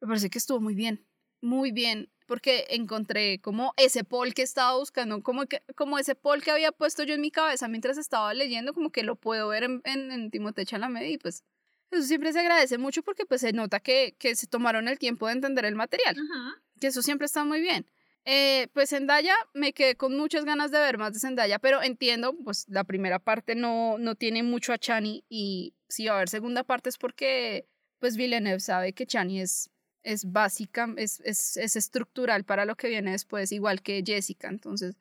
me 0.00 0.08
parece 0.08 0.30
que 0.30 0.38
estuvo 0.38 0.60
muy 0.60 0.74
bien, 0.74 1.06
muy 1.40 1.72
bien, 1.72 2.10
porque 2.26 2.66
encontré 2.70 3.40
como 3.40 3.74
ese 3.76 4.04
Paul 4.04 4.34
que 4.34 4.42
estaba 4.42 4.76
buscando, 4.78 5.22
como, 5.22 5.46
que, 5.46 5.62
como 5.74 5.98
ese 5.98 6.14
Paul 6.14 6.42
que 6.42 6.50
había 6.50 6.72
puesto 6.72 7.02
yo 7.02 7.14
en 7.14 7.20
mi 7.20 7.30
cabeza 7.30 7.68
mientras 7.68 7.98
estaba 7.98 8.32
leyendo, 8.34 8.72
como 8.72 8.90
que 8.90 9.02
lo 9.02 9.16
puedo 9.16 9.48
ver 9.48 9.64
en, 9.64 9.82
en, 9.84 10.12
en 10.12 10.30
Timothée 10.30 10.64
Chalamet 10.64 11.10
y 11.10 11.18
pues 11.18 11.44
eso 11.90 12.02
siempre 12.04 12.32
se 12.32 12.40
agradece 12.40 12.78
mucho 12.78 13.02
porque 13.02 13.26
pues 13.26 13.40
se 13.40 13.52
nota 13.52 13.80
que, 13.80 14.14
que 14.18 14.36
se 14.36 14.46
tomaron 14.46 14.86
el 14.86 14.98
tiempo 14.98 15.26
de 15.26 15.32
entender 15.32 15.64
el 15.64 15.74
material, 15.74 16.16
que 16.80 16.86
eso 16.86 17.02
siempre 17.02 17.26
está 17.26 17.44
muy 17.44 17.60
bien. 17.60 17.90
Eh, 18.24 18.68
pues 18.74 18.90
Zendaya, 18.90 19.34
me 19.54 19.72
quedé 19.72 19.96
con 19.96 20.16
muchas 20.16 20.44
ganas 20.44 20.70
de 20.70 20.78
ver 20.78 20.98
más 20.98 21.14
de 21.14 21.20
Zendaya, 21.20 21.58
pero 21.58 21.82
entiendo, 21.82 22.34
pues 22.44 22.66
la 22.68 22.84
primera 22.84 23.18
parte 23.18 23.54
no, 23.54 23.96
no 23.98 24.14
tiene 24.14 24.42
mucho 24.42 24.72
a 24.72 24.78
Chani 24.78 25.24
y 25.28 25.74
si 25.88 26.06
va 26.06 26.12
a 26.12 26.16
haber 26.16 26.28
segunda 26.28 26.62
parte 26.62 26.90
es 26.90 26.98
porque 26.98 27.66
pues 27.98 28.16
Villeneuve 28.16 28.60
sabe 28.60 28.92
que 28.92 29.06
Chani 29.06 29.40
es, 29.40 29.70
es 30.02 30.30
básica, 30.30 30.88
es, 30.96 31.20
es, 31.24 31.56
es 31.56 31.76
estructural 31.76 32.44
para 32.44 32.66
lo 32.66 32.76
que 32.76 32.88
viene 32.88 33.12
después, 33.12 33.52
igual 33.52 33.80
que 33.82 34.02
Jessica, 34.04 34.48
entonces 34.48 34.96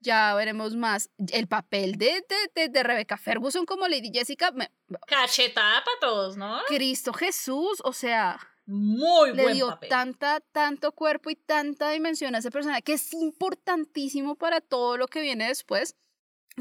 ya 0.00 0.34
veremos 0.34 0.74
más. 0.76 1.10
El 1.32 1.46
papel 1.46 1.96
de, 1.96 2.24
de, 2.54 2.68
de, 2.68 2.82
Rebecca 2.82 3.16
Ferguson 3.16 3.66
como 3.66 3.86
Lady 3.86 4.10
Jessica. 4.12 4.50
Me, 4.50 4.70
Cachetada 5.06 5.84
para 5.84 6.00
todos, 6.00 6.36
¿no? 6.36 6.60
Cristo 6.66 7.12
Jesús, 7.12 7.80
o 7.84 7.92
sea. 7.92 8.38
Muy 8.70 9.34
le 9.34 9.52
dio 9.52 9.76
tanta, 9.88 10.38
tanto 10.38 10.92
cuerpo 10.92 11.28
y 11.28 11.34
tanta 11.34 11.90
dimensión 11.90 12.36
a 12.36 12.38
ese 12.38 12.52
personaje 12.52 12.82
que 12.82 12.92
es 12.92 13.12
importantísimo 13.12 14.36
para 14.36 14.60
todo 14.60 14.96
lo 14.96 15.08
que 15.08 15.20
viene 15.20 15.48
después. 15.48 15.96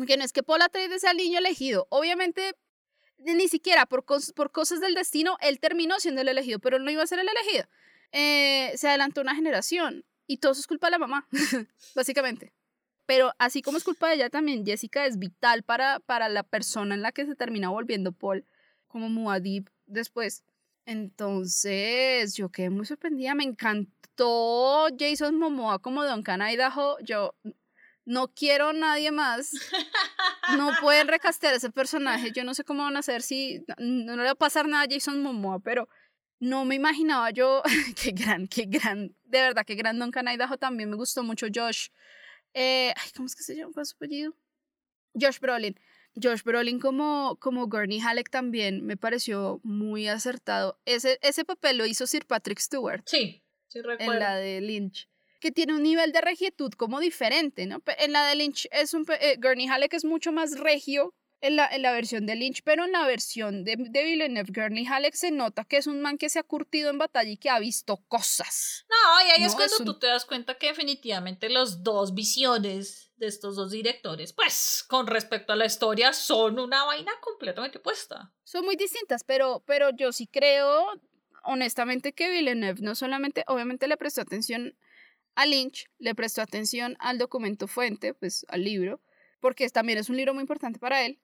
Que 0.08 0.18
no 0.18 0.24
es 0.24 0.34
que 0.34 0.42
Paul 0.42 0.64
Atreides 0.64 1.02
sea 1.02 1.12
el 1.12 1.18
niño 1.18 1.38
elegido. 1.38 1.86
Obviamente, 1.90 2.56
ni 3.20 3.48
siquiera 3.48 3.86
por, 3.86 4.06
por 4.06 4.52
cosas 4.52 4.82
del 4.82 4.96
destino, 4.96 5.38
él 5.40 5.60
terminó 5.60 6.00
siendo 6.00 6.22
el 6.22 6.30
elegido, 6.30 6.58
pero 6.58 6.78
él 6.78 6.84
no 6.84 6.90
iba 6.90 7.04
a 7.04 7.08
ser 7.08 7.20
el 7.20 7.30
elegido. 7.30 7.68
Eh, 8.12 8.74
se 8.76 8.88
adelantó 8.88 9.22
una 9.22 9.36
generación 9.36 10.04
y 10.26 10.38
todo 10.38 10.54
eso 10.54 10.62
es 10.62 10.68
culpa 10.68 10.88
de 10.88 10.92
la 10.92 10.98
mamá, 10.98 11.28
básicamente. 11.96 12.54
Pero 13.06 13.34
así 13.38 13.62
como 13.62 13.78
es 13.78 13.84
culpa 13.84 14.10
de 14.10 14.16
ella 14.16 14.30
también, 14.32 14.66
Jessica 14.66 15.06
es 15.06 15.20
vital 15.20 15.62
para, 15.62 16.00
para 16.00 16.28
la 16.28 16.42
persona 16.42 16.96
en 16.96 17.04
la 17.04 17.12
que 17.12 17.28
se 17.28 17.36
termina 17.36 17.70
volviendo 17.70 18.14
Paul, 18.14 18.46
como 18.88 19.10
Muad'Dib 19.10 19.70
después. 19.86 20.44
Entonces, 20.90 22.34
yo 22.34 22.50
quedé 22.50 22.72
muy 22.72 22.84
sorprendida, 22.84 23.36
me 23.36 23.44
encantó 23.44 24.88
Jason 24.98 25.36
Momoa 25.36 25.78
como 25.78 26.04
Duncan 26.04 26.42
Idaho, 26.42 26.98
yo 27.04 27.36
no 28.06 28.30
quiero 28.34 28.74
nadie 28.74 29.12
más, 29.12 29.52
no 30.58 30.72
pueden 30.82 31.08
recastear 31.08 31.54
ese 31.54 31.70
personaje, 31.70 32.32
yo 32.32 32.44
no 32.44 32.56
sé 32.56 32.64
cómo 32.64 32.82
van 32.82 32.96
a 32.96 33.02
hacer 33.02 33.22
si, 33.22 33.64
no, 33.78 34.16
le 34.16 34.24
va 34.24 34.32
a 34.32 34.36
pasar 34.36 34.68
nada 34.68 34.86
a 34.86 34.88
Jason 34.90 35.22
Momoa, 35.22 35.60
pero 35.60 35.88
no 36.40 36.66
me 36.66 36.74
imaginaba 36.74 37.30
yo, 37.30 37.62
qué 38.02 38.10
gran, 38.10 38.48
qué 38.48 38.66
gran, 38.66 39.16
de 39.26 39.42
verdad, 39.42 39.66
qué 39.68 39.76
gran 39.76 40.00
Duncan 40.00 40.28
Idaho 40.28 40.58
también, 40.58 40.90
me 40.90 40.96
gustó 40.96 41.22
mucho 41.22 41.46
Josh, 41.54 41.90
eh, 42.56 42.96
¿Cómo 43.16 43.28
es 43.28 43.36
que 43.36 43.44
se 43.44 43.56
llama 43.56 43.86
su 43.86 43.96
apellido? 43.96 44.34
Josh 45.14 45.40
Brolin. 45.40 45.80
Josh 46.16 46.44
Brolin 46.44 46.80
como, 46.80 47.38
como 47.40 47.68
Gurney 47.68 48.00
Halleck 48.00 48.30
también 48.30 48.86
me 48.86 48.98
pareció 48.98 49.60
muy 49.64 50.08
acertado. 50.08 50.80
Ese, 50.86 51.20
ese 51.22 51.46
papel 51.46 51.78
lo 51.78 51.86
hizo 51.86 52.08
Sir 52.08 52.26
Patrick 52.26 52.60
Stewart. 52.60 53.04
Sí, 53.06 53.44
sí 53.68 53.82
recuerdo. 53.82 54.14
En 54.14 54.20
la 54.20 54.36
de 54.36 54.62
Lynch. 54.62 55.08
Que 55.40 55.52
tiene 55.52 55.74
un 55.74 55.84
nivel 55.84 56.12
de 56.12 56.22
regietud 56.22 56.74
como 56.74 57.00
diferente, 57.00 57.66
¿no? 57.66 57.82
En 57.98 58.12
la 58.12 58.26
de 58.28 58.36
Lynch 58.36 58.68
es 58.72 58.94
un... 58.94 59.06
Eh, 59.22 59.38
Gurney 59.42 59.68
Halleck 59.68 59.94
es 59.94 60.04
mucho 60.04 60.32
más 60.32 60.60
regio 60.60 61.14
en 61.42 61.56
la, 61.56 61.68
en 61.68 61.82
la 61.82 61.92
versión 61.92 62.26
de 62.26 62.36
Lynch, 62.36 62.62
pero 62.64 62.86
en 62.86 62.92
la 62.92 63.06
versión 63.06 63.64
de, 63.64 63.76
de 63.78 64.04
Villeneuve, 64.04 64.52
Gurney 64.54 64.86
Halleck 64.86 65.14
se 65.14 65.32
nota 65.32 65.64
que 65.64 65.78
es 65.78 65.88
un 65.88 66.02
man 66.02 66.18
que 66.18 66.30
se 66.30 66.40
ha 66.40 66.44
curtido 66.44 66.90
en 66.90 66.98
batalla 66.98 67.30
y 67.30 67.38
que 67.38 67.50
ha 67.50 67.60
visto 67.60 67.98
cosas. 68.08 68.86
No, 68.90 69.28
y 69.28 69.32
ahí 69.32 69.44
es 69.44 69.56
cuando 69.56 69.78
tú 69.86 70.00
te 70.00 70.08
das 70.08 70.26
cuenta 70.26 70.58
que 70.58 70.68
definitivamente 70.68 71.50
las 71.50 71.84
dos 71.84 72.14
visiones 72.14 73.12
de 73.18 73.28
estos 73.28 73.56
dos 73.56 73.72
directores, 73.72 74.34
pues 74.34 74.84
con 74.88 75.08
respecto 75.08 75.54
a 75.54 75.56
la 75.56 75.66
historia, 75.66 76.14
son 76.14 76.60
una 76.60 76.86
vaina 76.86 77.12
completamente 77.22 77.78
opuesta. 77.78 78.34
Son 78.44 78.66
muy 78.66 78.76
distintas, 78.76 79.24
pero, 79.24 79.64
pero 79.66 79.90
yo 79.92 80.12
sí 80.12 80.28
creo, 80.28 80.88
honestamente, 81.44 82.14
que 82.14 82.30
Villeneuve 82.30 82.82
no 82.82 82.96
solamente, 82.96 83.44
obviamente 83.48 83.88
le 83.88 83.98
prestó 83.98 84.22
atención 84.22 84.78
a 85.36 85.46
Lynch, 85.46 85.90
le 86.00 86.16
prestó 86.16 86.42
atención 86.42 86.96
al 87.00 87.18
documento 87.18 87.68
fuente, 87.68 88.14
pues 88.14 88.46
al 88.50 88.64
libro, 88.64 89.02
porque 89.40 89.70
también 89.70 90.00
es 90.00 90.10
un 90.10 90.18
libro 90.18 90.34
muy 90.34 90.42
importante 90.42 90.80
para 90.80 91.06
él, 91.06 91.20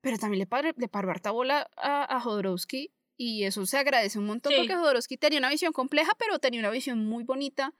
pero 0.00 0.18
también 0.18 0.38
le, 0.40 0.46
par, 0.46 0.74
le 0.76 0.88
paró 0.88 1.10
harta 1.10 1.30
bola 1.30 1.68
a, 1.76 2.16
a 2.16 2.20
Jodorowsky 2.20 2.92
y 3.16 3.44
eso 3.44 3.66
se 3.66 3.76
agradece 3.76 4.18
un 4.18 4.26
montón 4.26 4.52
porque 4.56 4.74
Jodorowsky 4.74 5.18
tenía 5.18 5.38
una 5.38 5.50
visión 5.50 5.72
compleja, 5.72 6.12
pero 6.18 6.38
tenía 6.38 6.60
una 6.60 6.70
visión 6.70 7.04
muy 7.04 7.22
bonita 7.22 7.74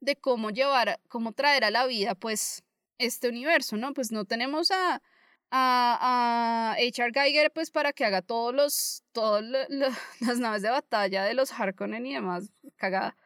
de 0.00 0.16
cómo 0.16 0.48
llevar, 0.50 0.98
cómo 1.08 1.32
traer 1.32 1.64
a 1.64 1.70
la 1.70 1.86
vida, 1.86 2.14
pues, 2.14 2.64
este 2.96 3.28
universo, 3.28 3.76
¿no? 3.76 3.92
Pues 3.92 4.12
no 4.12 4.24
tenemos 4.24 4.70
a, 4.70 5.02
a, 5.50 6.70
a 6.70 6.72
H.R. 6.72 7.12
Geiger, 7.12 7.52
pues, 7.52 7.70
para 7.70 7.92
que 7.92 8.04
haga 8.04 8.22
todos 8.22 8.54
los, 8.54 9.04
todas 9.12 9.44
las 10.20 10.38
naves 10.38 10.62
de 10.62 10.70
batalla 10.70 11.24
de 11.24 11.34
los 11.34 11.52
Harkonnen 11.52 12.06
y 12.06 12.14
demás, 12.14 12.50
cagada. 12.76 13.16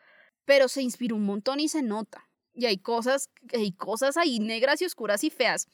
Pero 0.45 0.67
se 0.67 0.83
inspiró 0.83 1.17
un 1.17 1.25
montón 1.25 1.61
y 1.61 1.69
se 1.69 1.83
nota. 1.83 2.29
Y 2.55 2.67
hay 2.67 2.79
cosas, 2.79 3.31
hay 3.55 3.73
cosas 3.73 4.17
ahí 4.17 4.41
negras 4.41 4.83
y 4.83 4.85
oscuras 4.85 5.25
y 5.25 5.31
feas. 5.31 5.69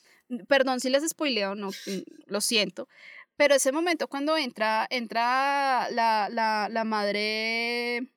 Perdón 0.48 0.80
si 0.80 0.90
les 0.90 1.09
spoileo, 1.09 1.55
no, 1.55 1.70
mm, 1.70 2.02
lo 2.26 2.40
siento. 2.40 2.88
Pero 3.36 3.55
ese 3.55 3.72
momento 3.72 4.09
cuando 4.09 4.36
entra, 4.36 4.86
entra 4.90 5.88
la, 5.90 6.28
la, 6.30 6.68
la 6.70 6.84
madre 6.84 8.09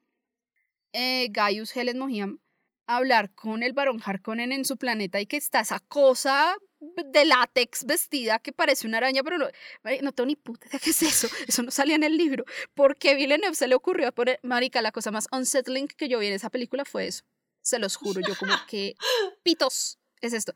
eh, 0.94 1.28
Gaius 1.30 1.76
Helen 1.76 2.00
Mohiam 2.00 2.40
a 2.88 2.98
hablar 2.98 3.34
con 3.34 3.64
el 3.64 3.74
barón 3.74 4.02
Harkonnen 4.04 4.52
en 4.52 4.66
su 4.66 4.78
planeta 4.78 5.22
y 5.22 5.28
que 5.28 5.38
está 5.38 5.62
esa 5.62 5.80
cosa 5.80 6.56
de 6.82 7.26
látex 7.26 7.86
vestida 7.86 8.40
que 8.40 8.52
parece 8.52 8.88
una 8.88 8.98
araña, 8.98 9.22
pero 9.24 9.38
no, 9.38 9.48
no 10.02 10.12
tengo 10.12 10.26
ni 10.28 10.36
puta 10.36 10.68
idea 10.68 10.80
qué 10.80 10.90
es 10.90 11.04
eso. 11.04 11.28
Eso 11.48 11.62
no 11.62 11.72
salía 11.72 11.96
en 11.96 12.04
el 12.04 12.18
libro. 12.18 12.44
Porque 12.74 13.16
Villeneuve 13.16 13.56
se 13.56 13.68
le 13.68 13.76
ocurrió 13.76 14.12
poner, 14.12 14.40
marica, 14.44 14.82
la 14.82 14.92
cosa 14.92 15.12
más 15.12 15.28
unsettling 15.32 15.88
que 15.88 16.10
yo 16.10 16.20
vi 16.20 16.28
en 16.28 16.34
esa 16.34 16.50
película 16.50 16.84
fue 16.84 17.08
eso. 17.08 17.24
Se 17.62 17.78
los 17.78 17.96
juro, 17.96 18.22
yo 18.28 18.36
como 18.36 18.54
que 18.68 18.96
pitos 19.44 20.00
es 20.22 20.34
esto. 20.34 20.54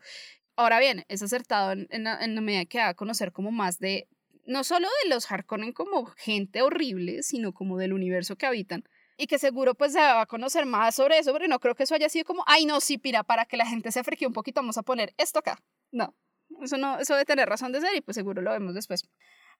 Ahora 0.56 0.80
bien, 0.80 1.04
es 1.08 1.22
acertado 1.22 1.72
en, 1.72 1.86
en, 1.90 2.06
en 2.06 2.34
la 2.34 2.40
medida 2.40 2.64
que 2.64 2.78
va 2.78 2.88
a 2.88 2.94
conocer 2.94 3.30
como 3.32 3.50
más 3.50 3.78
de, 3.78 4.08
no 4.46 4.64
solo 4.64 4.88
de 5.02 5.10
los 5.10 5.30
Harkonnen 5.30 5.72
como 5.72 6.06
gente 6.16 6.62
horrible, 6.62 7.22
sino 7.22 7.52
como 7.52 7.76
del 7.76 7.92
universo 7.92 8.36
que 8.36 8.46
habitan. 8.46 8.84
Y 9.18 9.26
que 9.26 9.38
seguro 9.38 9.74
pues 9.74 9.92
se 9.92 9.98
va 9.98 10.20
a 10.20 10.26
conocer 10.26 10.66
más 10.66 10.94
sobre 10.94 11.18
eso, 11.18 11.32
pero 11.32 11.48
no 11.48 11.58
creo 11.58 11.74
que 11.74 11.84
eso 11.84 11.94
haya 11.94 12.08
sido 12.08 12.24
como, 12.26 12.44
ay 12.46 12.66
no, 12.66 12.80
sí, 12.80 12.98
pira, 12.98 13.22
para 13.22 13.46
que 13.46 13.56
la 13.56 13.66
gente 13.66 13.90
se 13.90 14.04
freque 14.04 14.26
un 14.26 14.32
poquito 14.32 14.60
vamos 14.60 14.76
a 14.76 14.82
poner 14.82 15.14
esto 15.16 15.38
acá. 15.38 15.62
No, 15.90 16.14
eso 16.62 16.76
no, 16.76 16.98
eso 16.98 17.14
debe 17.14 17.24
tener 17.24 17.48
razón 17.48 17.72
de 17.72 17.80
ser 17.80 17.94
y 17.94 18.02
pues 18.02 18.14
seguro 18.14 18.42
lo 18.42 18.50
vemos 18.50 18.74
después. 18.74 19.08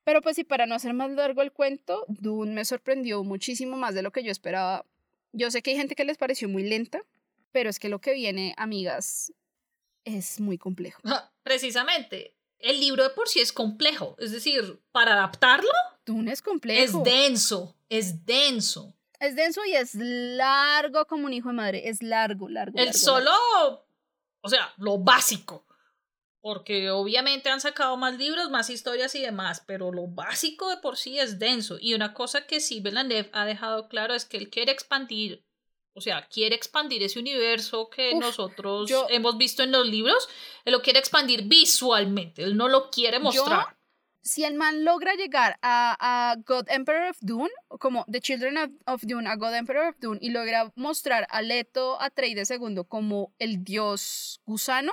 Pero 0.05 0.20
pues 0.20 0.36
sí, 0.36 0.44
para 0.44 0.66
no 0.66 0.74
hacer 0.74 0.93
más 0.93 1.10
largo 1.10 1.43
el 1.43 1.52
cuento, 1.52 2.05
Dune 2.09 2.52
me 2.52 2.64
sorprendió 2.64 3.24
muchísimo 3.24 3.77
más 3.77 3.94
de 3.94 4.02
lo 4.02 4.12
que 4.12 4.23
yo 4.23 4.31
esperaba. 4.31 4.85
Yo 5.32 5.51
sé 5.51 5.62
que 5.62 5.70
hay 5.70 5.77
gente 5.77 5.94
que 5.94 6.05
les 6.05 6.18
pareció 6.18 6.48
muy 6.48 6.62
lenta, 6.62 7.02
pero 7.51 7.70
es 7.70 7.81
que 7.81 7.89
lo 7.89 8.01
que 8.01 8.12
viene, 8.12 8.55
amigas, 8.59 9.32
es 10.07 10.41
muy 10.41 10.57
complejo. 10.57 11.03
Precisamente, 11.43 12.35
el 12.59 12.81
libro 12.81 13.03
de 13.03 13.11
por 13.11 13.28
sí 13.28 13.41
es 13.41 13.53
complejo, 13.53 14.16
es 14.19 14.33
decir, 14.33 14.81
para 14.93 15.12
adaptarlo... 15.12 15.69
Dune 16.07 16.33
es 16.33 16.41
complejo. 16.41 16.83
Es 16.83 17.05
denso, 17.05 17.77
es 17.89 18.24
denso. 18.24 18.97
Es 19.19 19.35
denso 19.35 19.65
y 19.65 19.74
es 19.74 19.95
largo 19.95 21.07
como 21.07 21.27
un 21.27 21.33
hijo 21.33 21.49
de 21.49 21.55
madre, 21.55 21.89
es 21.89 22.03
largo, 22.03 22.49
largo. 22.49 22.78
El 22.78 22.95
solo, 22.95 23.33
o 24.41 24.49
sea, 24.49 24.73
lo 24.78 24.99
básico. 24.99 25.66
Porque 26.41 26.91
obviamente 26.93 27.49
han 27.49 27.61
sacado 27.61 27.97
más 27.97 28.16
libros, 28.19 28.51
más 28.51 28.70
historias 28.70 29.16
y 29.16 29.23
demás, 29.23 29.65
pero 29.66 29.91
lo 29.91 30.07
básico 30.07 30.70
de 30.70 30.77
por 30.77 30.97
sí 30.97 31.19
es 31.19 31.41
denso. 31.41 31.77
Y 31.81 31.95
una 31.95 32.15
cosa 32.15 32.47
que 32.47 32.61
sí 32.61 32.81
Villeneuve 32.81 33.31
ha 33.33 33.45
dejado 33.45 33.89
claro 33.89 34.15
es 34.15 34.24
que 34.24 34.37
él 34.37 34.49
quiere 34.49 34.70
expandir 34.70 35.45
o 35.97 36.01
sea, 36.02 36.28
quiere 36.28 36.55
expandir 36.55 37.02
ese 37.02 37.18
universo 37.18 37.89
que 37.89 38.14
nosotros 38.14 38.93
hemos 39.09 39.39
visto 39.39 39.62
en 39.62 39.73
los 39.73 39.89
libros. 39.89 40.28
Él 40.66 40.73
lo 40.73 40.82
quiere 40.82 40.98
expandir 40.98 41.44
visualmente. 41.44 42.43
Él 42.43 42.56
no 42.56 42.68
lo 42.68 42.90
quiere 42.90 43.18
mostrar. 43.18 43.74
si 44.20 44.44
el 44.44 44.55
man 44.55 44.85
logra 44.85 45.14
llegar 45.14 45.59
a, 45.62 45.97
a, 45.98 46.36
God 46.36 46.66
Emperor 46.68 47.10
of 47.10 47.16
Dune, 47.20 47.51
como 47.81 48.05
The 48.10 48.20
Children 48.20 48.78
of, 48.85 49.02
Dune, 49.05 49.27
a 49.27 49.36
God 49.36 49.55
Emperor 49.55 49.89
of 49.89 49.97
Dune, 49.98 50.18
y 50.20 50.31
logra 50.31 50.70
mostrar 50.74 51.27
a 51.31 51.40
Leto 51.40 52.01
Atreides 52.01 52.51
II 52.51 52.82
como 52.89 53.32
el 53.39 53.64
dios 53.64 54.43
gusano, 54.44 54.93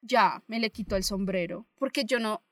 ya 0.00 0.42
me 0.46 0.60
le 0.60 0.70
quito 0.70 0.96
el 0.96 1.04
sombrero. 1.04 1.66
Porque 1.76 2.04
yo 2.04 2.20
no, 2.20 2.42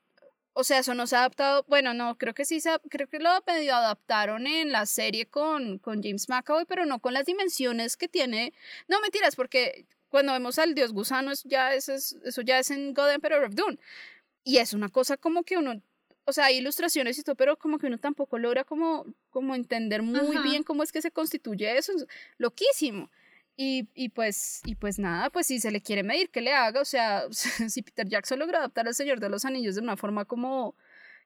o 0.59 0.63
sea, 0.63 0.79
eso 0.79 0.95
no 0.95 1.05
se 1.05 1.15
ha 1.15 1.19
adaptado. 1.19 1.63
Bueno, 1.67 1.93
no, 1.93 2.17
creo 2.17 2.33
que 2.33 2.43
sí 2.43 2.59
se, 2.59 2.71
creo 2.89 3.07
que 3.07 3.19
lo 3.19 3.29
medio 3.45 3.75
adaptaron 3.75 4.47
en 4.47 4.71
la 4.71 4.87
serie 4.87 5.27
con, 5.27 5.77
con 5.77 6.01
James 6.01 6.27
McAvoy, 6.29 6.65
pero 6.65 6.87
no 6.87 6.97
con 6.97 7.13
las 7.13 7.27
dimensiones 7.27 7.95
que 7.95 8.07
tiene. 8.07 8.53
No, 8.87 8.99
mentiras, 8.99 9.35
porque 9.35 9.85
cuando 10.09 10.33
vemos 10.33 10.57
al 10.57 10.73
dios 10.73 10.93
gusano, 10.93 11.29
eso 11.29 11.47
ya 11.47 11.75
es, 11.75 11.89
eso 11.89 12.41
ya 12.41 12.57
es 12.57 12.71
en 12.71 12.95
God 12.95 13.11
Emperor 13.11 13.43
of 13.43 13.53
Dune. 13.53 13.77
Y 14.43 14.57
es 14.57 14.73
una 14.73 14.89
cosa 14.89 15.15
como 15.15 15.43
que 15.43 15.57
uno, 15.57 15.79
o 16.25 16.33
sea, 16.33 16.45
hay 16.45 16.57
ilustraciones 16.57 17.19
y 17.19 17.23
todo, 17.23 17.35
pero 17.35 17.57
como 17.57 17.77
que 17.77 17.85
uno 17.85 17.99
tampoco 17.99 18.39
logra 18.39 18.63
como, 18.63 19.05
como 19.29 19.53
entender 19.53 20.01
muy 20.01 20.39
bien 20.39 20.63
cómo 20.63 20.81
es 20.81 20.91
que 20.91 21.03
se 21.03 21.11
constituye 21.11 21.77
eso. 21.77 21.91
Es 21.91 22.07
loquísimo. 22.39 23.11
Y, 23.59 23.89
y, 23.95 24.09
pues, 24.09 24.61
y 24.65 24.75
pues 24.75 24.99
nada, 24.99 25.31
pues 25.31 25.47
si 25.47 25.59
se 25.59 25.71
le 25.71 25.81
quiere 25.81 26.03
medir, 26.03 26.29
que 26.29 26.41
le 26.41 26.53
haga? 26.53 26.79
O 26.79 26.85
sea, 26.85 27.23
si 27.69 27.81
Peter 27.81 28.07
Jackson 28.07 28.37
logra 28.39 28.59
adaptar 28.59 28.87
al 28.87 28.93
Señor 28.95 29.19
de 29.19 29.29
los 29.29 29.45
Anillos 29.45 29.75
de 29.75 29.81
una 29.81 29.97
forma 29.97 30.25
como 30.25 30.75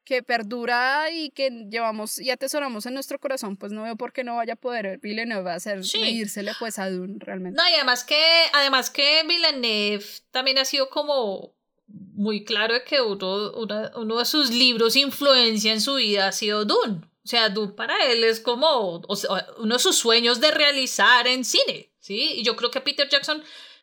que 0.04 0.24
perdura 0.24 1.12
y 1.12 1.30
que 1.30 1.68
llevamos 1.70 2.18
y 2.20 2.32
atesoramos 2.32 2.86
en 2.88 2.96
nuestro 2.96 3.20
corazón, 3.20 3.56
pues 3.58 3.72
no 3.72 3.84
veo 3.84 3.96
por 3.98 4.14
qué 4.14 4.24
no 4.24 4.38
vaya 4.38 4.54
a 4.54 4.56
poder 4.56 4.98
Villeneuve 4.98 5.52
hacer 5.52 5.84
Sí. 5.84 6.00
medírsele 6.00 6.54
pues 6.58 6.80
a 6.80 6.90
Dune 6.90 7.18
realmente. 7.20 7.56
No, 7.62 7.70
y 7.70 7.74
además 7.76 8.04
que, 8.04 8.20
además 8.54 8.90
que 8.90 9.22
Villeneuve 9.28 10.04
también 10.32 10.58
ha 10.58 10.66
sido 10.66 10.90
como 10.90 11.54
muy 11.88 12.46
claro 12.46 12.74
de 12.74 12.84
que 12.84 13.00
uno, 13.02 13.52
una- 13.52 13.92
uno 13.98 14.18
de 14.18 14.26
sus 14.26 14.50
libros 14.50 14.96
influencia 14.96 15.72
en 15.72 15.82
su 15.82 15.96
vida 15.96 16.30
ha 16.30 16.32
sido 16.32 16.66
Dune. 16.66 17.02
O 17.24 17.28
sea, 17.28 17.50
Dune 17.50 17.74
para 17.74 17.94
él 18.12 18.24
es 18.24 18.40
como 18.40 19.02
o 19.08 19.16
sea, 19.16 19.46
uno 19.60 19.76
de 19.76 19.80
sus 19.80 19.98
sueños 19.98 20.40
de 20.42 20.50
realizar 20.50 21.28
en 21.28 21.46
cine, 21.46 21.91
¿sí? 22.02 22.34
Y 22.40 22.44
yo 22.44 22.58
creo 22.58 22.70
que 22.70 22.80
a 22.80 22.84
Peter 22.84 23.08
Jackson 23.08 23.42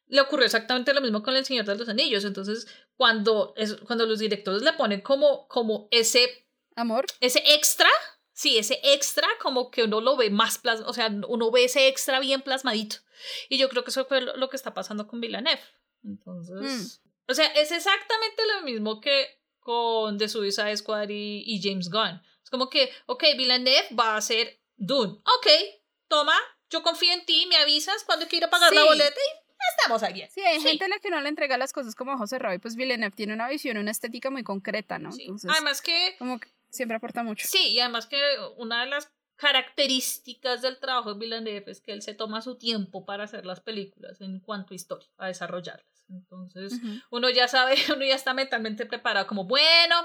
le 0.08 0.20
ocurrió 0.20 0.44
exactamente 0.44 0.92
lo 0.92 1.00
mismo 1.00 1.22
con 1.22 1.36
El 1.36 1.46
Señor 1.46 1.64
de 1.64 1.76
los 1.76 1.88
Anillos. 1.88 2.24
Entonces, 2.24 2.66
cuando, 2.96 3.54
es, 3.56 3.76
cuando 3.86 4.04
los 4.04 4.18
directores 4.18 4.62
le 4.62 4.72
ponen 4.74 5.00
como, 5.00 5.48
como 5.48 5.88
ese 5.90 6.46
Amor, 6.76 7.06
ese 7.20 7.42
extra, 7.54 7.88
sí, 8.32 8.58
ese 8.58 8.80
extra 8.82 9.26
como 9.40 9.70
que 9.70 9.84
uno 9.84 10.00
lo 10.00 10.16
ve 10.16 10.30
más 10.30 10.58
plasmado, 10.58 10.90
o 10.90 10.94
sea, 10.94 11.10
uno 11.28 11.50
ve 11.50 11.64
ese 11.64 11.88
extra 11.88 12.20
bien 12.20 12.42
plasmadito. 12.42 12.96
Y 13.48 13.58
yo 13.58 13.68
creo 13.68 13.84
que 13.84 13.90
eso 13.90 14.04
fue 14.04 14.20
lo, 14.20 14.36
lo 14.36 14.48
que 14.48 14.56
está 14.56 14.74
pasando 14.74 15.06
con 15.06 15.20
Villeneuve. 15.20 15.60
Entonces, 16.04 17.02
o 17.26 17.34
sea, 17.34 17.46
es 17.48 17.72
exactamente 17.72 18.42
lo 18.54 18.62
mismo 18.62 19.00
que 19.00 19.26
con 19.58 20.16
The 20.16 20.28
Suicide 20.28 20.76
Squad 20.76 21.10
y, 21.10 21.42
y 21.44 21.60
James 21.60 21.90
Gunn. 21.90 22.22
Es 22.42 22.50
como 22.50 22.70
que, 22.70 22.90
ok, 23.06 23.22
Villeneuve 23.36 23.88
va 23.98 24.14
a 24.14 24.16
hacer 24.16 24.62
Dune. 24.76 25.12
Ok, 25.12 25.46
toma, 26.08 26.34
yo 26.70 26.82
confío 26.82 27.12
en 27.12 27.24
ti, 27.24 27.46
me 27.48 27.56
avisas 27.56 28.04
cuando 28.04 28.26
quiero 28.28 28.48
pagar 28.50 28.72
la 28.74 28.84
boleta 28.84 29.14
y 29.14 29.58
estamos 29.78 30.02
ahí 30.02 30.12
bien. 30.14 30.30
Sí, 30.30 30.40
hay 30.40 30.60
Sí. 30.60 30.68
gente 30.68 30.84
a 30.84 30.88
la 30.88 30.98
que 30.98 31.10
no 31.10 31.20
le 31.20 31.28
entrega 31.28 31.56
las 31.58 31.72
cosas 31.72 31.94
como 31.94 32.16
José 32.18 32.38
Raúl, 32.38 32.60
pues 32.60 32.76
Villeneuve 32.76 33.14
tiene 33.14 33.32
una 33.34 33.48
visión, 33.48 33.76
una 33.78 33.90
estética 33.90 34.30
muy 34.30 34.42
concreta, 34.44 34.98
¿no? 34.98 35.12
Sí. 35.12 35.22
Entonces, 35.22 35.50
Además 35.50 35.82
que 35.82 36.16
como 36.18 36.38
que 36.38 36.48
siempre 36.70 36.96
aporta 36.96 37.22
mucho. 37.22 37.46
Sí, 37.48 37.68
y 37.68 37.80
además 37.80 38.06
que 38.06 38.20
una 38.56 38.84
de 38.84 38.90
las 38.90 39.10
características 39.36 40.62
del 40.62 40.78
trabajo 40.78 41.12
de 41.14 41.20
Villeneuve 41.20 41.70
es 41.70 41.80
que 41.80 41.92
él 41.92 42.02
se 42.02 42.14
toma 42.14 42.42
su 42.42 42.56
tiempo 42.58 43.04
para 43.04 43.24
hacer 43.24 43.46
las 43.46 43.60
películas 43.60 44.20
en 44.20 44.40
cuanto 44.40 44.74
a 44.74 44.76
historia, 44.76 45.08
a 45.18 45.26
desarrollarlas. 45.28 45.86
Entonces, 46.10 46.72
uno 47.10 47.28
ya 47.30 47.48
sabe, 47.48 47.74
uno 47.96 48.04
ya 48.04 48.14
está 48.14 48.34
mentalmente 48.34 48.86
preparado 48.86 49.26
como, 49.26 49.44
bueno, 49.44 49.96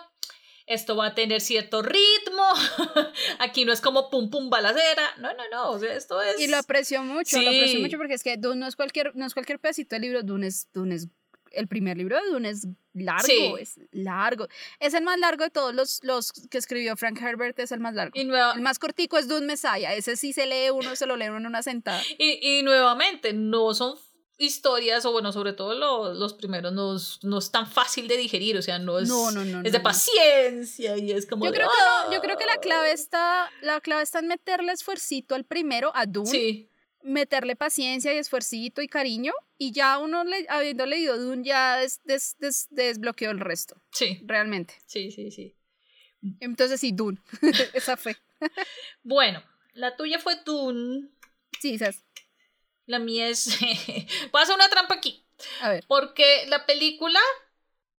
esto 0.65 0.95
va 0.95 1.07
a 1.07 1.15
tener 1.15 1.41
cierto 1.41 1.81
ritmo, 1.81 2.43
aquí 3.39 3.65
no 3.65 3.73
es 3.73 3.81
como 3.81 4.09
pum 4.09 4.29
pum 4.29 4.49
balacera, 4.49 5.15
no, 5.17 5.33
no, 5.33 5.43
no, 5.51 5.71
o 5.71 5.79
sea, 5.79 5.93
esto 5.95 6.21
es... 6.21 6.39
Y 6.39 6.47
lo 6.47 6.57
aprecio 6.57 7.03
mucho, 7.03 7.41
lo 7.41 7.49
aprecio 7.49 7.79
mucho 7.79 7.97
porque 7.97 8.13
es 8.13 8.23
que 8.23 8.37
Dune 8.37 8.57
no 8.57 8.67
es 8.67 8.75
cualquier, 8.75 9.15
no 9.15 9.25
es 9.25 9.33
cualquier 9.33 9.59
pedacito 9.59 9.95
de 9.95 9.99
libro, 9.99 10.23
Dune 10.23 10.47
es, 10.47 10.67
Dune 10.73 10.95
es- 10.95 11.07
el 11.51 11.67
primer 11.67 11.97
libro 11.97 12.15
de 12.19 12.31
Dune 12.31 12.49
es 12.49 12.65
largo, 12.93 13.27
Sí. 13.27 13.53
es 13.59 13.79
largo. 13.91 14.47
Es 14.79 14.95
el 14.95 15.03
más 15.03 15.19
largo 15.19 15.43
de 15.43 15.51
todos 15.51 15.71
los, 15.75 15.99
los 16.03 16.31
que 16.31 16.57
escribió 16.57 16.95
Frank 16.97 17.21
Herbert, 17.21 17.59
es 17.59 17.71
el 17.71 17.79
más 17.79 17.93
largo. 17.93 18.13
y, 18.19 18.23
nueva- 18.23 18.53
El 18.55 18.61
más 18.61 18.79
cortico 18.79 19.19
es 19.19 19.27
Dune 19.27 19.45
Messiah, 19.45 19.93
ese 19.93 20.15
sí 20.15 20.33
se 20.33 20.47
lee 20.47 20.71
uno, 20.71 20.95
se 20.95 21.05
lo 21.05 21.15
lee 21.15 21.27
uno 21.27 21.37
en 21.37 21.45
una 21.45 21.61
sentada. 21.61 22.01
y, 22.17 22.39
y 22.41 22.63
nuevamente, 22.63 23.33
no 23.33 23.73
son 23.75 23.95
historias, 24.37 25.05
o 25.05 25.11
bueno, 25.11 25.31
sobre 25.31 25.53
todo 25.53 25.75
lo- 25.75 26.13
los 26.13 26.33
primeros, 26.33 26.73
no, 26.73 26.95
es- 26.95 27.19
no 27.23 27.37
es 27.37 27.51
tan 27.51 27.69
fácil 27.69 28.07
de 28.07 28.17
digerir, 28.17 28.57
o 28.57 28.61
sea, 28.61 28.79
no 28.79 28.97
es... 28.99 29.07
No, 29.07 29.31
no, 29.31 29.45
no. 29.45 29.61
es 29.63 29.71
de 29.71 29.79
paciencia 29.79 30.97
y 30.97 31.11
es 31.11 31.25
como 31.25 31.45
Yo 31.45 31.51
de, 31.51 31.57
creo 31.57 31.69
que 31.69 32.13
yo 32.13 32.17
"Ah". 32.17 32.21
creo 32.21 32.37
que 32.37 32.45
la 32.45 32.57
clave 32.57 32.91
está, 32.91 33.49
la 33.61 33.79
clave 33.81 34.01
está 34.03 34.19
en 34.19 34.27
meterle 34.27 34.71
esfuercito 34.73 35.35
al 35.35 35.43
primero, 35.45 35.91
a 35.95 36.05
Dune, 36.05 36.29
Sí, 36.29 36.69
meterle 37.03 37.55
paciencia 37.55 38.13
y 38.13 38.17
esfuercito 38.17 38.81
y 38.81 38.87
cariño, 38.87 39.33
y 39.57 39.71
ya 39.71 39.97
uno 39.99 40.23
le- 40.23 40.45
habiendo 40.49 40.85
leído 40.85 41.17
Dune 41.17 41.43
ya 41.45 41.77
des- 41.77 42.01
des- 42.03 42.35
des- 42.39 42.67
desbloqueó 42.71 43.29
el 43.31 43.39
resto, 43.39 43.75
sí, 43.91 44.19
realmente. 44.25 44.75
sí, 44.85 45.11
sí, 45.11 45.29
sí. 45.31 45.55
Entonces 46.39 46.79
sí, 46.79 46.91
Dune, 46.93 47.19
esa 47.73 47.97
fue. 47.97 48.15
Bueno, 49.03 49.43
la 49.73 49.95
tuya 49.95 50.17
fue 50.19 50.35
Dune, 50.45 51.09
Sí, 51.59 51.77
¿sabes? 51.77 52.02
La 52.85 52.99
mía 52.99 53.27
es... 53.29 53.57
Voy 54.31 54.39
a 54.39 54.43
hacer 54.43 54.55
una 54.55 54.69
trampa 54.69 54.95
aquí, 54.95 55.25
A 55.61 55.69
ver. 55.69 55.83
porque 55.87 56.45
la 56.47 56.65
película, 56.65 57.19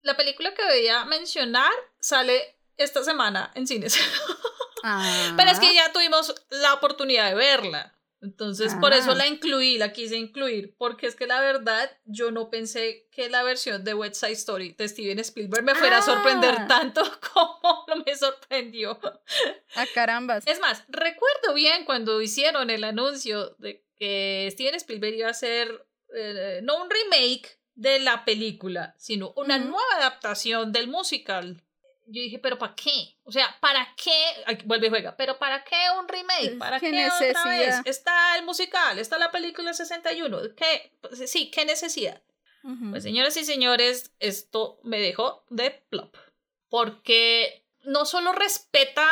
la 0.02 0.16
película 0.16 0.54
que 0.54 0.62
voy 0.64 0.88
a 0.88 1.04
mencionar 1.04 1.72
sale 2.00 2.56
esta 2.76 3.02
semana 3.04 3.50
en 3.54 3.66
cines. 3.66 3.98
Pero 5.36 5.50
es 5.50 5.58
que 5.60 5.74
ya 5.74 5.92
tuvimos 5.92 6.34
la 6.50 6.74
oportunidad 6.74 7.28
de 7.30 7.34
verla. 7.34 7.90
Entonces, 8.20 8.74
por 8.80 8.94
eso 8.94 9.10
Ah. 9.12 9.14
la 9.16 9.26
incluí, 9.26 9.76
la 9.76 9.92
quise 9.92 10.16
incluir, 10.16 10.74
porque 10.78 11.06
es 11.06 11.14
que 11.14 11.26
la 11.26 11.40
verdad 11.42 11.90
yo 12.06 12.30
no 12.30 12.48
pensé 12.48 13.06
que 13.12 13.28
la 13.28 13.42
versión 13.42 13.84
de 13.84 13.92
West 13.92 14.16
Side 14.16 14.32
Story 14.32 14.72
de 14.78 14.88
Steven 14.88 15.18
Spielberg 15.18 15.62
me 15.62 15.74
fuera 15.74 15.98
a 15.98 16.02
sorprender 16.02 16.54
Ah. 16.58 16.66
tanto 16.66 17.02
como 17.34 17.84
me 18.06 18.16
sorprendió. 18.16 18.98
Ah, 19.74 19.84
carambas. 19.92 20.42
Es 20.46 20.58
más, 20.58 20.84
recuerdo 20.88 21.52
bien 21.52 21.84
cuando 21.84 22.22
hicieron 22.22 22.70
el 22.70 22.84
anuncio 22.84 23.50
de 23.58 23.83
que 23.96 24.48
Steven 24.52 24.74
Spielberg 24.74 25.14
iba 25.14 25.28
a 25.28 25.32
hacer 25.32 25.86
eh, 26.14 26.60
no 26.62 26.82
un 26.82 26.90
remake 26.90 27.58
de 27.74 27.98
la 28.00 28.24
película, 28.24 28.94
sino 28.98 29.32
una 29.36 29.56
Ujú. 29.56 29.68
nueva 29.68 29.96
adaptación 29.96 30.72
del 30.72 30.88
musical. 30.88 31.62
Yo 32.06 32.20
dije, 32.20 32.38
pero 32.38 32.58
¿para 32.58 32.74
qué? 32.74 33.16
O 33.24 33.32
sea, 33.32 33.56
¿para 33.60 33.94
qué? 33.96 34.12
Ay, 34.46 34.58
vuelve 34.66 34.88
y 34.88 34.90
juega, 34.90 35.16
pero 35.16 35.38
¿para 35.38 35.64
qué 35.64 35.76
un 35.98 36.06
remake? 36.06 36.52
Eh, 36.52 36.56
¿Para 36.58 36.78
qué 36.78 36.90
qué, 36.90 37.06
otra 37.06 37.44
vez? 37.48 37.76
Está 37.86 38.36
el 38.36 38.44
musical, 38.44 38.98
está 38.98 39.18
la 39.18 39.30
película 39.30 39.72
61. 39.72 40.54
¿Qué? 40.54 40.92
Pues, 41.00 41.30
Sí, 41.30 41.50
¿qué 41.50 41.64
necesidad? 41.64 42.22
Ujú. 42.62 42.90
Pues 42.90 43.02
señoras 43.02 43.36
y 43.36 43.44
señores, 43.44 44.12
esto 44.20 44.80
me 44.82 44.98
dejó 45.00 45.44
de 45.48 45.70
plop. 45.70 46.14
Porque 46.68 47.66
no 47.84 48.04
solo 48.04 48.32
respeta 48.32 49.06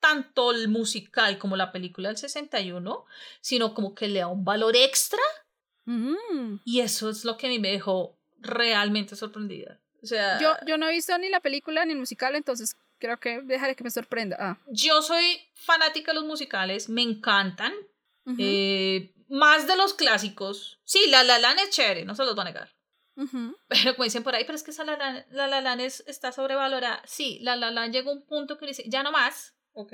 tanto 0.00 0.50
el 0.52 0.68
musical 0.68 1.38
como 1.38 1.56
la 1.56 1.72
película 1.72 2.08
del 2.08 2.16
61, 2.18 3.04
sino 3.40 3.74
como 3.74 3.94
que 3.94 4.08
le 4.08 4.20
da 4.20 4.28
un 4.28 4.44
valor 4.44 4.76
extra 4.76 5.20
Mm. 5.84 6.60
y 6.64 6.80
eso 6.80 7.08
es 7.08 7.24
lo 7.24 7.36
que 7.38 7.46
a 7.46 7.48
mí 7.50 7.58
me 7.58 7.70
dejó 7.70 8.18
realmente 8.40 9.16
sorprendida. 9.16 9.80
O 10.02 10.06
sea, 10.06 10.38
Yo, 10.38 10.54
yo 10.66 10.76
no 10.78 10.86
he 10.86 10.92
visto 10.92 11.16
ni 11.18 11.28
la 11.30 11.40
película 11.40 11.84
ni 11.84 11.92
el 11.92 11.98
musical, 11.98 12.34
entonces 12.36 12.76
creo 12.98 13.18
que 13.18 13.40
dejaré 13.40 13.74
que 13.74 13.84
me 13.84 13.90
sorprenda. 13.90 14.36
Ah. 14.38 14.58
yo 14.70 15.00
soy 15.02 15.40
fanática 15.54 16.12
de 16.12 16.16
los 16.16 16.24
musicales, 16.24 16.88
me 16.88 17.02
encantan. 17.02 17.72
Eh, 18.38 19.14
más 19.30 19.66
de 19.66 19.76
los 19.76 19.94
clásicos. 19.94 20.78
Sí, 20.84 21.06
La 21.08 21.22
La 21.24 21.38
Land 21.38 21.60
es 21.60 21.70
chévere, 21.70 22.04
no 22.04 22.14
se 22.14 22.24
los 22.24 22.36
va 22.36 22.42
a 22.42 22.44
negar. 22.44 22.74
Ujú. 23.16 23.56
Pero 23.68 23.94
como 23.94 24.04
dicen 24.04 24.22
por 24.22 24.34
ahí, 24.34 24.44
pero 24.44 24.54
es 24.56 24.62
que 24.62 24.70
esa 24.70 24.84
La 24.84 24.96
La, 24.98 25.24
La, 25.30 25.48
La 25.48 25.60
Land 25.62 25.80
es- 25.80 26.04
está 26.06 26.30
sobrevalorada. 26.32 27.02
Sí, 27.06 27.38
La 27.40 27.56
La 27.56 27.70
Land 27.70 27.94
llegó 27.94 28.10
a 28.10 28.14
un 28.14 28.26
punto 28.26 28.58
que 28.58 28.66
dice, 28.66 28.84
ya 28.86 29.02
no 29.02 29.10
más. 29.12 29.54
Ok. 29.78 29.92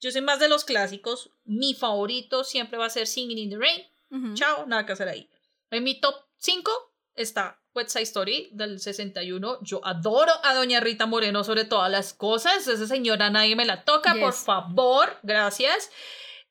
Yo 0.00 0.12
soy 0.12 0.20
más 0.20 0.38
de 0.38 0.48
los 0.48 0.64
clásicos. 0.64 1.32
Mi 1.44 1.74
favorito 1.74 2.44
siempre 2.44 2.78
va 2.78 2.86
a 2.86 2.90
ser 2.90 3.08
Singing 3.08 3.38
in 3.38 3.50
the 3.50 3.58
Rain. 3.58 4.34
Chao, 4.34 4.64
nada 4.66 4.86
que 4.86 4.92
hacer 4.92 5.08
ahí. 5.08 5.28
En 5.72 5.82
mi 5.82 6.00
top 6.00 6.14
5 6.36 6.70
está 7.16 7.60
West 7.74 7.90
Side 7.90 8.04
Story 8.04 8.48
del 8.52 8.78
61. 8.78 9.58
Yo 9.62 9.84
adoro 9.84 10.32
a 10.44 10.54
Doña 10.54 10.78
Rita 10.78 11.06
Moreno 11.06 11.42
sobre 11.42 11.64
todas 11.64 11.90
las 11.90 12.14
cosas. 12.14 12.68
Esa 12.68 12.86
señora 12.86 13.28
nadie 13.28 13.56
me 13.56 13.66
la 13.66 13.82
toca, 13.82 14.14
por 14.14 14.34
favor. 14.34 15.18
Gracias. 15.24 15.90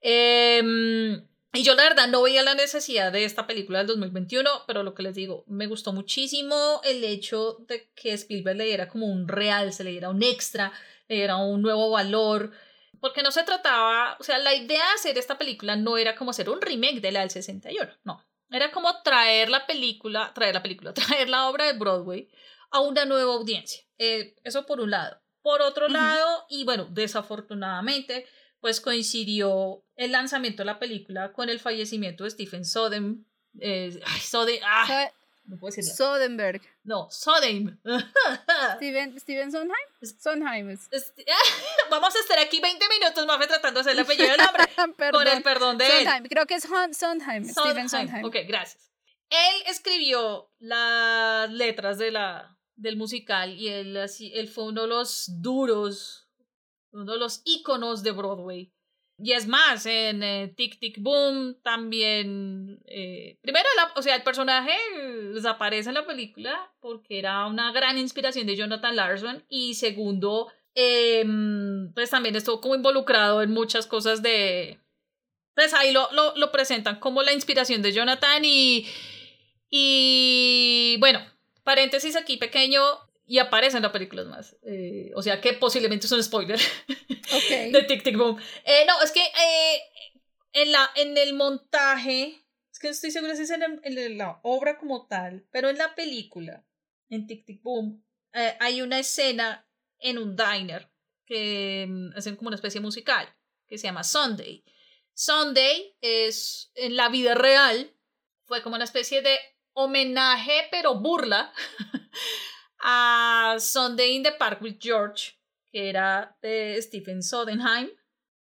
Em, 0.02 1.26
y 1.54 1.64
yo 1.64 1.74
la 1.74 1.84
verdad 1.84 2.10
no 2.10 2.22
veía 2.22 2.44
la 2.44 2.54
necesidad 2.54 3.14
de 3.14 3.24
esta 3.24 3.48
película 3.48 3.78
del 3.80 3.88
2021, 3.88 4.50
pero 4.68 4.84
lo 4.84 4.94
que 4.94 5.04
les 5.04 5.16
digo, 5.16 5.46
me 5.48 5.68
gustó 5.68 5.94
muchísimo 5.94 6.82
el 6.84 7.02
hecho 7.06 7.58
de 7.68 7.90
que 7.96 8.12
Spielberg 8.12 8.58
le 8.58 8.66
diera 8.66 8.90
como 8.90 9.08
un 9.08 9.30
real, 9.30 9.72
se 9.72 9.86
le 9.86 9.92
diera 9.92 10.10
un 10.10 10.22
extra, 10.22 10.74
diera 11.08 11.38
un 11.38 11.62
nuevo 11.62 11.90
valor, 11.92 12.52
porque 13.00 13.24
no 13.24 13.32
se 13.32 13.44
trataba, 13.44 14.18
o 14.20 14.24
sea, 14.24 14.38
la 14.38 14.54
idea 14.54 14.84
de 14.84 14.94
hacer 14.96 15.18
esta 15.18 15.38
película 15.38 15.76
no 15.76 15.98
era 15.98 16.16
como 16.16 16.32
hacer 16.32 16.50
un 16.50 16.62
remake 16.62 17.02
de 17.02 17.12
la 17.12 17.22
del 17.22 17.30
61, 17.30 17.90
no, 18.04 18.24
era 18.50 18.72
como 18.72 19.02
traer 19.04 19.50
la 19.50 19.66
película, 19.66 20.32
traer 20.34 20.56
la 20.56 20.64
película, 20.64 20.94
traer 20.94 21.30
la 21.30 21.50
obra 21.50 21.66
de 21.66 21.74
Broadway 21.74 22.30
a 22.72 22.80
una 22.80 23.06
nueva 23.06 23.34
audiencia. 23.34 23.84
Eh, 23.98 24.36
eso 24.44 24.66
por 24.66 24.80
un 24.80 24.92
lado. 24.92 25.20
Por 25.42 25.62
otro 25.62 25.88
lado, 25.88 26.46
y 26.50 26.66
bueno, 26.66 26.88
desafortunadamente, 26.90 28.26
pues 28.60 28.82
coincidió 28.82 29.86
el 29.96 30.12
lanzamiento 30.12 30.62
de 30.62 30.66
la 30.66 30.78
película 30.78 31.32
con 31.32 31.50
el 31.50 31.60
fallecimiento 31.60 32.26
de 32.26 32.32
Stephen 32.32 32.66
Soden. 32.66 33.26
Eh, 33.60 33.98
ay, 34.06 34.22
ah, 34.66 35.12
no 35.48 35.58
puedo 35.58 35.74
decirlo. 35.74 35.96
Soderbergh. 35.96 36.62
No, 36.84 37.08
Soden. 37.10 37.80
Steven, 38.76 39.20
Steven 39.20 39.52
Sondheim. 39.52 39.88
Sondheim 40.20 40.70
es. 40.70 40.90
Vamos 41.90 42.16
a 42.16 42.20
estar 42.20 42.38
aquí 42.40 42.60
20 42.60 42.86
minutos 42.90 43.26
más 43.26 43.48
tratando 43.48 43.82
de 43.82 43.82
hacer 43.82 43.94
el 43.94 44.00
apellido 44.00 44.30
del. 44.30 44.38
Perdón. 44.98 45.24
con 45.24 45.28
el 45.28 45.44
perdón 45.44 45.78
de 45.78 45.86
él. 45.86 45.92
Sondheim. 46.04 46.26
Creo 46.26 46.46
que 46.46 46.56
es 46.56 46.64
Sondheim. 46.64 47.46
Steven 47.46 47.90
Sondheim. 47.90 47.90
Sondheim. 47.90 48.26
Ok, 48.26 48.36
gracias. 48.48 48.92
Él 49.30 49.64
escribió 49.68 50.52
las 50.60 51.50
letras 51.52 51.98
de 51.98 52.12
la, 52.12 52.58
del 52.76 52.98
musical 52.98 53.54
y 53.54 53.70
él, 53.70 53.98
así, 53.98 54.32
él 54.34 54.48
fue 54.48 54.66
uno 54.66 54.84
de 54.84 54.88
los 54.88 55.42
duros, 55.42 56.30
uno 56.92 57.14
de 57.14 57.20
los 57.20 57.42
íconos 57.44 58.04
de 58.04 58.12
Broadway. 58.12 58.74
Y 59.20 59.32
es 59.34 59.48
más, 59.48 59.86
en 59.88 60.22
eh, 60.22 60.54
Tic 60.56 60.80
Tic 60.80 61.00
Boom 61.02 61.58
también, 61.64 62.80
eh, 62.86 63.38
primero, 63.42 63.68
la- 63.76 63.92
o 63.96 64.02
sea, 64.04 64.16
el 64.16 64.22
personaje 64.22 64.74
desaparece 65.34 65.90
en 65.90 65.96
la 65.96 66.06
película 66.06 66.72
porque 66.80 67.18
era 67.18 67.48
una 67.48 67.72
gran 67.72 67.98
inspiración 67.98 68.46
de 68.46 68.56
Jonathan 68.56 68.96
Larson 68.96 69.44
y 69.50 69.74
segundo, 69.74 70.52
em, 70.76 71.92
pues 71.96 72.12
también 72.12 72.36
estuvo 72.36 72.62
como 72.62 72.76
involucrado 72.76 73.42
en 73.42 73.52
muchas 73.52 73.88
cosas 73.88 74.22
de... 74.22 74.80
Pues 75.56 75.74
ahí 75.74 75.92
lo, 75.92 76.08
lo, 76.12 76.36
lo 76.36 76.52
presentan 76.52 77.00
como 77.00 77.24
la 77.24 77.34
inspiración 77.34 77.82
de 77.82 77.94
Jonathan 77.94 78.44
y... 78.46 78.86
Y 79.70 80.96
bueno, 81.00 81.20
paréntesis 81.64 82.16
aquí 82.16 82.38
pequeño, 82.38 82.82
y 83.28 83.40
aparecen 83.40 83.84
las 83.84 83.92
películas 83.92 84.26
más. 84.26 84.56
Eh, 84.64 85.12
o 85.14 85.22
sea 85.22 85.42
que 85.42 85.54
posiblemente 85.54 86.08
es 86.08 86.12
un 86.14 86.24
spoiler 86.24 86.58
de 87.50 87.84
Tic 87.88 88.02
Tic 88.02 88.18
Boom. 88.18 88.40
Eh, 88.64 88.86
no, 88.88 89.02
es 89.02 89.12
que 89.12 89.20
eh, 89.20 89.82
en, 90.54 90.72
la, 90.72 90.90
en 90.96 91.18
el 91.18 91.34
montaje, 91.34 92.42
es 92.72 92.80
que 92.80 92.88
no 92.88 92.92
estoy 92.92 93.12
segura 93.12 93.36
si 93.36 93.44
es 93.44 93.52
en, 93.52 93.82
en, 93.84 94.18
la 94.18 94.40
obra 94.44 94.80
como 94.80 95.08
tal, 95.08 95.46
pero 95.52 95.70
en 95.70 95.78
la 95.78 95.94
película, 95.94 96.66
en 97.10 97.28
Tic 97.28 97.46
Tic 97.46 97.62
Boom, 97.62 98.04
hay 98.60 98.84
una 98.84 99.00
escena 99.00 99.68
en 100.00 100.20
un 100.20 100.36
diner 100.36 100.92
que 101.26 101.88
mm, 101.90 102.16
hacen 102.16 102.36
como 102.36 102.50
una 102.50 102.56
especie 102.56 102.80
musical 102.80 103.28
que 103.68 103.78
se 103.78 103.88
llama 103.88 104.04
Sunday. 104.04 104.64
Sunday 105.14 105.98
es 106.02 106.72
en 106.76 106.96
la 106.96 107.10
vida 107.10 107.34
real, 107.34 107.92
fue 108.46 108.62
como 108.62 108.76
una 108.76 108.86
especie 108.86 109.22
de 109.22 109.38
homenaje, 109.74 110.68
pero 110.72 111.00
burla 111.00 111.52
a 112.82 113.56
Sunday 113.60 114.16
in 114.16 114.24
the 114.24 114.32
Park 114.32 114.62
with 114.62 114.78
George, 114.80 115.38
que 115.72 115.90
era 115.90 116.38
de 116.42 116.82
Stephen 116.82 117.22
Sodenheim, 117.22 117.90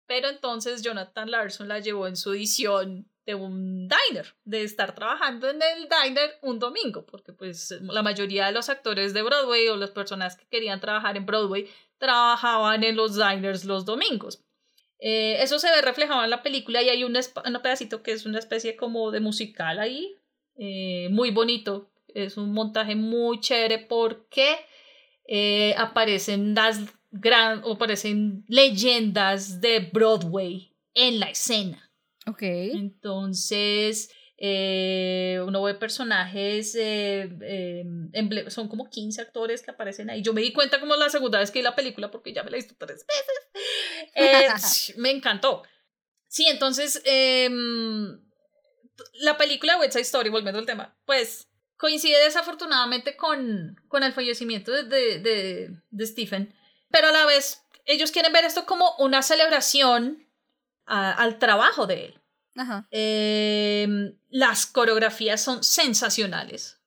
pero 0.06 0.30
entonces 0.30 0.82
Jonathan 0.82 1.30
Larson 1.30 1.68
la 1.68 1.80
llevó 1.80 2.08
en 2.08 2.16
su 2.16 2.34
edición 2.34 3.10
de 3.26 3.36
un 3.36 3.88
diner, 3.88 4.36
de 4.44 4.64
estar 4.64 4.96
trabajando 4.96 5.50
en 5.50 5.62
el 5.62 5.88
diner 5.88 6.40
un 6.42 6.58
domingo, 6.58 7.06
porque 7.06 7.32
pues 7.32 7.72
la 7.82 8.02
mayoría 8.02 8.48
de 8.48 8.52
los 8.52 8.70
actores 8.70 9.14
de 9.14 9.22
Broadway 9.22 9.68
o 9.68 9.76
las 9.76 9.92
personas 9.92 10.36
que 10.36 10.48
querían 10.48 10.80
trabajar 10.80 11.16
en 11.16 11.28
Broadway 11.28 11.70
trabajaban 12.00 12.84
en 12.84 12.96
los 12.96 13.16
diners 13.16 13.66
los 13.66 13.86
domingos. 13.86 14.44
Eh, 14.98 15.38
eso 15.44 15.60
se 15.60 15.70
ve 15.70 15.82
reflejado 15.82 16.24
en 16.24 16.32
la 16.32 16.42
película 16.42 16.82
y 16.82 16.90
hay 16.90 17.04
un, 17.04 17.16
un 17.16 17.62
pedacito 17.62 18.02
que 18.02 18.14
es 18.14 18.26
una 18.26 18.40
especie 18.40 18.76
como 18.76 19.12
de 19.12 19.20
musical 19.20 19.80
ahí, 19.80 20.16
eh, 20.58 21.08
muy 21.12 21.30
bonito, 21.32 21.92
es 22.26 22.38
un 22.38 22.54
montaje 22.54 22.96
muy 22.96 23.40
chévere 23.40 23.80
porque 23.80 24.58
eh, 25.26 25.74
aparecen 25.78 26.56
las 26.56 26.80
gran 27.12 27.62
o 27.64 27.74
aparecen 27.74 28.46
leyendas 28.48 29.62
de 29.62 29.80
Broadway 29.92 30.76
en 30.94 31.20
la 31.20 31.30
escena. 31.30 31.92
Ok. 32.28 32.42
Entonces, 32.42 34.12
eh, 34.38 35.42
uno 35.46 35.64
ve 35.64 35.74
personajes, 35.74 36.76
eh, 36.80 37.84
son 38.48 38.68
como 38.70 38.90
15 38.90 39.22
actores 39.22 39.62
que 39.62 39.72
aparecen 39.72 40.10
ahí. 40.10 40.22
Yo 40.22 40.34
me 40.34 40.42
di 40.42 40.54
cuenta 40.54 40.80
como 40.80 40.96
la 40.96 41.10
segunda 41.10 41.40
vez 41.40 41.52
que 41.52 41.60
vi 41.60 41.64
la 41.64 41.76
película 41.76 42.12
porque 42.12 42.34
ya 42.34 42.44
me 42.44 42.52
la 42.52 42.58
he 42.58 42.62
visto 42.62 42.76
tres 42.78 43.06
veces. 44.16 44.96
me 44.98 45.12
encantó. 45.12 45.64
Sí, 46.28 46.46
entonces, 46.48 47.02
em, 47.06 48.22
la 49.14 49.38
película 49.38 49.78
West 49.78 49.94
Side 49.94 50.04
Story, 50.04 50.30
volviendo 50.30 50.60
al 50.60 50.66
tema, 50.66 50.98
pues 51.06 51.49
coincide 51.80 52.20
desafortunadamente 52.20 53.16
con, 53.16 53.82
con 53.88 54.04
el 54.04 54.12
fallecimiento 54.12 54.72
de, 54.72 54.84
de, 54.84 55.82
de, 55.90 56.06
Stephen, 56.06 56.54
pero 56.92 57.08
a 57.08 57.12
la 57.14 57.26
vez 57.26 57.64
ellos 57.86 58.12
quieren 58.12 58.34
ver 58.34 58.44
esto 58.44 58.66
como 58.66 58.96
una 59.00 59.24
celebración 59.24 60.28
al 60.86 61.40
trabajo 61.40 61.88
de 61.88 62.06
él. 62.06 62.20
Em, 62.92 64.18
las 64.30 64.66
coreografías 64.66 65.42
son 65.42 65.64
sensacionales. 65.64 66.82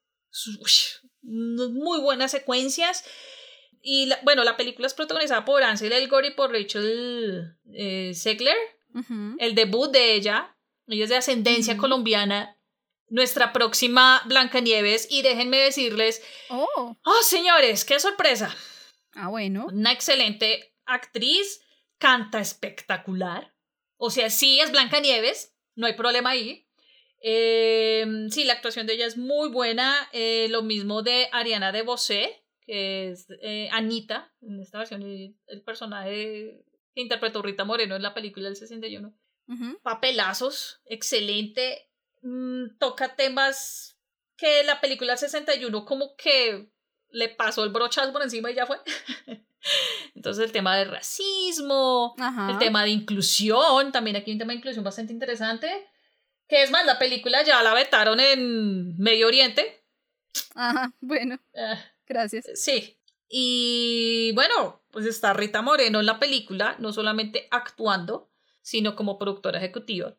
muy 1.23 2.01
buenas 2.01 2.31
secuencias. 2.32 3.05
Y 3.81 4.10
bueno, 4.24 4.44
la 4.44 4.56
película 4.56 4.86
es 4.86 4.94
protagonizada 4.94 5.44
por 5.44 5.62
Ansel 5.62 5.93
Elgort 5.93 6.27
y 6.27 6.31
por 6.32 6.52
Rachel 6.52 7.56
eh, 7.73 8.12
Segler. 8.14 8.56
El 9.39 9.55
debut 9.55 9.90
de 9.90 10.14
ella, 10.14 10.55
ella 10.86 11.05
es 11.05 11.10
de 11.10 11.16
ascendencia 11.16 11.78
colombiana 11.78 12.59
nuestra 13.12 13.52
próxima 13.52 14.22
Blancanieves 14.24 15.06
y 15.10 15.20
déjenme 15.20 15.59
decirles, 15.59 16.22
oh. 16.48 16.97
oh, 17.05 17.22
señores, 17.22 17.84
qué 17.84 18.01
sorpresa. 18.01 18.56
Ah, 19.14 19.28
bueno. 19.28 19.66
Una 19.70 19.93
excelente 19.93 20.74
actriz, 20.86 21.60
canta 21.98 22.40
espectacular. 22.40 23.55
O 23.98 24.10
sea, 24.10 24.30
sí 24.30 24.60
es 24.60 24.72
Blancanieves, 24.72 25.55
no 25.74 25.86
hay 25.86 25.93
problema 25.93 26.30
ahí. 26.30 26.66
Em, 27.20 28.30
sí, 28.30 28.44
la 28.44 28.55
actuación 28.55 28.86
de 28.86 28.94
ella 28.94 29.06
es 29.06 29.18
muy 29.18 29.51
buena. 29.51 30.09
Eh, 30.12 30.47
lo 30.48 30.62
mismo 30.62 31.02
de 31.02 31.28
Ariana 31.32 31.70
de 31.70 31.82
Bosé, 31.82 32.47
que 32.64 33.10
es 33.10 33.26
eh, 33.43 33.68
Anita, 33.72 34.32
en 34.40 34.59
esta 34.59 34.78
versión, 34.78 35.02
el 35.02 35.62
personaje 35.66 36.64
que 36.94 37.02
interpretó 37.02 37.43
Rita 37.43 37.66
Moreno 37.66 37.94
en 37.94 38.02
la 38.02 38.14
película 38.14 38.47
del 38.47 38.56
61. 38.56 39.14
Papelazos, 39.82 40.80
excelente. 40.86 41.91
Mm, 42.23 42.78
toca 42.78 43.15
temas 43.15 43.99
que 44.36 44.65
la 44.65 44.81
película 44.81 45.16
61 45.16 45.85
como 45.85 46.16
que 46.16 46.73
le 47.11 47.28
pasó 47.28 47.65
el 47.65 47.70
brochazo 47.70 48.12
por 48.12 48.23
encima 48.23 48.51
y 48.51 48.55
ya 48.55 48.66
fue. 48.66 48.78
Entonces 50.15 50.44
el 50.44 50.53
tema 50.53 50.77
del 50.77 50.90
racismo, 50.90 52.15
el 52.49 52.59
tema 52.59 52.82
de 52.82 52.90
inclusión, 52.90 53.93
también 53.93 54.16
aquí 54.16 54.31
hay 54.31 54.35
un 54.35 54.39
tema 54.39 54.53
de 54.53 54.59
inclusión 54.59 54.85
bastante 54.85 55.12
interesante. 55.12 55.89
Que 56.49 56.62
es 56.62 56.70
más, 56.70 56.85
la 56.85 56.99
película 56.99 57.43
ya 57.44 57.62
la 57.62 57.73
vetaron 57.73 58.19
en 58.19 58.97
Medio 58.99 59.28
Oriente. 59.28 59.85
Ajá, 60.55 60.93
bueno. 61.01 61.39
Ah, 61.57 61.78
gracias. 62.07 62.47
Sí. 62.55 62.99
Y 63.28 64.32
bueno, 64.35 64.82
pues 64.90 65.07
está 65.07 65.32
Rita 65.32 65.62
Moreno 65.62 66.01
en 66.01 66.07
la 66.07 66.19
película, 66.19 66.77
no 66.78 66.93
solamente 66.93 67.49
actuando, 67.51 68.31
sino 68.61 68.97
como 68.97 69.19
productora 69.19 69.59
ejecutiva. 69.59 70.15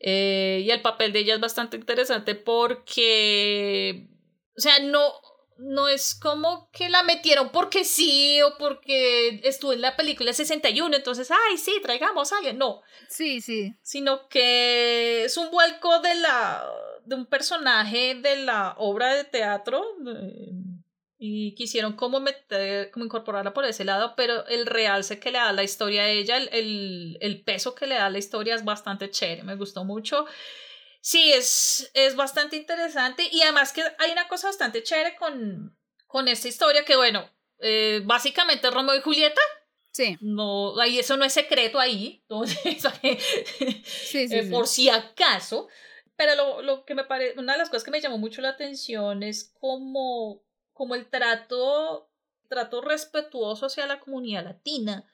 Eh, 0.00 0.62
y 0.64 0.70
el 0.70 0.82
papel 0.82 1.12
de 1.12 1.20
ella 1.20 1.34
es 1.34 1.40
bastante 1.40 1.76
interesante 1.76 2.34
porque, 2.34 4.08
o 4.56 4.60
sea, 4.60 4.78
no, 4.80 5.12
no 5.58 5.88
es 5.88 6.14
como 6.14 6.70
que 6.70 6.88
la 6.88 7.02
metieron 7.02 7.50
porque 7.50 7.84
sí 7.84 8.40
o 8.42 8.56
porque 8.58 9.40
estuvo 9.44 9.72
en 9.72 9.80
la 9.80 9.96
película 9.96 10.32
61, 10.32 10.96
entonces, 10.96 11.30
ay, 11.30 11.56
sí, 11.56 11.80
traigamos 11.82 12.32
a 12.32 12.38
alguien. 12.38 12.58
No. 12.58 12.82
Sí, 13.08 13.40
sí. 13.40 13.74
Sino 13.82 14.28
que 14.28 15.24
es 15.24 15.36
un 15.36 15.50
vuelco 15.50 16.00
de 16.00 16.14
la 16.16 16.64
de 17.04 17.14
un 17.14 17.26
personaje 17.26 18.16
de 18.16 18.36
la 18.36 18.74
obra 18.78 19.14
de 19.14 19.24
teatro 19.24 19.82
y 21.18 21.54
quisieron 21.54 21.94
como 21.94 22.20
meter, 22.20 22.90
como 22.90 23.06
incorporarla 23.06 23.54
por 23.54 23.64
ese 23.64 23.84
lado, 23.84 24.14
pero 24.16 24.46
el 24.48 24.66
realce 24.66 25.18
que 25.18 25.30
le 25.30 25.38
da 25.38 25.52
la 25.52 25.62
historia 25.62 26.02
a 26.02 26.08
ella, 26.08 26.36
el, 26.36 27.16
el, 27.20 27.42
peso 27.42 27.74
que 27.74 27.86
le 27.86 27.94
da 27.94 28.10
la 28.10 28.18
historia 28.18 28.54
es 28.54 28.64
bastante 28.64 29.10
chévere, 29.10 29.42
me 29.42 29.56
gustó 29.56 29.84
mucho. 29.84 30.26
Sí, 31.00 31.32
es, 31.32 31.90
es 31.94 32.16
bastante 32.16 32.56
interesante 32.56 33.28
y 33.30 33.42
además 33.42 33.72
que 33.72 33.82
hay 33.98 34.10
una 34.10 34.28
cosa 34.28 34.48
bastante 34.48 34.82
chévere 34.82 35.16
con, 35.16 35.76
con 36.06 36.28
esta 36.28 36.48
historia 36.48 36.84
que 36.84 36.96
bueno, 36.96 37.30
eh, 37.60 38.02
básicamente 38.04 38.70
Romeo 38.70 38.96
y 38.96 39.00
Julieta. 39.00 39.40
Sí. 39.92 40.18
No, 40.20 40.78
ahí 40.78 40.98
eso 40.98 41.16
no 41.16 41.24
es 41.24 41.32
secreto 41.32 41.80
ahí, 41.80 42.20
entonces, 42.28 42.58
sí, 43.84 44.28
sí, 44.28 44.36
eh, 44.36 44.48
por 44.50 44.66
si 44.66 44.90
acaso. 44.90 45.68
Pero 46.18 46.34
lo, 46.34 46.62
lo 46.62 46.84
que 46.86 46.94
me 46.94 47.04
parece, 47.04 47.38
una 47.38 47.52
de 47.52 47.58
las 47.58 47.68
cosas 47.68 47.84
que 47.84 47.90
me 47.90 48.00
llamó 48.00 48.16
mucho 48.16 48.40
la 48.40 48.48
atención 48.50 49.22
es 49.22 49.52
como 49.60 50.45
como 50.76 50.94
el 50.94 51.06
trato, 51.06 52.10
trato 52.48 52.82
respetuoso 52.82 53.66
hacia 53.66 53.86
la 53.86 53.98
comunidad 53.98 54.44
latina, 54.44 55.04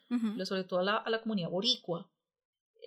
sobre 0.45 0.65
todo 0.65 0.81
a 0.81 0.83
la, 0.83 0.97
a 0.97 1.09
la 1.09 1.23
comunidad 1.23 1.51
boricua. 1.51 2.11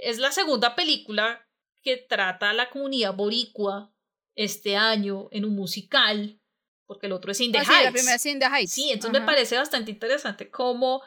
Es 0.01 0.19
la 0.19 0.31
segunda 0.31 0.75
película 0.75 1.47
que 1.81 1.95
trata 1.97 2.49
a 2.49 2.53
la 2.53 2.69
comunidad 2.69 3.15
boricua 3.15 3.91
este 4.35 4.75
año 4.75 5.29
en 5.31 5.45
un 5.45 5.55
musical, 5.55 6.37
porque 6.85 7.05
el 7.07 7.13
otro 7.13 7.31
es 7.31 7.39
In 7.39 7.53
the 7.53 7.59
ah, 7.59 7.61
Heights. 7.61 7.77
Sí, 7.77 7.83
la 7.85 7.91
primera 7.91 8.15
es 8.15 8.25
In 8.25 8.39
the 8.39 8.45
Heights. 8.45 8.71
Sí, 8.73 8.91
entonces 8.91 9.19
me 9.19 9.25
parece 9.25 9.57
bastante 9.57 9.91
interesante 9.91 10.51
cómo, 10.51 11.01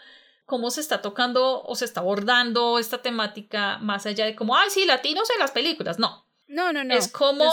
cómo 0.47 0.71
se 0.71 0.81
está 0.81 1.03
tocando 1.03 1.63
o 1.63 1.75
se 1.77 1.85
está 1.85 2.01
abordando 2.01 2.79
esta 2.79 3.03
temática 3.03 3.77
más 3.79 4.07
allá 4.07 4.25
de 4.25 4.35
como, 4.35 4.57
ay, 4.57 4.71
sí, 4.71 4.87
latinos 4.87 5.29
en 5.31 5.39
las 5.39 5.51
películas. 5.51 5.99
No. 5.99 6.27
No, 6.47 6.73
no, 6.73 6.83
no. 6.83 6.95
Es 6.95 7.09
como 7.09 7.45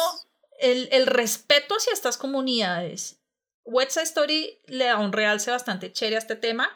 el, 0.58 0.88
el 0.94 1.06
respeto 1.06 1.76
hacia 1.76 1.92
estas 1.92 2.16
comunidades 2.16 3.20
West 3.66 3.92
Side 3.92 4.04
Story 4.04 4.62
le 4.68 4.86
da 4.86 5.00
un 5.00 5.12
realce 5.12 5.52
bastante 5.52 5.92
chévere 5.92 6.16
a 6.16 6.20
este 6.20 6.36
tema. 6.36 6.70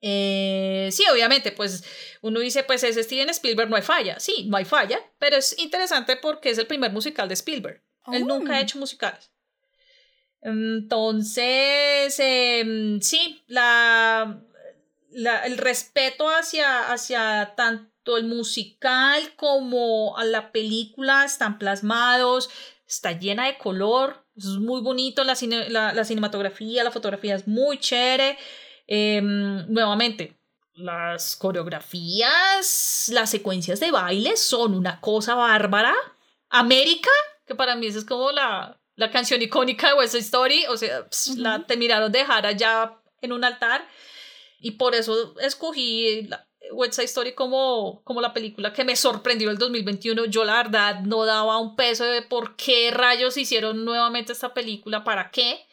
Eh, 0.00 0.88
sí, 0.92 1.04
obviamente, 1.10 1.52
pues 1.52 1.84
uno 2.20 2.40
dice, 2.40 2.64
pues 2.64 2.82
es 2.82 2.96
Steven 2.96 3.30
Spielberg, 3.30 3.70
no 3.70 3.76
hay 3.76 3.82
falla. 3.82 4.20
Sí, 4.20 4.46
no 4.48 4.56
hay 4.56 4.64
falla, 4.64 5.00
pero 5.18 5.36
es 5.36 5.58
interesante 5.58 6.16
porque 6.16 6.50
es 6.50 6.58
el 6.58 6.66
primer 6.66 6.92
musical 6.92 7.28
de 7.28 7.34
Spielberg. 7.34 7.82
Él 8.12 8.26
nunca 8.26 8.54
ha 8.54 8.58
oh. 8.58 8.62
hecho 8.62 8.78
musicales. 8.78 9.32
Entonces, 10.42 12.18
em, 12.20 13.00
sí, 13.00 13.42
la, 13.48 14.42
la, 15.10 15.46
el 15.46 15.58
respeto 15.58 16.28
hacia, 16.28 16.92
hacia 16.92 17.54
tanto 17.56 18.16
el 18.16 18.26
musical 18.26 19.34
como 19.34 20.16
a 20.16 20.24
la 20.24 20.52
película 20.52 21.24
están 21.24 21.58
plasmados, 21.58 22.50
está 22.86 23.12
llena 23.12 23.46
de 23.46 23.58
color, 23.58 24.25
es 24.36 24.58
muy 24.58 24.80
bonito 24.82 25.24
la, 25.24 25.34
la, 25.92 26.04
cinematografía, 26.04 26.84
la 26.84 26.90
fotografía 26.90 27.34
es 27.34 27.46
muy 27.46 27.78
chévere. 27.78 28.38
Em, 28.86 29.66
nuevamente, 29.72 30.36
las 30.74 31.36
coreografías, 31.36 33.10
las 33.12 33.30
secuencias 33.30 33.80
de 33.80 33.90
baile 33.90 34.36
son 34.36 34.74
una 34.74 35.00
cosa 35.00 35.34
bárbara. 35.34 35.94
América, 36.50 37.10
que 37.46 37.54
para 37.54 37.76
mí 37.76 37.86
esa 37.86 37.98
es 37.98 38.04
como 38.04 38.30
la, 38.30 38.78
la 38.94 39.10
canción 39.10 39.40
icónica 39.42 39.88
de 39.88 39.94
West 39.94 40.14
Story, 40.14 40.66
o 40.66 40.76
sea, 40.76 41.06
la 41.36 41.66
te 41.66 41.76
miraron 41.76 42.12
dejar 42.12 42.46
allá 42.46 42.94
en 43.22 43.32
un 43.32 43.44
altar 43.44 43.86
y 44.60 44.72
por 44.72 44.94
eso 44.94 45.34
escogí 45.40 46.22
la, 46.28 46.45
West 46.72 46.94
Side 46.94 47.06
Story 47.06 47.32
como, 47.32 48.02
como 48.04 48.20
la 48.20 48.32
película 48.32 48.72
que 48.72 48.84
me 48.84 48.96
sorprendió 48.96 49.50
el 49.50 49.58
2021. 49.58 50.26
Yo 50.26 50.44
la 50.44 50.56
verdad 50.56 51.00
no 51.00 51.24
daba 51.24 51.58
un 51.58 51.76
peso 51.76 52.04
de 52.04 52.22
por 52.22 52.56
qué 52.56 52.90
rayos 52.90 53.36
hicieron 53.36 53.84
nuevamente 53.84 54.32
esta 54.32 54.54
película, 54.54 55.04
para 55.04 55.30
qué 55.30 55.66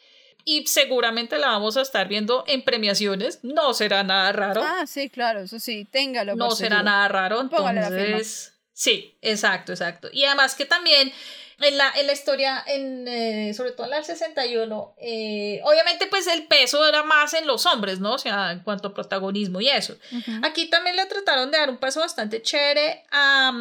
y 0.44 0.66
seguramente 0.66 1.38
la 1.38 1.48
vamos 1.48 1.76
a 1.76 1.82
estar 1.82 2.06
viendo 2.06 2.44
en 2.46 2.62
premiaciones. 2.62 3.40
No 3.42 3.72
será 3.72 4.02
nada 4.02 4.30
raro. 4.32 4.62
Ah, 4.62 4.86
sí, 4.86 5.08
claro, 5.08 5.40
eso 5.40 5.58
sí, 5.58 5.86
téngalo. 5.90 6.36
No 6.36 6.50
será 6.50 6.82
nada 6.82 7.08
raro. 7.08 7.40
Entonces, 7.40 8.54
sí, 8.72 9.16
exacto, 9.22 9.72
exacto. 9.72 10.08
Y 10.12 10.24
además 10.24 10.54
que 10.54 10.66
también 10.66 11.12
en 11.60 11.78
la, 11.78 11.92
en 11.96 12.06
la 12.06 12.12
historia, 12.12 12.62
en, 12.66 13.06
eh, 13.08 13.54
sobre 13.54 13.72
todo 13.72 13.84
en 13.84 13.90
la 13.90 13.96
del 13.96 14.04
61, 14.04 14.94
eh, 14.98 15.60
obviamente 15.64 16.06
pues 16.06 16.26
el 16.26 16.46
peso 16.46 16.86
era 16.86 17.02
más 17.02 17.34
en 17.34 17.46
los 17.46 17.66
hombres, 17.66 18.00
¿no? 18.00 18.14
O 18.14 18.18
sea, 18.18 18.52
en 18.52 18.60
cuanto 18.60 18.88
a 18.88 18.94
protagonismo 18.94 19.60
y 19.60 19.68
eso. 19.68 19.96
Aquí 20.42 20.68
también 20.68 20.96
le 20.96 21.06
trataron 21.06 21.50
de 21.50 21.58
dar 21.58 21.70
un 21.70 21.78
peso 21.78 22.00
bastante 22.00 22.42
chévere 22.42 23.04
a... 23.10 23.52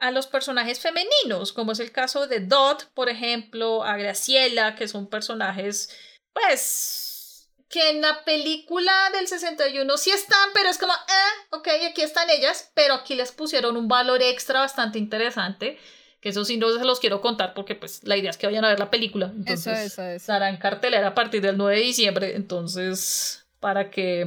A 0.00 0.12
los 0.12 0.28
personajes 0.28 0.78
femeninos, 0.78 1.52
como 1.52 1.72
es 1.72 1.80
el 1.80 1.90
caso 1.90 2.28
de 2.28 2.38
Dot, 2.38 2.88
por 2.94 3.08
ejemplo, 3.08 3.82
a 3.82 3.96
Graciela, 3.96 4.76
que 4.76 4.86
son 4.86 5.08
personajes, 5.08 5.90
pues, 6.32 7.48
que 7.68 7.90
en 7.90 8.00
la 8.00 8.24
película 8.24 8.92
del 9.12 9.28
61 9.28 9.96
sí 9.96 10.10
están, 10.10 10.50
pero 10.54 10.68
es 10.70 10.78
como, 10.78 10.92
eh, 10.92 11.46
ok, 11.50 11.68
aquí 11.90 12.02
están 12.02 12.30
ellas, 12.30 12.70
pero 12.74 12.94
aquí 12.94 13.14
les 13.14 13.32
pusieron 13.32 13.76
un 13.76 13.88
valor 13.88 14.22
extra 14.22 14.60
bastante 14.60 14.98
interesante, 14.98 15.78
que 16.20 16.30
eso 16.30 16.44
sí 16.44 16.56
no 16.56 16.70
se 16.70 16.84
los 16.84 17.00
quiero 17.00 17.20
contar 17.20 17.54
porque 17.54 17.74
pues 17.74 18.02
la 18.04 18.16
idea 18.16 18.30
es 18.30 18.36
que 18.36 18.46
vayan 18.46 18.64
a 18.64 18.68
ver 18.68 18.78
la 18.78 18.90
película. 18.90 19.26
Entonces, 19.26 19.66
eso, 19.66 19.72
eso, 19.72 20.02
eso. 20.02 20.10
estará 20.12 20.48
en 20.48 20.56
cartelera 20.56 21.08
a 21.08 21.14
partir 21.14 21.40
del 21.40 21.56
9 21.56 21.76
de 21.76 21.82
diciembre, 21.82 22.36
entonces, 22.36 23.46
para 23.60 23.90
que 23.90 24.26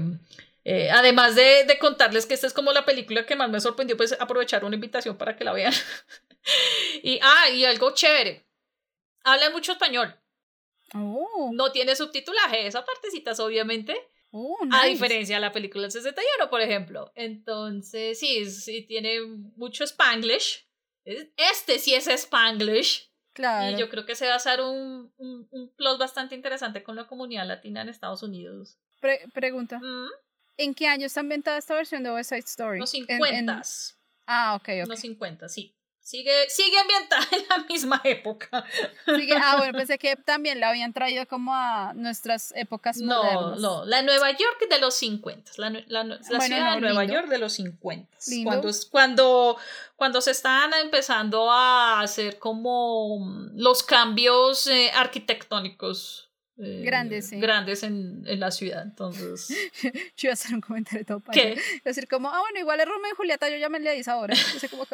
eh, 0.63 0.91
además 0.91 1.35
de, 1.35 1.65
de, 1.65 1.79
contarles 1.79 2.25
que 2.25 2.35
esta 2.35 2.47
es 2.47 2.53
como 2.53 2.71
la 2.71 2.85
película 2.85 3.25
que 3.25 3.35
más 3.35 3.49
me 3.49 3.59
sorprendió, 3.59 3.97
pues 3.97 4.15
aprovechar 4.19 4.63
una 4.63 4.75
invitación 4.75 5.17
para 5.17 5.35
que 5.35 5.43
la 5.43 5.53
vean. 5.53 5.73
y, 7.03 7.19
ah, 7.21 7.49
y 7.49 7.65
algo 7.65 7.91
chévere. 7.93 8.45
Habla 9.23 9.49
mucho 9.49 9.71
español. 9.71 10.15
Oh. 10.93 11.51
No 11.53 11.71
tiene 11.71 11.95
subtitulaje, 11.95 12.67
esa 12.67 12.85
partecitas 12.85 13.39
obviamente. 13.39 13.95
Oh, 14.31 14.57
A 14.71 14.85
diferencia 14.85 15.35
de 15.35 15.41
la 15.41 15.51
película 15.51 15.83
del 15.83 15.91
61, 15.91 16.49
por 16.49 16.61
ejemplo. 16.61 17.11
Entonces, 17.15 18.19
sí, 18.19 18.49
sí 18.49 18.83
tiene 18.83 19.19
mucho 19.55 19.83
spanglish. 19.83 20.65
Este 21.05 21.79
sí 21.79 21.93
es 21.93 22.07
spanglish. 22.07 23.09
Claro. 23.33 23.75
Y 23.75 23.79
yo 23.79 23.89
creo 23.89 24.05
que 24.05 24.15
se 24.15 24.27
va 24.27 24.33
a 24.33 24.37
hacer 24.37 24.61
un, 24.61 25.13
un, 25.17 25.47
un 25.51 25.69
plus 25.75 25.97
bastante 25.97 26.35
interesante 26.35 26.83
con 26.83 26.95
la 26.95 27.07
comunidad 27.07 27.47
latina 27.47 27.81
en 27.81 27.89
Estados 27.89 28.23
Unidos. 28.23 28.77
pregunta. 29.33 29.79
¿Mm? 29.79 30.09
¿En 30.57 30.73
qué 30.75 30.87
año 30.87 31.05
está 31.05 31.21
ambientada 31.21 31.57
esta 31.57 31.73
versión 31.73 32.03
de 32.03 32.11
West 32.11 32.29
Side 32.29 32.41
Story? 32.41 32.79
Los 32.79 32.91
50. 32.91 33.61
Ah, 34.27 34.55
ok, 34.55 34.69
ok. 34.83 34.89
Los 34.89 34.99
50, 34.99 35.49
sí. 35.49 35.75
Sigue, 36.11 36.49
sigue 36.49 36.77
ambientada 36.77 37.25
en 37.31 37.45
la 37.47 37.57
misma 37.69 38.01
época. 38.03 38.65
ah, 39.41 39.55
bueno, 39.57 39.77
pensé 39.77 39.97
que 39.97 40.17
también 40.17 40.59
la 40.59 40.67
habían 40.67 40.91
traído 40.91 41.25
como 41.25 41.55
a 41.55 41.93
nuestras 41.93 42.53
épocas 42.57 42.97
no, 42.97 43.23
modernas. 43.23 43.61
No, 43.61 43.77
no, 43.77 43.85
la 43.85 44.01
Nueva 44.01 44.29
York 44.31 44.67
de 44.69 44.79
los 44.79 44.93
50, 44.95 45.53
la, 45.55 45.69
la, 45.69 46.03
la 46.03 46.19
ciudad 46.19 46.75
de 46.75 46.81
Nueva 46.81 47.05
York 47.05 47.29
de 47.29 47.37
los 47.37 47.53
50. 47.53 48.17
Cuando, 48.43 48.69
cuando, 48.89 49.57
cuando 49.95 50.19
se 50.19 50.31
están 50.31 50.73
empezando 50.73 51.49
a 51.49 52.01
hacer 52.01 52.39
como 52.39 53.49
los 53.53 53.81
cambios 53.81 54.67
eh, 54.67 54.91
arquitectónicos 54.93 56.29
eh, 56.57 56.83
grandes, 56.83 57.29
sí. 57.29 57.39
grandes 57.39 57.83
en, 57.83 58.23
en, 58.27 58.39
la 58.41 58.51
ciudad. 58.51 58.83
Entonces, 58.83 59.47
yo 59.81 60.27
iba 60.27 60.31
a 60.31 60.33
hacer 60.33 60.53
un 60.53 60.61
comentario 60.61 61.05
todo 61.05 61.21
para 61.21 61.33
¿Qué? 61.33 61.57
decir 61.85 62.09
como, 62.09 62.27
ah, 62.27 62.39
bueno, 62.41 62.59
igual 62.59 62.81
es 62.81 62.85
Romeo 62.85 63.13
y 63.13 63.15
Julieta, 63.15 63.49
yo 63.49 63.55
ya 63.55 63.69
me 63.69 63.79
le 63.79 63.97
hice 63.97 64.11
ahora. 64.11 64.35
Yo 64.35 64.59
sé 64.59 64.67
como 64.67 64.85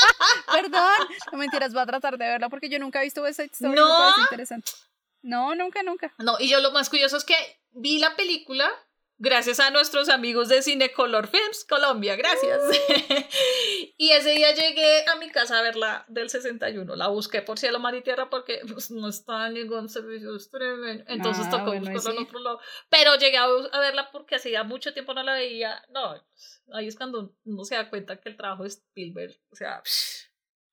Perdón, 0.52 1.08
no 1.32 1.38
mentiras, 1.38 1.72
voy 1.72 1.82
a 1.82 1.86
tratar 1.86 2.18
de 2.18 2.26
verla 2.26 2.48
porque 2.48 2.68
yo 2.68 2.78
nunca 2.78 3.00
he 3.00 3.04
visto 3.04 3.26
esa 3.26 3.44
historia. 3.44 3.74
No. 3.74 4.16
Me 4.16 4.22
interesante. 4.22 4.70
No, 5.22 5.54
nunca, 5.54 5.82
nunca. 5.82 6.14
No, 6.18 6.36
y 6.38 6.48
yo 6.48 6.60
lo 6.60 6.70
más 6.70 6.88
curioso 6.88 7.16
es 7.16 7.24
que 7.24 7.34
vi 7.70 7.98
la 7.98 8.16
película 8.16 8.70
gracias 9.18 9.60
a 9.60 9.70
nuestros 9.70 10.08
amigos 10.08 10.48
de 10.48 10.62
Cinecolor 10.62 11.28
Films 11.28 11.64
Colombia, 11.64 12.16
gracias. 12.16 12.60
y 13.98 14.10
ese 14.10 14.30
día 14.30 14.54
llegué 14.54 15.04
a 15.08 15.16
mi 15.16 15.28
casa 15.30 15.58
a 15.58 15.62
verla 15.62 16.04
del 16.08 16.30
61. 16.30 16.96
La 16.96 17.08
busqué 17.08 17.42
por 17.42 17.58
cielo, 17.58 17.80
mar 17.80 17.94
y 17.94 18.02
tierra 18.02 18.30
porque 18.30 18.60
pues, 18.72 18.90
no 18.90 19.08
está 19.08 19.48
en 19.48 19.54
ningún 19.54 19.88
servicio 19.88 20.32
de 20.32 20.38
streaming. 20.38 21.04
Entonces 21.08 21.46
ah, 21.48 21.50
tocó 21.50 21.74
buscarla 21.74 22.10
en 22.12 22.26
otro 22.26 22.38
lado. 22.38 22.60
Pero 22.88 23.16
llegué 23.16 23.36
a, 23.36 23.46
verla 23.78 24.10
porque 24.12 24.36
hacía 24.36 24.62
mucho 24.64 24.92
tiempo 24.92 25.14
no 25.14 25.22
la 25.22 25.34
veía. 25.34 25.82
No, 25.90 26.14
ahí 26.72 26.86
es 26.86 26.96
cuando 26.96 27.34
uno 27.44 27.64
se 27.64 27.74
da 27.74 27.90
cuenta 27.90 28.20
que 28.20 28.28
el 28.28 28.36
trabajo 28.36 28.62
de 28.62 28.68
Spielberg, 28.68 29.36
o 29.50 29.56
sea, 29.56 29.82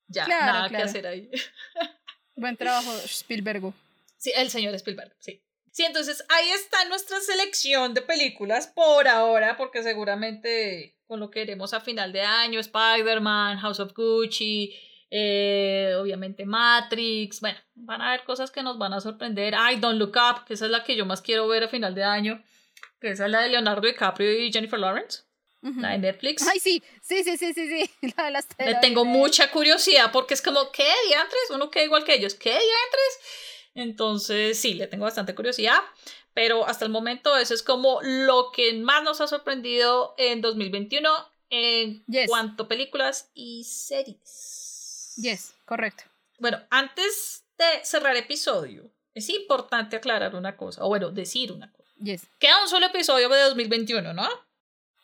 ya, 0.06 0.26
nada 0.26 0.68
que 0.68 0.76
hacer 0.76 1.06
ahí. 1.06 1.30
Buen 2.36 2.56
trabajo, 2.56 2.92
Spielberg. 3.04 3.72
Sí, 4.18 4.32
el 4.36 4.50
señor 4.50 4.74
Spielberg, 4.74 5.14
sí. 5.18 5.42
Sí, 5.76 5.84
entonces 5.84 6.24
ahí 6.30 6.48
está 6.52 6.86
nuestra 6.88 7.20
selección 7.20 7.92
de 7.92 8.00
películas 8.00 8.66
por 8.66 9.06
ahora, 9.06 9.58
porque 9.58 9.82
seguramente 9.82 10.96
con 11.06 11.20
lo 11.20 11.30
que 11.30 11.40
veremos 11.40 11.74
a 11.74 11.82
final 11.82 12.14
de 12.14 12.22
año, 12.22 12.58
Spider-Man, 12.60 13.58
House 13.58 13.80
of 13.80 13.92
Gucci, 13.92 14.74
eh, 15.10 15.94
obviamente 16.00 16.46
Matrix, 16.46 17.42
bueno, 17.42 17.58
van 17.74 18.00
a 18.00 18.08
haber 18.08 18.24
cosas 18.24 18.50
que 18.50 18.62
nos 18.62 18.78
van 18.78 18.94
a 18.94 19.02
sorprender. 19.02 19.54
Ay, 19.54 19.76
Don't 19.76 19.98
Look 19.98 20.16
Up, 20.16 20.46
que 20.46 20.54
esa 20.54 20.64
es 20.64 20.70
la 20.70 20.82
que 20.82 20.96
yo 20.96 21.04
más 21.04 21.20
quiero 21.20 21.46
ver 21.46 21.64
a 21.64 21.68
final 21.68 21.94
de 21.94 22.04
año, 22.04 22.42
que 22.98 23.10
esa 23.10 23.26
es 23.26 23.30
la 23.30 23.42
de 23.42 23.50
Leonardo 23.50 23.86
DiCaprio 23.86 24.32
y 24.32 24.50
Jennifer 24.50 24.78
Lawrence. 24.78 25.24
La 25.60 25.90
de 25.90 25.98
Netflix. 25.98 26.48
Ay, 26.48 26.58
sí, 26.58 26.82
sí, 27.02 27.22
sí, 27.22 27.36
sí, 27.36 27.52
sí, 27.52 27.68
sí. 27.68 27.90
La 28.16 28.24
de 28.24 28.30
las 28.30 28.46
Le 28.58 28.76
tengo 28.76 29.04
mucha 29.04 29.50
curiosidad 29.50 30.10
porque 30.10 30.32
es 30.32 30.40
como, 30.40 30.70
¿qué 30.70 30.90
diantres? 31.08 31.50
Uno 31.50 31.70
que 31.70 31.84
igual 31.84 32.04
que 32.04 32.14
ellos, 32.14 32.34
¿qué 32.34 32.50
diantres? 32.50 33.55
Entonces, 33.76 34.58
sí, 34.58 34.74
le 34.74 34.86
tengo 34.86 35.04
bastante 35.04 35.34
curiosidad, 35.34 35.78
pero 36.34 36.66
hasta 36.66 36.84
el 36.84 36.90
momento 36.90 37.36
eso 37.36 37.54
es 37.54 37.62
como 37.62 38.00
lo 38.02 38.50
que 38.52 38.72
más 38.74 39.02
nos 39.04 39.20
ha 39.20 39.28
sorprendido 39.28 40.14
en 40.18 40.40
2021 40.40 41.08
en 41.50 42.04
cuanto 42.26 42.64
a 42.64 42.68
películas 42.68 43.30
y 43.34 43.64
series. 43.64 45.14
Yes, 45.16 45.54
correcto. 45.64 46.04
Bueno, 46.38 46.58
antes 46.70 47.44
de 47.58 47.84
cerrar 47.84 48.16
episodio, 48.16 48.90
es 49.14 49.28
importante 49.28 49.96
aclarar 49.96 50.34
una 50.34 50.56
cosa, 50.56 50.84
o 50.84 50.88
bueno, 50.88 51.10
decir 51.10 51.52
una 51.52 51.70
cosa. 51.72 51.90
Yes. 51.98 52.26
Queda 52.38 52.62
un 52.62 52.68
solo 52.68 52.86
episodio 52.86 53.28
de 53.28 53.40
2021, 53.42 54.12
¿no? 54.12 54.28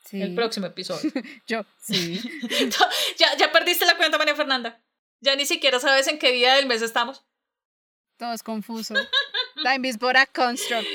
Sí. 0.05 0.21
El 0.21 0.35
próximo 0.35 0.67
episodio. 0.67 1.11
Yo, 1.47 1.65
sí. 1.81 2.21
ya, 3.19 3.37
ya 3.37 3.53
perdiste 3.53 3.87
la 3.87 3.97
cuenta, 3.97 4.19
María 4.19 4.35
Fernanda. 4.35 4.83
Ya 5.21 5.37
ni 5.37 5.47
siquiera 5.47 5.79
sabes 5.79 6.09
en 6.09 6.19
qué 6.19 6.33
día 6.33 6.55
del 6.55 6.67
mes 6.67 6.83
estamos. 6.83 7.23
Todo 8.23 8.35
es 8.35 8.45
confuso. 8.45 8.95
Time 9.65 9.89
is 9.89 9.99
but 9.99 10.15
a 10.15 10.27
construct. 10.27 10.87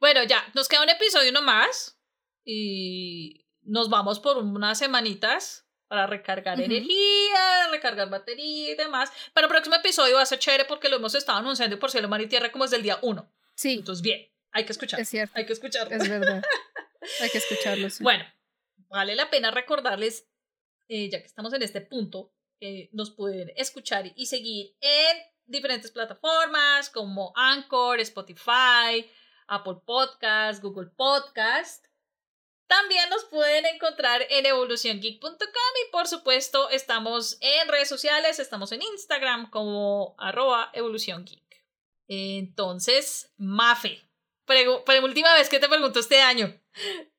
Bueno, 0.00 0.22
ya, 0.24 0.44
nos 0.52 0.68
queda 0.68 0.82
un 0.82 0.90
episodio 0.90 1.32
nomás. 1.32 1.98
Y 2.44 3.46
nos 3.62 3.88
vamos 3.88 4.20
por 4.20 4.36
unas 4.36 4.80
semanitas 4.80 5.66
para 5.88 6.06
recargar 6.06 6.60
energía, 6.60 7.68
recargar 7.70 8.10
batería 8.10 8.72
y 8.72 8.74
demás. 8.74 9.10
Pero 9.32 9.46
el 9.46 9.50
próximo 9.50 9.76
episodio 9.76 10.16
va 10.16 10.20
a 10.20 10.26
ser 10.26 10.38
chévere 10.38 10.66
porque 10.66 10.90
lo 10.90 10.96
hemos 10.96 11.14
estado 11.14 11.38
anunciando 11.38 11.78
por 11.78 11.90
cielo, 11.90 12.06
mar 12.06 12.20
y 12.20 12.26
tierra 12.26 12.52
como 12.52 12.66
es 12.66 12.70
del 12.70 12.82
día 12.82 12.98
uno. 13.00 13.32
Sí. 13.54 13.76
Entonces, 13.78 14.02
bien, 14.02 14.30
hay 14.52 14.66
que 14.66 14.72
escuchar. 14.72 15.00
Es 15.00 15.08
cierto. 15.08 15.32
Hay 15.38 15.46
que 15.46 15.54
escucharlo. 15.54 15.96
Es 15.96 16.06
verdad. 16.06 16.42
hay 17.22 17.30
que 17.30 17.38
escucharlo. 17.38 17.88
Sí. 17.88 18.02
Bueno, 18.02 18.26
vale 18.88 19.14
la 19.14 19.30
pena 19.30 19.50
recordarles, 19.50 20.28
eh, 20.88 21.08
ya 21.08 21.20
que 21.20 21.26
estamos 21.28 21.54
en 21.54 21.62
este 21.62 21.80
punto, 21.80 22.34
que 22.60 22.90
nos 22.92 23.10
pueden 23.10 23.52
escuchar 23.56 24.12
y 24.14 24.26
seguir 24.26 24.76
en 24.82 25.33
diferentes 25.46 25.90
plataformas 25.90 26.90
como 26.90 27.32
Anchor, 27.36 28.00
Spotify, 28.00 29.10
Apple 29.46 29.76
Podcast, 29.84 30.62
Google 30.62 30.90
Podcast. 30.96 31.86
También 32.66 33.08
nos 33.10 33.24
pueden 33.24 33.66
encontrar 33.66 34.26
en 34.30 34.46
evoluciongeek.com 34.46 35.38
y 35.38 35.90
por 35.92 36.08
supuesto 36.08 36.70
estamos 36.70 37.36
en 37.40 37.68
redes 37.68 37.88
sociales, 37.88 38.38
estamos 38.38 38.72
en 38.72 38.82
Instagram 38.82 39.50
como 39.50 40.14
arroba 40.18 40.70
evoluciongeek. 40.72 41.42
Entonces, 42.08 43.32
Mafe, 43.36 44.02
por 44.44 44.56
última 45.02 45.32
vez 45.34 45.48
que 45.48 45.58
te 45.58 45.68
pregunto 45.68 46.00
este 46.00 46.20
año, 46.20 46.58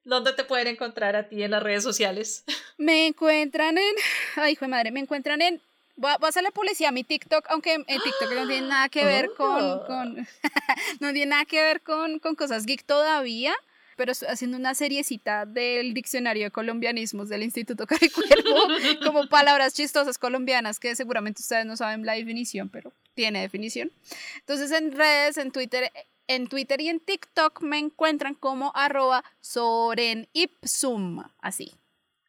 ¿dónde 0.03 0.33
te 0.33 0.43
pueden 0.43 0.67
encontrar 0.67 1.15
a 1.15 1.29
ti 1.29 1.43
en 1.43 1.51
las 1.51 1.63
redes 1.63 1.83
sociales? 1.83 2.43
Me 2.77 3.07
encuentran 3.07 3.77
en, 3.77 3.95
ay, 4.35 4.53
hijo 4.53 4.65
de 4.65 4.69
madre, 4.69 4.91
me 4.91 4.99
encuentran 4.99 5.41
en 5.41 5.61
Voy 5.97 6.11
a, 6.11 6.15
hacerle 6.27 6.51
publicidad 6.51 6.89
a 6.89 6.91
mi 6.91 7.03
TikTok, 7.03 7.45
aunque 7.49 7.73
en 7.73 7.85
TikTok 7.85 8.33
no 8.33 8.47
tiene 8.47 8.67
nada 8.67 8.89
que 8.89 9.05
ver 9.05 9.29
con, 9.37 9.63
oh. 9.63 9.85
con 9.85 10.15
no 10.99 11.13
tiene 11.13 11.27
nada 11.27 11.45
que 11.45 11.61
ver 11.61 11.81
con, 11.81 12.19
con 12.19 12.35
cosas 12.35 12.65
geek 12.65 12.83
todavía. 12.83 13.53
pero 13.95 14.11
estoy 14.11 14.27
haciendo 14.27 14.57
una 14.57 14.75
seriecita 14.75 15.45
del 15.45 15.93
diccionario 15.93 16.43
de 16.43 16.51
colombianismos 16.51 17.29
del 17.29 17.43
Instituto 17.43 17.87
Caricuervo, 17.87 18.67
como 19.03 19.27
palabras 19.29 19.73
chistosas 19.73 20.17
colombianas 20.17 20.79
que 20.79 20.95
seguramente 20.95 21.41
ustedes 21.41 21.65
no 21.65 21.77
saben 21.77 22.05
la 22.05 22.13
definición, 22.13 22.69
pero 22.69 22.91
tiene 23.13 23.41
definición. 23.41 23.91
Entonces 24.39 24.71
en 24.71 24.91
redes, 24.91 25.37
en 25.37 25.51
Twitter, 25.51 25.91
en 26.27 26.47
Twitter 26.47 26.81
y 26.81 26.89
en 26.89 26.99
TikTok 26.99 27.61
me 27.61 27.79
encuentran 27.79 28.35
como 28.35 28.71
arroba 28.75 29.23
Soren 29.39 30.27
Ipsum, 30.33 31.23
así, 31.39 31.73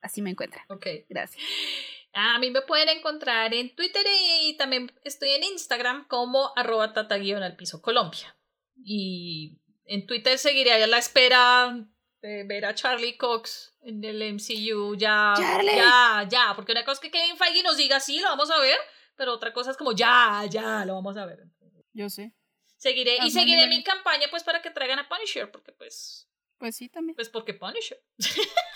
así 0.02 0.22
me 0.22 0.30
encuentran. 0.30 0.64
Ok. 0.68 0.86
Gracias. 1.09 1.43
A 2.18 2.38
mí 2.38 2.51
me 2.51 2.62
pueden 2.62 2.88
encontrar 2.88 3.52
en 3.52 3.76
Twitter 3.76 4.02
y 4.40 4.56
también 4.56 4.90
estoy 5.05 5.32
en 5.32 5.44
Instagram 5.44 6.09
como 6.09 6.51
arroba 6.56 6.94
tata 6.94 7.16
al 7.16 7.56
piso 7.56 7.82
Colombia. 7.82 8.34
Y 8.82 9.59
en 9.84 10.06
Twitter 10.06 10.38
seguiré 10.38 10.72
a 10.72 10.86
la 10.86 10.97
espera 10.97 11.76
de 12.22 12.44
ver 12.44 12.64
a 12.64 12.74
Charlie 12.74 13.18
Cox 13.18 13.76
en 13.82 14.02
el 14.02 14.32
MCU. 14.32 14.97
Ya, 14.97 15.34
ya, 15.62 16.26
ya. 16.26 16.52
Porque 16.56 16.72
una 16.72 16.86
cosa 16.86 16.94
es 16.94 17.01
que 17.01 17.10
Kevin 17.10 17.36
Feige 17.36 17.62
nos 17.62 17.76
diga 17.76 18.01
sí, 18.01 18.18
lo 18.18 18.28
vamos 18.28 18.51
a 18.51 18.60
ver. 18.60 18.78
Pero 19.14 19.34
otra 19.34 19.52
cosa 19.52 19.70
es 19.70 19.76
como 19.76 19.93
ya, 19.93 20.47
ya, 20.48 20.86
lo 20.86 20.94
vamos 20.94 21.18
a 21.18 21.26
ver. 21.26 21.44
Yo 21.93 22.09
sé. 22.09 22.32
Seguiré, 22.78 23.18
y 23.24 23.30
seguiré 23.30 23.66
mi 23.66 23.82
campaña 23.82 24.28
pues 24.30 24.43
para 24.43 24.62
que 24.62 24.70
traigan 24.70 24.98
a 24.98 25.09
Punisher, 25.09 25.51
porque 25.51 25.72
pues... 25.72 26.30
Pues 26.56 26.76
sí, 26.76 26.88
también. 26.88 27.14
Pues 27.14 27.28
porque 27.28 27.52
Punisher. 27.52 28.02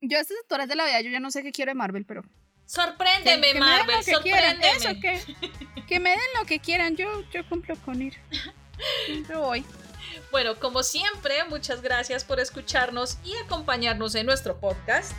Yo 0.00 0.18
a 0.18 0.20
estas 0.20 0.36
alturas 0.42 0.68
de 0.68 0.76
la 0.76 0.84
vida, 0.84 1.00
yo 1.00 1.10
ya 1.10 1.20
no 1.20 1.30
sé 1.30 1.42
qué 1.42 1.52
quiero 1.52 1.70
de 1.70 1.74
Marvel, 1.74 2.04
pero... 2.04 2.22
Sorpréndeme, 2.66 3.54
Marvel, 3.54 4.04
sorpréndeme. 4.04 4.68
Eso, 4.76 4.90
que, 5.00 5.20
que 5.86 6.00
me 6.00 6.10
den 6.10 6.20
lo 6.38 6.44
que 6.44 6.60
quieran, 6.60 6.96
yo, 6.96 7.22
yo 7.30 7.48
cumplo 7.48 7.74
con 7.84 8.02
ir. 8.02 8.14
Yo 9.28 9.40
voy. 9.40 9.64
Bueno, 10.30 10.58
como 10.58 10.82
siempre, 10.82 11.44
muchas 11.48 11.80
gracias 11.80 12.24
por 12.24 12.40
escucharnos 12.40 13.18
y 13.24 13.34
acompañarnos 13.44 14.14
en 14.14 14.26
nuestro 14.26 14.58
podcast. 14.58 15.12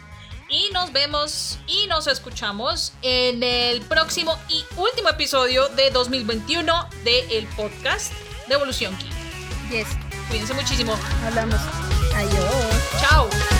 Y 0.49 0.69
nos 0.73 0.91
vemos 0.91 1.60
y 1.68 1.88
nos 1.88 2.07
escuchamos 2.07 2.93
en 3.01 3.43
el 3.43 3.81
próximo 3.81 4.35
y 4.49 4.64
último 4.77 5.10
episodio 5.10 5.68
de 5.69 5.91
2021 5.91 6.89
del 7.03 7.47
podcast 7.56 8.14
de 8.47 8.56
Evolución 8.56 8.95
Key. 8.97 9.10
Yes. 9.69 9.88
Cuídense 10.27 10.53
muchísimo. 10.53 10.95
Hablamos. 11.26 11.60
Adiós. 12.15 12.99
Chao. 12.99 13.59